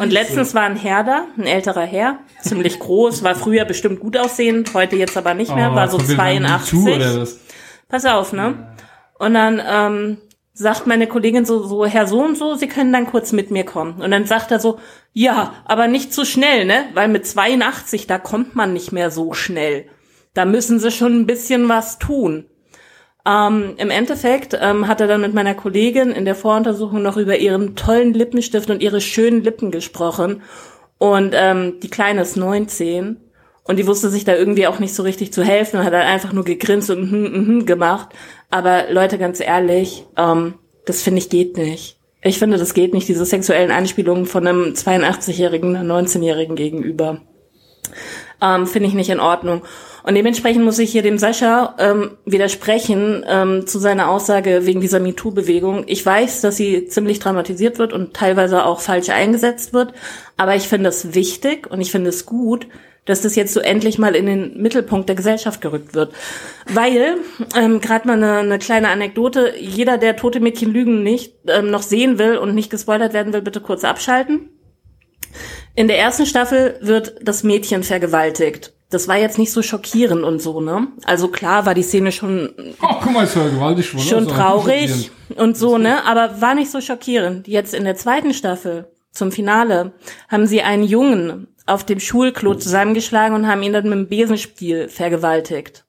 Und 0.00 0.12
letztens 0.12 0.54
war 0.54 0.62
ein 0.62 0.76
Herr 0.76 1.04
da, 1.04 1.24
ein 1.38 1.46
älterer 1.46 1.84
Herr, 1.86 2.18
ziemlich 2.42 2.78
groß, 2.80 3.22
war 3.22 3.34
früher 3.36 3.64
bestimmt 3.64 4.00
gut 4.00 4.16
aussehend, 4.16 4.74
heute 4.74 4.96
jetzt 4.96 5.16
aber 5.16 5.34
nicht 5.34 5.54
mehr, 5.54 5.70
Oh, 5.72 5.76
war 5.76 5.88
so 5.88 5.98
von 5.98 6.08
wem 6.08 6.18
waren 6.18 6.32
die 6.36 6.42
82. 6.42 7.38
Pass 7.94 8.06
auf, 8.06 8.32
ne? 8.32 8.56
Und 9.20 9.34
dann 9.34 9.62
ähm, 9.64 10.16
sagt 10.52 10.88
meine 10.88 11.06
Kollegin 11.06 11.44
so, 11.44 11.62
so, 11.62 11.86
Herr 11.86 12.08
so 12.08 12.24
und 12.24 12.36
so, 12.36 12.56
Sie 12.56 12.66
können 12.66 12.92
dann 12.92 13.06
kurz 13.06 13.30
mit 13.30 13.52
mir 13.52 13.62
kommen. 13.62 14.02
Und 14.02 14.10
dann 14.10 14.26
sagt 14.26 14.50
er 14.50 14.58
so, 14.58 14.80
ja, 15.12 15.52
aber 15.64 15.86
nicht 15.86 16.12
zu 16.12 16.24
schnell, 16.24 16.64
ne? 16.64 16.86
Weil 16.94 17.06
mit 17.06 17.24
82, 17.24 18.08
da 18.08 18.18
kommt 18.18 18.56
man 18.56 18.72
nicht 18.72 18.90
mehr 18.90 19.12
so 19.12 19.32
schnell. 19.32 19.86
Da 20.32 20.44
müssen 20.44 20.80
Sie 20.80 20.90
schon 20.90 21.20
ein 21.20 21.26
bisschen 21.28 21.68
was 21.68 22.00
tun. 22.00 22.46
Ähm, 23.24 23.74
Im 23.76 23.90
Endeffekt 23.90 24.58
ähm, 24.60 24.88
hat 24.88 25.00
er 25.00 25.06
dann 25.06 25.20
mit 25.20 25.32
meiner 25.32 25.54
Kollegin 25.54 26.10
in 26.10 26.24
der 26.24 26.34
Voruntersuchung 26.34 27.00
noch 27.00 27.16
über 27.16 27.36
ihren 27.36 27.76
tollen 27.76 28.12
Lippenstift 28.12 28.70
und 28.70 28.82
ihre 28.82 29.00
schönen 29.00 29.44
Lippen 29.44 29.70
gesprochen. 29.70 30.42
Und 30.98 31.32
ähm, 31.36 31.78
die 31.80 31.90
Kleine 31.90 32.22
ist 32.22 32.36
19 32.36 33.23
und 33.64 33.78
die 33.78 33.86
wusste 33.86 34.10
sich 34.10 34.24
da 34.24 34.34
irgendwie 34.34 34.66
auch 34.66 34.78
nicht 34.78 34.94
so 34.94 35.02
richtig 35.02 35.32
zu 35.32 35.42
helfen 35.42 35.78
und 35.78 35.86
hat 35.86 35.92
dann 35.92 36.02
einfach 36.02 36.32
nur 36.32 36.44
gegrinst 36.44 36.90
und 36.90 37.10
mhm, 37.10 37.46
mhm 37.46 37.66
gemacht. 37.66 38.10
Aber 38.50 38.84
Leute, 38.90 39.18
ganz 39.18 39.40
ehrlich, 39.40 40.04
ähm, 40.16 40.54
das 40.84 41.02
finde 41.02 41.18
ich 41.18 41.30
geht 41.30 41.56
nicht. 41.56 41.96
Ich 42.22 42.38
finde, 42.38 42.56
das 42.56 42.74
geht 42.74 42.94
nicht, 42.94 43.08
diese 43.08 43.24
sexuellen 43.24 43.70
Anspielungen 43.70 44.26
von 44.26 44.46
einem 44.46 44.72
82-Jährigen, 44.72 45.76
einer 45.76 46.02
19-Jährigen 46.02 46.56
gegenüber. 46.56 47.20
Ähm, 48.40 48.66
finde 48.66 48.88
ich 48.88 48.94
nicht 48.94 49.10
in 49.10 49.20
Ordnung. 49.20 49.62
Und 50.02 50.14
dementsprechend 50.14 50.64
muss 50.64 50.78
ich 50.78 50.92
hier 50.92 51.02
dem 51.02 51.16
Sascha 51.16 51.74
ähm, 51.78 52.10
widersprechen 52.26 53.24
ähm, 53.26 53.66
zu 53.66 53.78
seiner 53.78 54.10
Aussage 54.10 54.66
wegen 54.66 54.82
dieser 54.82 55.00
MeToo-Bewegung. 55.00 55.84
Ich 55.86 56.04
weiß, 56.04 56.42
dass 56.42 56.56
sie 56.56 56.86
ziemlich 56.86 57.20
dramatisiert 57.20 57.78
wird 57.78 57.94
und 57.94 58.14
teilweise 58.14 58.66
auch 58.66 58.80
falsch 58.80 59.08
eingesetzt 59.08 59.72
wird, 59.72 59.94
aber 60.36 60.54
ich 60.56 60.68
finde 60.68 60.90
es 60.90 61.14
wichtig 61.14 61.70
und 61.70 61.80
ich 61.80 61.90
finde 61.90 62.10
es 62.10 62.26
gut, 62.26 62.66
dass 63.04 63.20
das 63.20 63.36
jetzt 63.36 63.52
so 63.52 63.60
endlich 63.60 63.98
mal 63.98 64.14
in 64.14 64.26
den 64.26 64.60
Mittelpunkt 64.60 65.08
der 65.08 65.16
Gesellschaft 65.16 65.60
gerückt 65.60 65.94
wird. 65.94 66.14
Weil, 66.72 67.18
ähm, 67.54 67.80
gerade 67.80 68.06
mal 68.06 68.14
eine, 68.14 68.38
eine 68.38 68.58
kleine 68.58 68.88
Anekdote, 68.88 69.54
jeder, 69.58 69.98
der 69.98 70.16
tote 70.16 70.40
Mädchen 70.40 70.72
lügen 70.72 71.02
nicht 71.02 71.34
ähm, 71.48 71.70
noch 71.70 71.82
sehen 71.82 72.18
will 72.18 72.38
und 72.38 72.54
nicht 72.54 72.70
gespoilert 72.70 73.12
werden 73.12 73.32
will, 73.32 73.42
bitte 73.42 73.60
kurz 73.60 73.84
abschalten. 73.84 74.48
In 75.74 75.88
der 75.88 75.98
ersten 75.98 76.24
Staffel 76.24 76.78
wird 76.80 77.16
das 77.22 77.42
Mädchen 77.42 77.82
vergewaltigt. 77.82 78.72
Das 78.90 79.08
war 79.08 79.16
jetzt 79.16 79.38
nicht 79.38 79.50
so 79.50 79.60
schockierend 79.60 80.22
und 80.22 80.40
so, 80.40 80.60
ne? 80.60 80.86
Also 81.04 81.28
klar 81.28 81.66
war 81.66 81.74
die 81.74 81.82
Szene 81.82 82.12
schon, 82.12 82.54
Oh, 82.80 82.94
guck 83.02 83.12
mal, 83.12 83.24
ist 83.24 83.34
ja 83.34 83.48
gewaltig 83.48 83.86
schon. 83.86 83.98
Also, 83.98 84.30
traurig 84.30 85.10
und 85.36 85.56
so, 85.56 85.78
ne? 85.78 86.04
Aber 86.04 86.40
war 86.40 86.54
nicht 86.54 86.70
so 86.70 86.80
schockierend. 86.80 87.48
Jetzt 87.48 87.74
in 87.74 87.84
der 87.84 87.96
zweiten 87.96 88.32
Staffel, 88.32 88.86
zum 89.10 89.32
Finale, 89.32 89.92
haben 90.28 90.46
sie 90.46 90.62
einen 90.62 90.84
Jungen 90.84 91.48
auf 91.66 91.84
dem 91.84 92.00
Schulklo 92.00 92.54
zusammengeschlagen 92.54 93.34
und 93.34 93.46
haben 93.46 93.62
ihn 93.62 93.72
dann 93.72 93.88
mit 93.88 93.98
dem 93.98 94.08
Besenstiel 94.08 94.88
vergewaltigt. 94.88 95.84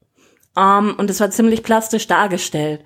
Ähm, 0.58 0.96
und 0.98 1.10
es 1.10 1.20
war 1.20 1.32
ziemlich 1.32 1.64
plastisch 1.64 2.08
dargestellt. 2.08 2.82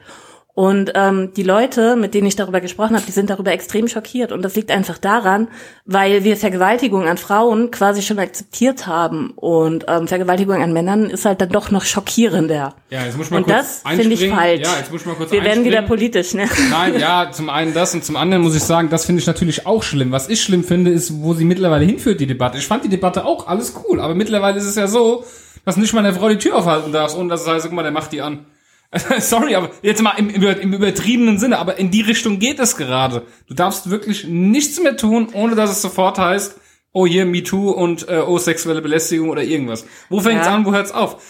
Und 0.60 0.92
ähm, 0.94 1.32
die 1.38 1.44
Leute, 1.44 1.96
mit 1.96 2.14
denen 2.14 2.28
ich 2.28 2.36
darüber 2.36 2.60
gesprochen 2.60 2.98
habe, 2.98 3.06
die 3.06 3.14
sind 3.14 3.30
darüber 3.30 3.54
extrem 3.54 3.88
schockiert. 3.88 4.34
Und 4.34 4.42
das 4.42 4.58
liegt 4.58 4.72
einfach 4.72 4.98
daran, 4.98 5.48
weil 5.86 6.26
wir 6.26 6.36
Vergewaltigung 6.36 7.08
an 7.08 7.16
Frauen 7.16 7.72
quasi 7.72 8.02
schon 8.02 8.20
akzeptiert 8.20 8.86
haben. 8.86 9.32
Und 9.38 9.86
ähm, 9.88 10.10
Vergewaltigung 10.10 10.62
an 10.62 10.74
Männern 10.74 11.06
ist 11.06 11.24
halt 11.24 11.40
dann 11.40 11.48
doch 11.48 11.72
noch 11.72 11.86
schockierender. 11.86 12.76
Ja, 12.90 13.06
jetzt 13.06 13.16
muss 13.16 13.28
ich 13.28 13.32
mal 13.32 13.38
Und 13.38 13.46
kurz 13.46 13.84
das 13.84 13.90
finde 13.90 14.14
ich 14.16 14.28
falsch. 14.28 14.68
Ja, 14.68 14.80
jetzt 14.80 14.92
muss 14.92 15.00
ich 15.00 15.08
mal 15.08 15.16
kurz 15.16 15.32
wir 15.32 15.46
werden 15.46 15.64
wieder 15.64 15.82
politisch, 15.82 16.34
ne? 16.34 16.50
Nein, 16.70 17.00
ja, 17.00 17.32
zum 17.32 17.50
einen 17.50 17.74
das 17.74 17.94
und 17.94 18.04
zum 18.04 18.18
anderen 18.18 18.44
muss 18.44 18.54
ich 18.54 18.64
sagen, 18.64 18.90
das 18.90 19.06
finde 19.06 19.22
ich 19.22 19.28
natürlich 19.28 19.66
auch 19.66 19.82
schlimm. 19.82 20.12
Was 20.12 20.28
ich 20.28 20.44
schlimm 20.44 20.66
finde, 20.66 20.92
ist, 20.92 21.22
wo 21.22 21.34
sie 21.36 21.46
mittlerweile 21.46 21.86
hinführt, 21.86 22.20
die 22.20 22.28
Debatte. 22.28 22.58
Ich 22.58 22.68
fand 22.68 22.84
die 22.84 22.90
Debatte 22.90 23.24
auch 23.24 23.48
alles 23.48 23.76
cool, 23.88 24.02
aber 24.02 24.14
mittlerweile 24.14 24.58
ist 24.58 24.66
es 24.66 24.76
ja 24.76 24.90
so, 24.90 25.24
dass 25.64 25.78
nicht 25.78 25.94
mal 25.94 26.04
der 26.04 26.16
Frau 26.16 26.28
die 26.28 26.38
Tür 26.38 26.58
aufhalten 26.58 26.92
darfst, 26.92 27.18
ohne 27.18 27.30
dass 27.30 27.44
es 27.44 27.48
heißt, 27.48 27.66
guck 27.68 27.76
mal, 27.76 27.84
der 27.84 27.94
macht 27.94 28.12
die 28.12 28.22
an. 28.22 28.46
Sorry, 29.20 29.56
aber 29.56 29.70
jetzt 29.82 30.02
mal 30.02 30.14
im, 30.18 30.30
im 30.30 30.74
übertriebenen 30.74 31.38
Sinne, 31.38 31.60
aber 31.60 31.78
in 31.78 31.92
die 31.92 32.02
Richtung 32.02 32.40
geht 32.40 32.60
es 32.60 32.76
gerade. 32.76 33.24
Du 33.48 33.54
darfst 33.54 33.90
wirklich 33.90 34.26
nichts 34.26 34.80
mehr 34.82 34.98
tun, 34.98 35.28
ohne 35.34 35.56
dass 35.56 35.70
es 35.70 35.82
sofort 35.82 36.18
heißt, 36.18 36.56
oh 36.92 37.06
hier 37.06 37.26
MeToo 37.26 37.70
und 37.70 38.10
äh, 38.10 38.24
oh 38.26 38.40
sexuelle 38.40 38.82
Belästigung 38.82 39.30
oder 39.30 39.44
irgendwas. 39.44 39.86
Wo 40.10 40.20
fängt's 40.22 40.48
Ja. 40.48 40.56
an, 40.56 40.66
wo 40.66 40.72
hört's 40.72 40.92
auf? 40.92 41.22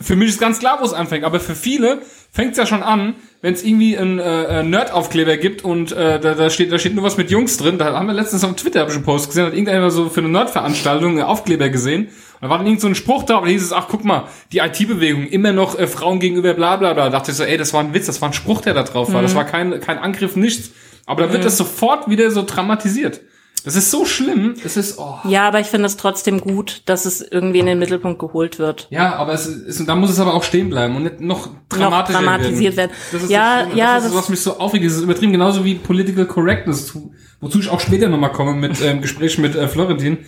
Für 0.00 0.14
mich 0.16 0.28
ist 0.28 0.40
ganz 0.40 0.60
klar, 0.60 0.78
wo 0.80 0.84
es 0.84 0.92
anfängt, 0.92 1.24
aber 1.24 1.40
für 1.40 1.56
viele 1.56 2.02
fängt's 2.30 2.56
ja 2.56 2.66
schon 2.66 2.82
an, 2.84 3.14
wenn 3.40 3.54
es 3.54 3.64
irgendwie 3.64 3.96
einen 3.98 4.20
äh, 4.20 4.60
äh, 4.60 4.62
Nerd-Aufkleber 4.62 5.36
gibt 5.36 5.64
und 5.64 5.90
äh, 5.90 6.20
da, 6.20 6.34
da 6.34 6.50
steht 6.50 6.70
da 6.70 6.78
steht 6.78 6.94
nur 6.94 7.04
was 7.04 7.16
mit 7.16 7.30
Jungs 7.30 7.56
drin. 7.56 7.78
Da 7.78 7.92
haben 7.92 8.06
wir 8.06 8.14
letztens 8.14 8.44
auf 8.44 8.54
Twitter 8.54 8.80
hab 8.80 8.88
ich 8.90 8.94
einen 8.94 9.04
Post 9.04 9.28
gesehen, 9.28 9.46
hat 9.46 9.52
irgendeiner 9.54 9.90
so 9.90 10.08
für 10.08 10.20
eine 10.20 10.28
Nerd-Veranstaltung 10.28 11.12
einen 11.12 11.22
Aufkleber 11.22 11.68
gesehen. 11.68 12.08
Und 12.42 12.46
da 12.46 12.50
war 12.50 12.58
dann 12.58 12.66
irgend 12.66 12.80
so 12.80 12.88
ein 12.88 12.96
Spruch 12.96 13.22
da, 13.22 13.36
aber 13.36 13.46
da 13.46 13.52
hieß 13.52 13.62
es, 13.62 13.72
ach 13.72 13.86
guck 13.88 14.04
mal, 14.04 14.24
die 14.50 14.58
IT-Bewegung, 14.58 15.28
immer 15.28 15.52
noch 15.52 15.78
äh, 15.78 15.86
Frauen 15.86 16.18
gegenüber 16.18 16.54
bla 16.54 16.76
bla 16.76 16.92
bla. 16.92 17.04
Da 17.04 17.10
dachte 17.10 17.30
ich 17.30 17.36
so, 17.36 17.44
ey, 17.44 17.56
das 17.56 17.72
war 17.72 17.80
ein 17.80 17.94
Witz, 17.94 18.06
das 18.06 18.20
war 18.20 18.30
ein 18.30 18.32
Spruch, 18.32 18.60
der 18.62 18.74
da 18.74 18.82
drauf 18.82 19.12
war. 19.14 19.22
Das 19.22 19.36
war 19.36 19.44
kein, 19.44 19.78
kein 19.80 19.98
Angriff, 19.98 20.34
nichts. 20.34 20.70
Aber 21.06 21.22
da 21.26 21.32
wird 21.32 21.44
das 21.44 21.56
sofort 21.56 22.10
wieder 22.10 22.30
so 22.32 22.42
dramatisiert. 22.44 23.20
Das 23.64 23.76
ist 23.76 23.92
so 23.92 24.04
schlimm. 24.04 24.56
Es 24.64 24.76
ist, 24.76 24.98
oh. 24.98 25.18
Ja, 25.22 25.46
aber 25.46 25.60
ich 25.60 25.68
finde 25.68 25.86
es 25.86 25.96
trotzdem 25.96 26.40
gut, 26.40 26.82
dass 26.86 27.04
es 27.04 27.20
irgendwie 27.20 27.60
in 27.60 27.66
den 27.66 27.78
Mittelpunkt 27.78 28.18
geholt 28.18 28.58
wird. 28.58 28.88
Ja, 28.90 29.14
aber 29.14 29.34
es 29.34 29.46
ist, 29.46 29.88
da 29.88 29.94
muss 29.94 30.10
es 30.10 30.18
aber 30.18 30.34
auch 30.34 30.42
stehen 30.42 30.68
bleiben 30.68 30.96
und 30.96 31.04
nicht 31.04 31.20
noch 31.20 31.48
dramatischer 31.68 32.22
Noch 32.22 32.26
dramatisiert 32.26 32.76
werden. 32.76 32.90
Das 33.12 33.22
ist 33.22 33.30
Ja, 33.30 33.66
das, 33.66 33.76
ja, 33.76 33.94
das 33.94 34.04
ist, 34.06 34.10
das- 34.14 34.18
was 34.18 34.28
mich 34.30 34.40
so 34.40 34.58
aufregt. 34.58 34.84
Das 34.84 34.94
ist 34.94 35.02
übertrieben, 35.02 35.30
genauso 35.30 35.64
wie 35.64 35.76
Political 35.76 36.26
Correctness, 36.26 36.88
zu- 36.88 37.12
wozu 37.40 37.60
ich 37.60 37.68
auch 37.68 37.78
später 37.78 38.08
nochmal 38.08 38.32
komme 38.32 38.54
mit 38.54 38.80
ähm, 38.82 39.00
Gespräch 39.00 39.38
mit 39.38 39.54
äh, 39.54 39.68
Florentin, 39.68 40.18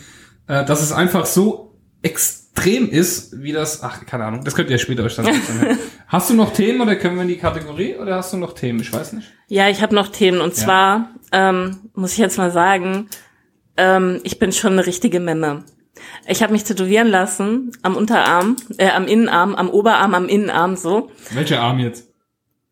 äh, 0.46 0.64
dass 0.64 0.80
es 0.80 0.92
einfach 0.92 1.26
so 1.26 1.63
extrem 2.04 2.88
ist, 2.88 3.42
wie 3.42 3.52
das, 3.52 3.82
ach, 3.82 4.04
keine 4.06 4.24
Ahnung, 4.26 4.44
das 4.44 4.54
könnt 4.54 4.70
ihr 4.70 4.78
später 4.78 5.02
euch 5.04 5.16
dann 5.16 5.26
anhören. 5.26 5.78
Hast 6.06 6.30
du 6.30 6.34
noch 6.34 6.52
Themen 6.52 6.80
oder 6.80 6.96
können 6.96 7.16
wir 7.16 7.22
in 7.22 7.28
die 7.28 7.38
Kategorie 7.38 7.96
oder 7.96 8.16
hast 8.16 8.32
du 8.32 8.36
noch 8.36 8.52
Themen? 8.54 8.78
Ich 8.80 8.92
weiß 8.92 9.14
nicht. 9.14 9.32
Ja, 9.48 9.68
ich 9.68 9.82
habe 9.82 9.94
noch 9.94 10.08
Themen 10.08 10.40
und 10.40 10.54
zwar 10.54 11.10
ähm, 11.32 11.90
muss 11.94 12.12
ich 12.12 12.18
jetzt 12.18 12.38
mal 12.38 12.52
sagen, 12.52 13.08
ähm, 13.76 14.20
ich 14.22 14.38
bin 14.38 14.52
schon 14.52 14.72
eine 14.74 14.86
richtige 14.86 15.18
Memme. 15.18 15.64
Ich 16.28 16.42
habe 16.42 16.52
mich 16.52 16.62
tätowieren 16.62 17.08
lassen 17.08 17.72
am 17.82 17.96
Unterarm, 17.96 18.56
äh, 18.78 18.90
am 18.90 19.06
Innenarm, 19.06 19.54
am 19.56 19.70
Oberarm, 19.70 20.14
am 20.14 20.28
Innenarm 20.28 20.76
so. 20.76 21.10
Welcher 21.32 21.60
Arm 21.60 21.78
jetzt? 21.80 22.06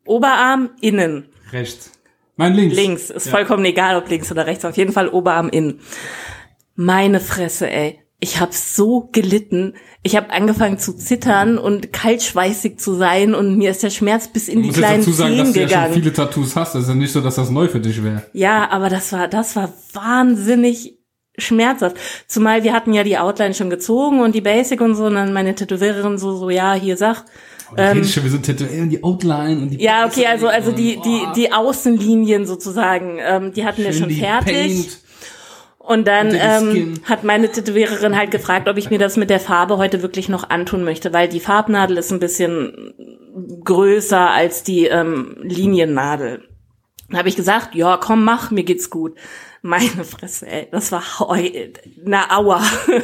Oberarm 0.05 0.71
innen, 0.81 1.27
Rechts. 1.53 1.90
Nein, 2.37 2.55
links. 2.55 2.77
links, 2.77 3.11
ist 3.11 3.27
Ja. 3.27 3.33
vollkommen 3.33 3.64
egal, 3.64 3.97
ob 3.97 4.09
links 4.09 4.31
oder 4.31 4.47
rechts, 4.47 4.64
auf 4.64 4.77
jeden 4.77 4.92
Fall 4.92 5.09
Oberarm 5.09 5.49
innen. 5.49 5.81
Meine 6.77 7.18
Fresse, 7.18 7.68
ey. 7.71 8.01
Ich 8.24 8.38
habe 8.38 8.52
so 8.52 9.08
gelitten. 9.11 9.74
Ich 10.04 10.14
habe 10.14 10.30
angefangen 10.30 10.78
zu 10.78 10.92
zittern 10.96 11.58
und 11.58 11.92
kaltschweißig 11.92 12.78
zu 12.78 12.94
sein 12.94 13.35
und 13.35 13.58
mir 13.58 13.72
ist 13.72 13.82
der 13.82 13.90
Schmerz 13.90 14.28
bis 14.28 14.46
in 14.46 14.58
Du 14.58 14.62
die 14.62 14.66
musst 14.68 14.78
jetzt 14.78 14.87
kleinen 14.87 15.00
dazu 15.02 15.12
sagen, 15.12 15.37
dass 15.38 15.52
Zehen 15.52 15.54
du 15.54 15.61
ja 15.61 15.68
schon 15.68 15.76
gegangen. 15.80 15.94
viele 15.94 16.12
Tattoos 16.12 16.54
hast. 16.54 16.74
Das 16.76 16.82
ist 16.85 16.88
ja 16.88 16.94
nicht 16.94 17.11
so, 17.11 17.20
dass 17.20 17.35
das 17.35 17.50
neu 17.50 17.66
für 17.66 17.80
dich 17.80 18.02
wäre. 18.04 18.22
Ja, 18.32 18.70
aber 18.70 18.88
das 18.90 19.12
war, 19.12 19.26
das 19.26 19.56
war 19.56 19.72
wahnsinnig 19.92 20.98
schmerzhaft. 21.37 21.96
Zumal 22.28 22.62
wir 22.62 22.72
hatten 22.72 22.92
ja 22.92 23.02
die 23.02 23.18
Outline 23.18 23.54
schon 23.54 23.70
gezogen 23.70 24.20
und 24.20 24.37
die 24.37 24.40
Basic 24.40 24.80
und 24.80 24.94
so, 24.94 25.06
und 25.06 25.14
dann 25.14 25.32
meine 25.32 25.56
Tätowiererin 25.56 26.16
so, 26.16 26.37
so, 26.37 26.48
ja, 26.48 26.74
hier 26.74 26.96
sag. 26.96 27.24
Ähm, 27.76 28.04
schon 28.04 28.24
wie 28.24 28.28
so 28.28 28.37
ein 28.37 28.42
Tätowieren, 28.42 28.90
die 28.90 29.02
Outline 29.02 29.62
und 29.62 29.70
die 29.70 29.82
Ja, 29.82 30.06
okay, 30.06 30.26
also, 30.26 30.46
also 30.46 30.70
die, 30.70 31.00
die, 31.02 31.22
oh, 31.26 31.32
die 31.35 31.52
Außenlinien 31.52 32.46
sozusagen, 32.46 33.18
ähm, 33.18 33.52
die 33.52 33.64
hatten 33.64 33.78
wir 33.82 33.92
schön 33.92 34.00
schon 34.02 34.08
die 34.11 34.20
fertig. 34.20 34.52
Paint. 34.52 34.98
Und 35.85 36.07
dann 36.07 36.33
ähm, 36.33 36.95
hat 37.05 37.25
meine 37.25 37.51
Tätowiererin 37.51 38.16
halt 38.16 38.31
gefragt, 38.31 38.68
ob 38.68 38.77
ich 38.77 38.90
mir 38.90 38.99
das 38.99 39.16
mit 39.16 39.31
der 39.31 39.40
Farbe 39.40 39.79
heute 39.79 40.01
wirklich 40.01 40.29
noch 40.29 40.49
antun 40.49 40.85
möchte, 40.85 41.12
weil 41.12 41.29
die 41.29 41.40
Farbnadel 41.40 41.99
ist 41.99 42.12
ein 42.12 42.21
bisschen 42.21 42.95
größer 43.64 44.31
als 44.31 44.62
die 44.62 44.87
ähm, 44.87 45.37
Liniennadel. 45.42 46.45
Dann 47.09 47.18
habe 47.18 47.29
ich 47.29 47.37
gesagt, 47.37 47.75
ja, 47.75 47.97
komm, 47.97 48.25
mach, 48.25 48.51
mir 48.51 48.62
geht's 48.62 48.90
gut. 48.90 49.16
Meine 49.61 50.05
Fresse, 50.05 50.47
ey, 50.47 50.68
das 50.71 50.92
war 50.92 51.21
heu, 51.21 51.51
na 52.05 52.37
aua. 52.37 52.62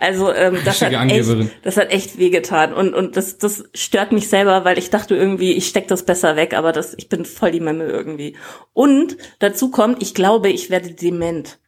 Also 0.00 0.32
ähm, 0.32 0.58
das 0.64 0.80
hat 0.80 0.92
echt, 0.92 1.28
das 1.64 1.76
hat 1.76 1.90
echt 1.90 2.18
wehgetan 2.18 2.72
und 2.72 2.94
und 2.94 3.16
das 3.16 3.36
das 3.36 3.64
stört 3.74 4.12
mich 4.12 4.28
selber, 4.28 4.64
weil 4.64 4.78
ich 4.78 4.90
dachte 4.90 5.16
irgendwie, 5.16 5.54
ich 5.54 5.66
steck 5.66 5.88
das 5.88 6.04
besser 6.04 6.36
weg, 6.36 6.54
aber 6.54 6.70
das 6.70 6.94
ich 6.96 7.08
bin 7.08 7.24
voll 7.24 7.50
die 7.50 7.58
Memme 7.58 7.82
irgendwie. 7.82 8.36
Und 8.74 9.16
dazu 9.40 9.72
kommt, 9.72 10.00
ich 10.00 10.14
glaube, 10.14 10.50
ich 10.50 10.70
werde 10.70 10.92
dement 10.92 11.58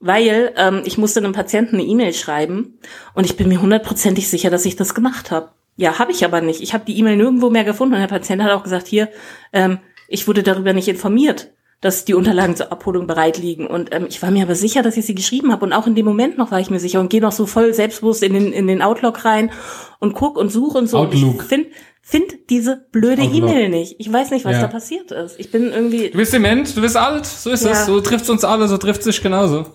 weil 0.00 0.52
ähm, 0.56 0.82
ich 0.84 0.98
musste 0.98 1.20
einem 1.20 1.32
Patienten 1.32 1.76
eine 1.76 1.84
E-Mail 1.84 2.14
schreiben 2.14 2.78
und 3.14 3.24
ich 3.24 3.36
bin 3.36 3.48
mir 3.48 3.60
hundertprozentig 3.60 4.28
sicher, 4.28 4.50
dass 4.50 4.64
ich 4.64 4.76
das 4.76 4.94
gemacht 4.94 5.30
habe. 5.30 5.50
Ja, 5.76 5.98
habe 5.98 6.12
ich 6.12 6.24
aber 6.24 6.40
nicht. 6.40 6.62
Ich 6.62 6.74
habe 6.74 6.84
die 6.84 6.98
E-Mail 6.98 7.16
nirgendwo 7.16 7.50
mehr 7.50 7.64
gefunden 7.64 7.94
und 7.94 8.00
der 8.00 8.08
Patient 8.08 8.42
hat 8.42 8.50
auch 8.50 8.62
gesagt, 8.62 8.86
hier, 8.86 9.08
ähm, 9.52 9.78
ich 10.08 10.26
wurde 10.26 10.42
darüber 10.42 10.72
nicht 10.72 10.88
informiert, 10.88 11.52
dass 11.80 12.04
die 12.04 12.14
Unterlagen 12.14 12.56
zur 12.56 12.72
Abholung 12.72 13.06
bereit 13.06 13.38
liegen. 13.38 13.66
Und 13.66 13.94
ähm, 13.94 14.06
ich 14.08 14.20
war 14.20 14.30
mir 14.30 14.42
aber 14.42 14.54
sicher, 14.54 14.82
dass 14.82 14.96
ich 14.96 15.06
sie 15.06 15.14
geschrieben 15.14 15.52
habe. 15.52 15.64
Und 15.64 15.72
auch 15.72 15.86
in 15.86 15.94
dem 15.94 16.04
Moment 16.04 16.36
noch 16.36 16.50
war 16.50 16.60
ich 16.60 16.68
mir 16.68 16.80
sicher 16.80 17.00
und 17.00 17.08
gehe 17.08 17.22
noch 17.22 17.32
so 17.32 17.46
voll 17.46 17.72
selbstbewusst 17.72 18.22
in 18.22 18.34
den, 18.34 18.52
in 18.52 18.66
den 18.66 18.82
Outlook 18.82 19.24
rein 19.24 19.50
und 19.98 20.14
guck 20.14 20.36
und 20.36 20.50
suche 20.50 20.76
und 20.76 20.88
so. 20.88 20.98
Outlook. 20.98 21.22
Und 21.22 21.36
ich 21.36 21.42
find, 21.42 21.66
find 22.02 22.50
diese 22.50 22.86
blöde. 22.92 23.22
E-Mail 23.22 23.68
nicht. 23.68 23.96
Ich 23.98 24.12
weiß 24.12 24.30
nicht, 24.30 24.44
was 24.44 24.54
Ja. 24.54 24.62
da 24.62 24.66
passiert 24.68 25.10
ist. 25.12 25.38
Ich 25.38 25.50
bin 25.50 25.64
irgendwie 25.72 26.10
Du 26.10 26.18
bist 26.18 26.32
dement, 26.32 26.76
du 26.76 26.80
bist 26.80 26.96
alt, 26.96 27.26
so 27.26 27.50
ist 27.50 27.64
Ja. 27.64 27.72
es. 27.72 27.86
So 27.86 28.00
trifft's 28.00 28.28
uns 28.30 28.44
alle, 28.44 28.66
so 28.68 28.76
trifft 28.78 29.02
sich 29.02 29.22
genauso. 29.22 29.66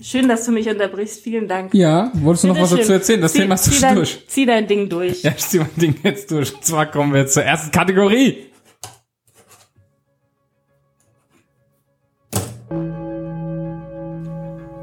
schön, 0.00 0.28
dass 0.28 0.44
du 0.44 0.50
mich 0.52 0.68
unterbrichst. 0.68 1.20
Vielen 1.20 1.46
Dank. 1.46 1.72
Ja, 1.74 2.10
wolltest 2.14 2.42
du 2.44 2.48
noch 2.48 2.54
was 2.60 2.70
Bitteschön. 2.70 2.78
dazu 2.80 2.92
erzählen? 2.92 3.20
Das 3.20 3.32
zieh, 3.32 3.38
Thema 3.40 3.54
ist 3.54 3.64
zieh 3.64 3.80
dein, 3.80 3.94
durch. 3.94 4.24
Zieh 4.26 4.46
dein 4.46 4.66
Ding 4.66 4.88
durch. 4.88 5.22
Ja, 5.22 5.30
ich 5.36 5.46
zieh 5.46 5.58
mein 5.60 5.70
Ding 5.76 5.94
jetzt 6.02 6.30
durch. 6.32 6.52
Und 6.54 6.64
zwar 6.64 6.90
kommen 6.90 7.12
wir 7.12 7.20
jetzt 7.20 7.34
zur 7.34 7.44
ersten 7.44 7.70
Kategorie. 7.70 8.46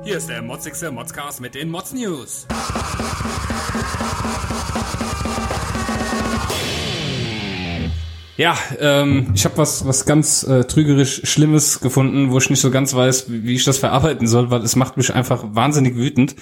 Hier 0.03 0.17
ist 0.17 0.29
der 0.29 0.41
motzigste 0.41 0.91
Modscast 0.91 1.39
mit 1.41 1.53
den 1.55 1.69
Mods 1.69 1.93
News. 1.93 2.47
Ja, 8.39 8.57
ähm, 8.79 9.33
ich 9.35 9.43
habe 9.43 9.57
was 9.57 9.85
was 9.85 10.05
ganz 10.05 10.43
äh, 10.43 10.63
trügerisch 10.63 11.23
Schlimmes 11.25 11.81
gefunden, 11.81 12.31
wo 12.31 12.37
ich 12.37 12.49
nicht 12.49 12.61
so 12.61 12.71
ganz 12.71 12.95
weiß, 12.95 13.25
wie, 13.27 13.53
ich 13.53 13.65
das 13.65 13.79
verarbeiten 13.79 14.27
soll, 14.27 14.49
weil 14.49 14.61
es 14.61 14.77
macht 14.77 14.95
mich 14.95 15.13
einfach 15.13 15.43
wahnsinnig 15.51 15.97
wütend. 15.97 16.37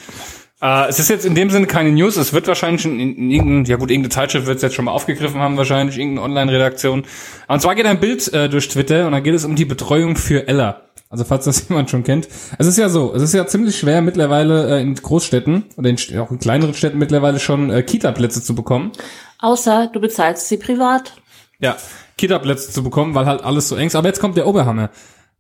Äh, 0.61 0.89
es 0.89 0.99
ist 0.99 1.09
jetzt 1.09 1.25
in 1.25 1.33
dem 1.33 1.49
Sinne 1.49 1.65
keine 1.65 1.91
News, 1.91 2.15
es 2.17 2.33
wird 2.33 2.47
wahrscheinlich 2.47 2.85
in, 2.85 2.99
in 2.99 3.31
irgendein, 3.31 3.65
ja 3.65 3.77
gut, 3.77 3.89
irgendeine 3.89 4.13
Zeitschrift 4.13 4.45
wird 4.45 4.57
es 4.57 4.61
jetzt 4.61 4.75
schon 4.75 4.85
mal 4.85 4.91
aufgegriffen 4.91 5.41
haben, 5.41 5.57
wahrscheinlich, 5.57 5.97
irgendeine 5.97 6.25
Online-Redaktion. 6.25 7.03
Und 7.47 7.61
zwar 7.63 7.73
geht 7.73 7.87
ein 7.87 7.99
Bild 7.99 8.31
äh, 8.31 8.47
durch 8.47 8.67
Twitter 8.67 9.07
und 9.07 9.13
da 9.13 9.19
geht 9.19 9.33
es 9.33 9.43
um 9.43 9.55
die 9.55 9.65
Betreuung 9.65 10.17
für 10.17 10.47
Ella. 10.47 10.81
Also 11.09 11.23
falls 11.23 11.45
das 11.45 11.67
jemand 11.69 11.89
schon 11.89 12.03
kennt. 12.03 12.27
Es 12.59 12.67
ist 12.67 12.77
ja 12.77 12.89
so, 12.89 13.11
es 13.15 13.23
ist 13.23 13.33
ja 13.33 13.47
ziemlich 13.47 13.75
schwer 13.75 14.03
mittlerweile 14.03 14.77
äh, 14.77 14.83
in 14.83 14.93
Großstädten 14.93 15.63
oder 15.77 15.89
in, 15.89 15.97
auch 16.19 16.29
in 16.29 16.37
kleineren 16.37 16.75
Städten 16.75 16.99
mittlerweile 16.99 17.39
schon 17.39 17.71
äh, 17.71 17.81
Kita-Plätze 17.81 18.43
zu 18.43 18.53
bekommen. 18.53 18.91
Außer 19.39 19.89
du 19.91 19.99
bezahlst 19.99 20.47
sie 20.47 20.57
privat. 20.57 21.13
Ja, 21.59 21.77
Kita-Plätze 22.17 22.71
zu 22.71 22.83
bekommen, 22.83 23.15
weil 23.15 23.25
halt 23.25 23.43
alles 23.43 23.69
so 23.69 23.75
eng 23.75 23.87
ist. 23.87 23.95
Aber 23.95 24.07
jetzt 24.07 24.19
kommt 24.19 24.37
der 24.37 24.47
Oberhammer. 24.47 24.89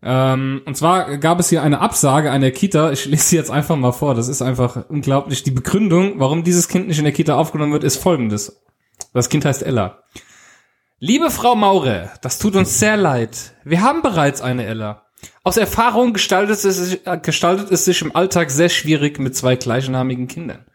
Ähm, 0.01 0.61
und 0.65 0.77
zwar 0.77 1.17
gab 1.17 1.39
es 1.39 1.49
hier 1.49 1.63
eine 1.63 1.79
Absage 1.79 2.31
einer 2.31 2.51
Kita. 2.51 2.91
Ich 2.91 3.05
lese 3.05 3.23
sie 3.23 3.35
jetzt 3.35 3.51
einfach 3.51 3.75
mal 3.75 3.91
vor. 3.91 4.15
Das 4.15 4.27
ist 4.27 4.41
einfach 4.41 4.89
unglaublich. 4.89 5.43
Die 5.43 5.51
Begründung, 5.51 6.19
warum 6.19 6.43
dieses 6.43 6.67
Kind 6.67 6.87
nicht 6.87 6.99
in 6.99 7.03
der 7.03 7.13
Kita 7.13 7.35
aufgenommen 7.35 7.73
wird, 7.73 7.83
ist 7.83 7.97
folgendes. 7.97 8.61
Das 9.13 9.29
Kind 9.29 9.45
heißt 9.45 9.63
Ella. 9.63 10.03
Liebe 10.99 11.29
Frau 11.29 11.55
Maurer, 11.55 12.11
das 12.21 12.39
tut 12.39 12.55
uns 12.55 12.79
sehr 12.79 12.97
leid. 12.97 13.53
Wir 13.63 13.81
haben 13.81 14.01
bereits 14.01 14.41
eine 14.41 14.65
Ella. 14.65 15.03
Aus 15.43 15.57
Erfahrung 15.57 16.13
gestaltet 16.13 16.63
es, 16.63 16.77
sich, 16.77 17.05
äh, 17.05 17.19
gestaltet 17.19 17.71
es 17.71 17.85
sich 17.85 18.01
im 18.01 18.15
Alltag 18.15 18.49
sehr 18.49 18.69
schwierig 18.69 19.19
mit 19.19 19.35
zwei 19.35 19.55
gleichnamigen 19.55 20.27
Kindern. 20.27 20.65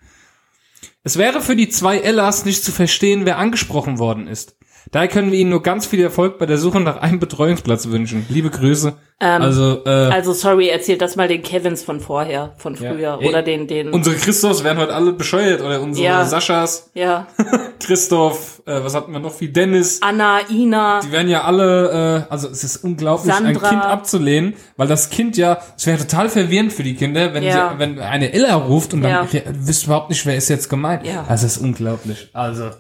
Es 1.05 1.17
wäre 1.19 1.41
für 1.41 1.57
die 1.57 1.69
zwei 1.69 1.99
Ellas 1.99 2.45
nicht 2.45 2.65
zu 2.65 2.71
verstehen, 2.71 3.25
wer 3.25 3.39
angesprochen 3.39 3.99
worden 3.99 4.29
ist. 4.29 4.57
Daher 4.91 5.09
können 5.09 5.31
wir 5.33 5.39
Ihnen 5.39 5.51
nur 5.51 5.63
ganz 5.63 5.87
viel 5.87 6.01
Erfolg 6.03 6.39
bei 6.39 6.47
der 6.47 6.59
Suche 6.59 6.81
nach 6.81 6.97
einem 6.99 7.21
Betreuungsplatz 7.21 7.89
wünschen. 7.89 8.27
Liebe 8.29 8.51
Grüße. 8.51 8.93
also, 9.19 9.85
äh, 9.87 9.89
Also 9.89 10.33
sorry, 10.33 10.69
erzählt 10.69 11.01
das 11.01 11.15
mal 11.17 11.29
den 11.29 11.43
Kevins 11.43 11.83
von 11.83 12.01
vorher, 12.01 12.55
von 12.57 12.75
früher. 12.77 12.99
Ja. 12.99 13.19
Oder 13.19 13.43
den, 13.43 13.67
den. 13.69 13.91
unsere 13.91 14.17
Christophs 14.17 14.65
werden 14.65 14.79
heute 14.79 14.95
alle 14.95 15.13
bescheuert 15.13 15.61
oder 15.63 15.81
unsere 15.81 16.05
Ja. 16.07 16.25
Saschas, 16.25 16.91
ja. 16.95 17.29
Christoph, 17.81 18.63
äh, 18.67 18.83
was 18.83 18.95
hatten 18.95 19.13
wir 19.13 19.21
noch? 19.21 19.41
Wie 19.41 19.49
Dennis. 19.49 20.01
Anna, 20.03 20.41
Ina. 20.51 21.01
Die 21.01 21.13
werden 21.13 21.29
ja 21.29 21.43
alle, 21.45 22.27
äh, 22.29 22.33
also 22.33 22.49
es 22.49 22.65
ist 22.65 22.79
unglaublich, 22.85 23.33
ein 23.35 23.45
Sandra. 23.45 23.69
Kind 23.69 23.83
abzulehnen, 23.83 24.55
weil 24.77 24.89
das 24.89 25.11
Kind 25.11 25.37
ja, 25.37 25.59
es 25.77 25.87
wäre 25.87 25.99
total 25.99 26.29
verwirrend 26.29 26.73
für 26.73 26.83
die 26.83 26.95
Kinder, 26.95 27.35
wenn, 27.35 27.43
Ja. 27.43 27.73
sie, 27.73 27.79
wenn 27.79 27.99
eine 27.99 28.33
Ella 28.33 28.55
ruft 28.55 28.95
und 28.95 29.03
dann 29.03 29.11
Ja. 29.33 29.43
wisst 29.51 29.85
überhaupt 29.85 30.11
nicht, 30.11 30.25
wer 30.27 30.37
ist 30.37 30.49
jetzt 30.49 30.69
gemeint. 30.69 31.07
Ja. 31.07 31.25
Das 31.29 31.43
ist 31.43 31.59
unglaublich. 31.59 32.29
Also, 32.33 32.71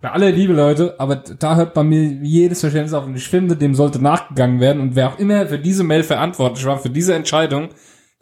bei 0.00 0.10
aller 0.10 0.30
Liebe, 0.30 0.52
Leute, 0.52 0.94
aber 0.98 1.16
da 1.16 1.56
hört 1.56 1.74
bei 1.74 1.82
mir 1.82 2.02
jedes 2.22 2.60
Verständnis 2.60 2.94
auf 2.94 3.04
und 3.04 3.16
ich 3.16 3.28
finde, 3.28 3.56
dem 3.56 3.74
sollte 3.74 4.00
nachgegangen 4.00 4.60
werden 4.60 4.80
und 4.80 4.94
wer 4.94 5.08
auch 5.08 5.18
immer 5.18 5.46
für 5.46 5.58
diese 5.58 5.82
Mail 5.82 6.04
verantwortlich 6.04 6.64
war, 6.64 6.78
für 6.78 6.90
diese 6.90 7.14
Entscheidung, 7.14 7.70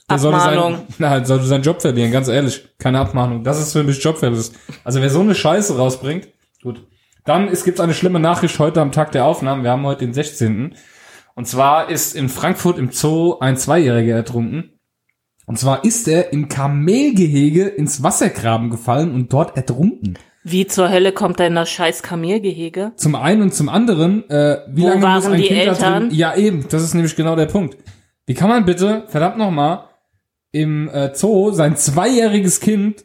der 0.08 0.18
sollte 0.18 0.40
sein, 0.40 0.78
na, 0.98 1.24
sollte 1.24 1.46
seinen 1.46 1.62
Job 1.62 1.82
verlieren, 1.82 2.12
ganz 2.12 2.28
ehrlich. 2.28 2.68
Keine 2.78 3.00
Abmahnung. 3.00 3.42
Das 3.42 3.60
ist 3.60 3.72
für 3.72 3.82
mich 3.82 4.02
Jobverlust. 4.02 4.54
Also 4.84 5.00
wer 5.02 5.10
so 5.10 5.20
eine 5.20 5.34
Scheiße 5.34 5.76
rausbringt, 5.76 6.28
gut. 6.62 6.86
Dann, 7.24 7.48
es 7.48 7.64
gibt 7.64 7.80
eine 7.80 7.92
schlimme 7.92 8.20
Nachricht 8.20 8.56
heute 8.60 8.80
am 8.80 8.92
Tag 8.92 9.10
der 9.10 9.24
Aufnahmen. 9.24 9.64
Wir 9.64 9.72
haben 9.72 9.84
heute 9.84 10.04
den 10.04 10.14
16. 10.14 10.76
Und 11.34 11.48
zwar 11.48 11.90
ist 11.90 12.14
in 12.14 12.28
Frankfurt 12.28 12.78
im 12.78 12.92
Zoo 12.92 13.38
ein 13.40 13.56
Zweijähriger 13.56 14.14
ertrunken. 14.14 14.78
Und 15.44 15.58
zwar 15.58 15.84
ist 15.84 16.06
er 16.06 16.32
im 16.32 16.48
Kamelgehege 16.48 17.66
ins 17.66 18.02
Wassergraben 18.02 18.70
gefallen 18.70 19.12
und 19.12 19.32
dort 19.32 19.56
ertrunken. 19.56 20.18
Wie 20.49 20.64
zur 20.68 20.90
Hölle 20.90 21.11
kommt 21.11 21.40
er 21.40 21.49
in 21.49 21.57
das 21.57 21.68
scheiß 21.70 22.05
Kamelgehege? 22.05 22.92
Zum 22.94 23.16
einen 23.16 23.42
und 23.42 23.53
zum 23.53 23.68
anderen, 23.68 24.30
äh, 24.30 24.59
wie 24.68 24.82
Wo 24.82 24.86
lange 24.90 25.01
muss 25.01 25.24
waren 25.24 25.32
ein 25.32 25.40
die 25.40 25.49
Kind 25.49 25.59
Eltern? 25.61 26.09
drin? 26.09 26.16
Ja, 26.16 26.36
eben, 26.36 26.66
das 26.68 26.84
ist 26.84 26.94
nämlich 26.94 27.16
genau 27.16 27.34
der 27.34 27.47
Punkt. 27.47 27.76
Wie 28.26 28.34
kann 28.34 28.49
man 28.49 28.64
bitte, 28.64 29.03
verdammt 29.09 29.38
nochmal, 29.38 29.88
im 30.53 30.88
äh, 30.88 31.12
Zoo 31.14 31.51
sein 31.51 31.76
zweijähriges 31.76 32.61
Kind 32.61 33.05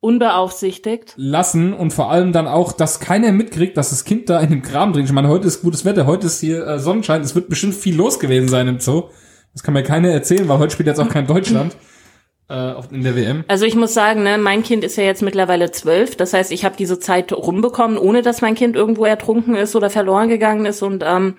Unbeaufsichtigt. 0.00 1.12
lassen 1.18 1.74
und 1.74 1.92
vor 1.92 2.10
allem 2.10 2.32
dann 2.32 2.48
auch, 2.48 2.72
dass 2.72 2.98
keiner 2.98 3.30
mitkriegt, 3.32 3.76
dass 3.76 3.90
das 3.90 4.04
Kind 4.06 4.30
da 4.30 4.40
in 4.40 4.48
dem 4.48 4.62
Graben 4.62 4.94
drin 4.94 5.02
ist. 5.04 5.10
Ich 5.10 5.14
meine, 5.14 5.28
heute 5.28 5.48
ist 5.48 5.60
gutes 5.60 5.84
Wetter, 5.84 6.06
heute 6.06 6.28
ist 6.28 6.40
hier 6.40 6.66
äh, 6.66 6.78
Sonnenschein, 6.78 7.20
es 7.20 7.34
wird 7.34 7.50
bestimmt 7.50 7.74
viel 7.74 7.94
los 7.94 8.18
gewesen 8.18 8.48
sein 8.48 8.66
im 8.68 8.80
Zoo. 8.80 9.10
Das 9.52 9.62
kann 9.62 9.74
mir 9.74 9.82
keiner 9.82 10.08
erzählen, 10.08 10.48
weil 10.48 10.58
heute 10.58 10.72
spielt 10.72 10.86
jetzt 10.86 10.98
auch 10.98 11.10
kein 11.10 11.26
Deutschland 11.26 11.76
in 12.90 13.02
der 13.02 13.14
WM. 13.16 13.44
Also 13.48 13.64
ich 13.64 13.76
muss 13.76 13.94
sagen, 13.94 14.22
ne, 14.22 14.36
mein 14.38 14.62
Kind 14.62 14.82
ist 14.84 14.96
ja 14.96 15.04
jetzt 15.04 15.22
mittlerweile 15.22 15.70
zwölf. 15.70 16.16
Das 16.16 16.32
heißt, 16.32 16.50
ich 16.52 16.64
habe 16.64 16.76
diese 16.76 16.98
Zeit 16.98 17.32
rumbekommen, 17.32 17.96
ohne 17.96 18.22
dass 18.22 18.40
mein 18.40 18.54
Kind 18.54 18.76
irgendwo 18.76 19.04
ertrunken 19.04 19.54
ist 19.54 19.76
oder 19.76 19.88
verloren 19.90 20.28
gegangen 20.28 20.66
ist. 20.66 20.82
Und 20.82 21.04
ähm, 21.06 21.36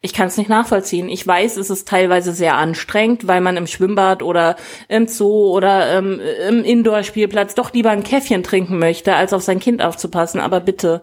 ich 0.00 0.12
kann 0.14 0.28
es 0.28 0.36
nicht 0.36 0.48
nachvollziehen. 0.50 1.08
Ich 1.08 1.26
weiß, 1.26 1.56
es 1.56 1.70
ist 1.70 1.88
teilweise 1.88 2.32
sehr 2.32 2.56
anstrengend, 2.56 3.26
weil 3.26 3.40
man 3.40 3.56
im 3.56 3.66
Schwimmbad 3.66 4.22
oder 4.22 4.56
im 4.88 5.06
Zoo 5.06 5.50
oder 5.50 5.98
ähm, 5.98 6.20
im 6.48 6.64
Indoor-Spielplatz 6.64 7.54
doch 7.54 7.72
lieber 7.72 7.90
ein 7.90 8.02
Käffchen 8.02 8.42
trinken 8.42 8.78
möchte, 8.78 9.14
als 9.14 9.32
auf 9.32 9.42
sein 9.42 9.60
Kind 9.60 9.82
aufzupassen. 9.82 10.40
Aber 10.40 10.60
bitte, 10.60 11.02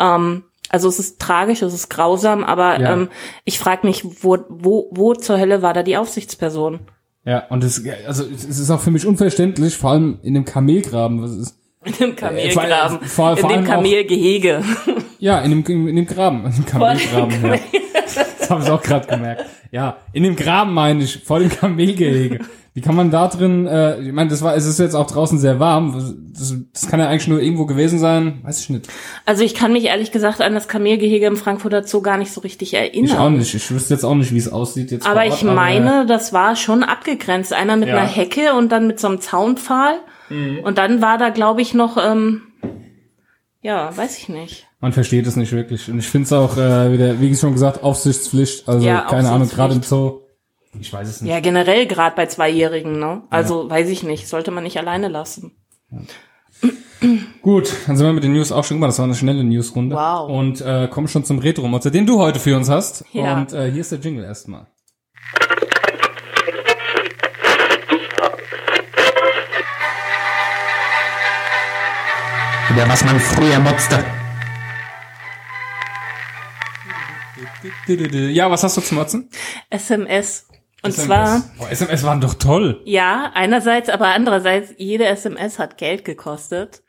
ähm, 0.00 0.44
also 0.70 0.88
es 0.88 0.98
ist 0.98 1.18
tragisch, 1.18 1.62
es 1.62 1.72
ist 1.74 1.88
grausam, 1.88 2.44
aber 2.44 2.78
Ja. 2.80 2.92
ähm, 2.92 3.08
ich 3.44 3.58
frage 3.58 3.86
mich, 3.86 4.02
wo, 4.22 4.38
wo, 4.48 4.88
wo 4.92 5.14
zur 5.14 5.38
Hölle 5.38 5.62
war 5.62 5.72
da 5.72 5.82
die 5.82 5.96
Aufsichtsperson? 5.96 6.80
Ja, 7.24 7.44
und 7.50 7.62
es, 7.64 7.82
also 8.06 8.24
es 8.24 8.44
ist 8.44 8.70
auch 8.70 8.80
für 8.80 8.90
mich 8.90 9.04
unverständlich, 9.06 9.76
vor 9.76 9.90
allem 9.90 10.18
in 10.22 10.34
dem 10.34 10.44
Kamelgraben. 10.44 11.22
Was 11.22 11.32
ist, 11.32 11.58
In 11.84 11.92
dem 11.92 12.16
Kamelgraben. 12.16 13.00
vor- 13.02 13.36
vor 13.36 13.50
in 13.50 13.56
dem 13.58 13.64
auch- 13.64 13.70
Kamelgehege. 13.74 14.62
ja, 15.18 15.40
in 15.40 15.50
dem, 15.50 15.88
in 15.88 15.96
dem 15.96 16.06
Graben, 16.06 16.44
in 16.46 16.52
dem 16.52 16.66
Kamelgraben. 16.66 17.34
Ja. 17.44 17.56
Das 18.38 18.50
habe 18.50 18.62
ich 18.62 18.70
auch 18.70 18.82
gerade 18.82 19.06
gemerkt. 19.06 19.44
Ja, 19.70 19.98
in 20.12 20.22
dem 20.22 20.34
Graben 20.36 20.72
meine 20.72 21.04
ich, 21.04 21.22
vor 21.22 21.38
dem 21.38 21.50
Kamelgehege. 21.50 22.40
Wie 22.78 22.80
kann 22.80 22.94
man 22.94 23.10
da 23.10 23.26
drin, 23.26 23.66
äh, 23.66 24.00
ich 24.00 24.12
meine, 24.12 24.30
das 24.30 24.40
war, 24.40 24.54
es 24.54 24.64
ist 24.64 24.78
jetzt 24.78 24.94
auch 24.94 25.08
draußen 25.10 25.36
sehr 25.40 25.58
warm. 25.58 26.14
Das, 26.32 26.54
das 26.72 26.88
kann 26.88 27.00
ja 27.00 27.08
eigentlich 27.08 27.26
nur 27.26 27.40
irgendwo 27.42 27.66
gewesen 27.66 27.98
sein, 27.98 28.38
weiß 28.44 28.60
ich 28.60 28.70
nicht. 28.70 28.86
Also 29.26 29.42
ich 29.42 29.56
kann 29.56 29.72
mich 29.72 29.86
ehrlich 29.86 30.12
gesagt 30.12 30.40
an 30.40 30.54
das 30.54 30.68
Kamelgehege 30.68 31.26
im 31.26 31.36
Frankfurter 31.36 31.82
Zoo 31.82 32.02
gar 32.02 32.18
nicht 32.18 32.30
so 32.30 32.40
richtig 32.40 32.74
erinnern. 32.74 33.10
Ich 33.10 33.18
auch 33.18 33.30
nicht. 33.30 33.52
Ich 33.52 33.68
wüsste 33.72 33.94
jetzt 33.94 34.04
auch 34.04 34.14
nicht, 34.14 34.32
wie 34.32 34.38
es 34.38 34.48
aussieht 34.52 34.92
jetzt. 34.92 35.08
Aber 35.08 35.24
Ort, 35.24 35.34
ich 35.34 35.42
meine, 35.42 36.06
das 36.06 36.32
war 36.32 36.54
schon 36.54 36.84
abgegrenzt. 36.84 37.52
Einmal 37.52 37.78
mit 37.78 37.88
Ja. 37.88 37.96
einer 37.96 38.06
Hecke 38.06 38.54
und 38.56 38.70
dann 38.70 38.86
mit 38.86 39.00
so 39.00 39.08
einem 39.08 39.20
Zaunpfahl. 39.20 39.94
Mhm. 40.28 40.60
Und 40.62 40.78
dann 40.78 41.02
war 41.02 41.18
da, 41.18 41.30
glaube 41.30 41.60
ich, 41.60 41.74
noch, 41.74 41.96
ähm, 41.96 42.42
ja, 43.60 43.90
weiß 43.96 44.18
ich 44.18 44.28
nicht. 44.28 44.68
Man 44.80 44.92
versteht 44.92 45.26
es 45.26 45.34
nicht 45.34 45.50
wirklich. 45.50 45.90
Und 45.90 45.98
ich 45.98 46.06
finde 46.06 46.26
es 46.26 46.32
auch 46.32 46.56
äh, 46.56 46.92
wieder, 46.92 47.20
wie 47.20 47.34
schon 47.34 47.54
gesagt, 47.54 47.82
Aufsichtspflicht. 47.82 48.68
Also 48.68 48.86
Ja, 48.86 49.00
keine 49.00 49.30
Ahnung, 49.32 49.48
gerade 49.48 49.74
im. 49.74 49.82
Zoo. 49.82 50.20
Ich 50.80 50.92
weiß 50.92 51.08
es 51.08 51.20
nicht. 51.20 51.30
Ja, 51.30 51.40
generell 51.40 51.86
gerade 51.86 52.14
bei 52.14 52.26
Zweijährigen, 52.26 52.98
ne? 52.98 53.22
Also 53.30 53.68
weiß 53.68 53.88
ich 53.88 54.02
nicht, 54.02 54.28
sollte 54.28 54.50
man 54.50 54.64
nicht 54.64 54.78
alleine 54.78 55.08
lassen. 55.08 55.52
Gut, 57.42 57.72
dann 57.86 57.96
sind 57.96 58.06
wir 58.06 58.12
mit 58.12 58.24
den 58.24 58.32
News 58.32 58.52
auch 58.52 58.64
schon 58.64 58.76
gemacht. 58.76 58.90
Das 58.90 58.98
war 58.98 59.04
eine 59.04 59.14
schnelle 59.14 59.44
Newsrunde. 59.44 59.96
Wow. 59.96 60.28
Und 60.28 60.60
äh, 60.60 60.88
kommen 60.88 61.08
schon 61.08 61.24
zum 61.24 61.38
Retro-Motzer, 61.38 61.90
den 61.90 62.06
du 62.06 62.18
heute 62.18 62.40
für 62.40 62.56
uns 62.56 62.68
hast. 62.68 63.04
Ja. 63.12 63.38
Und 63.38 63.52
äh, 63.52 63.70
hier 63.70 63.80
ist 63.80 63.92
der 63.92 64.00
Jingle 64.00 64.24
erstmal. 64.24 64.66
Wieder 72.70 72.88
was 72.88 73.04
man 73.04 73.18
früher 73.18 73.58
motzte. 73.60 74.04
Ja, 77.86 78.50
was 78.50 78.62
hast 78.62 78.76
du 78.76 78.80
zum 78.80 78.98
Motzen? 78.98 79.30
SMS. 79.70 80.46
Und 80.82 80.92
zwar, 80.94 81.42
Boah, 81.58 81.70
SMS 81.70 82.04
waren 82.04 82.20
doch 82.20 82.34
toll. 82.34 82.80
ja, 82.84 83.30
einerseits, 83.34 83.88
aber 83.88 84.08
andererseits, 84.08 84.74
jede 84.78 85.06
SMS 85.06 85.58
hat 85.58 85.76
Geld 85.76 86.04
gekostet. 86.04 86.82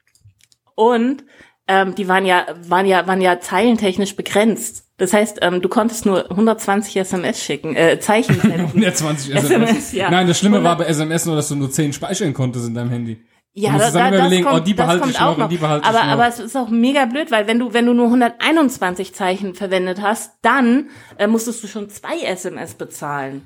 Und 0.76 1.24
ähm, 1.68 1.96
die 1.96 2.08
waren 2.08 2.26
ja, 2.26 2.46
waren 2.68 2.86
ja, 2.86 3.08
waren 3.08 3.22
ja 3.22 3.40
zeilentechnisch 3.40 4.16
begrenzt. 4.16 4.86
Das 4.98 5.14
heißt, 5.14 5.40
ähm, 5.42 5.62
du 5.62 5.70
konntest 5.70 6.06
nur 6.06 6.30
120 6.30 6.98
SMS 6.98 7.44
schicken, 7.44 7.76
äh, 7.76 8.00
Zeichen 8.00 8.36
senden. 8.42 8.66
120 8.68 9.36
SMS. 9.36 9.52
SMS, 9.52 9.92
ja. 9.94 10.12
Nein, 10.12 10.28
das 10.28 10.38
Schlimme 10.40 10.58
100 10.58 10.72
war 10.72 10.78
bei 10.86 10.90
SMS 10.90 11.26
nur, 11.26 11.36
dass 11.36 11.50
du 11.50 11.56
nur 11.56 11.72
10 11.72 11.94
speichern 11.94 12.34
konntest 12.34 12.68
in 12.68 12.76
deinem 12.76 12.90
Handy. 12.90 13.24
Ja, 13.54 13.78
da, 13.78 13.90
da, 13.92 14.12
das 14.12 14.20
überlegen, 14.20 14.44
kommt, 14.44 14.62
oh, 14.62 14.64
die 14.64 14.76
das 14.76 14.86
behalte 14.86 15.02
kommt 15.02 15.14
ich 15.14 15.20
auch 15.20 15.26
noch 15.26 15.34
und 15.34 15.40
noch. 15.40 15.50
die 15.50 15.58
behalte 15.58 15.82
ich 15.84 15.90
aber, 15.90 16.06
noch. 16.06 16.14
aber 16.14 16.28
es 16.28 16.40
ist 16.40 16.56
auch 16.56 16.70
mega 16.70 17.06
blöd, 17.06 17.32
weil 17.32 17.48
wenn 17.48 17.60
du, 17.60 17.74
wenn 17.74 17.86
du 17.86 17.94
nur 17.94 18.06
121 18.06 19.14
Zeichen 19.16 19.56
verwendet 19.56 20.02
hast, 20.02 20.34
dann 20.44 20.90
äh, 21.18 21.28
musstest 21.28 21.64
du 21.64 21.68
schon 21.68 21.90
zwei 21.90 22.20
SMS 22.20 22.76
bezahlen. 22.76 23.42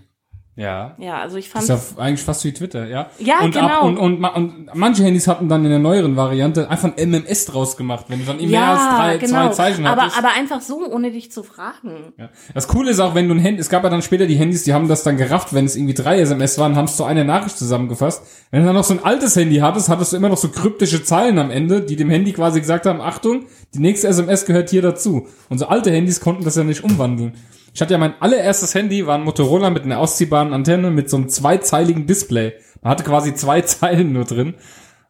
Ja. 0.56 0.96
Ja, 1.00 1.18
also 1.20 1.38
ich 1.38 1.50
fand, 1.50 1.68
Das 1.68 1.84
ist 1.92 1.98
ja 1.98 2.04
eigentlich 2.04 2.22
fast 2.22 2.44
wie 2.46 2.54
Twitter, 2.54 2.86
ja? 2.88 3.10
Ja, 3.18 3.40
und 3.42 3.56
genau. 3.56 3.88
und, 3.88 3.98
und, 3.98 4.20
ma- 4.20 4.36
und 4.36 4.68
manche 4.76 5.04
Handys 5.04 5.28
hatten 5.28 5.50
dann 5.50 5.64
in 5.64 5.72
der 5.72 5.80
neueren 5.80 6.16
Variante 6.16 6.70
einfach 6.70 6.92
ein 6.96 7.10
MMS 7.10 7.46
draus 7.46 7.76
gemacht, 7.76 8.06
wenn 8.10 8.20
du 8.20 8.26
dann 8.26 8.38
mehr 8.38 8.62
als 8.64 8.82
drei, 8.96 9.18
genau. 9.18 9.48
zwei 9.48 9.50
Zeichen 9.50 9.88
aber, 9.88 10.04
hattest. 10.04 10.18
aber 10.20 10.30
einfach 10.38 10.62
so, 10.62 10.86
ohne 10.88 11.10
dich 11.12 11.32
zu 11.32 11.42
fragen. 11.42 12.14
ja. 12.20 12.30
Das 12.54 12.68
Coole 12.68 12.92
ist 12.92 13.00
auch, 13.00 13.16
wenn 13.16 13.28
du 13.28 13.34
ein 13.34 13.40
Handy, 13.40 13.62
es 13.62 13.70
gab 13.70 13.84
ja 13.84 13.90
dann 13.90 14.04
später 14.04 14.28
die 14.28 14.36
Handys, 14.36 14.64
die 14.64 14.74
haben 14.76 14.88
das 14.88 15.02
dann 15.02 15.18
gerafft, 15.18 15.54
wenn 15.56 15.66
es 15.66 15.76
irgendwie 15.76 15.96
drei 15.96 16.20
SMS 16.20 16.60
waren, 16.60 16.76
haben 16.76 16.86
es 16.86 16.98
zu 16.98 17.04
einer 17.04 17.24
Nachricht 17.24 17.58
zusammengefasst. 17.58 18.22
Wenn 18.52 18.60
du 18.62 18.68
dann 18.68 18.76
noch 18.76 18.84
so 18.84 18.94
ein 18.94 19.04
altes 19.04 19.36
Handy 19.36 19.56
hattest, 19.58 19.90
hattest 19.90 20.14
du 20.14 20.18
immer 20.18 20.30
noch 20.30 20.38
so 20.38 20.50
kryptische 20.50 21.04
Zeilen 21.04 21.40
am 21.40 21.50
Ende, 21.50 21.82
die 21.82 21.96
dem 21.96 22.12
Handy 22.12 22.32
quasi 22.32 22.60
gesagt 22.60 22.86
haben, 22.86 23.02
Achtung, 23.02 23.46
die 23.74 23.80
nächste 23.80 24.08
SMS 24.08 24.46
gehört 24.46 24.70
hier 24.70 24.84
dazu. 24.84 25.28
Und 25.50 25.58
so 25.58 25.66
alte 25.66 25.90
Handys 25.90 26.20
konnten 26.20 26.44
das 26.44 26.56
ja 26.58 26.64
nicht 26.64 26.84
umwandeln. 26.84 27.34
Ich 27.74 27.82
hatte 27.82 27.94
ja 27.94 27.98
mein 27.98 28.22
allererstes 28.22 28.76
Handy, 28.76 29.08
war 29.08 29.16
ein 29.16 29.24
Motorola 29.24 29.72
mit 29.72 29.84
einer 29.84 30.00
ausziehbaren 30.00 30.54
Antenne 30.54 30.92
mit 30.92 31.10
so 31.10 31.18
einem 31.18 31.30
zweizeiligen 31.30 32.06
Display. 32.06 32.54
Man 32.82 32.92
hatte 32.92 33.04
quasi 33.04 33.34
zwei 33.34 33.62
Zeilen 33.64 34.14
nur 34.14 34.26
drin. 34.26 34.54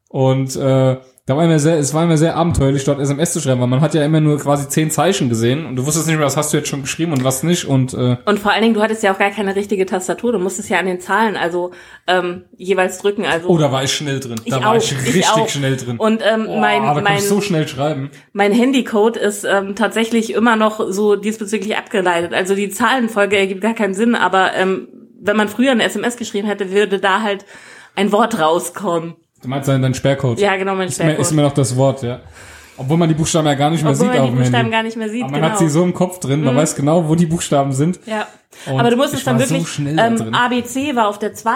Und 0.08 0.56
äh, 0.56 0.98
da 1.26 1.38
war 1.38 1.46
immer 1.46 1.58
sehr, 1.58 1.78
es 1.78 1.94
war 1.94 2.04
immer 2.04 2.18
sehr 2.18 2.36
abenteuerlich, 2.36 2.84
dort 2.84 3.00
SMS 3.00 3.32
zu 3.32 3.40
schreiben, 3.40 3.62
weil 3.62 3.68
man 3.68 3.80
hat 3.80 3.94
ja 3.94 4.04
immer 4.04 4.20
nur 4.20 4.38
quasi 4.40 4.68
zehn 4.68 4.92
Zeichen 4.92 5.30
gesehen 5.30 5.66
und 5.66 5.78
du 5.78 5.86
wusstest 5.86 6.08
nicht 6.08 6.18
mehr, 6.18 6.26
was 6.26 6.36
hast 6.36 6.52
du 6.52 6.58
jetzt 6.58 6.68
schon 6.68 6.82
geschrieben 6.82 7.14
und 7.14 7.24
was 7.24 7.44
nicht. 7.44 7.64
Und 7.64 7.94
äh, 7.94 8.18
Und 8.26 8.40
vor 8.40 8.52
allen 8.52 8.62
Dingen, 8.62 8.74
du 8.74 8.82
hattest 8.82 9.04
ja 9.04 9.14
auch 9.14 9.18
gar 9.18 9.30
keine 9.30 9.56
richtige 9.56 9.86
Tastatur. 9.86 10.34
Du 10.34 10.40
musstest 10.40 10.70
ja 10.70 10.80
an 10.80 10.86
den 10.86 11.00
Zahlen 11.00 11.38
also 11.38 11.72
ähm, 12.08 12.44
jeweils 12.58 12.98
drücken. 12.98 13.26
Also 13.26 13.48
oh, 13.48 13.58
da 13.58 13.72
war 13.72 13.86
ich 13.86 13.94
schnell 13.94 14.20
drin. 14.20 14.36
Da 14.36 14.42
Ich 14.44 14.52
war 14.52 14.72
auch, 14.72 14.76
ich 14.76 14.92
ich 14.92 15.06
richtig 15.06 15.28
auch. 15.30 15.48
schnell 15.48 15.78
drin. 15.78 15.98
Und 15.98 16.22
ähm, 16.30 16.48
oh, 16.50 16.60
mein, 16.60 16.84
da 16.84 17.00
mein, 17.00 17.18
ich 17.18 17.28
so 17.28 17.40
schnell 17.40 17.70
schreiben. 17.70 18.12
mein 18.34 18.52
Handycode 18.52 19.16
ist 19.16 19.46
ähm, 19.46 19.76
tatsächlich 19.76 20.34
immer 20.34 20.58
noch 20.58 20.92
so 20.92 21.16
diesbezüglich 21.16 21.78
abgeleitet. 21.78 22.34
Also 22.34 22.54
die 22.54 22.70
Zahlenfolge 22.70 23.38
ergibt 23.38 23.62
gar 23.62 23.76
keinen 23.76 23.94
Sinn, 23.94 24.16
aber 24.16 24.54
ähm, 24.56 24.90
wenn 25.22 25.38
man 25.38 25.48
früher 25.48 25.72
eine 25.72 25.84
SMS 25.84 26.18
geschrieben 26.18 26.50
hätte, 26.50 26.74
würde 26.74 27.00
da 27.00 27.22
halt 27.22 27.46
ein 27.96 28.12
Wort 28.12 28.40
rauskommen. 28.40 29.16
Du 29.44 29.50
meinst 29.50 29.68
dann 29.68 29.82
dein 29.82 29.94
Sperrcode? 29.94 30.40
Ja, 30.40 30.56
genau, 30.56 30.74
mein 30.76 30.88
ist 30.88 30.98
mir, 31.00 31.12
ist 31.12 31.14
Sperrcode. 31.16 31.36
mir 31.36 31.42
noch 31.44 31.54
das 31.54 31.76
Wort, 31.76 32.02
ja. 32.04 32.22
Obwohl 32.76 32.98
man 32.98 33.08
die 33.08 33.14
Buchstaben 33.16 33.46
ja 33.46 33.54
gar 33.54 33.70
nicht 33.70 33.84
mehr 33.84 33.92
Obwohl 33.92 34.08
sieht 34.08 34.14
man 34.16 34.24
auf 34.24 34.30
die 34.32 34.36
Buchstaben 34.38 34.56
Handy. 34.58 34.72
gar 34.72 34.84
nicht 34.84 34.98
mehr 34.98 35.10
sieht, 35.10 35.24
Aber 35.24 35.32
man 35.34 35.42
genau. 35.42 35.52
hat 35.54 35.60
sie 35.60 35.70
so 35.70 35.84
im 35.84 35.94
Kopf 35.94 36.20
drin, 36.20 36.44
man 36.44 36.56
weiß 36.56 36.76
genau, 36.76 37.08
wo 37.08 37.14
die 37.16 37.28
Buchstaben 37.28 37.72
sind. 37.74 38.00
ja. 38.06 38.26
Und 38.68 38.80
Aber 38.80 38.92
du 38.92 38.98
musstest 38.98 39.26
dann 39.26 39.40
so 39.40 39.50
wirklich, 39.50 39.96
da 39.96 40.06
ähm. 40.08 40.34
ABC 40.34 40.96
war 40.96 41.08
auf 41.08 41.18
der 41.18 41.34
2 41.34 41.52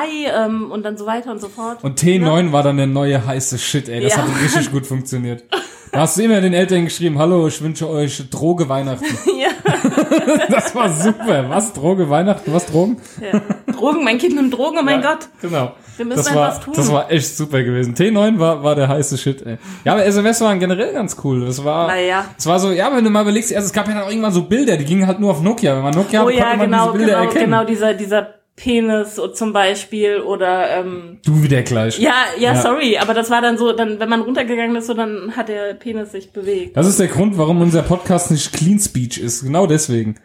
ähm, 0.46 0.72
und 0.72 0.84
dann 0.84 0.98
so 0.98 1.06
weiter 1.06 1.32
und 1.32 1.40
so 1.40 1.48
fort. 1.48 1.84
Und 1.84 2.00
T9 2.02 2.52
war 2.52 2.64
dann 2.64 2.78
der 2.78 2.88
neue 2.88 3.24
heiße 3.24 3.60
Shit, 3.60 3.88
ey. 3.88 4.02
Das 4.02 4.16
Ja. 4.16 4.24
hat 4.24 4.30
richtig 4.44 4.72
gut 4.72 4.86
funktioniert. 4.88 5.44
Da 5.92 6.02
hast 6.02 6.18
du 6.18 6.24
immer 6.24 6.42
den 6.42 6.54
Eltern 6.54 6.86
geschrieben, 6.86 7.18
hallo, 7.18 7.48
ich 7.48 7.62
wünsche 7.62 7.90
euch 7.90 8.30
Droge 8.30 8.68
Weihnachten. 8.70 9.06
ja. 9.40 9.48
Das 10.50 10.74
war 10.76 10.90
super. 10.90 11.50
Was, 11.50 11.74
Droge 11.74 12.10
Weihnachten? 12.10 12.54
Was, 12.54 12.66
Drogen? 12.66 12.98
ja. 13.22 13.42
Drogen, 13.74 14.04
mein 14.04 14.18
Kind 14.18 14.36
nimmt 14.36 14.54
Drogen, 14.54 14.78
oh 14.80 14.84
mein 14.84 15.02
Ja, 15.02 15.14
Gott. 15.14 15.28
Genau. 15.42 15.74
Wir 15.96 16.06
müssen 16.06 16.18
das 16.18 16.36
war, 16.36 16.62
tun. 16.62 16.74
Das 16.76 16.92
war 16.92 17.10
echt 17.12 17.36
super 17.38 17.64
gewesen. 17.64 17.96
T9 17.96 18.38
war, 18.40 18.64
war 18.64 18.76
der 18.76 18.88
heiße 18.88 19.18
Shit, 19.18 19.46
ey. 19.46 19.58
Ja, 19.84 19.94
aber 19.94 20.06
SMS 20.06 20.42
waren 20.42 20.60
generell 20.60 20.94
ganz 20.94 21.16
cool. 21.24 21.46
Das 21.46 21.64
war, 21.64 21.88
Naja. 21.88 22.26
es 22.38 22.46
war 22.46 22.60
so, 22.60 22.72
ja, 22.72 22.96
wenn 22.96 23.04
du 23.04 23.10
mal 23.10 23.22
überlegst, 23.24 23.52
erst, 23.52 23.68
es 23.68 23.74
gab 23.74 23.88
ja 23.88 23.94
dann 23.96 24.04
auch 24.04 24.10
irgendwann 24.10 24.32
so 24.32 24.44
Bilder, 24.44 24.78
die 24.78 24.86
gingen 24.86 25.08
halt 25.08 25.20
nur 25.20 25.32
auf 25.32 25.42
Nokia. 25.42 25.76
Wenn 25.76 25.84
man 25.84 25.94
Nokia 25.94 26.22
Oh 26.24 26.28
hatte, 26.28 26.38
ja, 26.38 26.44
konnte 26.50 26.58
man 26.58 26.72
genau, 26.72 26.86
diese 26.92 26.98
Bilder 26.98 27.14
genau, 27.14 27.28
erkennen. 27.28 27.46
genau, 27.46 27.64
dieser, 27.66 27.94
dieser 27.94 28.28
Penis 28.58 29.22
zum 29.36 29.54
Beispiel 29.54 30.20
oder 30.20 30.70
ähm, 30.80 31.20
Du 31.24 31.42
wieder 31.44 31.62
gleich. 31.62 31.98
ja, 32.00 32.14
ja, 32.40 32.54
Ja. 32.56 32.62
sorry, 32.62 32.98
aber 32.98 33.14
das 33.14 33.30
war 33.30 33.42
dann 33.42 33.58
so, 33.58 33.72
dann, 33.72 34.00
wenn 34.00 34.10
man 34.10 34.22
runtergegangen 34.22 34.76
ist, 34.76 34.88
so 34.88 34.94
dann 34.96 35.38
hat 35.38 35.48
der 35.48 35.76
Penis 35.76 36.12
sich 36.12 36.32
bewegt. 36.34 36.76
Das 36.76 36.88
ist 36.88 37.00
der 37.00 37.08
Grund, 37.08 37.38
warum 37.38 37.62
unser 37.62 37.84
Podcast 37.84 38.32
nicht 38.32 38.52
Clean 38.52 38.80
Speech 38.80 39.20
ist. 39.20 39.44
Genau 39.44 39.68
deswegen. 39.68 40.16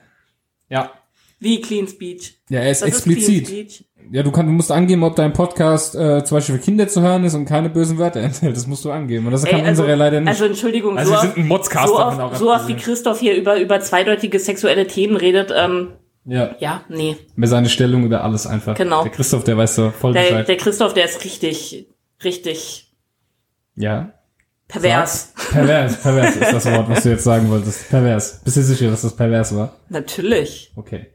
Ja. 0.68 0.90
Wie 1.40 1.60
Clean 1.60 1.86
Speech. 1.86 2.38
Ja, 2.48 2.60
er 2.60 2.70
ist 2.70 2.80
Das 2.82 2.88
explizit. 2.88 3.50
Ist 3.50 3.84
ja, 4.10 4.22
du, 4.22 4.30
kannst, 4.32 4.48
du 4.48 4.52
musst 4.52 4.72
angeben, 4.72 5.04
ob 5.04 5.14
dein 5.16 5.32
Podcast 5.32 5.94
äh, 5.94 6.24
zum 6.24 6.36
Beispiel 6.38 6.56
für 6.56 6.60
Kinder 6.62 6.88
zu 6.88 7.02
hören 7.02 7.24
ist 7.24 7.34
und 7.34 7.44
keine 7.44 7.68
bösen 7.68 7.98
Wörter 7.98 8.20
enthält. 8.22 8.56
Das 8.56 8.66
musst 8.66 8.84
du 8.84 8.90
angeben. 8.90 9.26
Und 9.26 9.32
das 9.32 9.44
kann 9.44 9.60
Ey, 9.60 9.66
also, 9.66 9.82
unsere 9.82 9.96
leider 9.98 10.20
nicht. 10.20 10.28
also 10.28 10.44
Entschuldigung, 10.46 10.96
Also 10.98 11.10
so, 11.12 11.16
wir 11.16 11.18
oft, 11.28 11.34
sind 11.34 11.44
ein 11.44 11.48
Modscast, 11.48 11.88
so, 11.88 11.98
oft, 11.98 12.18
auch 12.20 12.34
so 12.34 12.52
oft 12.52 12.68
wie. 12.68 12.74
Christoph 12.76 13.20
hier 13.20 13.34
über, 13.36 13.60
über 13.60 13.80
zweideutige 13.80 14.38
sexuelle 14.38 14.86
Themen 14.86 15.16
redet, 15.16 15.52
ähm, 15.56 15.88
ja. 16.24 16.54
ja, 16.58 16.82
nee. 16.88 17.16
Mir 17.34 17.46
seine 17.48 17.68
Stellung 17.68 18.04
über 18.04 18.22
alles 18.24 18.46
einfach. 18.46 18.76
Genau. 18.76 19.02
Der 19.02 19.12
Christoph, 19.12 19.44
der 19.44 19.56
weiß 19.56 19.74
so 19.74 19.90
voll 19.90 20.12
Der, 20.12 20.22
Bescheid. 20.22 20.48
der 20.48 20.56
Christoph, 20.56 20.94
der 20.94 21.04
ist 21.04 21.24
richtig, 21.24 21.88
richtig 22.22 22.92
ja. 23.74 24.12
pervers. 24.68 25.32
Sag's. 25.34 25.50
Pervers, 25.52 26.02
pervers 26.02 26.36
ist 26.36 26.52
das 26.52 26.66
Wort, 26.66 26.88
was 26.88 27.02
du 27.02 27.10
jetzt 27.10 27.24
sagen 27.24 27.50
wolltest. 27.50 27.88
Pervers. 27.90 28.40
Bist 28.44 28.56
du 28.56 28.62
sicher, 28.62 28.90
dass 28.90 29.02
das 29.02 29.16
pervers 29.16 29.54
war? 29.56 29.74
Natürlich. 29.88 30.72
Okay. 30.76 31.06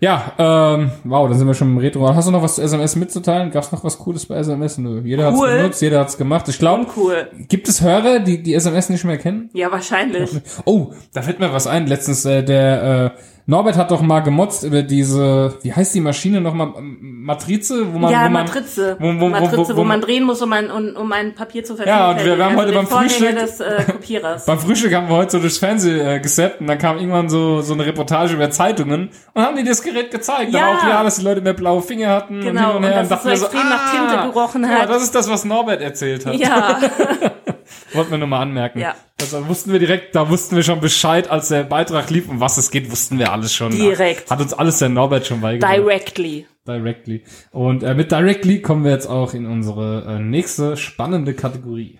Ja, 0.00 0.32
ähm, 0.38 0.92
wow, 1.02 1.28
dann 1.28 1.36
sind 1.36 1.48
wir 1.48 1.54
schon 1.54 1.72
im 1.72 1.78
Retro. 1.78 2.14
Hast 2.14 2.28
du 2.28 2.30
noch 2.32 2.42
was 2.42 2.54
zu 2.54 2.62
SMS 2.62 2.94
mitzuteilen? 2.94 3.50
Gab's 3.50 3.72
noch 3.72 3.82
was 3.82 3.98
Cooles 3.98 4.26
bei 4.26 4.36
SMS? 4.36 4.78
Nö. 4.78 5.00
Jeder 5.04 5.32
Cool. 5.32 5.48
hat's 5.48 5.56
benutzt, 5.56 5.82
jeder 5.82 6.00
hat's 6.00 6.16
gemacht. 6.16 6.48
Ich 6.48 6.58
glaube, 6.60 6.82
Uncool. 6.82 7.28
gibt 7.48 7.68
es 7.68 7.80
Hörer, 7.82 8.20
die 8.20 8.40
die 8.40 8.54
SMS 8.54 8.90
nicht 8.90 9.04
mehr 9.04 9.18
kennen? 9.18 9.50
Ja, 9.54 9.72
wahrscheinlich. 9.72 10.30
Oh, 10.64 10.92
da 11.12 11.22
fällt 11.22 11.40
mir 11.40 11.52
was 11.52 11.66
ein. 11.66 11.88
Letztens, 11.88 12.24
äh, 12.24 12.44
der 12.44 13.14
äh, 13.16 13.20
Norbert 13.50 13.78
hat 13.78 13.90
doch 13.90 14.02
mal 14.02 14.20
gemotzt 14.20 14.62
über 14.62 14.82
diese, 14.82 15.54
wie 15.62 15.72
heißt 15.72 15.94
die 15.94 16.00
Maschine 16.02 16.38
nochmal? 16.42 16.70
Matrize? 17.00 17.94
Wo 17.94 17.98
man, 17.98 18.12
ja, 18.12 18.18
wo 18.18 18.22
man, 18.28 18.32
Matrize. 18.44 18.96
wo- 19.00 19.20
wo- 19.20 19.28
Matrize, 19.30 19.74
wo- 19.74 19.84
man 19.84 20.02
drehen 20.02 20.24
muss, 20.24 20.42
um 20.42 20.52
ein, 20.52 20.70
um, 20.70 20.94
um 20.94 21.10
ein 21.12 21.34
Papier 21.34 21.64
zu 21.64 21.74
Ja, 21.82 22.10
und 22.10 22.22
wir- 22.22 22.36
wir 22.36 22.44
haben 22.44 22.56
vervielfältigen. 22.56 22.58
heute 22.58 22.72
beim 22.72 22.86
Frühstück- 22.86 23.34
des 23.40 23.60
äh, 23.60 23.84
Kopierers. 23.90 24.44
Beim 24.46 24.58
Frühstück 24.58 24.94
haben 24.94 25.08
wir 25.08 25.16
heute 25.16 25.30
so 25.32 25.38
durchs 25.38 25.56
Fernsehen 25.56 26.06
äh, 26.06 26.20
gesappt 26.20 26.60
und 26.60 26.66
dann 26.66 26.76
kam 26.76 26.98
irgendwann 26.98 27.30
so, 27.30 27.62
so 27.62 27.72
eine 27.72 27.86
Reportage 27.86 28.34
über 28.34 28.50
Zeitungen 28.50 29.08
und 29.32 29.42
haben 29.42 29.56
die 29.56 29.64
das 29.64 29.82
Gerät 29.82 30.10
gezeigt. 30.10 30.52
Da 30.52 30.58
Ja. 30.58 30.66
war 30.66 30.74
auch 30.76 30.80
klar, 30.80 31.04
dass 31.04 31.16
die 31.16 31.24
Leute 31.24 31.40
mehr 31.40 31.54
blaue 31.54 31.80
Finger 31.80 32.10
hatten 32.10 32.42
Genau, 32.42 32.48
und 32.48 32.54
hin 32.54 32.66
und 32.68 32.76
und 32.76 32.84
her. 32.84 33.02
dass 33.04 33.18
es 33.24 33.40
so 33.40 33.46
extrem 33.46 33.66
nach 33.70 33.90
Tinte 33.92 34.26
gerochen 34.30 34.62
Ja, 34.64 34.68
hat. 34.82 34.90
das 34.90 35.02
ist 35.04 35.14
das, 35.14 35.30
was 35.30 35.46
Norbert 35.46 35.80
erzählt 35.80 36.26
hat. 36.26 36.34
ja, 36.34 36.78
Wollten 37.92 38.10
wir 38.10 38.18
nur 38.18 38.28
mal 38.28 38.40
anmerken. 38.40 38.80
Ja. 38.80 38.94
Also 39.20 39.48
wussten 39.48 39.72
wir 39.72 39.78
direkt, 39.78 40.14
da 40.14 40.28
wussten 40.28 40.54
wir 40.56 40.62
schon 40.62 40.80
Bescheid, 40.80 41.28
als 41.30 41.48
der 41.48 41.64
Beitrag 41.64 42.08
lief, 42.10 42.28
um 42.28 42.40
was 42.40 42.56
es 42.56 42.70
geht, 42.70 42.90
wussten 42.90 43.18
wir 43.18 43.32
alles 43.32 43.52
schon. 43.52 43.72
Direkt. 43.72 44.30
Hat 44.30 44.40
uns 44.40 44.52
alles 44.54 44.78
der 44.78 44.90
Norbert 44.90 45.26
schon 45.26 45.40
beigebracht. 45.40 45.74
directly. 45.76 46.46
Directly. 46.66 47.24
Und 47.50 47.82
äh, 47.82 47.94
mit 47.94 48.12
Directly 48.12 48.60
kommen 48.62 48.84
wir 48.84 48.92
jetzt 48.92 49.06
auch 49.06 49.34
in 49.34 49.46
unsere 49.46 50.04
äh, 50.06 50.18
nächste 50.18 50.76
spannende 50.76 51.34
Kategorie. 51.34 51.98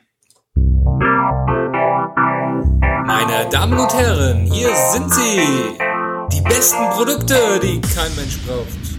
Meine 3.07 3.49
Damen 3.51 3.79
und 3.79 3.95
Herren, 3.95 4.45
hier 4.53 4.75
sind 4.93 5.13
sie. 5.13 5.41
Die 6.33 6.43
besten 6.43 6.85
Produkte, 6.91 7.35
die 7.63 7.81
kein 7.81 8.15
Mensch 8.17 8.39
braucht. 8.47 8.98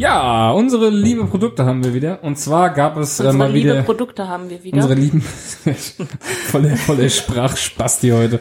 Ja, 0.00 0.50
unsere 0.52 0.88
liebe 0.88 1.26
Produkte 1.26 1.66
haben 1.66 1.84
wir 1.84 1.92
wieder. 1.92 2.24
Und 2.24 2.38
zwar 2.38 2.70
gab 2.70 2.96
es 2.96 3.20
äh, 3.20 3.24
Unsere 3.24 3.36
mal 3.36 3.52
liebe 3.52 3.70
wieder 3.72 3.82
Produkte 3.82 4.28
haben 4.28 4.48
wir 4.48 4.64
wieder. 4.64 4.76
unsere 4.76 4.94
lieben 4.94 5.20
volle 6.50 6.74
volle 6.78 7.10
Sprachspasti 7.10 8.08
heute. 8.08 8.40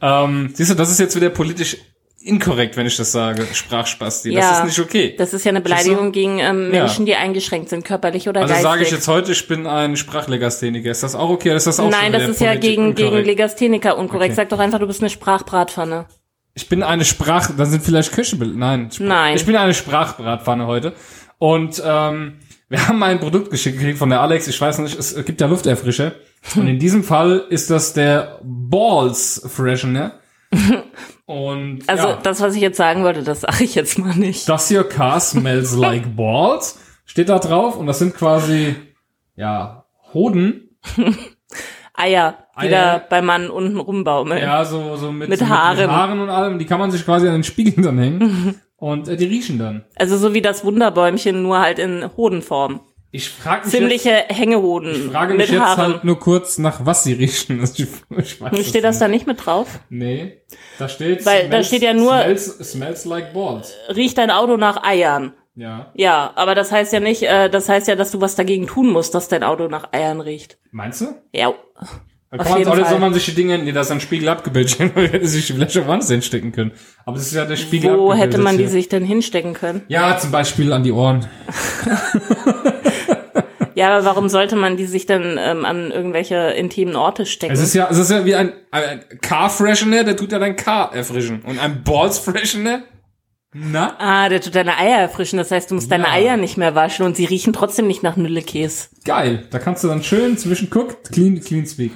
Ähm, 0.00 0.50
siehst 0.54 0.70
du, 0.70 0.76
das 0.76 0.88
ist 0.88 1.00
jetzt 1.00 1.16
wieder 1.16 1.30
politisch 1.30 1.78
inkorrekt, 2.22 2.76
wenn 2.76 2.86
ich 2.86 2.96
das 2.96 3.10
sage. 3.10 3.44
Sprachspasti. 3.52 4.32
Das 4.32 4.44
Ja. 4.44 4.58
ist 4.60 4.64
nicht 4.66 4.78
okay. 4.78 5.16
Das 5.18 5.34
ist 5.34 5.44
ja 5.44 5.48
eine 5.50 5.60
Beleidigung 5.60 6.12
gegen 6.12 6.38
ähm, 6.38 6.72
Ja. 6.72 6.84
Menschen, 6.84 7.06
die 7.06 7.16
eingeschränkt 7.16 7.70
sind, 7.70 7.84
körperlich 7.84 8.28
oder 8.28 8.42
Also 8.42 8.52
geistig. 8.52 8.70
sage 8.70 8.82
ich 8.84 8.90
jetzt 8.92 9.08
heute, 9.08 9.32
ich 9.32 9.48
bin 9.48 9.66
ein 9.66 9.96
Sprachlegastheniker. 9.96 10.92
Ist 10.92 11.02
das 11.02 11.16
auch 11.16 11.30
okay? 11.30 11.56
Ist 11.56 11.66
das 11.66 11.80
auch 11.80 11.90
Nein, 11.90 12.12
das 12.12 12.28
ist 12.28 12.40
ja 12.40 12.54
gegen, 12.54 12.94
gegen? 12.94 13.16
Legastheniker 13.16 13.98
unkorrekt. 13.98 14.34
Okay. 14.34 14.42
Sag 14.42 14.50
doch 14.50 14.60
einfach, 14.60 14.78
du 14.78 14.86
bist 14.86 15.00
eine 15.00 15.10
Sprachbratpfanne. 15.10 16.06
Ich 16.54 16.68
bin 16.68 16.82
eine 16.82 17.04
Sprach, 17.04 17.50
dann 17.56 17.66
sind 17.70 17.82
vielleicht 17.84 18.12
Küchenbild. 18.12 18.56
Nein, 18.56 18.90
Spr- 18.90 19.04
Nein. 19.04 19.36
Ich 19.36 19.46
bin 19.46 19.56
eine 19.56 19.74
Sprachbratpfanne 19.74 20.66
heute. 20.66 20.94
Und 21.38 21.82
ähm, 21.84 22.38
wir 22.68 22.86
haben 22.88 23.02
ein 23.02 23.18
Produkt 23.20 23.50
geschickt 23.50 23.78
gekriegt 23.78 23.98
von 23.98 24.10
der 24.10 24.20
Alex. 24.20 24.46
Ich 24.48 24.60
weiß 24.60 24.78
nicht, 24.80 24.98
es 24.98 25.14
gibt 25.24 25.40
ja 25.40 25.46
Lufterfrischer. 25.46 26.12
Und 26.56 26.66
in 26.68 26.78
diesem 26.78 27.02
Fall 27.04 27.44
ist 27.50 27.70
das 27.70 27.92
der 27.92 28.40
Balls 28.42 29.42
Freshener. 29.48 30.18
Und 31.26 31.88
Also 31.88 32.08
ja, 32.08 32.16
das, 32.22 32.40
was 32.40 32.54
ich 32.56 32.60
jetzt 32.60 32.76
sagen 32.76 33.04
wollte, 33.04 33.22
das 33.22 33.42
sage 33.42 33.62
ich 33.64 33.74
jetzt 33.76 33.98
mal 33.98 34.14
nicht. 34.16 34.48
Does 34.48 34.70
your 34.70 34.84
car 34.88 35.20
smells 35.20 35.74
like 35.76 36.16
balls? 36.16 36.78
Steht 37.06 37.28
da 37.28 37.38
drauf 37.38 37.76
und 37.76 37.86
das 37.86 37.98
sind 37.98 38.14
quasi 38.14 38.74
ja 39.36 39.84
Hoden. 40.12 40.76
Eier, 41.94 42.39
die 42.60 42.68
Eier. 42.74 42.98
da 42.98 43.06
beim 43.08 43.26
Mann 43.26 43.50
unten 43.50 43.78
rumbaumeln. 43.78 44.40
Ja, 44.42 44.64
so 44.64 44.96
so 44.96 45.10
mit, 45.12 45.28
Mit 45.28 45.46
Haaren. 45.48 45.78
mit 45.78 45.88
Haaren 45.88 46.20
und 46.20 46.30
allem. 46.30 46.58
Die 46.58 46.66
kann 46.66 46.78
man 46.80 46.90
sich 46.90 47.04
quasi 47.04 47.26
an 47.26 47.34
den 47.34 47.44
Spiegeln 47.44 47.82
dann 47.82 47.98
hängen 47.98 48.60
und 48.76 49.08
äh, 49.08 49.16
die 49.16 49.26
riechen 49.26 49.58
dann. 49.58 49.84
Also 49.96 50.16
so 50.16 50.34
wie 50.34 50.42
das 50.42 50.64
Wunderbäumchen, 50.64 51.42
nur 51.42 51.60
halt 51.60 51.78
in 51.78 52.08
Hodenform. 52.16 52.80
Ich 53.12 53.28
frage 53.28 53.64
mich 53.64 53.74
ziemliche 53.74 54.10
jetzt, 54.10 54.38
Hängehoden 54.38 54.92
ich 54.92 55.02
frage 55.10 55.34
mich 55.34 55.50
jetzt 55.50 55.60
Haaren. 55.60 55.94
halt 55.94 56.04
nur 56.04 56.20
kurz 56.20 56.58
nach 56.58 56.86
was 56.86 57.02
sie 57.02 57.12
riechen. 57.14 57.58
Also 57.60 57.82
ich, 57.82 57.88
ich 58.18 58.40
weiß 58.40 58.68
Steht 58.68 58.84
das 58.84 58.96
nicht. 58.96 59.02
da 59.02 59.08
nicht 59.08 59.26
mit 59.26 59.44
drauf? 59.44 59.80
Nee, 59.88 60.42
da 60.78 60.88
steht 60.88 61.26
Weil 61.26 61.48
da 61.48 61.62
steht 61.64 61.82
ja 61.82 61.92
nur- 61.92 62.12
smells, 62.20 62.46
smells 62.70 63.04
like 63.06 63.32
balls. 63.34 63.74
Riecht 63.94 64.16
dein 64.16 64.30
Auto 64.30 64.56
nach 64.56 64.84
Eiern? 64.84 65.32
Ja. 65.56 65.90
Ja, 65.94 66.30
aber 66.36 66.54
das 66.54 66.70
heißt 66.70 66.92
ja 66.92 67.00
nicht, 67.00 67.24
äh, 67.24 67.50
das 67.50 67.68
heißt 67.68 67.88
ja, 67.88 67.96
dass 67.96 68.12
du 68.12 68.20
was 68.20 68.36
dagegen 68.36 68.68
tun 68.68 68.88
musst, 68.92 69.12
dass 69.16 69.26
dein 69.26 69.42
Auto 69.42 69.66
nach 69.66 69.92
Eiern 69.92 70.20
riecht. 70.20 70.58
Meinst 70.70 71.00
du? 71.00 71.06
Ja. 71.32 71.52
Da 72.32 72.38
Auf 72.38 72.46
kann 72.46 72.62
man, 72.62 72.78
Fall. 72.78 72.88
soll 72.88 73.00
man 73.00 73.12
sich 73.12 73.24
die 73.24 73.34
Dinge, 73.34 73.58
nee, 73.58 73.72
da 73.72 73.80
ist 73.80 73.90
ein 73.90 74.00
Spiegel 74.00 74.28
abgebildet, 74.28 74.78
hätte 74.94 75.26
sich 75.26 75.46
vielleicht 75.46 75.76
auf 75.76 75.88
Wand 75.88 76.04
hinstecken 76.04 76.52
können. 76.52 76.70
Aber 77.04 77.16
das 77.16 77.26
ist 77.26 77.34
ja 77.34 77.44
der 77.44 77.56
Spiegel 77.56 77.98
Wo 77.98 78.14
hätte 78.14 78.38
man 78.38 78.56
die 78.56 78.64
hier. 78.64 78.70
sich 78.70 78.88
denn 78.88 79.04
hinstecken 79.04 79.52
können? 79.52 79.82
Ja, 79.88 80.16
zum 80.16 80.30
Beispiel 80.30 80.72
an 80.72 80.84
die 80.84 80.92
Ohren. 80.92 81.26
Ja, 83.76 83.96
aber 83.96 84.04
warum 84.04 84.28
sollte 84.28 84.56
man 84.56 84.76
die 84.76 84.84
sich 84.84 85.06
dann 85.06 85.38
ähm, 85.40 85.64
an 85.64 85.90
irgendwelche 85.90 86.34
intimen 86.50 86.96
Orte 86.96 87.24
stecken? 87.24 87.54
Es 87.54 87.60
ist 87.60 87.72
ja, 87.72 87.88
es 87.90 87.96
ist 87.96 88.10
ja 88.10 88.26
wie 88.26 88.34
ein, 88.34 88.52
ein 88.70 89.00
Car 89.22 89.48
Freshener, 89.48 90.04
der 90.04 90.16
tut 90.16 90.32
ja 90.32 90.38
dein 90.38 90.56
Car 90.56 90.94
erfrischen. 90.94 91.40
Und 91.46 91.58
ein 91.58 91.82
Balls 91.82 92.18
Freshener? 92.18 92.82
Na? 93.52 93.96
ah, 93.98 94.28
der 94.28 94.40
tut 94.40 94.54
deine 94.54 94.78
Eier 94.78 94.98
erfrischen. 94.98 95.36
Das 95.36 95.50
heißt, 95.50 95.70
du 95.70 95.74
musst 95.74 95.90
deine 95.90 96.04
Ja. 96.04 96.12
Eier 96.12 96.36
nicht 96.36 96.56
mehr 96.56 96.76
waschen 96.76 97.04
und 97.04 97.16
sie 97.16 97.24
riechen 97.24 97.52
trotzdem 97.52 97.88
nicht 97.88 98.02
nach 98.02 98.16
Nüllekäse. 98.16 98.88
Geil. 99.04 99.46
Da 99.50 99.58
kannst 99.58 99.82
du 99.82 99.88
dann 99.88 100.04
schön 100.04 100.38
zwischen 100.38 100.70
guckt, 100.70 101.10
clean, 101.10 101.40
clean 101.40 101.66
speak. 101.66 101.92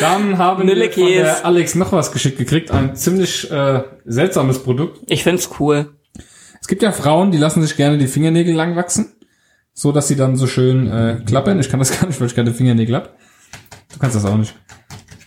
Dann 0.00 0.38
haben 0.38 0.66
wir 0.66 0.90
von 0.90 1.06
der 1.06 1.44
Alex 1.44 1.74
noch 1.74 1.92
was 1.92 2.10
geschickt 2.10 2.38
gekriegt. 2.38 2.70
Ein 2.70 2.96
ziemlich 2.96 3.50
äh, 3.50 3.82
seltsames 4.06 4.62
Produkt. 4.62 5.00
Ich 5.10 5.24
find's 5.24 5.50
cool. 5.60 5.94
Es 6.60 6.68
gibt 6.68 6.82
ja 6.82 6.92
Frauen, 6.92 7.32
die 7.32 7.38
lassen 7.38 7.62
sich 7.62 7.76
gerne 7.76 7.98
die 7.98 8.06
Fingernägel 8.06 8.54
lang 8.54 8.74
wachsen. 8.74 9.12
So, 9.74 9.92
dass 9.92 10.08
sie 10.08 10.16
dann 10.16 10.36
so 10.36 10.46
schön 10.46 10.90
äh, 10.90 11.20
klappern. 11.24 11.60
Ich 11.60 11.68
kann 11.68 11.78
das 11.80 11.98
gar 12.00 12.06
nicht, 12.06 12.18
weil 12.18 12.28
ich 12.28 12.34
keine 12.34 12.52
Fingernägel 12.52 12.96
hab. 12.96 13.16
Du 13.92 13.98
kannst 13.98 14.16
das 14.16 14.24
auch 14.24 14.36
nicht. 14.36 14.54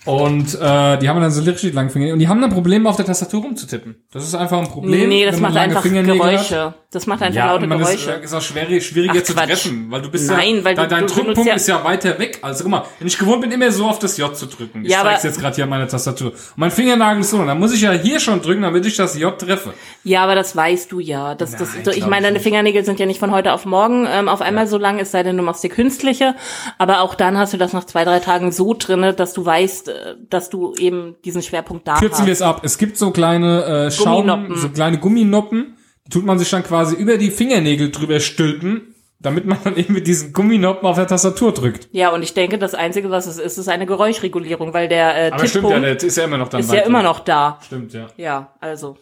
Und 0.06 0.56
äh, 0.60 0.98
die 0.98 1.10
haben 1.10 1.22
dann 1.22 1.30
so 1.30 1.44
richtig 1.44 1.74
lange 1.76 1.90
Fingernägel. 1.92 2.14
Und 2.14 2.20
die 2.20 2.28
haben 2.28 2.42
dann 2.42 2.50
Probleme, 2.52 2.90
auf 2.90 2.96
der 2.96 3.06
Tastatur 3.06 3.44
rumzutippen. 3.44 3.96
Das 4.12 4.24
ist 4.24 4.34
einfach 4.34 4.58
ein 4.58 4.68
Problem. 4.68 5.08
nee, 5.10 5.26
das 5.26 5.40
macht 5.40 5.56
einfach 5.56 5.84
Fingernägel 5.84 6.20
Hat. 6.24 6.32
Geräusche. 6.50 6.74
Das 6.94 7.08
macht 7.08 7.22
einfach 7.22 7.36
Ja, 7.38 7.54
laute 7.54 7.68
man 7.68 7.80
ist, 7.80 7.88
Geräusche. 7.88 8.20
äh, 8.20 8.24
ist 8.24 8.34
auch 8.34 8.42
schwer, 8.42 8.82
schwieriger 8.82 9.14
Ach, 9.20 9.24
zu 9.24 9.34
Quatsch. 9.34 9.48
treffen, 9.48 9.88
weil 9.92 10.02
du 10.02 10.10
bist 10.12 10.30
Nein, 10.30 10.58
ja, 10.58 10.64
weil 10.66 10.76
dein, 10.76 10.90
dein 10.90 11.08
Druckpunkt 11.08 11.46
ja- 11.48 11.54
ist 11.56 11.68
ja 11.68 11.82
weiter 11.86 12.18
weg. 12.20 12.40
Also 12.42 12.64
guck 12.64 12.72
mal, 12.72 12.84
wenn 13.00 13.08
ich 13.08 13.18
gewohnt 13.18 13.42
bin, 13.42 13.52
immer 13.52 13.72
so 13.72 13.86
auf 13.88 14.00
das 14.00 14.18
J 14.18 14.36
zu 14.36 14.48
drücken. 14.48 14.84
Ich 14.84 14.92
Ja, 14.92 15.04
zeig's 15.04 15.24
jetzt 15.24 15.40
gerade 15.40 15.56
hier 15.56 15.64
an 15.66 15.70
meiner 15.70 15.88
Tastatur. 15.88 16.32
Und 16.32 16.38
mein 16.58 16.72
Fingernagel 16.72 17.22
ist 17.22 17.30
so, 17.30 17.46
dann 17.46 17.60
muss 17.60 17.72
ich 17.74 17.82
ja 17.82 17.92
hier 17.92 18.20
schon 18.20 18.42
drücken, 18.42 18.64
damit 18.64 18.86
ich 18.86 18.98
das 18.98 19.18
J 19.18 19.38
treffe. 19.40 19.74
Ja, 20.04 20.24
aber 20.24 20.36
das 20.36 20.54
weißt 20.56 20.92
du 20.92 21.00
ja. 21.00 21.34
Das, 21.36 21.52
das, 21.52 21.70
Nein, 21.76 21.78
ich 21.78 21.84
glaub 22.00 22.10
meine, 22.10 22.28
ich 22.28 22.34
deine. 22.34 22.40
Fingernägel 22.42 22.84
sind 22.84 23.00
ja 23.00 23.06
nicht 23.06 23.20
von 23.20 23.32
heute 23.32 23.54
auf 23.54 23.66
morgen 23.66 24.06
ähm, 24.12 24.28
auf 24.28 24.42
einmal 24.42 24.68
so 24.68 24.78
lang, 24.78 25.00
es 25.00 25.12
sei 25.12 25.24
denn, 25.24 25.38
du 25.38 25.44
machst 25.44 25.64
dir 25.64 25.70
künstliche. 25.70 26.36
Aber 26.78 27.02
auch 27.02 27.16
dann 27.16 27.38
hast 27.38 27.54
du 27.54 27.58
das 27.58 27.72
nach 27.72 27.86
zwei, 27.86 28.04
drei 28.04 28.20
Tagen 28.20 28.52
so 28.52 28.74
drinne, 28.78 29.14
dass 29.14 29.32
du 29.34 29.46
weißt, 29.46 29.91
dass 30.30 30.50
du 30.50 30.74
eben 30.76 31.16
diesen 31.26 31.42
Schwerpunkt 31.42 31.88
da 31.88 31.96
Kürzen 31.98 32.26
wir 32.26 32.32
hast. 32.32 32.40
es 32.40 32.42
ab. 32.42 32.62
Es 32.64 32.78
gibt 32.78 32.98
so 32.98 33.12
kleine 33.12 33.64
äh, 33.88 33.92
Schaum, 33.92 34.56
so 34.56 34.70
kleine 34.70 34.98
Gumminoppen. 35.00 35.78
Die 36.08 36.10
tut 36.12 36.26
man 36.26 36.40
sich 36.40 36.50
dann 36.50 36.64
quasi 36.64 36.96
über 36.96 37.18
die 37.18 37.30
Fingernägel 37.32 37.92
drüber 37.92 38.20
stülpen, 38.20 38.96
damit 39.20 39.46
man 39.46 39.60
dann 39.64 39.76
eben 39.78 39.94
mit 39.94 40.08
diesen 40.08 40.34
Gumminoppen 40.34 40.88
auf 40.88 40.96
der 40.96 41.08
Tastatur 41.08 41.54
drückt. 41.54 41.88
Ja, 41.92 42.10
und 42.10 42.24
ich 42.24 42.34
denke, 42.34 42.58
das 42.58 42.74
Einzige, 42.74 43.10
was 43.12 43.28
es 43.28 43.38
ist, 43.38 43.58
ist 43.58 43.68
eine 43.70 43.86
Geräuschregulierung, 43.86 44.74
weil 44.74 44.88
der 44.88 45.28
äh, 45.28 45.32
Aber 45.32 45.48
stimmt 45.48 45.70
ja, 45.70 45.80
der 45.80 46.02
ist 46.02 46.18
ja 46.18 46.24
immer 46.24 46.38
noch 46.38 46.50
dann 46.50 46.62
ist 46.62 46.68
ja 46.72 46.78
weiter. 46.78 46.88
immer 46.88 47.04
noch 47.04 47.20
da. 47.20 47.60
Stimmt, 47.66 47.94
ja. 47.94 48.08
Ja, 48.18 48.54
also. 48.60 48.98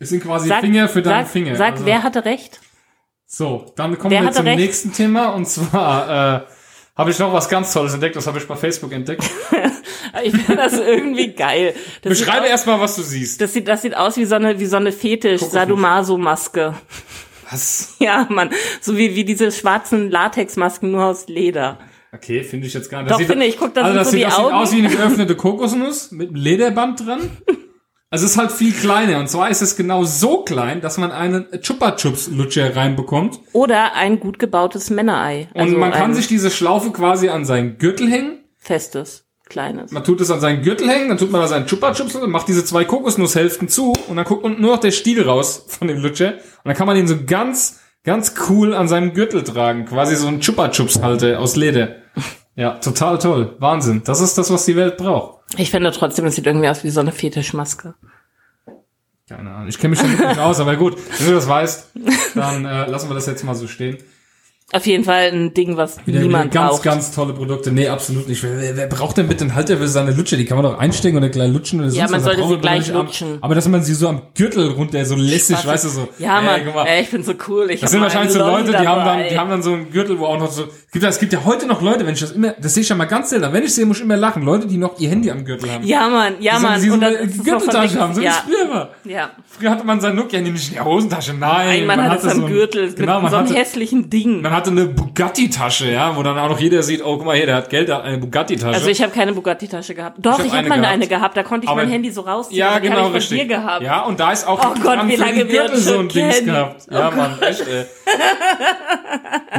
Es 0.00 0.08
sind 0.08 0.24
quasi 0.24 0.48
Sag, 0.48 0.60
Finger 0.60 0.88
für 0.88 1.02
deine 1.02 1.22
sag, 1.24 1.32
Finger. 1.32 1.54
Sag, 1.56 1.72
Also- 1.74 1.86
wer 1.86 2.02
hatte 2.02 2.24
recht? 2.24 2.60
So, 3.26 3.72
dann 3.76 3.96
kommen 3.98 4.10
Wer 4.12 4.22
wir 4.22 4.32
zum 4.32 4.44
recht? 4.46 4.58
nächsten 4.58 4.92
Thema 4.92 5.28
und 5.30 5.46
zwar 5.48 6.08
äh, 6.08 6.40
habe 6.96 7.10
ich 7.10 7.18
noch 7.18 7.32
was 7.32 7.48
ganz 7.48 7.72
Tolles 7.72 7.94
entdeckt, 7.94 8.14
das 8.16 8.26
habe 8.26 8.38
ich 8.38 8.46
bei 8.46 8.54
Facebook 8.54 8.92
entdeckt. 8.92 9.24
Ich 10.22 10.32
finde 10.32 10.56
das 10.56 10.78
irgendwie 10.78 11.32
geil. 11.32 11.74
Das 12.02 12.18
Beschreibe 12.18 12.46
erstmal, 12.46 12.78
was 12.80 12.96
du 12.96 13.02
siehst. 13.02 13.40
das 13.40 13.52
sieht, 13.52 13.66
das 13.68 13.82
sieht 13.82 13.96
aus 13.96 14.16
wie 14.16 14.24
so 14.24 14.34
eine, 14.36 14.58
wie 14.60 14.66
so 14.66 14.76
eine 14.76 14.92
Fetisch-Sadomaso-Maske. 14.92 16.74
Was? 17.50 17.94
Ja, 18.00 18.26
Mann. 18.30 18.50
So 18.80 18.96
wie, 18.96 19.14
wie 19.16 19.24
diese 19.24 19.52
schwarzen 19.52 20.10
Latexmasken 20.10 20.90
nur 20.90 21.04
aus 21.04 21.28
Leder. 21.28 21.78
Okay, 22.12 22.42
finde 22.44 22.66
ich 22.66 22.74
jetzt 22.74 22.90
gar 22.90 23.02
nicht. 23.02 23.10
Doch, 23.12 23.18
sieht- 23.18 23.26
finde 23.26 23.46
ich. 23.46 23.58
Guck, 23.58 23.74
da 23.74 23.82
also 23.82 23.96
das 23.98 24.08
so 24.10 24.16
sieht, 24.16 24.26
das 24.26 24.36
sieht 24.36 24.44
aus 24.44 24.72
wie 24.72 24.78
eine 24.78 24.88
geöffnete 24.88 25.34
Kokosnuss 25.36 26.10
mit 26.12 26.28
einem 26.28 26.36
Lederband 26.36 27.06
dran. 27.06 27.30
Also 28.10 28.26
es 28.26 28.32
ist 28.32 28.38
halt 28.38 28.52
viel 28.52 28.70
kleiner. 28.72 29.18
Und 29.18 29.28
zwar 29.28 29.50
ist 29.50 29.60
es 29.60 29.74
genau 29.74 30.04
so 30.04 30.44
klein, 30.44 30.80
dass 30.80 30.98
man 30.98 31.10
einen 31.10 31.46
Chupa 31.62 31.96
Chups 31.96 32.28
Lutscher 32.28 32.76
reinbekommt. 32.76 33.40
Oder 33.52 33.94
ein 33.96 34.20
gut 34.20 34.38
gebautes 34.38 34.88
Männerei. 34.90 35.48
Und 35.52 35.60
Also 35.60 35.76
man 35.78 35.90
kann 35.90 36.14
sich 36.14 36.28
diese 36.28 36.52
Schlaufe 36.52 36.92
quasi 36.92 37.28
an 37.28 37.44
seinen 37.44 37.76
Gürtel 37.78 38.08
hängen. 38.08 38.38
festes, 38.56 39.23
kleines. 39.48 39.90
Man 39.90 40.04
tut 40.04 40.20
es 40.20 40.30
an 40.30 40.40
seinen 40.40 40.62
Gürtel 40.62 40.88
hängen, 40.88 41.08
dann 41.08 41.18
tut 41.18 41.30
man 41.30 41.40
da 41.40 41.48
seinen 41.48 41.66
Chupa 41.66 41.92
Chups 41.92 42.14
und 42.14 42.30
macht 42.30 42.48
diese 42.48 42.64
zwei 42.64 42.84
Kokosnusshälften 42.84 43.68
zu 43.68 43.92
und 44.08 44.16
dann 44.16 44.24
guckt 44.24 44.44
unten 44.44 44.60
nur 44.60 44.72
noch 44.72 44.80
der 44.80 44.90
Stiel 44.90 45.22
raus 45.22 45.66
von 45.68 45.88
dem 45.88 45.98
Lutscher. 45.98 46.34
Und 46.34 46.64
dann 46.64 46.74
kann 46.74 46.86
man 46.86 46.96
ihn 46.96 47.06
so 47.06 47.16
ganz, 47.26 47.80
ganz 48.04 48.34
cool 48.48 48.74
an 48.74 48.88
seinem 48.88 49.14
Gürtel 49.14 49.44
tragen. 49.44 49.84
Quasi 49.84 50.16
so 50.16 50.28
ein 50.28 50.40
Chupa 50.40 50.68
Chups 50.70 51.00
Halter 51.02 51.40
aus 51.40 51.56
Leder. 51.56 51.96
Ja, 52.56 52.78
total 52.78 53.18
toll. 53.18 53.56
Wahnsinn. 53.58 54.02
Das 54.04 54.20
ist 54.20 54.38
das, 54.38 54.50
was 54.50 54.64
die 54.64 54.76
Welt 54.76 54.96
braucht. 54.96 55.42
Ich 55.56 55.70
finde 55.70 55.90
trotzdem, 55.90 56.24
es 56.26 56.36
sieht 56.36 56.46
irgendwie 56.46 56.68
aus 56.68 56.84
wie 56.84 56.90
so 56.90 57.00
eine 57.00 57.12
Fetischmaske. 57.12 57.94
Keine 59.28 59.50
Ahnung. 59.50 59.68
Ich 59.68 59.78
kenne 59.78 59.90
mich 59.90 60.00
damit 60.00 60.18
nicht 60.18 60.38
aus, 60.38 60.60
aber 60.60 60.76
gut. 60.76 60.96
Wenn 61.18 61.28
du 61.28 61.34
das 61.34 61.48
weißt, 61.48 61.90
dann 62.34 62.64
äh, 62.64 62.86
lassen 62.86 63.08
wir 63.08 63.14
das 63.14 63.26
jetzt 63.26 63.42
mal 63.42 63.54
so 63.54 63.66
stehen. 63.66 63.98
Auf 64.72 64.86
jeden 64.86 65.04
Fall 65.04 65.30
ein 65.30 65.52
Ding, 65.52 65.76
was 65.76 65.98
Wieder, 66.06 66.20
niemand 66.20 66.46
wieder 66.46 66.62
ganz, 66.62 66.70
braucht. 66.72 66.82
ganz 66.82 67.12
tolle 67.14 67.34
Produkte. 67.34 67.70
Nee, 67.70 67.86
absolut 67.88 68.26
nicht. 68.28 68.42
Wer, 68.42 68.76
wer, 68.76 68.86
braucht 68.86 69.18
denn 69.18 69.28
bitte 69.28 69.44
einen 69.44 69.54
Halter 69.54 69.76
für 69.76 69.86
seine 69.86 70.12
Lutsche? 70.12 70.38
Die 70.38 70.46
kann 70.46 70.56
man 70.56 70.64
doch 70.64 70.78
einstecken 70.78 71.18
oder 71.18 71.28
gleich 71.28 71.52
lutschen 71.52 71.80
oder 71.80 71.90
Ja, 71.90 72.08
man 72.08 72.22
sollte 72.22 72.48
sie 72.48 72.56
gleich 72.56 72.88
lutschen. 72.88 73.38
Aber 73.42 73.54
dass 73.54 73.68
man 73.68 73.84
sie 73.84 73.92
so 73.92 74.08
am 74.08 74.22
Gürtel 74.34 74.70
runter, 74.70 75.04
so 75.04 75.16
lässig, 75.16 75.58
Spaß. 75.58 75.66
weißt 75.66 75.84
du, 75.84 75.88
so. 75.90 76.08
Ja, 76.18 76.38
ey, 76.40 76.64
Mann, 76.64 76.74
mal. 76.74 76.86
ey, 76.86 77.02
ich 77.02 77.10
bin 77.10 77.22
so 77.22 77.34
cool. 77.46 77.70
Ich 77.70 77.82
Das 77.82 77.90
sind 77.90 78.00
wahrscheinlich 78.00 78.32
so 78.32 78.38
Leute, 78.38 78.70
die 78.72 78.88
haben 78.88 79.04
dann, 79.04 79.28
die 79.28 79.38
haben 79.38 79.50
dann 79.50 79.62
so 79.62 79.74
einen 79.74 79.90
Gürtel, 79.90 80.18
wo 80.18 80.24
auch 80.24 80.38
noch 80.38 80.50
so, 80.50 80.62
es 80.64 80.90
gibt, 80.92 81.04
es 81.04 81.18
gibt 81.20 81.32
ja 81.34 81.44
heute 81.44 81.66
noch 81.66 81.82
Leute, 81.82 82.06
wenn 82.06 82.14
ich 82.14 82.20
das 82.20 82.32
immer, 82.32 82.54
das 82.58 82.72
sehe 82.74 82.82
ich 82.82 82.88
ja 82.88 82.96
mal 82.96 83.04
ganz 83.04 83.30
selten, 83.30 83.52
wenn 83.52 83.62
ich 83.62 83.74
sehe, 83.74 83.84
muss 83.84 83.98
ich 83.98 84.02
immer 84.04 84.16
lachen, 84.16 84.42
Leute, 84.44 84.66
die 84.66 84.78
noch 84.78 84.98
ihr 84.98 85.10
Handy 85.10 85.30
am 85.30 85.44
Gürtel 85.44 85.70
haben. 85.70 85.84
Ja, 85.84 86.08
Mann, 86.08 86.36
ja, 86.40 86.54
Die 86.54 86.60
so- 86.62 86.66
Mann. 86.66 86.80
die 86.80 86.88
so 86.88 86.94
Und 86.94 87.00
dann 87.00 87.16
eine 87.16 87.28
Gürteltasche 87.28 88.00
haben, 88.00 88.14
so 88.14 88.20
wie 88.22 88.24
ja. 88.24 88.30
es 88.30 88.38
früher 88.38 88.74
war. 88.74 88.88
ja. 89.04 89.30
Früher 89.56 89.70
hatte 89.70 89.84
man 89.84 90.00
sein 90.00 90.16
Nokia-Handy 90.16 90.50
nicht 90.50 90.68
in 90.68 90.74
der 90.74 90.84
Hosentasche, 90.86 91.34
nein. 91.34 91.84
Nein, 91.84 91.86
man, 91.86 92.10
hat 92.10 92.24
es 92.24 92.32
am 92.32 92.46
Gürtel 92.46 92.92
Genau, 92.94 93.20
mit 93.20 93.22
man 93.24 93.30
so 93.30 93.36
einem 93.36 93.54
hässlichen 93.54 94.10
Ding. 94.10 94.42
Hatte 94.54 94.70
eine 94.70 94.86
Bugatti-Tasche, 94.86 95.90
ja, 95.90 96.16
wo 96.16 96.22
dann 96.22 96.38
auch 96.38 96.48
noch 96.48 96.58
jeder 96.60 96.82
sieht, 96.82 97.04
oh, 97.04 97.16
guck 97.16 97.26
mal 97.26 97.36
hier, 97.36 97.46
der 97.46 97.56
hat 97.56 97.68
Geld, 97.70 97.88
der 97.88 97.96
hat 97.96 98.04
eine 98.04 98.18
Bugatti-Tasche. 98.18 98.74
Also 98.74 98.88
ich 98.88 99.02
habe 99.02 99.12
keine 99.12 99.32
Bugatti-Tasche 99.32 99.94
gehabt. 99.94 100.16
Doch, 100.20 100.38
hab 100.38 100.44
ich 100.44 100.52
habe 100.52 100.58
eine 100.60 100.68
mal 100.68 100.76
gehabt. 100.76 100.92
eine 100.94 101.06
gehabt. 101.08 101.36
Da 101.36 101.42
konnte 101.42 101.64
ich 101.64 101.70
Aber- 101.70 101.82
mein 101.82 101.90
Handy 101.90 102.10
so 102.10 102.22
rausziehen. 102.22 102.58
ja, 102.58 102.78
genau, 102.78 103.02
hab 103.02 103.08
ich 103.10 103.14
richtig. 103.16 103.40
dir 103.40 103.46
gehabt. 103.46 103.82
Ja, 103.82 104.02
und 104.04 104.18
da 104.20 104.32
ist 104.32 104.46
auch 104.46 104.58
Oh 104.64 104.74
Gott, 104.82 104.98
wie 105.06 105.16
lange 105.16 105.48
wir 105.48 105.76
so 105.76 105.98
ein 105.98 106.08
Dings 106.08 106.34
kennen. 106.36 106.46
gehabt. 106.46 106.86
Ja, 106.90 107.10
Mann, 107.10 107.40
echt, 107.42 107.66
ey. 107.66 107.84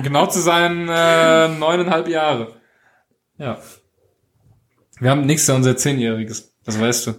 Genau 0.04 0.26
zu 0.28 0.40
sein, 0.40 0.88
äh, 0.90 1.48
neuneinhalb 1.50 2.08
Jahre. 2.08 2.54
Ja. 3.38 3.58
Wir 5.00 5.10
haben 5.10 5.26
nächstes 5.26 5.48
Jahr 5.48 5.58
unser 5.58 5.76
Zehnjähriges. 5.78 6.54
Das 6.66 6.80
weißt 6.80 7.08
du. 7.08 7.14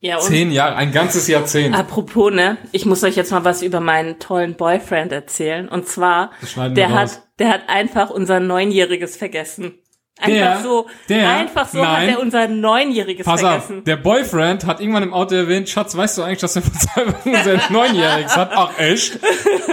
Ja, 0.00 0.18
Zehn 0.18 0.50
Jahre, 0.52 0.76
ein 0.76 0.92
ganzes 0.92 1.26
Jahrzehnt. 1.26 1.74
apropos, 1.74 2.30
ne, 2.32 2.58
ich 2.72 2.84
muss 2.84 3.02
euch 3.02 3.16
jetzt 3.16 3.30
mal 3.32 3.44
was 3.44 3.62
über 3.62 3.80
meinen 3.80 4.18
tollen 4.18 4.54
Boyfriend 4.54 5.10
erzählen. 5.10 5.68
Und 5.68 5.88
zwar, 5.88 6.30
der 6.74 6.90
raus. 6.90 7.16
hat, 7.16 7.22
der 7.38 7.48
hat 7.48 7.60
einfach 7.68 8.10
unser 8.10 8.38
Neunjähriges 8.40 9.16
vergessen. 9.16 9.78
Einfach 10.18 10.34
Der- 10.34 10.60
so, 10.62 10.86
der- 11.08 11.28
einfach 11.30 11.68
so 11.68 11.78
hat 11.84 11.92
nein. 12.00 12.08
er 12.10 12.20
unser 12.20 12.48
Neunjähriges 12.48 13.24
Pass 13.26 13.42
auf, 13.44 13.50
vergessen. 13.64 13.84
der 13.84 13.96
Boyfriend 13.96 14.64
hat 14.66 14.80
irgendwann 14.80 15.02
im 15.02 15.12
Auto 15.14 15.34
erwähnt, 15.34 15.68
Schatz, 15.68 15.94
weißt 15.96 16.18
du 16.18 16.22
eigentlich, 16.22 16.40
dass 16.40 16.56
er 16.56 16.62
unser 17.24 17.60
Neunjähriges 17.70 18.36
hat? 18.36 18.50
Ach, 18.54 18.78
echt? 18.78 19.18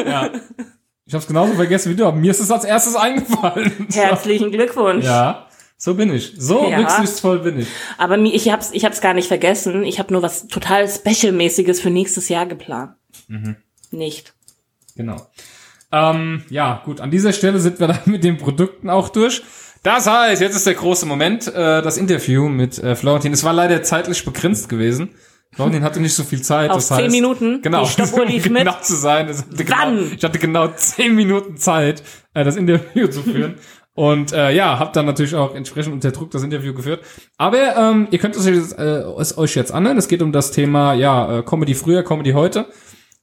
Ja. 0.05 0.29
Ich 1.05 1.13
hab's 1.13 1.27
genauso 1.27 1.53
vergessen 1.53 1.91
wie 1.91 1.95
du, 1.95 2.05
aber 2.05 2.15
mir 2.17 2.31
ist 2.31 2.39
es 2.39 2.49
als 2.51 2.63
erstes 2.65 2.95
eingefallen. 2.95 3.87
Herzlichen 3.93 4.51
Glückwunsch. 4.51 5.05
Ja, 5.05 5.47
so 5.83 5.95
bin 5.95 6.13
ich. 6.13 6.33
So 6.37 6.69
Ja. 6.69 6.77
rücksichtsvoll 6.77 7.39
bin 7.39 7.59
ich. 7.59 7.67
Aber 7.97 8.17
ich 8.17 8.49
hab's, 8.49 8.69
ich 8.71 8.85
hab's 8.85 9.01
gar 9.01 9.13
nicht 9.13 9.27
vergessen. 9.27 9.83
Ich 9.83 9.99
habe 9.99 10.13
nur 10.13 10.21
was 10.21 10.47
total 10.47 10.87
Special-mäßiges 10.87 11.81
für 11.81 11.89
nächstes 11.89 12.29
Jahr 12.29 12.45
geplant. 12.45 12.93
Mhm. 13.27 13.57
Nicht. 13.91 14.33
Genau. 14.95 15.27
Ähm, 15.91 16.45
ja, 16.49 16.81
gut, 16.85 17.01
an 17.01 17.11
dieser 17.11 17.33
Stelle 17.33 17.59
sind 17.59 17.81
wir 17.81 17.87
dann 17.89 17.99
mit 18.05 18.23
den 18.23 18.37
Produkten 18.37 18.89
auch 18.89 19.09
durch. 19.09 19.43
Das 19.83 20.07
heißt, 20.07 20.41
jetzt 20.41 20.55
ist 20.55 20.65
der 20.65 20.75
große 20.75 21.05
Moment, 21.05 21.47
äh, 21.47 21.81
das 21.81 21.97
Interview 21.97 22.47
mit 22.47 22.77
äh, 22.79 22.95
Florentin. 22.95 23.33
Es 23.33 23.43
war 23.43 23.51
leider 23.51 23.83
zeitlich 23.83 24.23
begrenzt 24.23 24.69
gewesen. 24.69 25.09
Florentin 25.51 25.83
hatte 25.83 25.99
nicht 25.99 26.15
so 26.15 26.23
viel 26.23 26.41
Zeit. 26.41 26.69
Auf 26.69 26.77
das 26.77 26.87
zehn 26.87 26.97
heißt, 26.99 27.11
Minuten? 27.11 27.61
Genau, 27.61 27.83
um 28.13 28.27
mit? 28.27 28.43
genau 28.45 28.79
zu 28.81 28.95
sein. 28.95 29.27
Hatte 29.27 29.43
Wann? 29.67 29.97
Genau, 29.97 30.13
ich 30.15 30.23
hatte 30.23 30.39
genau 30.39 30.69
zehn 30.69 31.13
Minuten 31.13 31.57
Zeit, 31.57 32.03
äh, 32.33 32.45
das 32.45 32.55
Interview 32.55 33.07
zu 33.07 33.21
führen. 33.21 33.55
Und 33.95 34.33
äh, 34.33 34.51
ja, 34.51 34.79
hab 34.79 34.93
dann 34.93 35.05
natürlich 35.05 35.35
auch 35.35 35.53
entsprechend 35.53 35.93
unter 35.93 36.11
Druck 36.11 36.31
das 36.31 36.41
Interview 36.41 36.73
geführt. 36.73 37.03
Aber 37.37 37.75
ähm, 37.77 38.07
ihr 38.09 38.17
könnt 38.17 38.35
es 38.35 38.47
euch, 38.47 38.55
jetzt, 38.55 38.77
äh, 38.77 39.03
es 39.19 39.37
euch 39.37 39.55
jetzt 39.55 39.71
anhören. 39.71 39.97
Es 39.97 40.07
geht 40.07 40.21
um 40.21 40.31
das 40.31 40.51
Thema 40.51 40.93
ja 40.93 41.39
äh, 41.39 41.43
Comedy 41.43 41.75
früher, 41.75 42.03
Comedy 42.03 42.31
heute. 42.31 42.65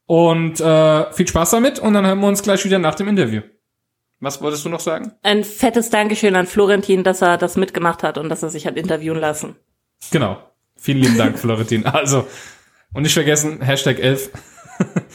Und 0.06 0.60
äh, 0.60 1.12
viel 1.12 1.26
Spaß 1.26 1.50
damit 1.50 1.78
und 1.78 1.94
dann 1.94 2.06
hören 2.06 2.20
wir 2.20 2.28
uns 2.28 2.42
gleich 2.42 2.64
wieder 2.64 2.78
nach 2.78 2.94
dem 2.94 3.08
Interview. 3.08 3.42
Was 4.20 4.42
wolltest 4.42 4.64
du 4.64 4.68
noch 4.68 4.80
sagen? 4.80 5.12
Ein 5.22 5.44
fettes 5.44 5.88
Dankeschön 5.90 6.36
an 6.36 6.46
Florentin, 6.46 7.04
dass 7.04 7.22
er 7.22 7.38
das 7.38 7.56
mitgemacht 7.56 8.02
hat 8.02 8.18
und 8.18 8.28
dass 8.28 8.42
er 8.42 8.50
sich 8.50 8.66
hat 8.66 8.76
interviewen 8.76 9.18
lassen. 9.18 9.56
Genau. 10.10 10.38
Vielen 10.76 10.98
lieben 10.98 11.18
Dank, 11.18 11.38
Florentin. 11.38 11.86
Also, 11.86 12.26
und 12.92 13.02
nicht 13.02 13.14
vergessen, 13.14 13.60
Hashtag 13.62 13.98
11. 13.98 14.30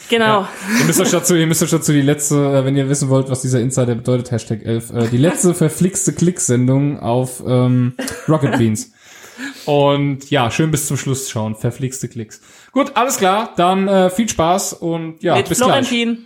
Genau. 0.09 0.41
Ja. 0.41 0.49
Ihr 0.79 0.85
müsst 0.85 0.99
euch 1.01 1.11
dazu, 1.11 1.35
ihr 1.35 1.47
müsst 1.47 1.63
euch 1.63 1.71
dazu 1.71 1.91
die 1.91 2.01
letzte, 2.01 2.35
äh, 2.35 2.65
wenn 2.65 2.75
ihr 2.75 2.89
wissen 2.89 3.09
wollt, 3.09 3.29
was 3.29 3.41
dieser 3.41 3.59
Insider 3.59 3.95
bedeutet, 3.95 4.31
Hashtag 4.31 4.63
11, 4.63 4.91
äh, 4.91 5.07
die 5.07 5.17
letzte 5.17 5.53
verflixte 5.55 6.13
Klicksendung 6.13 6.99
auf 6.99 7.43
ähm, 7.45 7.95
Rocket 8.27 8.51
Beans. 8.57 8.91
Und 9.65 10.29
ja, 10.29 10.49
schön 10.51 10.71
bis 10.71 10.87
zum 10.87 10.97
Schluss 10.97 11.29
schauen. 11.29 11.55
Verflixte 11.55 12.07
Klicks. 12.07 12.41
Gut, 12.71 12.95
alles 12.95 13.17
klar. 13.17 13.53
Dann 13.57 13.87
äh, 13.87 14.09
viel 14.09 14.29
Spaß 14.29 14.73
und 14.73 15.21
ja, 15.23 15.35
Mit 15.35 15.49
bis 15.49 15.57
Florentin. 15.57 16.13
gleich. 16.15 16.25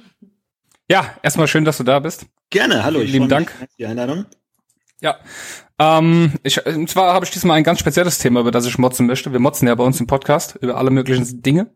Ja, 0.92 1.16
erstmal 1.24 1.48
schön, 1.48 1.66
dass 1.66 1.78
du 1.78 1.84
da 1.84 2.00
bist. 2.00 2.26
Gerne, 2.50 2.84
hallo. 2.84 3.00
Vielen 3.00 3.12
lieben 3.12 3.30
Dank. 3.30 3.52
Die 3.78 3.86
Einladung. 3.86 4.26
Ja. 5.02 5.18
Ähm, 5.78 6.34
ich, 6.44 6.66
und 6.66 6.90
zwar 6.90 7.14
habe 7.14 7.26
ich 7.26 7.32
diesmal 7.32 7.58
ein 7.58 7.64
ganz 7.64 7.80
spezielles 7.80 8.18
Thema, 8.18 8.42
über 8.42 8.52
das 8.52 8.66
ich 8.66 8.78
motzen 8.78 9.06
möchte. 9.06 9.32
Wir 9.32 9.40
motzen 9.40 9.68
ja 9.68 9.76
bei 9.76 9.84
uns 9.84 10.00
im 10.00 10.08
Podcast 10.08 10.58
über 10.62 10.76
alle 10.78 10.90
möglichen 10.92 11.42
Dinge. 11.42 11.72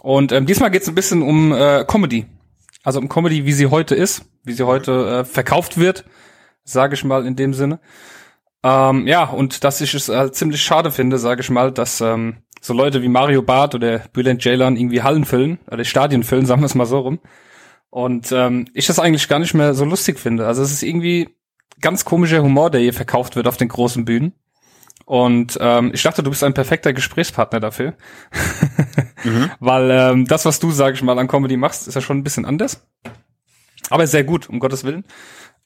Und 0.00 0.32
ähm, 0.32 0.46
diesmal 0.46 0.70
geht 0.70 0.82
es 0.82 0.88
ein 0.88 0.94
bisschen 0.94 1.22
um 1.22 1.52
äh, 1.52 1.84
Comedy. 1.86 2.26
Also 2.84 3.00
um 3.00 3.08
Comedy, 3.08 3.44
wie 3.44 3.52
sie 3.52 3.66
heute 3.66 3.94
ist, 3.94 4.24
wie 4.44 4.52
sie 4.52 4.66
heute 4.66 5.20
äh, 5.20 5.24
verkauft 5.24 5.78
wird, 5.78 6.04
sage 6.64 6.94
ich 6.94 7.04
mal 7.04 7.26
in 7.26 7.36
dem 7.36 7.54
Sinne. 7.54 7.80
Ähm, 8.62 9.06
ja, 9.06 9.24
und 9.24 9.64
dass 9.64 9.80
ich 9.80 9.94
es 9.94 10.08
äh, 10.08 10.30
ziemlich 10.32 10.62
schade 10.62 10.90
finde, 10.90 11.18
sage 11.18 11.40
ich 11.40 11.50
mal, 11.50 11.72
dass 11.72 12.00
ähm, 12.00 12.38
so 12.60 12.74
Leute 12.74 13.02
wie 13.02 13.08
Mario 13.08 13.42
Barth 13.42 13.74
oder 13.74 14.00
Bülent 14.12 14.42
Ceylan 14.42 14.76
irgendwie 14.76 15.02
Hallen 15.02 15.24
füllen, 15.24 15.58
oder 15.70 15.84
Stadien 15.84 16.22
füllen, 16.22 16.46
sagen 16.46 16.62
wir 16.62 16.66
es 16.66 16.74
mal 16.74 16.86
so 16.86 17.00
rum. 17.00 17.20
Und 17.90 18.30
ähm, 18.32 18.66
ich 18.74 18.86
das 18.86 18.98
eigentlich 18.98 19.28
gar 19.28 19.38
nicht 19.38 19.54
mehr 19.54 19.74
so 19.74 19.84
lustig 19.84 20.18
finde. 20.18 20.46
Also 20.46 20.62
es 20.62 20.72
ist 20.72 20.82
irgendwie 20.82 21.36
ganz 21.80 22.04
komischer 22.04 22.42
Humor, 22.42 22.70
der 22.70 22.80
hier 22.80 22.92
verkauft 22.92 23.36
wird 23.36 23.48
auf 23.48 23.56
den 23.56 23.68
großen 23.68 24.04
Bühnen. 24.04 24.32
Und 25.06 25.56
ähm, 25.60 25.92
ich 25.94 26.02
dachte, 26.02 26.24
du 26.24 26.30
bist 26.30 26.42
ein 26.42 26.52
perfekter 26.52 26.92
Gesprächspartner 26.92 27.60
dafür. 27.60 27.94
Mhm. 29.24 29.50
Weil 29.58 29.90
ähm, 29.90 30.24
das, 30.26 30.44
was 30.44 30.60
du, 30.60 30.70
sag 30.70 30.94
ich 30.94 31.02
mal, 31.02 31.18
an 31.18 31.26
Comedy 31.26 31.56
machst, 31.56 31.88
ist 31.88 31.94
ja 31.94 32.00
schon 32.00 32.18
ein 32.18 32.22
bisschen 32.22 32.44
anders. 32.44 32.86
Aber 33.90 34.06
sehr 34.06 34.22
gut, 34.22 34.48
um 34.48 34.60
Gottes 34.60 34.84
Willen. 34.84 35.04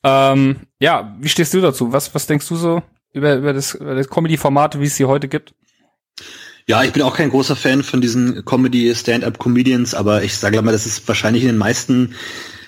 Ähm, 0.02 0.60
ja, 0.78 1.14
wie 1.20 1.28
stehst 1.28 1.52
du 1.52 1.60
dazu? 1.60 1.92
Was, 1.92 2.14
was 2.14 2.26
denkst 2.26 2.48
du 2.48 2.56
so 2.56 2.82
über, 3.12 3.34
über 3.34 3.52
das, 3.52 3.74
über 3.74 3.94
das 3.96 4.08
Comedy-Format, 4.08 4.80
wie 4.80 4.86
es 4.86 4.96
sie 4.96 5.04
heute 5.04 5.28
gibt? 5.28 5.52
Ja, 6.66 6.82
ich 6.84 6.92
bin 6.92 7.02
auch 7.02 7.16
kein 7.16 7.30
großer 7.30 7.56
Fan 7.56 7.82
von 7.82 8.00
diesen 8.00 8.44
Comedy-Stand-Up-Comedians, 8.44 9.94
aber 9.94 10.22
ich 10.22 10.38
sage 10.38 10.62
mal, 10.62 10.72
das 10.72 10.86
ist 10.86 11.06
wahrscheinlich 11.06 11.42
in 11.42 11.48
den 11.48 11.58
meisten 11.58 12.14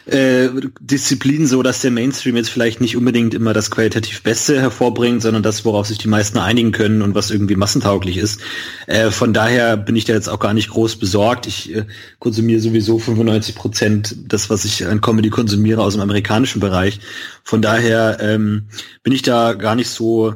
äh, 0.06 0.48
Disziplinen 0.80 1.46
so, 1.46 1.62
dass 1.62 1.80
der 1.80 1.90
Mainstream 1.90 2.36
jetzt 2.36 2.50
vielleicht 2.50 2.80
nicht 2.80 2.96
unbedingt 2.96 3.34
immer 3.34 3.52
das 3.52 3.70
qualitativ 3.70 4.22
Beste 4.22 4.60
hervorbringt, 4.60 5.22
sondern 5.22 5.42
das, 5.42 5.64
worauf 5.64 5.86
sich 5.86 5.98
die 5.98 6.08
meisten 6.08 6.38
einigen 6.38 6.72
können 6.72 7.02
und 7.02 7.14
was 7.14 7.30
irgendwie 7.30 7.56
massentauglich 7.56 8.16
ist. 8.16 8.40
Äh, 8.86 9.10
von 9.10 9.32
daher 9.32 9.76
bin 9.76 9.94
ich 9.94 10.04
da 10.04 10.12
jetzt 10.12 10.28
auch 10.28 10.40
gar 10.40 10.54
nicht 10.54 10.70
groß 10.70 10.96
besorgt. 10.96 11.46
Ich 11.46 11.74
äh, 11.74 11.84
konsumiere 12.18 12.60
sowieso 12.60 12.98
95 12.98 13.54
Prozent 13.54 14.16
das, 14.26 14.50
was 14.50 14.64
ich 14.64 14.86
an 14.86 15.00
Comedy 15.00 15.30
konsumiere 15.30 15.82
aus 15.82 15.94
dem 15.94 16.02
amerikanischen 16.02 16.60
Bereich. 16.60 17.00
Von 17.44 17.62
daher 17.62 18.18
ähm, 18.20 18.68
bin 19.02 19.12
ich 19.12 19.22
da 19.22 19.52
gar 19.52 19.76
nicht 19.76 19.90
so 19.90 20.34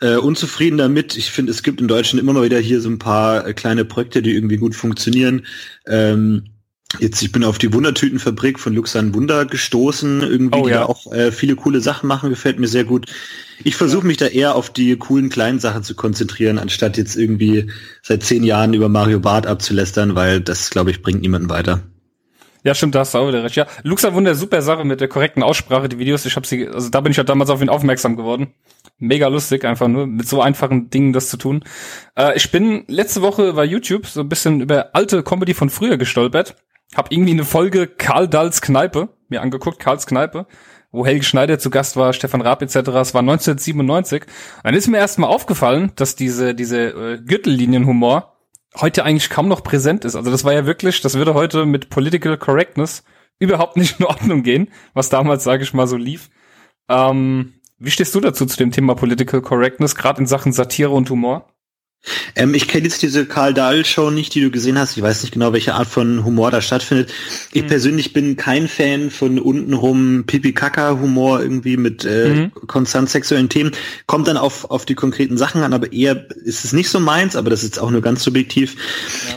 äh, 0.00 0.16
unzufrieden 0.16 0.76
damit. 0.76 1.16
Ich 1.16 1.30
finde, 1.30 1.52
es 1.52 1.62
gibt 1.62 1.80
in 1.80 1.88
Deutschland 1.88 2.20
immer 2.20 2.34
mal 2.34 2.44
wieder 2.44 2.58
hier 2.58 2.80
so 2.80 2.90
ein 2.90 2.98
paar 2.98 3.46
äh, 3.46 3.54
kleine 3.54 3.84
Projekte, 3.84 4.20
die 4.20 4.34
irgendwie 4.34 4.58
gut 4.58 4.74
funktionieren. 4.74 5.46
Ähm, 5.86 6.44
jetzt, 7.00 7.22
ich 7.22 7.32
bin 7.32 7.44
auf 7.44 7.58
die 7.58 7.72
Wundertütenfabrik 7.72 8.58
von 8.58 8.74
Luxan 8.74 9.14
Wunder 9.14 9.44
gestoßen, 9.46 10.22
irgendwie, 10.22 10.58
Oh, 10.58 10.64
die 10.64 10.70
ja. 10.70 10.80
da 10.80 10.86
auch 10.86 11.12
äh, 11.12 11.32
viele 11.32 11.56
coole 11.56 11.80
Sachen 11.80 12.06
machen, 12.06 12.30
gefällt 12.30 12.58
mir 12.58 12.68
sehr 12.68 12.84
gut. 12.84 13.06
Ich 13.64 13.76
versuche 13.76 14.06
mich 14.06 14.16
da 14.16 14.26
eher 14.26 14.54
auf 14.54 14.70
die 14.70 14.96
coolen 14.96 15.28
kleinen 15.30 15.58
Sachen 15.58 15.82
zu 15.82 15.94
konzentrieren, 15.94 16.58
anstatt 16.58 16.96
jetzt 16.96 17.16
irgendwie 17.16 17.70
seit 18.02 18.22
zehn 18.22 18.44
Jahren 18.44 18.74
über 18.74 18.88
Mario 18.88 19.20
Barth 19.20 19.46
abzulästern, 19.46 20.14
weil 20.14 20.40
das, 20.40 20.70
glaube 20.70 20.90
ich, 20.90 21.02
bringt 21.02 21.22
niemanden 21.22 21.48
weiter. 21.48 21.82
Ja, 22.64 22.74
stimmt, 22.74 22.96
da 22.96 23.00
hast 23.00 23.14
du 23.14 23.18
auch 23.18 23.28
wieder 23.28 23.44
recht. 23.44 23.54
Ja, 23.54 23.68
Luxa 23.84 24.12
Wunder, 24.12 24.34
super 24.34 24.60
Sache 24.60 24.84
mit 24.84 25.00
der 25.00 25.06
korrekten 25.06 25.44
Aussprache, 25.44 25.88
die 25.88 25.98
Videos. 26.00 26.26
Ich 26.26 26.34
habe 26.34 26.46
sie, 26.48 26.66
also 26.66 26.88
da 26.90 27.00
bin 27.00 27.12
ich 27.12 27.16
ja 27.16 27.22
damals 27.22 27.48
auf 27.48 27.62
ihn 27.62 27.68
aufmerksam 27.68 28.16
geworden. 28.16 28.48
Mega 28.98 29.28
lustig, 29.28 29.64
einfach 29.64 29.86
nur 29.86 30.08
mit 30.08 30.26
so 30.26 30.42
einfachen 30.42 30.90
Dingen 30.90 31.12
das 31.12 31.28
zu 31.28 31.36
tun. 31.36 31.62
Äh, 32.16 32.36
ich 32.36 32.50
bin 32.50 32.82
letzte 32.88 33.22
Woche 33.22 33.52
bei 33.52 33.64
YouTube 33.64 34.06
so 34.06 34.20
ein 34.22 34.28
bisschen 34.28 34.60
über 34.60 34.90
alte 34.96 35.22
Comedy 35.22 35.54
von 35.54 35.70
früher 35.70 35.96
gestolpert. 35.96 36.56
Hab 36.94 37.12
irgendwie 37.12 37.32
eine 37.32 37.44
Folge 37.44 37.86
Karl 37.86 38.28
Dahls 38.28 38.60
Kneipe 38.60 39.08
mir 39.28 39.42
angeguckt, 39.42 39.78
Karls 39.78 40.06
Kneipe, 40.06 40.46
wo 40.92 41.04
Helge 41.04 41.24
Schneider 41.24 41.58
zu 41.58 41.70
Gast 41.70 41.96
war, 41.96 42.12
Stefan 42.12 42.40
Raab 42.40 42.62
etc. 42.62 42.76
Es 42.76 43.14
war 43.14 43.20
1997. 43.20 44.22
Und 44.22 44.30
dann 44.64 44.74
ist 44.74 44.86
mir 44.88 44.98
erstmal 44.98 45.30
aufgefallen, 45.30 45.92
dass 45.96 46.16
diese 46.16 46.54
diese 46.54 46.88
äh, 46.88 47.18
Gürtellinienhumor 47.18 48.36
heute 48.76 49.04
eigentlich 49.04 49.30
kaum 49.30 49.48
noch 49.48 49.62
präsent 49.62 50.04
ist. 50.04 50.16
Also 50.16 50.30
das 50.30 50.44
war 50.44 50.52
ja 50.52 50.66
wirklich, 50.66 51.00
das 51.00 51.14
würde 51.14 51.34
heute 51.34 51.64
mit 51.66 51.90
Political 51.90 52.36
Correctness 52.36 53.04
überhaupt 53.38 53.76
nicht 53.76 53.98
in 54.00 54.06
Ordnung 54.06 54.42
gehen, 54.42 54.68
was 54.94 55.08
damals, 55.08 55.44
sage 55.44 55.62
ich 55.62 55.74
mal, 55.74 55.86
so 55.86 55.96
lief. 55.96 56.30
Ähm, 56.88 57.54
wie 57.78 57.90
stehst 57.90 58.14
du 58.14 58.20
dazu 58.20 58.46
zu 58.46 58.56
dem 58.56 58.70
Thema 58.70 58.94
Political 58.94 59.42
Correctness, 59.42 59.94
gerade 59.94 60.20
in 60.20 60.26
Sachen 60.26 60.52
Satire 60.52 60.90
und 60.90 61.10
Humor? 61.10 61.48
Ähm, 62.34 62.54
ich 62.54 62.68
kenne 62.68 62.84
jetzt 62.84 63.02
diese 63.02 63.26
Karl 63.26 63.54
Dahl-Show 63.54 64.10
nicht, 64.10 64.34
die 64.34 64.40
du 64.40 64.50
gesehen 64.50 64.78
hast. 64.78 64.96
Ich 64.96 65.02
weiß 65.02 65.22
nicht 65.22 65.32
genau, 65.32 65.52
welche 65.52 65.74
Art 65.74 65.88
von 65.88 66.24
Humor 66.24 66.50
da 66.50 66.60
stattfindet. 66.60 67.12
Ich 67.52 67.62
Mhm. 67.62 67.66
persönlich 67.66 68.12
bin 68.12 68.36
kein 68.36 68.68
Fan 68.68 69.10
von 69.10 69.38
untenrum 69.38 70.24
Pipi-Kaka-Humor 70.26 71.40
irgendwie 71.42 71.76
mit 71.76 72.04
äh, 72.04 72.28
Mhm. 72.28 72.52
konstant 72.66 73.10
sexuellen 73.10 73.48
Themen. 73.48 73.72
Kommt 74.06 74.28
dann 74.28 74.36
auf, 74.36 74.70
auf 74.70 74.84
die 74.86 74.94
konkreten 74.94 75.36
Sachen 75.36 75.62
an, 75.62 75.72
aber 75.72 75.92
eher 75.92 76.26
ist 76.44 76.64
es 76.64 76.72
nicht 76.72 76.88
so 76.90 77.00
meins, 77.00 77.36
aber 77.36 77.50
das 77.50 77.64
ist 77.64 77.78
auch 77.78 77.90
nur 77.90 78.02
ganz 78.02 78.22
subjektiv. 78.22 78.76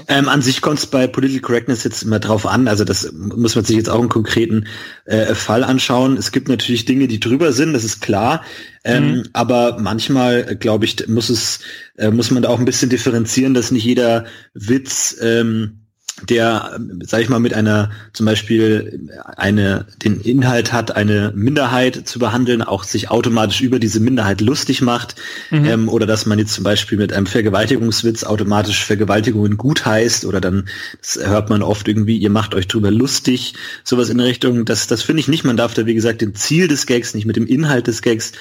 Ähm, 0.08 0.28
an 0.30 0.42
sich 0.42 0.62
kommt 0.62 0.80
es 0.80 0.88
bei 0.88 1.08
Political 1.08 1.42
Correctness 1.42 1.84
jetzt 1.84 2.04
immer 2.04 2.20
drauf 2.20 2.46
an. 2.46 2.68
Also 2.68 2.84
das 2.84 3.12
muss 3.14 3.56
man 3.56 3.66
sich 3.66 3.76
jetzt 3.78 3.90
auch 3.90 4.00
einen 4.00 4.10
konkreten 4.10 4.66
äh, 5.10 5.34
Fall 5.34 5.64
anschauen. 5.64 6.18
Es 6.18 6.32
gibt 6.32 6.50
natürlich 6.50 6.86
Dinge, 6.86 7.08
die 7.08 7.20
drüber 7.20 7.52
sind, 7.52 7.74
das 7.74 7.84
ist 7.84 8.00
klar. 8.00 8.44
Ähm, 8.84 9.24
Aber 9.34 9.78
manchmal, 9.80 10.46
äh, 10.50 10.56
glaube 10.56 10.86
ich, 10.86 11.08
muss 11.08 11.30
es, 11.30 11.62
äh, 11.98 12.12
muss 12.12 12.30
man 12.32 12.44
da 12.44 12.50
auch 12.50 12.60
ein 12.60 12.66
bisschen 12.66 12.90
differenzieren, 12.90 13.54
dass 13.54 13.72
nicht 13.72 13.86
jeder 13.86 14.26
Witz, 14.54 15.18
ähm, 15.22 15.79
der, 16.28 16.80
sag 17.04 17.22
ich 17.22 17.30
mal, 17.30 17.40
mit 17.40 17.54
einer 17.54 17.92
zum 18.14 18.26
Beispiel 18.26 19.10
eine 19.38 19.86
den 20.04 20.20
Inhalt 20.22 20.74
hat, 20.74 20.96
eine 20.96 21.32
Minderheit 21.36 22.08
zu 22.08 22.20
behandeln, 22.20 22.62
auch 22.62 22.84
sich 22.84 23.10
automatisch 23.10 23.62
über 23.62 23.80
diese 23.80 24.00
Minderheit 24.00 24.42
lustig 24.42 24.82
macht, 24.82 25.16
ähm, 25.52 25.90
oder 25.90 26.06
dass 26.06 26.26
man 26.26 26.40
jetzt 26.40 26.54
zum 26.54 26.64
Beispiel 26.64 26.98
mit 26.98 27.14
einem 27.14 27.26
Vergewaltigungswitz 27.26 28.24
automatisch 28.24 28.84
Vergewaltigungen 28.84 29.58
gut 29.58 29.86
heißt, 29.86 30.26
oder 30.26 30.42
dann 30.42 30.68
das 31.02 31.20
hört 31.22 31.50
man 31.50 31.64
oft 31.64 31.88
irgendwie, 31.88 32.18
ihr 32.18 32.30
macht 32.30 32.56
euch 32.56 32.68
drüber 32.68 32.92
lustig, 32.92 33.54
sowas 33.84 34.10
in 34.10 34.20
Richtung. 34.20 34.66
Das, 34.66 34.88
das 34.88 35.02
finde 35.04 35.22
ich 35.22 35.28
nicht. 35.28 35.44
Man 35.44 35.58
darf 35.58 35.74
da 35.74 35.86
wie 35.86 35.94
gesagt 35.94 36.22
den 36.22 36.36
Ziel 36.36 36.68
des 36.68 36.86
Gags 36.86 37.14
nicht 37.14 37.26
mit 37.26 37.36
dem 37.36 37.48
Inhalt 37.48 37.88
des 37.88 38.02
Gags 38.02 38.34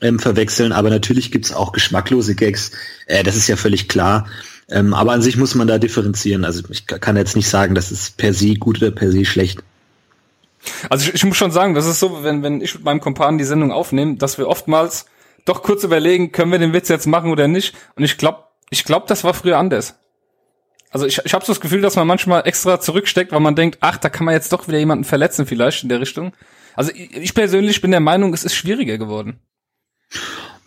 ähm, 0.00 0.18
verwechseln, 0.18 0.72
aber 0.72 0.90
natürlich 0.90 1.30
gibt's 1.30 1.52
auch 1.52 1.72
geschmacklose 1.72 2.34
Gags. 2.34 2.72
Äh, 3.06 3.22
das 3.22 3.36
ist 3.36 3.48
ja 3.48 3.56
völlig 3.56 3.88
klar. 3.88 4.26
Ähm, 4.68 4.94
aber 4.94 5.12
an 5.12 5.22
sich 5.22 5.36
muss 5.36 5.54
man 5.54 5.68
da 5.68 5.78
differenzieren. 5.78 6.44
Also 6.44 6.62
ich 6.70 6.86
kann 6.86 7.16
jetzt 7.16 7.36
nicht 7.36 7.48
sagen, 7.48 7.74
das 7.74 7.92
ist 7.92 8.16
per 8.16 8.34
se 8.34 8.54
gut 8.54 8.78
oder 8.78 8.90
per 8.90 9.10
se 9.10 9.24
schlecht. 9.24 9.62
Also 10.90 11.08
ich, 11.08 11.14
ich 11.14 11.24
muss 11.24 11.36
schon 11.36 11.52
sagen, 11.52 11.74
das 11.74 11.86
ist 11.86 12.00
so, 12.00 12.24
wenn, 12.24 12.42
wenn 12.42 12.60
ich 12.60 12.74
mit 12.74 12.84
meinem 12.84 13.00
Kumpan 13.00 13.38
die 13.38 13.44
Sendung 13.44 13.70
aufnehme, 13.70 14.16
dass 14.16 14.38
wir 14.38 14.48
oftmals 14.48 15.06
doch 15.44 15.62
kurz 15.62 15.84
überlegen, 15.84 16.32
können 16.32 16.50
wir 16.50 16.58
den 16.58 16.72
Witz 16.72 16.88
jetzt 16.88 17.06
machen 17.06 17.30
oder 17.30 17.46
nicht. 17.46 17.74
Und 17.94 18.02
ich 18.02 18.18
glaube, 18.18 18.44
ich 18.70 18.84
glaube, 18.84 19.06
das 19.08 19.22
war 19.22 19.34
früher 19.34 19.58
anders. 19.58 19.94
Also 20.90 21.06
ich, 21.06 21.20
ich 21.24 21.34
habe 21.34 21.44
so 21.44 21.52
das 21.52 21.60
Gefühl, 21.60 21.82
dass 21.82 21.96
man 21.96 22.06
manchmal 22.06 22.46
extra 22.46 22.80
zurücksteckt, 22.80 23.30
weil 23.32 23.40
man 23.40 23.54
denkt, 23.54 23.78
ach, 23.80 23.98
da 23.98 24.08
kann 24.08 24.24
man 24.24 24.34
jetzt 24.34 24.52
doch 24.52 24.66
wieder 24.66 24.78
jemanden 24.78 25.04
verletzen 25.04 25.46
vielleicht 25.46 25.82
in 25.82 25.88
der 25.88 26.00
Richtung. 26.00 26.32
Also 26.74 26.90
ich, 26.92 27.16
ich 27.16 27.34
persönlich 27.34 27.80
bin 27.80 27.92
der 27.92 28.00
Meinung, 28.00 28.34
es 28.34 28.44
ist 28.44 28.54
schwieriger 28.54 28.98
geworden. 28.98 29.38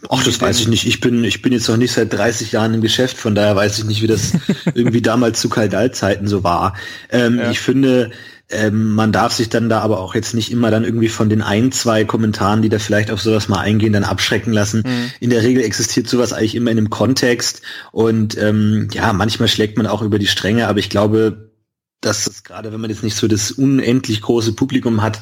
Ach, 0.07 0.23
das 0.23 0.39
weiß 0.39 0.61
ich 0.61 0.67
nicht. 0.69 0.87
Ich 0.87 1.01
bin, 1.01 1.23
ich 1.25 1.41
bin 1.41 1.51
jetzt 1.51 1.67
noch 1.67 1.75
nicht 1.75 1.91
seit 1.91 2.13
30 2.13 2.53
Jahren 2.53 2.73
im 2.73 2.81
Geschäft, 2.81 3.17
von 3.17 3.35
daher 3.35 3.55
weiß 3.55 3.79
ich 3.79 3.85
nicht, 3.85 4.01
wie 4.01 4.07
das 4.07 4.31
irgendwie 4.73 5.01
damals 5.01 5.41
zu 5.41 5.49
Kaldal-Zeiten 5.49 6.27
so 6.27 6.43
war. 6.43 6.75
Ähm, 7.11 7.37
Ja. 7.37 7.51
Ich 7.51 7.59
finde, 7.59 8.11
ähm, 8.49 8.93
man 8.93 9.11
darf 9.11 9.33
sich 9.33 9.49
dann 9.49 9.69
da 9.69 9.81
aber 9.81 9.99
auch 9.99 10.15
jetzt 10.15 10.33
nicht 10.33 10.51
immer 10.51 10.71
dann 10.71 10.83
irgendwie 10.83 11.09
von 11.09 11.29
den 11.29 11.41
ein, 11.41 11.71
zwei 11.71 12.05
Kommentaren, 12.05 12.61
die 12.61 12.69
da 12.69 12.79
vielleicht 12.79 13.11
auf 13.11 13.21
sowas 13.21 13.47
mal 13.49 13.59
eingehen, 13.59 13.93
dann 13.93 14.03
abschrecken 14.03 14.53
lassen. 14.53 14.83
In 15.19 15.29
der 15.29 15.43
Regel 15.43 15.63
existiert 15.63 16.07
sowas 16.07 16.33
eigentlich 16.33 16.55
immer 16.55 16.71
in 16.71 16.77
einem 16.77 16.89
Kontext 16.89 17.61
und 17.91 18.37
ähm, 18.37 18.87
ja, 18.93 19.13
manchmal 19.13 19.49
schlägt 19.49 19.77
man 19.77 19.85
auch 19.85 20.01
über 20.01 20.17
die 20.17 20.27
Stränge, 20.27 20.67
aber 20.67 20.79
ich 20.79 20.89
glaube, 20.89 21.51
dass 22.01 22.23
das 22.23 22.43
gerade, 22.43 22.71
wenn 22.71 22.81
man 22.81 22.89
jetzt 22.89 23.03
nicht 23.03 23.15
so 23.15 23.27
das 23.27 23.51
unendlich 23.51 24.21
große 24.21 24.53
Publikum 24.53 25.01
hat, 25.03 25.19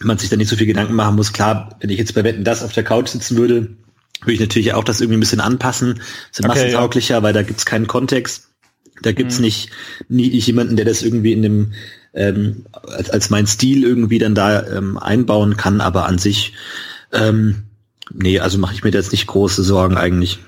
man 0.00 0.16
sich 0.18 0.30
da 0.30 0.36
nicht 0.36 0.48
so 0.48 0.56
viel 0.56 0.66
Gedanken 0.66 0.94
machen 0.94 1.16
muss. 1.16 1.32
Klar, 1.32 1.76
wenn 1.80 1.90
ich 1.90 1.98
jetzt 1.98 2.14
bei 2.14 2.24
Wetten 2.24 2.44
das 2.44 2.62
auf 2.62 2.72
der 2.72 2.84
Couch 2.84 3.08
sitzen 3.08 3.36
würde, 3.36 3.76
würde 4.22 4.32
ich 4.34 4.40
natürlich 4.40 4.74
auch 4.74 4.84
das 4.84 5.00
irgendwie 5.00 5.18
ein 5.18 5.20
bisschen 5.20 5.40
anpassen, 5.40 6.00
sind 6.32 6.46
Okay, 6.48 6.58
massentauglicher, 6.58 7.22
weil 7.22 7.32
da 7.32 7.42
gibt's 7.42 7.66
keinen 7.66 7.86
Kontext. 7.86 8.48
Da 9.02 9.12
gibt's 9.12 9.38
nicht 9.40 9.70
nie 10.08 10.28
jemanden, 10.28 10.76
der 10.76 10.86
das 10.86 11.02
irgendwie 11.02 11.32
in 11.32 11.42
dem 11.42 11.72
ähm, 12.14 12.64
als, 12.88 13.10
als 13.10 13.30
mein 13.30 13.46
Stil 13.46 13.84
irgendwie 13.84 14.18
dann 14.18 14.34
da 14.34 14.66
ähm, 14.66 14.96
einbauen 14.96 15.58
kann, 15.58 15.82
aber 15.82 16.06
an 16.06 16.16
sich, 16.16 16.54
ähm, 17.12 17.64
nee, 18.12 18.40
also 18.40 18.56
mache 18.56 18.72
ich 18.74 18.82
mir 18.84 18.90
da 18.90 18.98
jetzt 18.98 19.12
nicht 19.12 19.26
große 19.26 19.62
Sorgen 19.62 19.98
eigentlich. 19.98 20.38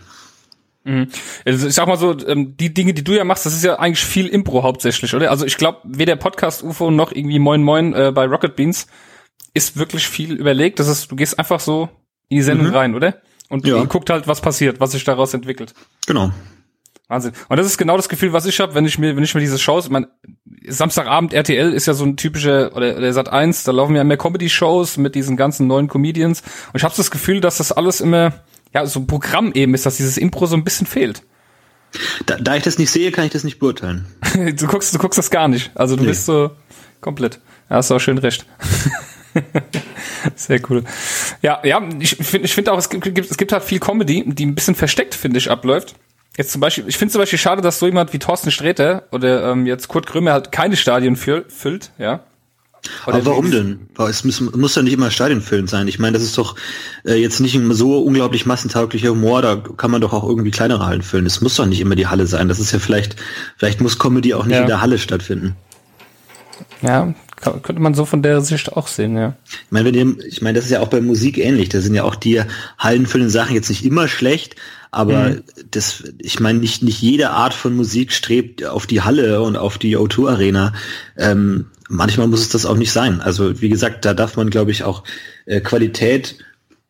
Mhm. 0.85 1.09
Also 1.45 1.69
ich 1.69 1.75
sag 1.75 1.87
mal 1.87 1.99
so, 1.99 2.17
ähm, 2.27 2.57
die 2.57 2.73
Dinge, 2.73 2.95
die 2.95 3.05
du 3.05 3.13
ja 3.13 3.25
machst, 3.25 3.45
das 3.45 3.55
ist 3.55 3.65
ja 3.65 3.79
eigentlich 3.79 4.03
viel 4.03 4.27
Impro 4.27 4.63
hauptsächlich, 4.63 5.15
oder? 5.15 5.31
Also 5.31 5.45
ich 5.45 5.59
glaube, 5.59 5.81
weder 5.85 6.17
Podcast 6.17 6.63
UFO 6.63 6.91
noch 6.91 7.13
irgendwie 7.13 7.39
Moin 7.39 7.63
Moin 7.63 7.93
äh, 7.93 8.13
bei 8.15 8.25
Rocket 8.25 8.57
Beans 8.57 8.87
ist 9.53 9.77
wirklich 9.77 10.09
viel 10.09 10.33
überlegt. 10.33 10.79
Das 10.79 10.89
ist, 10.89 11.11
du 11.11 11.17
gehst 11.17 11.39
einfach 11.39 11.61
so 11.61 11.91
in 12.31 12.39
die 12.39 12.43
Sendung 12.43 12.69
Mhm. 12.69 12.75
rein, 12.75 12.95
oder? 12.95 13.21
Und 13.49 13.67
Ja. 13.67 13.83
guckt 13.85 14.11
halt, 14.11 14.27
was 14.29 14.41
passiert, 14.41 14.81
was 14.81 14.93
sich 14.93 15.05
daraus 15.05 15.33
entwickelt. 15.35 15.75
Genau. 16.07 16.33
Wahnsinn. 17.09 17.33
Und 17.49 17.57
das 17.57 17.67
ist 17.67 17.79
genau 17.79 17.97
das 17.97 18.11
Gefühl, 18.11 18.35
was 18.35 18.45
ich 18.45 18.61
habe, 18.61 18.75
wenn 18.75 18.85
ich 18.85 18.99
mir, 18.99 19.17
wenn 19.17 19.25
ich 19.25 19.35
mir 19.35 19.41
diese 19.41 19.59
Shows, 19.59 19.89
mein 19.89 20.07
Samstagabend 20.67 21.33
RTL 21.33 21.73
ist 21.73 21.87
ja 21.87 21.95
so 21.95 22.05
ein 22.05 22.19
typischer 22.19 22.77
oder, 22.77 22.97
oder 22.99 23.13
Sat 23.15 23.31
1, 23.31 23.65
da 23.65 23.73
laufen 23.73 23.97
ja 23.97 24.05
mehr 24.05 24.19
Comedy-Shows 24.19 24.99
mit 24.99 25.15
diesen 25.15 25.39
ganzen 25.39 25.67
neuen 25.67 25.89
Comedians. 25.89 26.43
Und 26.43 26.77
ich 26.77 26.85
habe 26.85 26.95
das 26.95 27.11
Gefühl, 27.11 27.41
dass 27.41 27.57
das 27.57 27.73
alles 27.73 28.03
immer 28.03 28.35
ja 28.75 28.85
so 28.85 29.01
ein 29.01 29.07
Programm 29.07 29.53
eben 29.55 29.73
ist, 29.73 29.87
dass 29.87 29.97
dieses 29.97 30.19
Impro 30.19 30.45
so 30.45 30.57
ein 30.57 30.65
bisschen 30.65 30.87
fehlt. 30.87 31.23
Da, 32.27 32.37
da 32.37 32.57
ich 32.57 32.65
das 32.65 32.77
nicht 32.77 32.91
sehe, 32.91 33.11
kann 33.13 33.25
ich 33.25 33.33
das 33.33 33.45
nicht 33.45 33.59
beurteilen. 33.59 34.05
Du 34.57 34.67
guckst, 34.67 34.95
du 34.95 34.99
guckst 34.99 35.19
das 35.19 35.31
gar 35.31 35.49
nicht. 35.49 35.71
Also 35.75 35.97
du 35.97 36.03
Nee. 36.03 36.09
bist 36.11 36.27
so 36.27 36.51
komplett. 37.01 37.41
Ja, 37.71 37.77
hast 37.77 37.89
du 37.91 37.95
auch 37.95 38.01
schön 38.01 38.19
recht. 38.19 38.45
Sehr 40.37 40.61
cool. 40.71 40.85
Ja, 41.43 41.61
ja, 41.65 41.81
ich 42.01 42.17
finde 42.17 42.47
ich 42.47 42.55
finde 42.55 42.73
auch, 42.73 42.79
es 42.79 42.89
gibt, 42.91 43.07
es 43.19 43.37
gibt 43.37 43.53
halt 43.53 43.63
viel 43.65 43.79
Comedy, 43.81 44.25
die 44.27 44.47
ein 44.47 44.55
bisschen 44.55 44.75
versteckt, 44.75 45.15
finde 45.15 45.39
ich, 45.39 45.51
abläuft. 45.51 45.95
Jetzt 46.37 46.53
zum 46.53 46.61
Beispiel, 46.61 46.85
ich 46.87 46.97
finde 46.97 47.13
zum 47.13 47.21
Beispiel 47.21 47.39
schade, 47.39 47.63
dass 47.63 47.79
so 47.79 47.87
jemand 47.87 48.13
wie 48.13 48.19
Thorsten 48.19 48.51
Sträter 48.51 49.05
oder 49.11 49.51
ähm, 49.51 49.67
jetzt 49.67 49.89
Kurt 49.89 50.07
Krömer 50.07 50.33
halt 50.33 50.53
keine 50.53 50.77
Stadien 50.77 51.17
füll, 51.17 51.45
füllt, 51.49 51.91
ja. 51.99 52.21
Oder 53.07 53.17
Aber 53.17 53.27
warum 53.27 53.51
denn? 53.51 53.89
Es 54.09 54.23
muss, 54.25 54.41
muss 54.41 54.77
ja 54.77 54.83
nicht 54.83 54.93
immer 54.93 55.11
stadionfüllend 55.11 55.69
sein. 55.69 55.89
Ich 55.89 55.99
meine, 55.99 56.13
das 56.17 56.23
ist 56.23 56.39
doch 56.39 56.55
äh, 57.05 57.15
jetzt 57.15 57.41
nicht 57.41 57.57
ein 57.57 57.75
so 57.75 58.01
unglaublich 58.01 58.47
massentauglicher 58.47 59.09
Humor, 59.11 59.43
da 59.43 59.57
kann 59.57 59.91
man 59.91 60.01
doch 60.01 60.13
auch 60.13 60.23
irgendwie 60.23 60.53
kleinere 60.53 60.87
Hallen 60.87 61.03
füllen. 61.03 61.27
Es 61.27 61.41
muss 61.41 61.57
doch 61.57 61.67
nicht 61.67 61.81
immer 61.81 61.97
die 61.97 62.07
Halle 62.07 62.29
sein. 62.29 62.47
Das 62.47 62.61
ist 62.61 62.71
ja 62.71 62.79
vielleicht, 62.79 63.17
vielleicht 63.57 63.81
muss 63.81 63.99
Comedy 63.99 64.33
auch 64.35 64.45
nicht 64.47 64.55
Ja. 64.55 64.63
in 64.63 64.69
der 64.69 64.81
Halle 64.81 64.99
stattfinden. 64.99 65.57
Ja, 66.81 67.15
kann- 67.41 67.63
könnte 67.63 67.81
man 67.83 67.95
so 67.95 68.05
von 68.05 68.23
der 68.23 68.41
Sicht 68.41 68.73
auch 68.73 68.87
sehen, 68.89 69.17
ja. 69.17 69.37
Ich 69.47 69.71
meine, 69.71 69.87
wenn 69.87 69.95
ihr, 69.95 70.25
ich 70.27 70.43
meine, 70.43 70.57
das 70.57 70.67
ist 70.67 70.71
ja 70.71 70.81
auch 70.81 70.89
bei 70.89 71.01
Musik 71.01 71.39
ähnlich. 71.39 71.69
Da 71.69 71.81
sind 71.81 71.95
ja 71.95 72.05
auch 72.05 72.15
die 72.15 72.43
hallenfüllenden 72.79 73.33
Sachen 73.33 73.55
jetzt 73.55 73.69
nicht 73.69 73.85
immer 73.85 74.09
schlecht, 74.09 74.57
aber 74.91 75.37
das, 75.71 76.05
ich 76.19 76.41
meine, 76.41 76.59
nicht, 76.59 76.83
nicht 76.83 77.01
jede 77.03 77.31
Art 77.31 77.55
von 77.55 77.77
Musik 77.77 78.13
strebt 78.13 78.65
auf 78.65 78.87
die 78.87 79.03
Halle 79.03 79.43
und 79.43 79.57
auf 79.57 79.79
die 79.79 79.97
O2 79.97 80.29
Arena. 80.31 80.73
Ähm, 81.17 81.67
manchmal 81.89 82.27
muss 82.29 82.41
es 82.41 82.49
das 82.49 82.65
auch 82.67 82.77
nicht 82.77 82.93
sein. 82.93 83.21
Also, 83.21 83.61
wie 83.61 83.69
gesagt, 83.69 84.05
da 84.05 84.15
darf 84.15 84.37
man, 84.37 84.51
glaube 84.51 84.71
ich, 84.71 84.85
auch 84.85 85.05
äh, 85.47 85.61
Qualität 85.61 86.37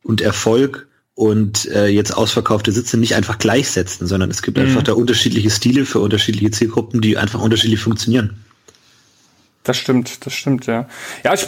und 0.03 0.21
Erfolg 0.21 0.87
und 1.15 1.67
äh, 1.73 1.89
jetzt 1.89 2.17
ausverkaufte 2.17 2.71
Sitze 2.71 2.97
nicht 2.97 3.17
einfach 3.17 3.39
gleichsetzen, 3.39 4.07
sondern 4.07 4.31
es 4.31 4.43
gibt 4.43 4.57
einfach 4.61 4.85
da 4.85 4.93
unterschiedliche 4.93 5.51
Stile 5.51 5.85
für 5.85 5.99
unterschiedliche 5.99 6.53
Zielgruppen, 6.53 7.01
die 7.01 7.17
einfach 7.17 7.41
unterschiedlich 7.41 7.81
funktionieren. 7.81 8.37
Das 9.69 9.77
stimmt, 9.77 10.25
das 10.25 10.33
stimmt, 10.33 10.65
ja. 10.65 10.87
Ja, 11.23 11.35
ich, 11.35 11.47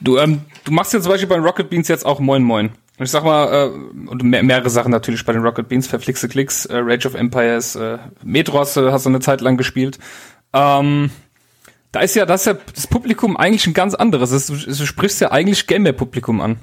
du, 0.00 0.16
ähm, 0.16 0.40
du 0.64 0.72
machst 0.72 0.94
ja 0.94 1.02
zum 1.02 1.12
Beispiel 1.12 1.28
bei 1.28 1.36
Rocket 1.36 1.68
Beans 1.68 1.86
jetzt 1.86 2.06
auch 2.06 2.18
Moin 2.18 2.42
Moin. 2.42 2.70
Ich 2.98 3.10
sag 3.10 3.24
mal, 3.24 3.52
äh, 3.52 4.08
und 4.08 4.22
mehr, 4.22 4.42
mehrere 4.42 4.70
Sachen 4.70 4.90
natürlich 4.90 5.22
bei 5.26 5.34
den 5.34 5.42
Rocket 5.42 5.68
Beans, 5.68 5.86
verflixte 5.86 6.28
Klicks, 6.28 6.64
äh, 6.64 6.78
Rage 6.78 7.06
of 7.06 7.12
Empires, 7.14 7.76
äh, 7.76 7.98
Metros 8.24 8.78
äh, 8.78 8.90
hast 8.90 9.04
du 9.04 9.10
eine 9.10 9.20
Zeit 9.20 9.42
lang 9.42 9.58
gespielt. 9.58 9.98
Ähm, 10.54 11.10
da 11.92 12.00
ist 12.00 12.16
ja, 12.16 12.24
das 12.24 12.40
ist 12.40 12.46
ja 12.46 12.54
das 12.74 12.86
Publikum 12.86 13.36
eigentlich 13.36 13.66
ein 13.66 13.74
ganz 13.74 13.94
anderes. 13.94 14.46
Du, 14.46 14.54
du 14.56 14.86
sprichst 14.86 15.20
ja 15.20 15.30
eigentlich 15.30 15.66
Gamer-Publikum 15.66 16.40
an. 16.40 16.56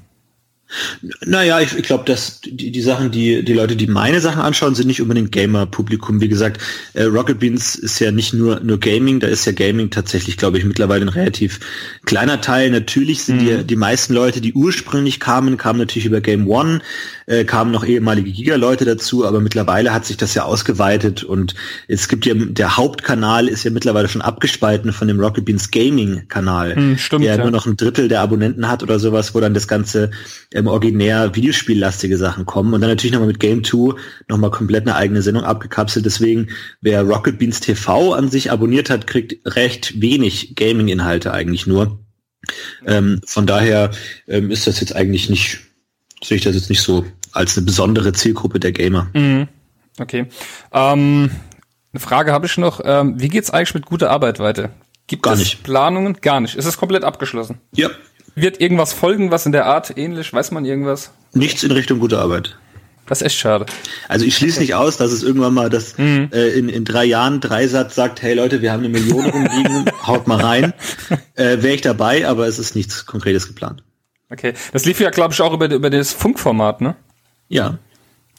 Naja, 1.26 1.60
ich, 1.60 1.78
ich 1.78 1.84
glaube, 1.84 2.06
dass 2.06 2.42
die, 2.42 2.72
die 2.72 2.82
Sachen, 2.82 3.12
die 3.12 3.44
die 3.44 3.54
Leute, 3.54 3.76
die 3.76 3.88
meine 3.88 4.22
Sachen 4.22 4.42
anschauen, 4.42 4.76
sind 4.76 4.88
nicht 4.88 5.02
unbedingt 5.02 5.32
Gamer-Publikum. 5.32 6.22
Wie 6.22 6.28
gesagt, 6.28 6.62
äh, 6.94 7.04
Rocket 7.04 7.40
Beans 7.40 7.76
ist 7.76 8.00
ja 8.00 8.12
nicht 8.12 8.34
nur 8.34 8.60
nur 8.62 8.80
Gaming, 8.80 9.20
da 9.20 9.28
ist 9.28 9.46
ja 9.46 9.52
Gaming 9.52 9.90
tatsächlich, 9.90 10.38
glaube 10.38 10.58
ich, 10.58 10.66
mittlerweile 10.66 11.06
ein 11.06 11.10
relativ 11.10 11.60
kleiner 12.06 12.42
Teil. 12.42 12.70
Natürlich 12.72 13.24
sind 13.24 13.40
die 13.40 13.64
die 13.64 13.76
meisten 13.76 14.14
Leute, 14.14 14.42
die 14.42 14.54
ursprünglich 14.54 15.20
kamen, 15.20 15.58
kamen 15.58 15.80
natürlich 15.80 16.06
über 16.06 16.22
Game 16.22 16.48
One, 16.48 16.82
äh, 17.26 17.44
kamen 17.46 17.72
noch 17.72 17.86
ehemalige 17.86 18.32
Giga-Leute 18.32 18.86
dazu, 18.86 19.26
aber 19.26 19.40
mittlerweile 19.40 19.94
hat 19.94 20.06
sich 20.06 20.18
das 20.18 20.34
ja 20.34 20.44
ausgeweitet 20.44 21.24
und 21.24 21.56
es 21.88 22.08
gibt 22.08 22.26
ja 22.26 22.34
der 22.36 22.78
Hauptkanal 22.78 23.48
ist 23.48 23.64
ja 23.64 23.72
mittlerweile 23.72 24.08
schon 24.08 24.22
abgespalten 24.22 24.94
von 24.94 25.08
dem 25.08 25.20
Rocket 25.20 25.46
Beans 25.46 25.72
Gaming-Kanal, 25.72 26.76
Hm, 26.76 26.98
stimmt, 26.98 27.26
der 27.26 27.36
ja. 27.36 27.42
nur 27.42 27.52
noch 27.52 27.66
ein 27.66 27.78
Drittel 27.78 28.08
der 28.08 28.22
Abonnenten 28.22 28.68
hat 28.68 28.84
oder 28.84 29.00
sowas, 29.00 29.34
wo 29.36 29.40
dann 29.40 29.54
das 29.54 29.68
ganze 29.68 30.12
ähm, 30.64 30.68
originär 30.68 31.36
Videospiellastige 31.36 32.18
Sachen 32.18 32.46
kommen 32.46 32.74
und 32.74 32.82
dann 32.82 32.90
natürlich 32.90 33.14
nochmal 33.14 33.28
mit 33.28 33.40
Game 33.40 33.64
2 33.64 33.96
nochmal 34.28 34.52
komplett 34.52 34.88
eine 34.88 34.96
eigene 34.96 35.22
Sendung 35.22 35.44
abgekapselt. 35.44 36.06
Deswegen, 36.06 36.48
wer 36.82 37.04
Rocket 37.04 37.38
Beans 37.38 37.60
TV 37.60 38.14
an 38.14 38.30
sich 38.30 38.52
abonniert 38.52 38.90
hat, 38.90 39.08
kriegt 39.08 39.38
recht 39.56 40.02
wenig 40.02 40.56
Gaming-Inhalte 40.56 41.34
eigentlich 41.34 41.68
nur. 41.68 42.00
Ähm, 42.86 43.22
von 43.26 43.48
daher 43.48 43.92
ähm, 44.28 44.52
ist 44.52 44.68
das 44.68 44.80
jetzt 44.80 44.96
eigentlich 44.96 45.30
nicht, 45.30 45.60
sehe 46.24 46.38
ich 46.38 46.44
das 46.44 46.56
jetzt 46.56 46.70
nicht 46.70 46.82
so 46.82 47.06
als 47.32 47.58
eine 47.58 47.66
besondere 47.66 48.14
Zielgruppe 48.14 48.60
der 48.60 48.72
Gamer. 48.72 49.10
Mhm. 49.14 49.48
Okay. 50.00 50.26
Ähm, 50.72 51.32
eine 51.94 52.00
Frage 52.00 52.32
habe 52.32 52.48
ich 52.48 52.58
noch. 52.58 52.82
Ähm, 52.84 53.20
wie 53.20 53.30
geht's 53.30 53.52
eigentlich 53.52 53.76
mit 53.76 53.86
guter 53.86 54.10
Arbeit 54.10 54.40
weiter? 54.40 54.72
Gibt 55.08 55.24
Gar 55.24 55.34
es 55.34 55.40
nicht. 55.40 55.64
Planungen? 55.64 56.18
Gar 56.22 56.42
nicht. 56.42 56.56
Ist 56.56 56.66
es 56.66 56.78
komplett 56.78 57.04
abgeschlossen? 57.04 57.60
Ja, 57.76 57.90
Wird 58.36 58.60
irgendwas 58.60 58.94
folgen, 58.94 59.32
was 59.32 59.46
in 59.46 59.52
der 59.52 59.66
Art 59.66 59.98
ähnlich? 59.98 60.34
Weiß 60.34 60.52
man 60.52 60.66
irgendwas? 60.66 61.12
nichts 61.36 61.64
in 61.64 61.72
Richtung 61.72 62.00
gute 62.00 62.20
Arbeit. 62.20 62.58
Das 63.08 63.22
ist 63.22 63.26
echt 63.28 63.38
schade. 63.40 63.66
Also 64.08 64.24
ich 64.26 64.38
schließe 64.38 64.60
nicht 64.62 64.76
aus, 64.76 64.98
dass 64.98 65.12
es 65.12 65.24
irgendwann 65.24 65.54
mal 65.54 65.70
das 65.70 65.98
Mhm. 65.98 66.30
äh, 66.32 66.50
in, 66.50 66.70
in 66.70 66.86
drei 66.86 67.04
Jahren 67.06 67.42
Dreisatz 67.42 67.96
sagt, 67.96 68.22
hey 68.22 68.34
Leute, 68.36 68.62
wir 68.62 68.72
haben 68.72 68.80
eine 68.80 68.90
Million 68.90 69.26
rumliegen, 69.26 69.86
haut 70.08 70.28
mal 70.28 70.40
rein. 70.40 70.74
Äh, 71.36 71.62
Wäre 71.62 71.74
ich 71.74 71.82
dabei, 71.82 72.28
aber 72.28 72.48
es 72.48 72.60
ist 72.60 72.76
nichts 72.76 73.06
Konkretes 73.06 73.48
geplant. 73.48 73.84
Okay. 74.30 74.54
Das 74.72 74.86
lief 74.86 75.00
ja, 75.00 75.10
glaube 75.10 75.34
ich, 75.34 75.42
auch 75.42 75.54
über, 75.54 75.70
über 75.70 75.90
das 75.90 76.14
Funkformat, 76.14 76.82
ne? 76.82 76.96
Ja. 77.50 77.78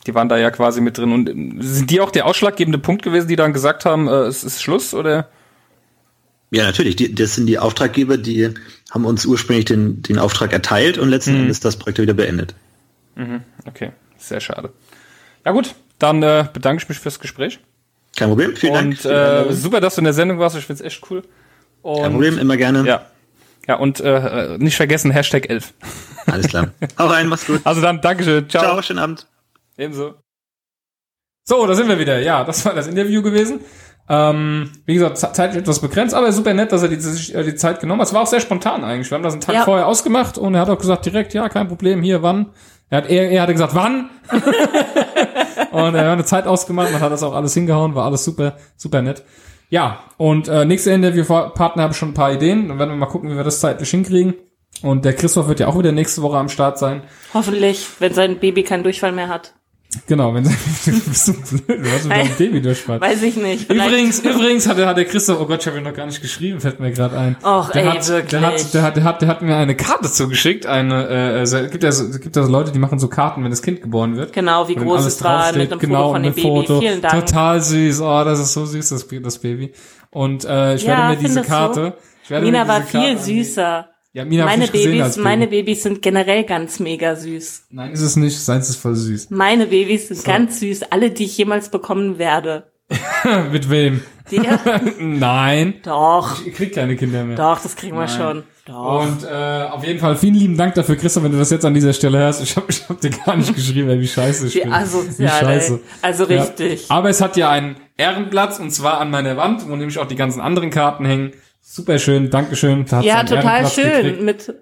Die 0.06 0.14
waren 0.14 0.28
da 0.28 0.38
ja 0.38 0.50
quasi 0.50 0.80
mit 0.80 0.98
drin. 0.98 1.12
Und 1.12 1.62
sind 1.62 1.90
die 1.90 2.00
auch 2.00 2.10
der 2.10 2.26
ausschlaggebende 2.26 2.78
Punkt 2.78 3.02
gewesen, 3.02 3.28
die 3.28 3.36
dann 3.36 3.52
gesagt 3.52 3.84
haben, 3.84 4.08
äh, 4.08 4.22
es 4.22 4.44
ist 4.44 4.62
Schluss, 4.62 4.94
oder? 4.94 5.28
Ja, 6.50 6.64
natürlich. 6.64 6.96
Die, 6.96 7.14
das 7.14 7.34
sind 7.34 7.46
die 7.46 7.58
Auftraggeber, 7.58 8.16
die 8.16 8.50
haben 8.90 9.04
uns 9.04 9.26
ursprünglich 9.26 9.64
den, 9.64 10.02
den 10.02 10.18
Auftrag 10.18 10.52
erteilt 10.52 10.98
und 10.98 11.08
letzten 11.08 11.34
Endes 11.34 11.60
das 11.60 11.76
Projekt 11.76 11.98
wieder 11.98 12.14
beendet. 12.14 12.54
Okay. 13.66 13.92
Sehr 14.18 14.40
schade. 14.40 14.72
Ja 15.44 15.52
gut, 15.52 15.74
dann 15.98 16.22
äh, 16.22 16.46
bedanke 16.52 16.82
ich 16.82 16.88
mich 16.88 16.98
fürs 16.98 17.18
Gespräch. 17.18 17.60
Kein 18.16 18.28
Problem. 18.28 18.56
Vielen 18.56 18.74
Dank. 18.74 18.86
Und 18.86 18.96
für 18.98 19.44
die 19.44 19.50
äh, 19.50 19.52
super, 19.52 19.80
dass 19.80 19.96
du 19.96 20.00
in 20.00 20.04
der 20.04 20.14
Sendung 20.14 20.38
warst. 20.38 20.56
Ich 20.56 20.64
find's 20.64 20.80
echt 20.80 21.02
cool. 21.10 21.22
Und, 21.82 22.02
Kein 22.02 22.12
Problem, 22.12 22.38
immer 22.38 22.56
gerne. 22.56 22.86
Ja. 22.86 23.06
Ja, 23.66 23.76
und 23.76 24.00
äh, 24.00 24.58
nicht 24.58 24.76
vergessen, 24.76 25.10
Hashtag 25.10 25.48
11. 25.48 25.72
Alles 26.26 26.48
klar. 26.48 26.72
Hau 26.98 27.06
rein, 27.06 27.28
mach's 27.28 27.46
gut. 27.46 27.62
Also 27.64 27.80
dann, 27.80 28.00
Dankeschön. 28.00 28.48
Ciao. 28.48 28.62
Ciao, 28.62 28.82
schönen 28.82 28.98
Abend. 28.98 29.26
Ebenso. 29.78 30.14
So, 31.44 31.66
da 31.66 31.74
sind 31.74 31.88
wir 31.88 31.98
wieder. 31.98 32.20
Ja, 32.20 32.44
das 32.44 32.64
war 32.64 32.74
das 32.74 32.86
Interview 32.86 33.22
gewesen. 33.22 33.60
Ähm, 34.08 34.70
wie 34.84 34.94
gesagt, 34.94 35.16
ze- 35.18 35.32
zeitlich 35.32 35.62
etwas 35.62 35.80
begrenzt, 35.80 36.14
aber 36.14 36.30
super 36.30 36.52
nett, 36.52 36.72
dass 36.72 36.82
er 36.82 36.88
die, 36.88 36.96
äh, 37.32 37.42
die 37.44 37.54
Zeit 37.54 37.80
genommen 37.80 38.00
hat. 38.02 38.08
Es 38.08 38.14
war 38.14 38.22
auch 38.22 38.26
sehr 38.26 38.40
spontan 38.40 38.84
eigentlich. 38.84 39.10
Wir 39.10 39.16
haben 39.16 39.22
das 39.22 39.32
einen 39.32 39.40
Tag 39.40 39.54
Ja. 39.54 39.62
vorher 39.64 39.86
ausgemacht 39.86 40.36
und 40.36 40.54
er 40.54 40.60
hat 40.60 40.68
auch 40.70 40.78
gesagt 40.78 41.06
direkt, 41.06 41.32
ja, 41.32 41.48
kein 41.48 41.68
Problem, 41.68 42.02
hier, 42.02 42.22
wann? 42.22 42.50
Er, 42.90 42.98
hat, 42.98 43.08
er, 43.10 43.30
er 43.30 43.42
hatte 43.42 43.52
gesagt, 43.54 43.74
wann? 43.74 44.10
und 45.72 45.94
er 45.94 46.04
hat 46.04 46.12
eine 46.12 46.24
Zeit 46.24 46.46
ausgemacht, 46.46 46.92
man 46.92 47.00
hat 47.00 47.12
das 47.12 47.22
auch 47.22 47.34
alles 47.34 47.54
hingehauen, 47.54 47.94
war 47.94 48.04
alles 48.04 48.24
super, 48.24 48.56
super 48.76 49.02
nett. 49.02 49.24
Ja, 49.70 50.00
und 50.18 50.48
äh, 50.48 50.64
nächste 50.64 50.90
Interviewpartner 50.90 51.82
habe 51.82 51.92
ich 51.92 51.98
schon 51.98 52.10
ein 52.10 52.14
paar 52.14 52.32
Ideen. 52.32 52.68
Dann 52.68 52.78
werden 52.78 52.90
wir 52.90 52.96
mal 52.96 53.06
gucken, 53.06 53.30
wie 53.30 53.36
wir 53.36 53.42
das 53.44 53.60
zeitlich 53.60 53.90
hinkriegen. 53.90 54.34
Und 54.82 55.04
der 55.04 55.14
Christoph 55.14 55.48
wird 55.48 55.60
ja 55.60 55.66
auch 55.68 55.78
wieder 55.78 55.92
nächste 55.92 56.20
Woche 56.22 56.36
am 56.36 56.48
Start 56.48 56.78
sein. 56.78 57.02
Hoffentlich, 57.32 57.86
wenn 57.98 58.12
sein 58.12 58.38
Baby 58.38 58.62
keinen 58.62 58.82
Durchfall 58.84 59.12
mehr 59.12 59.28
hat. 59.28 59.54
Genau, 60.06 60.34
wenn 60.34 60.42
bist 61.06 61.28
du 61.28 61.32
blöd, 61.34 61.84
du 61.84 61.90
hast 61.90 62.04
mit 62.04 62.16
deinem 62.16 62.36
Baby 62.36 62.60
durchfallen. 62.62 63.00
Weiß 63.00 63.22
ich 63.22 63.36
nicht. 63.36 63.70
Übrigens, 63.70 64.20
übrigens 64.20 64.68
hat 64.68 64.78
der, 64.78 64.86
hat 64.86 64.96
der 64.96 65.04
Christoph, 65.04 65.40
oh 65.40 65.46
Gott, 65.46 65.60
ich 65.60 65.66
habe 65.66 65.78
ihn 65.78 65.84
noch 65.84 65.94
gar 65.94 66.06
nicht 66.06 66.20
geschrieben, 66.20 66.60
fällt 66.60 66.80
mir 66.80 66.90
gerade 66.92 67.18
ein. 67.18 67.36
Och, 67.44 67.70
der 67.70 67.84
ey, 67.84 67.90
hat, 67.90 68.08
wirklich. 68.08 68.30
Der 68.30 68.40
hat, 68.42 68.74
der 68.74 68.82
hat, 68.82 68.96
der 68.96 69.04
hat, 69.04 69.22
der 69.22 69.28
hat 69.28 69.42
mir 69.42 69.56
eine 69.56 69.74
Karte 69.74 70.10
zugeschickt, 70.10 70.66
eine, 70.66 71.08
äh, 71.08 71.38
also, 71.40 71.58
es 71.58 71.70
gibt 71.70 71.84
ja 71.84 71.92
so, 71.92 72.04
es 72.04 72.20
gibt 72.20 72.36
ja 72.36 72.42
so 72.42 72.50
Leute, 72.50 72.72
die 72.72 72.78
machen 72.78 72.98
so 72.98 73.08
Karten, 73.08 73.42
wenn 73.44 73.50
das 73.50 73.62
Kind 73.62 73.82
geboren 73.82 74.16
wird. 74.16 74.32
Genau, 74.32 74.68
wie 74.68 74.74
groß 74.74 75.04
es 75.04 75.22
war, 75.22 75.52
mit 75.52 75.70
einem 75.70 75.80
genau, 75.80 75.98
Foto 75.98 76.12
von 76.12 76.22
dem 76.22 76.32
ein 76.32 76.34
Baby. 76.34 76.48
Foto. 76.48 76.80
Vielen 76.80 77.00
Dank. 77.02 77.26
Total 77.26 77.60
süß, 77.60 78.00
oh, 78.00 78.24
das 78.24 78.40
ist 78.40 78.52
so 78.52 78.66
süß, 78.66 78.88
das, 78.88 79.06
das 79.08 79.38
Baby. 79.38 79.72
Und 80.10 80.44
äh, 80.44 80.74
ich 80.74 80.82
Ja, 80.84 81.08
werde 81.08 81.08
mir 81.22 81.28
diese 81.28 81.40
du? 81.42 81.46
Karte, 81.46 81.94
ich 82.22 82.30
werde 82.30 82.50
mir 82.50 82.52
war 82.68 82.80
diese 82.80 82.80
Karte 82.80 82.88
viel 82.88 83.00
anlegen. 83.00 83.44
süßer. 83.44 83.88
Ja, 84.14 84.24
Mina 84.24 84.44
Meine 84.44 84.68
Babys, 84.68 85.16
meine 85.16 85.48
Babys 85.48 85.82
sind 85.82 86.00
generell 86.00 86.44
ganz 86.44 86.78
mega 86.78 87.16
süß. 87.16 87.66
Nein, 87.70 87.90
ist 87.90 88.00
es 88.00 88.14
nicht, 88.14 88.38
seins 88.38 88.70
ist 88.70 88.76
voll 88.76 88.94
süß. 88.94 89.30
Meine 89.30 89.66
Babys 89.66 90.06
sind 90.06 90.24
ganz 90.24 90.60
süß, 90.60 90.84
alle, 90.84 91.10
die 91.10 91.24
ich 91.24 91.36
jemals 91.36 91.68
bekommen 91.68 92.16
werde. 92.16 92.70
Mit 93.52 93.68
wem? 93.70 94.02
Der? 94.30 94.60
Nein. 95.00 95.74
doch, 95.82 96.46
Ich 96.46 96.54
krieg 96.54 96.72
keine 96.74 96.94
Kinder 96.96 97.24
mehr. 97.24 97.36
doch, 97.36 97.60
das 97.60 97.74
kriegen 97.74 97.96
wir 97.96 98.06
Nein. 98.06 98.16
schon. 98.16 98.42
Doch. 98.66 99.02
Und 99.02 99.24
äh, 99.24 99.64
auf 99.70 99.84
jeden 99.84 99.98
Fall 99.98 100.14
vielen 100.16 100.34
lieben 100.36 100.56
Dank 100.56 100.74
dafür, 100.74 100.94
Christoph, 100.96 101.24
wenn 101.24 101.32
du 101.32 101.38
das 101.38 101.50
jetzt 101.50 101.64
an 101.64 101.74
dieser 101.74 101.92
Stelle 101.92 102.18
hörst. 102.18 102.40
Ich 102.40 102.54
habe 102.56 102.66
ich 102.70 102.88
hab 102.88 103.00
dir 103.00 103.10
gar 103.10 103.36
nicht 103.36 103.52
geschrieben, 103.54 103.90
ey, 103.90 104.00
wie 104.00 104.06
scheiße 104.08 104.46
ich 104.46 104.62
bin. 104.62 104.72
asozial, 104.72 105.16
wie 105.18 105.28
scheiße. 105.44 105.74
ey. 105.74 105.80
Also 106.02 106.24
Ja. 106.30 106.40
richtig. 106.42 106.86
Aber 106.88 107.10
es 107.10 107.20
hat 107.20 107.36
ja 107.36 107.50
einen 107.50 107.76
Ehrenplatz 107.96 108.60
und 108.60 108.70
zwar 108.70 109.00
an 109.00 109.10
meiner 109.10 109.36
Wand, 109.36 109.68
wo 109.68 109.74
nämlich 109.74 109.98
auch 109.98 110.06
die 110.06 110.16
ganzen 110.16 110.40
anderen 110.40 110.70
Karten 110.70 111.04
hängen. 111.04 111.32
Super 111.74 111.98
schön, 111.98 112.30
Dankeschön. 112.30 112.84
Da 112.88 112.98
hat's 112.98 113.06
Ja, 113.06 113.24
total 113.24 113.66
schön. 113.66 113.84
gekriegt. 113.84 114.22
Mit, 114.22 114.54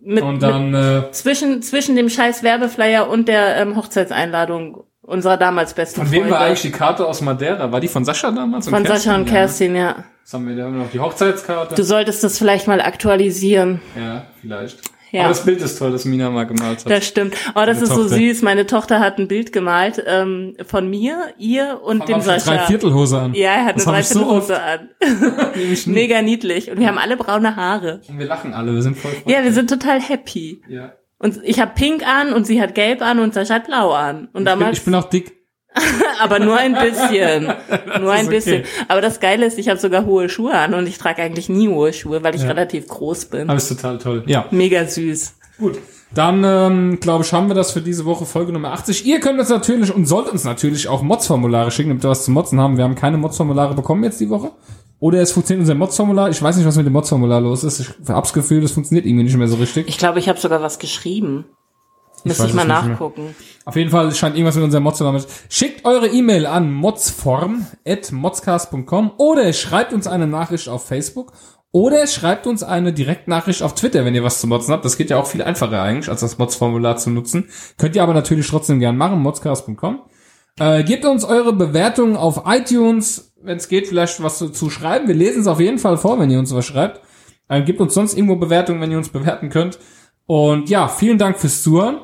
mit, 0.00 0.22
Und 0.22 0.32
mit 0.34 0.42
dann 0.42 0.72
äh, 0.74 1.10
zwischen, 1.10 1.60
zwischen 1.60 1.94
dem 1.94 2.08
scheiß 2.08 2.42
Werbeflyer 2.42 3.06
und 3.06 3.28
der 3.28 3.56
ähm, 3.58 3.76
Hochzeitseinladung 3.76 4.84
unserer 5.02 5.36
damals 5.36 5.74
besten 5.74 6.00
von 6.00 6.10
wem 6.10 6.22
Freunde. 6.22 6.34
war 6.34 6.40
eigentlich 6.46 6.62
die 6.62 6.70
Karte 6.70 7.06
aus 7.06 7.20
Madeira? 7.20 7.70
War 7.70 7.80
die 7.80 7.88
von 7.88 8.06
Sascha 8.06 8.30
damals? 8.30 8.66
Von 8.66 8.86
Sascha 8.86 9.14
und 9.14 9.20
Ja, 9.20 9.24
ne? 9.26 9.30
Kerstin, 9.30 9.76
ja. 9.76 10.04
Was 10.22 10.32
haben 10.32 10.48
wir 10.48 10.56
da 10.56 10.70
noch? 10.70 10.90
Die 10.90 11.00
Hochzeitskarte? 11.00 11.74
Du 11.74 11.82
solltest 11.84 12.24
das 12.24 12.38
vielleicht 12.38 12.66
mal 12.66 12.80
aktualisieren. 12.80 13.82
ja, 13.94 14.24
vielleicht. 14.40 14.78
Ja. 15.14 15.20
Aber 15.22 15.28
das 15.30 15.44
Bild 15.44 15.60
ist 15.62 15.78
toll, 15.78 15.92
das 15.92 16.04
Mina 16.04 16.28
mal 16.28 16.44
gemalt 16.44 16.84
hat. 16.84 16.90
Das 16.90 17.06
stimmt. 17.06 17.34
Oh, 17.54 17.62
das 17.64 17.66
Meine 17.76 17.82
ist 17.84 17.88
so 17.88 18.02
Tochter. 18.02 18.16
süß. 18.16 18.42
Meine 18.42 18.66
Tochter 18.66 18.98
hat 19.00 19.18
ein 19.18 19.28
Bild 19.28 19.52
gemalt 19.52 20.02
ähm, 20.06 20.56
von 20.66 20.90
mir, 20.90 21.16
ihr 21.38 21.80
und 21.84 22.08
dem 22.08 22.16
Auch 22.16 22.26
eine 22.28 22.40
Sascha. 22.40 22.56
Dreiviertelhose 22.56 23.18
an. 23.20 23.34
Ja, 23.34 23.52
er 23.52 23.64
hat 23.66 23.76
Das 23.76 23.86
eine 23.86 24.00
ich 24.00 24.08
so 24.08 24.18
Dreiviertelhose 24.20 24.60
an. 24.60 24.88
Mega 25.94 26.20
niedlich. 26.22 26.70
Und 26.70 26.80
wir 26.80 26.88
haben 26.88 26.98
alle 26.98 27.16
braune 27.16 27.54
Haare. 27.54 28.00
Und 28.08 28.18
wir 28.18 28.26
lachen 28.26 28.52
alle, 28.52 28.74
wir 28.74 28.82
sind 28.82 28.98
voll 28.98 29.12
Ja, 29.26 29.44
wir 29.44 29.52
sind 29.52 29.70
total 29.70 30.00
happy. 30.00 30.62
ja. 30.68 30.92
Und 31.16 31.38
ich 31.44 31.58
habe 31.60 31.72
pink 31.74 32.06
an 32.06 32.32
und 32.34 32.44
sie 32.46 32.60
hat 32.60 32.74
gelb 32.74 33.00
an 33.00 33.18
und 33.20 33.32
Sascha 33.32 33.54
hat 33.54 33.66
blau 33.66 33.92
an. 33.92 34.16
Und 34.16 34.26
Ich 34.26 34.32
bin, 34.34 34.44
damals, 34.44 34.78
ich 34.78 34.84
bin 34.84 34.94
auch 34.96 35.08
dick. 35.08 35.32
aber 36.20 36.38
nur 36.38 36.56
ein 36.56 36.74
bisschen. 36.74 37.44
nur 38.00 38.12
ein 38.12 38.24
ist 38.24 38.30
bisschen. 38.30 38.60
okay. 38.60 38.68
Aber 38.88 39.00
das 39.00 39.20
Geile 39.20 39.46
ist, 39.46 39.58
ich 39.58 39.68
habe 39.68 39.78
sogar 39.78 40.06
hohe 40.06 40.28
Schuhe 40.28 40.54
an 40.54 40.74
und 40.74 40.86
ich 40.86 40.98
trage 40.98 41.22
eigentlich 41.22 41.48
nie 41.48 41.68
hohe 41.68 41.92
Schuhe, 41.92 42.22
weil 42.22 42.34
ich 42.34 42.42
relativ 42.42 42.88
groß 42.88 43.26
bin. 43.26 43.48
Aber 43.48 43.56
ist 43.56 43.68
total 43.68 43.98
toll. 43.98 44.22
Ja. 44.26 44.46
Mega 44.50 44.86
süß. 44.86 45.34
Gut. 45.58 45.78
Dann, 46.14 46.44
ähm, 46.44 47.00
glaube 47.00 47.24
ich, 47.24 47.32
haben 47.32 47.48
wir 47.48 47.54
das 47.54 47.72
für 47.72 47.80
diese 47.80 48.04
Woche 48.04 48.24
Folge 48.24 48.52
Nummer 48.52 48.72
80. 48.72 49.04
Ihr 49.04 49.18
könnt 49.18 49.40
uns 49.40 49.48
natürlich 49.48 49.92
und 49.92 50.06
sollt 50.06 50.28
uns 50.28 50.44
natürlich 50.44 50.86
auch 50.86 51.02
Mods-Formulare 51.02 51.72
schicken, 51.72 51.88
damit 51.88 52.04
wir 52.04 52.10
was 52.10 52.24
zu 52.24 52.30
motzen 52.30 52.60
haben. 52.60 52.76
Wir 52.76 52.84
haben 52.84 52.94
keine 52.94 53.16
Mods-Formulare 53.16 53.74
bekommen 53.74 54.04
jetzt 54.04 54.20
die 54.20 54.30
Woche. 54.30 54.52
Oder 55.00 55.20
es 55.20 55.32
funktioniert 55.32 55.62
unser 55.62 55.74
Mods-Formular. 55.74 56.30
Ich 56.30 56.40
weiß 56.40 56.56
nicht, 56.56 56.66
was 56.66 56.76
mit 56.76 56.86
dem 56.86 56.92
Mods-Formular 56.92 57.40
los 57.40 57.64
ist. 57.64 57.80
Ich 57.80 57.88
hab's 58.08 58.32
Gefühl, 58.32 58.60
das 58.60 58.70
funktioniert 58.70 59.06
irgendwie 59.06 59.24
nicht 59.24 59.36
mehr 59.36 59.48
so 59.48 59.56
richtig. 59.56 59.88
Ich 59.88 59.98
glaube, 59.98 60.20
ich 60.20 60.28
habe 60.28 60.38
sogar 60.38 60.62
was 60.62 60.78
geschrieben. 60.78 61.46
Müsste 62.24 62.46
ich 62.46 62.54
mal 62.54 62.66
nachgucken. 62.66 63.34
Auf 63.64 63.76
jeden 63.76 63.90
Fall 63.90 64.12
scheint 64.14 64.36
irgendwas 64.36 64.56
mit 64.56 64.64
unserem 64.64 64.84
Mods-Formular 64.84 65.20
mit. 65.20 65.28
Schickt 65.48 65.84
eure 65.84 66.08
E-Mail 66.08 66.46
an 66.46 66.72
modsform.modscast.com 66.72 69.12
oder 69.18 69.52
schreibt 69.52 69.92
uns 69.92 70.06
eine 70.06 70.26
Nachricht 70.26 70.68
auf 70.68 70.86
Facebook 70.86 71.32
oder 71.70 72.06
schreibt 72.06 72.46
uns 72.46 72.62
eine 72.62 72.92
Direktnachricht 72.92 73.62
auf 73.62 73.74
Twitter, 73.74 74.04
wenn 74.04 74.14
ihr 74.14 74.22
was 74.22 74.40
zu 74.40 74.46
motzen 74.46 74.72
habt. 74.72 74.84
Das 74.84 74.96
geht 74.96 75.10
ja 75.10 75.16
auch 75.18 75.26
viel 75.26 75.42
einfacher 75.42 75.82
eigentlich, 75.82 76.08
als 76.08 76.20
das 76.20 76.38
Mods-Formular 76.38 76.96
zu 76.96 77.10
nutzen. 77.10 77.48
Könnt 77.78 77.96
ihr 77.96 78.02
aber 78.02 78.14
natürlich 78.14 78.48
trotzdem 78.48 78.80
gern 78.80 78.96
machen, 78.96 79.20
modscast.com. 79.20 80.02
Äh, 80.60 80.84
gebt 80.84 81.04
uns 81.04 81.24
eure 81.24 81.52
Bewertungen 81.52 82.16
auf 82.16 82.42
iTunes, 82.46 83.34
wenn 83.42 83.56
es 83.56 83.66
geht, 83.68 83.88
vielleicht 83.88 84.22
was 84.22 84.38
zu, 84.38 84.50
zu 84.50 84.70
schreiben. 84.70 85.08
Wir 85.08 85.16
lesen 85.16 85.40
es 85.40 85.48
auf 85.48 85.58
jeden 85.58 85.78
Fall 85.78 85.96
vor, 85.96 86.20
wenn 86.20 86.30
ihr 86.30 86.38
uns 86.38 86.54
was 86.54 86.64
schreibt. 86.64 87.00
Äh, 87.48 87.62
gebt 87.62 87.80
uns 87.80 87.94
sonst 87.94 88.16
irgendwo 88.16 88.36
Bewertungen, 88.36 88.80
wenn 88.80 88.92
ihr 88.92 88.98
uns 88.98 89.08
bewerten 89.08 89.50
könnt. 89.50 89.80
Und 90.26 90.70
ja, 90.70 90.88
vielen 90.88 91.18
Dank 91.18 91.38
fürs 91.38 91.62
Zuhören, 91.62 92.00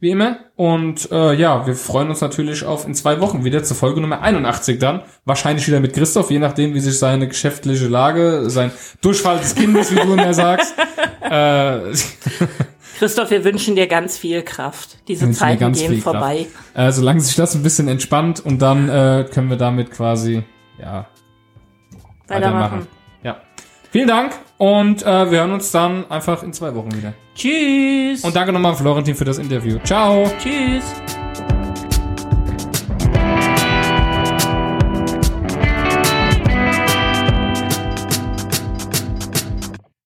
wie 0.00 0.10
immer. 0.10 0.38
Und 0.56 1.10
äh, 1.10 1.34
ja, 1.34 1.66
wir 1.66 1.74
freuen 1.74 2.08
uns 2.10 2.20
natürlich 2.20 2.64
auf 2.64 2.86
in 2.86 2.94
zwei 2.94 3.20
Wochen 3.20 3.44
wieder 3.44 3.62
zur 3.62 3.76
Folge 3.76 4.00
Nummer 4.00 4.20
81 4.20 4.78
dann. 4.78 5.02
Wahrscheinlich 5.24 5.66
wieder 5.66 5.80
mit 5.80 5.94
Christoph, 5.94 6.30
je 6.30 6.38
nachdem, 6.38 6.74
wie 6.74 6.80
sich 6.80 6.98
seine 6.98 7.28
geschäftliche 7.28 7.88
Lage, 7.88 8.50
sein 8.50 8.70
Durchfall 9.00 9.38
des 9.38 9.54
Kindes, 9.54 9.90
wie 9.90 9.96
du 9.96 10.12
immer 10.12 10.34
sagst. 10.34 10.74
äh, 11.22 11.78
Christoph, 12.98 13.30
wir 13.30 13.44
wünschen 13.44 13.76
dir 13.76 13.86
ganz 13.86 14.16
viel 14.16 14.42
Kraft. 14.42 14.98
Diese 15.08 15.30
Zeiten 15.32 15.72
gehen 15.72 15.92
Kraft. 15.92 16.02
vorbei. 16.02 16.46
Äh, 16.74 16.92
solange 16.92 17.20
sich 17.20 17.36
das 17.36 17.54
ein 17.54 17.62
bisschen 17.62 17.88
entspannt 17.88 18.40
und 18.40 18.60
dann 18.60 18.88
äh, 18.88 19.26
können 19.30 19.50
wir 19.50 19.56
damit 19.56 19.90
quasi, 19.90 20.44
ja, 20.78 21.06
Weitermachen. 22.28 22.80
Ja. 22.80 22.95
Vielen 23.96 24.08
Dank 24.08 24.34
und 24.58 25.02
äh, 25.04 25.30
wir 25.30 25.38
hören 25.38 25.52
uns 25.52 25.72
dann 25.72 26.04
einfach 26.10 26.42
in 26.42 26.52
zwei 26.52 26.74
Wochen 26.74 26.94
wieder. 26.94 27.14
Tschüss. 27.34 28.22
Und 28.24 28.36
danke 28.36 28.52
nochmal 28.52 28.76
Florentin 28.76 29.14
für 29.14 29.24
das 29.24 29.38
Interview. 29.38 29.78
Ciao. 29.84 30.30
Tschüss. 30.38 30.84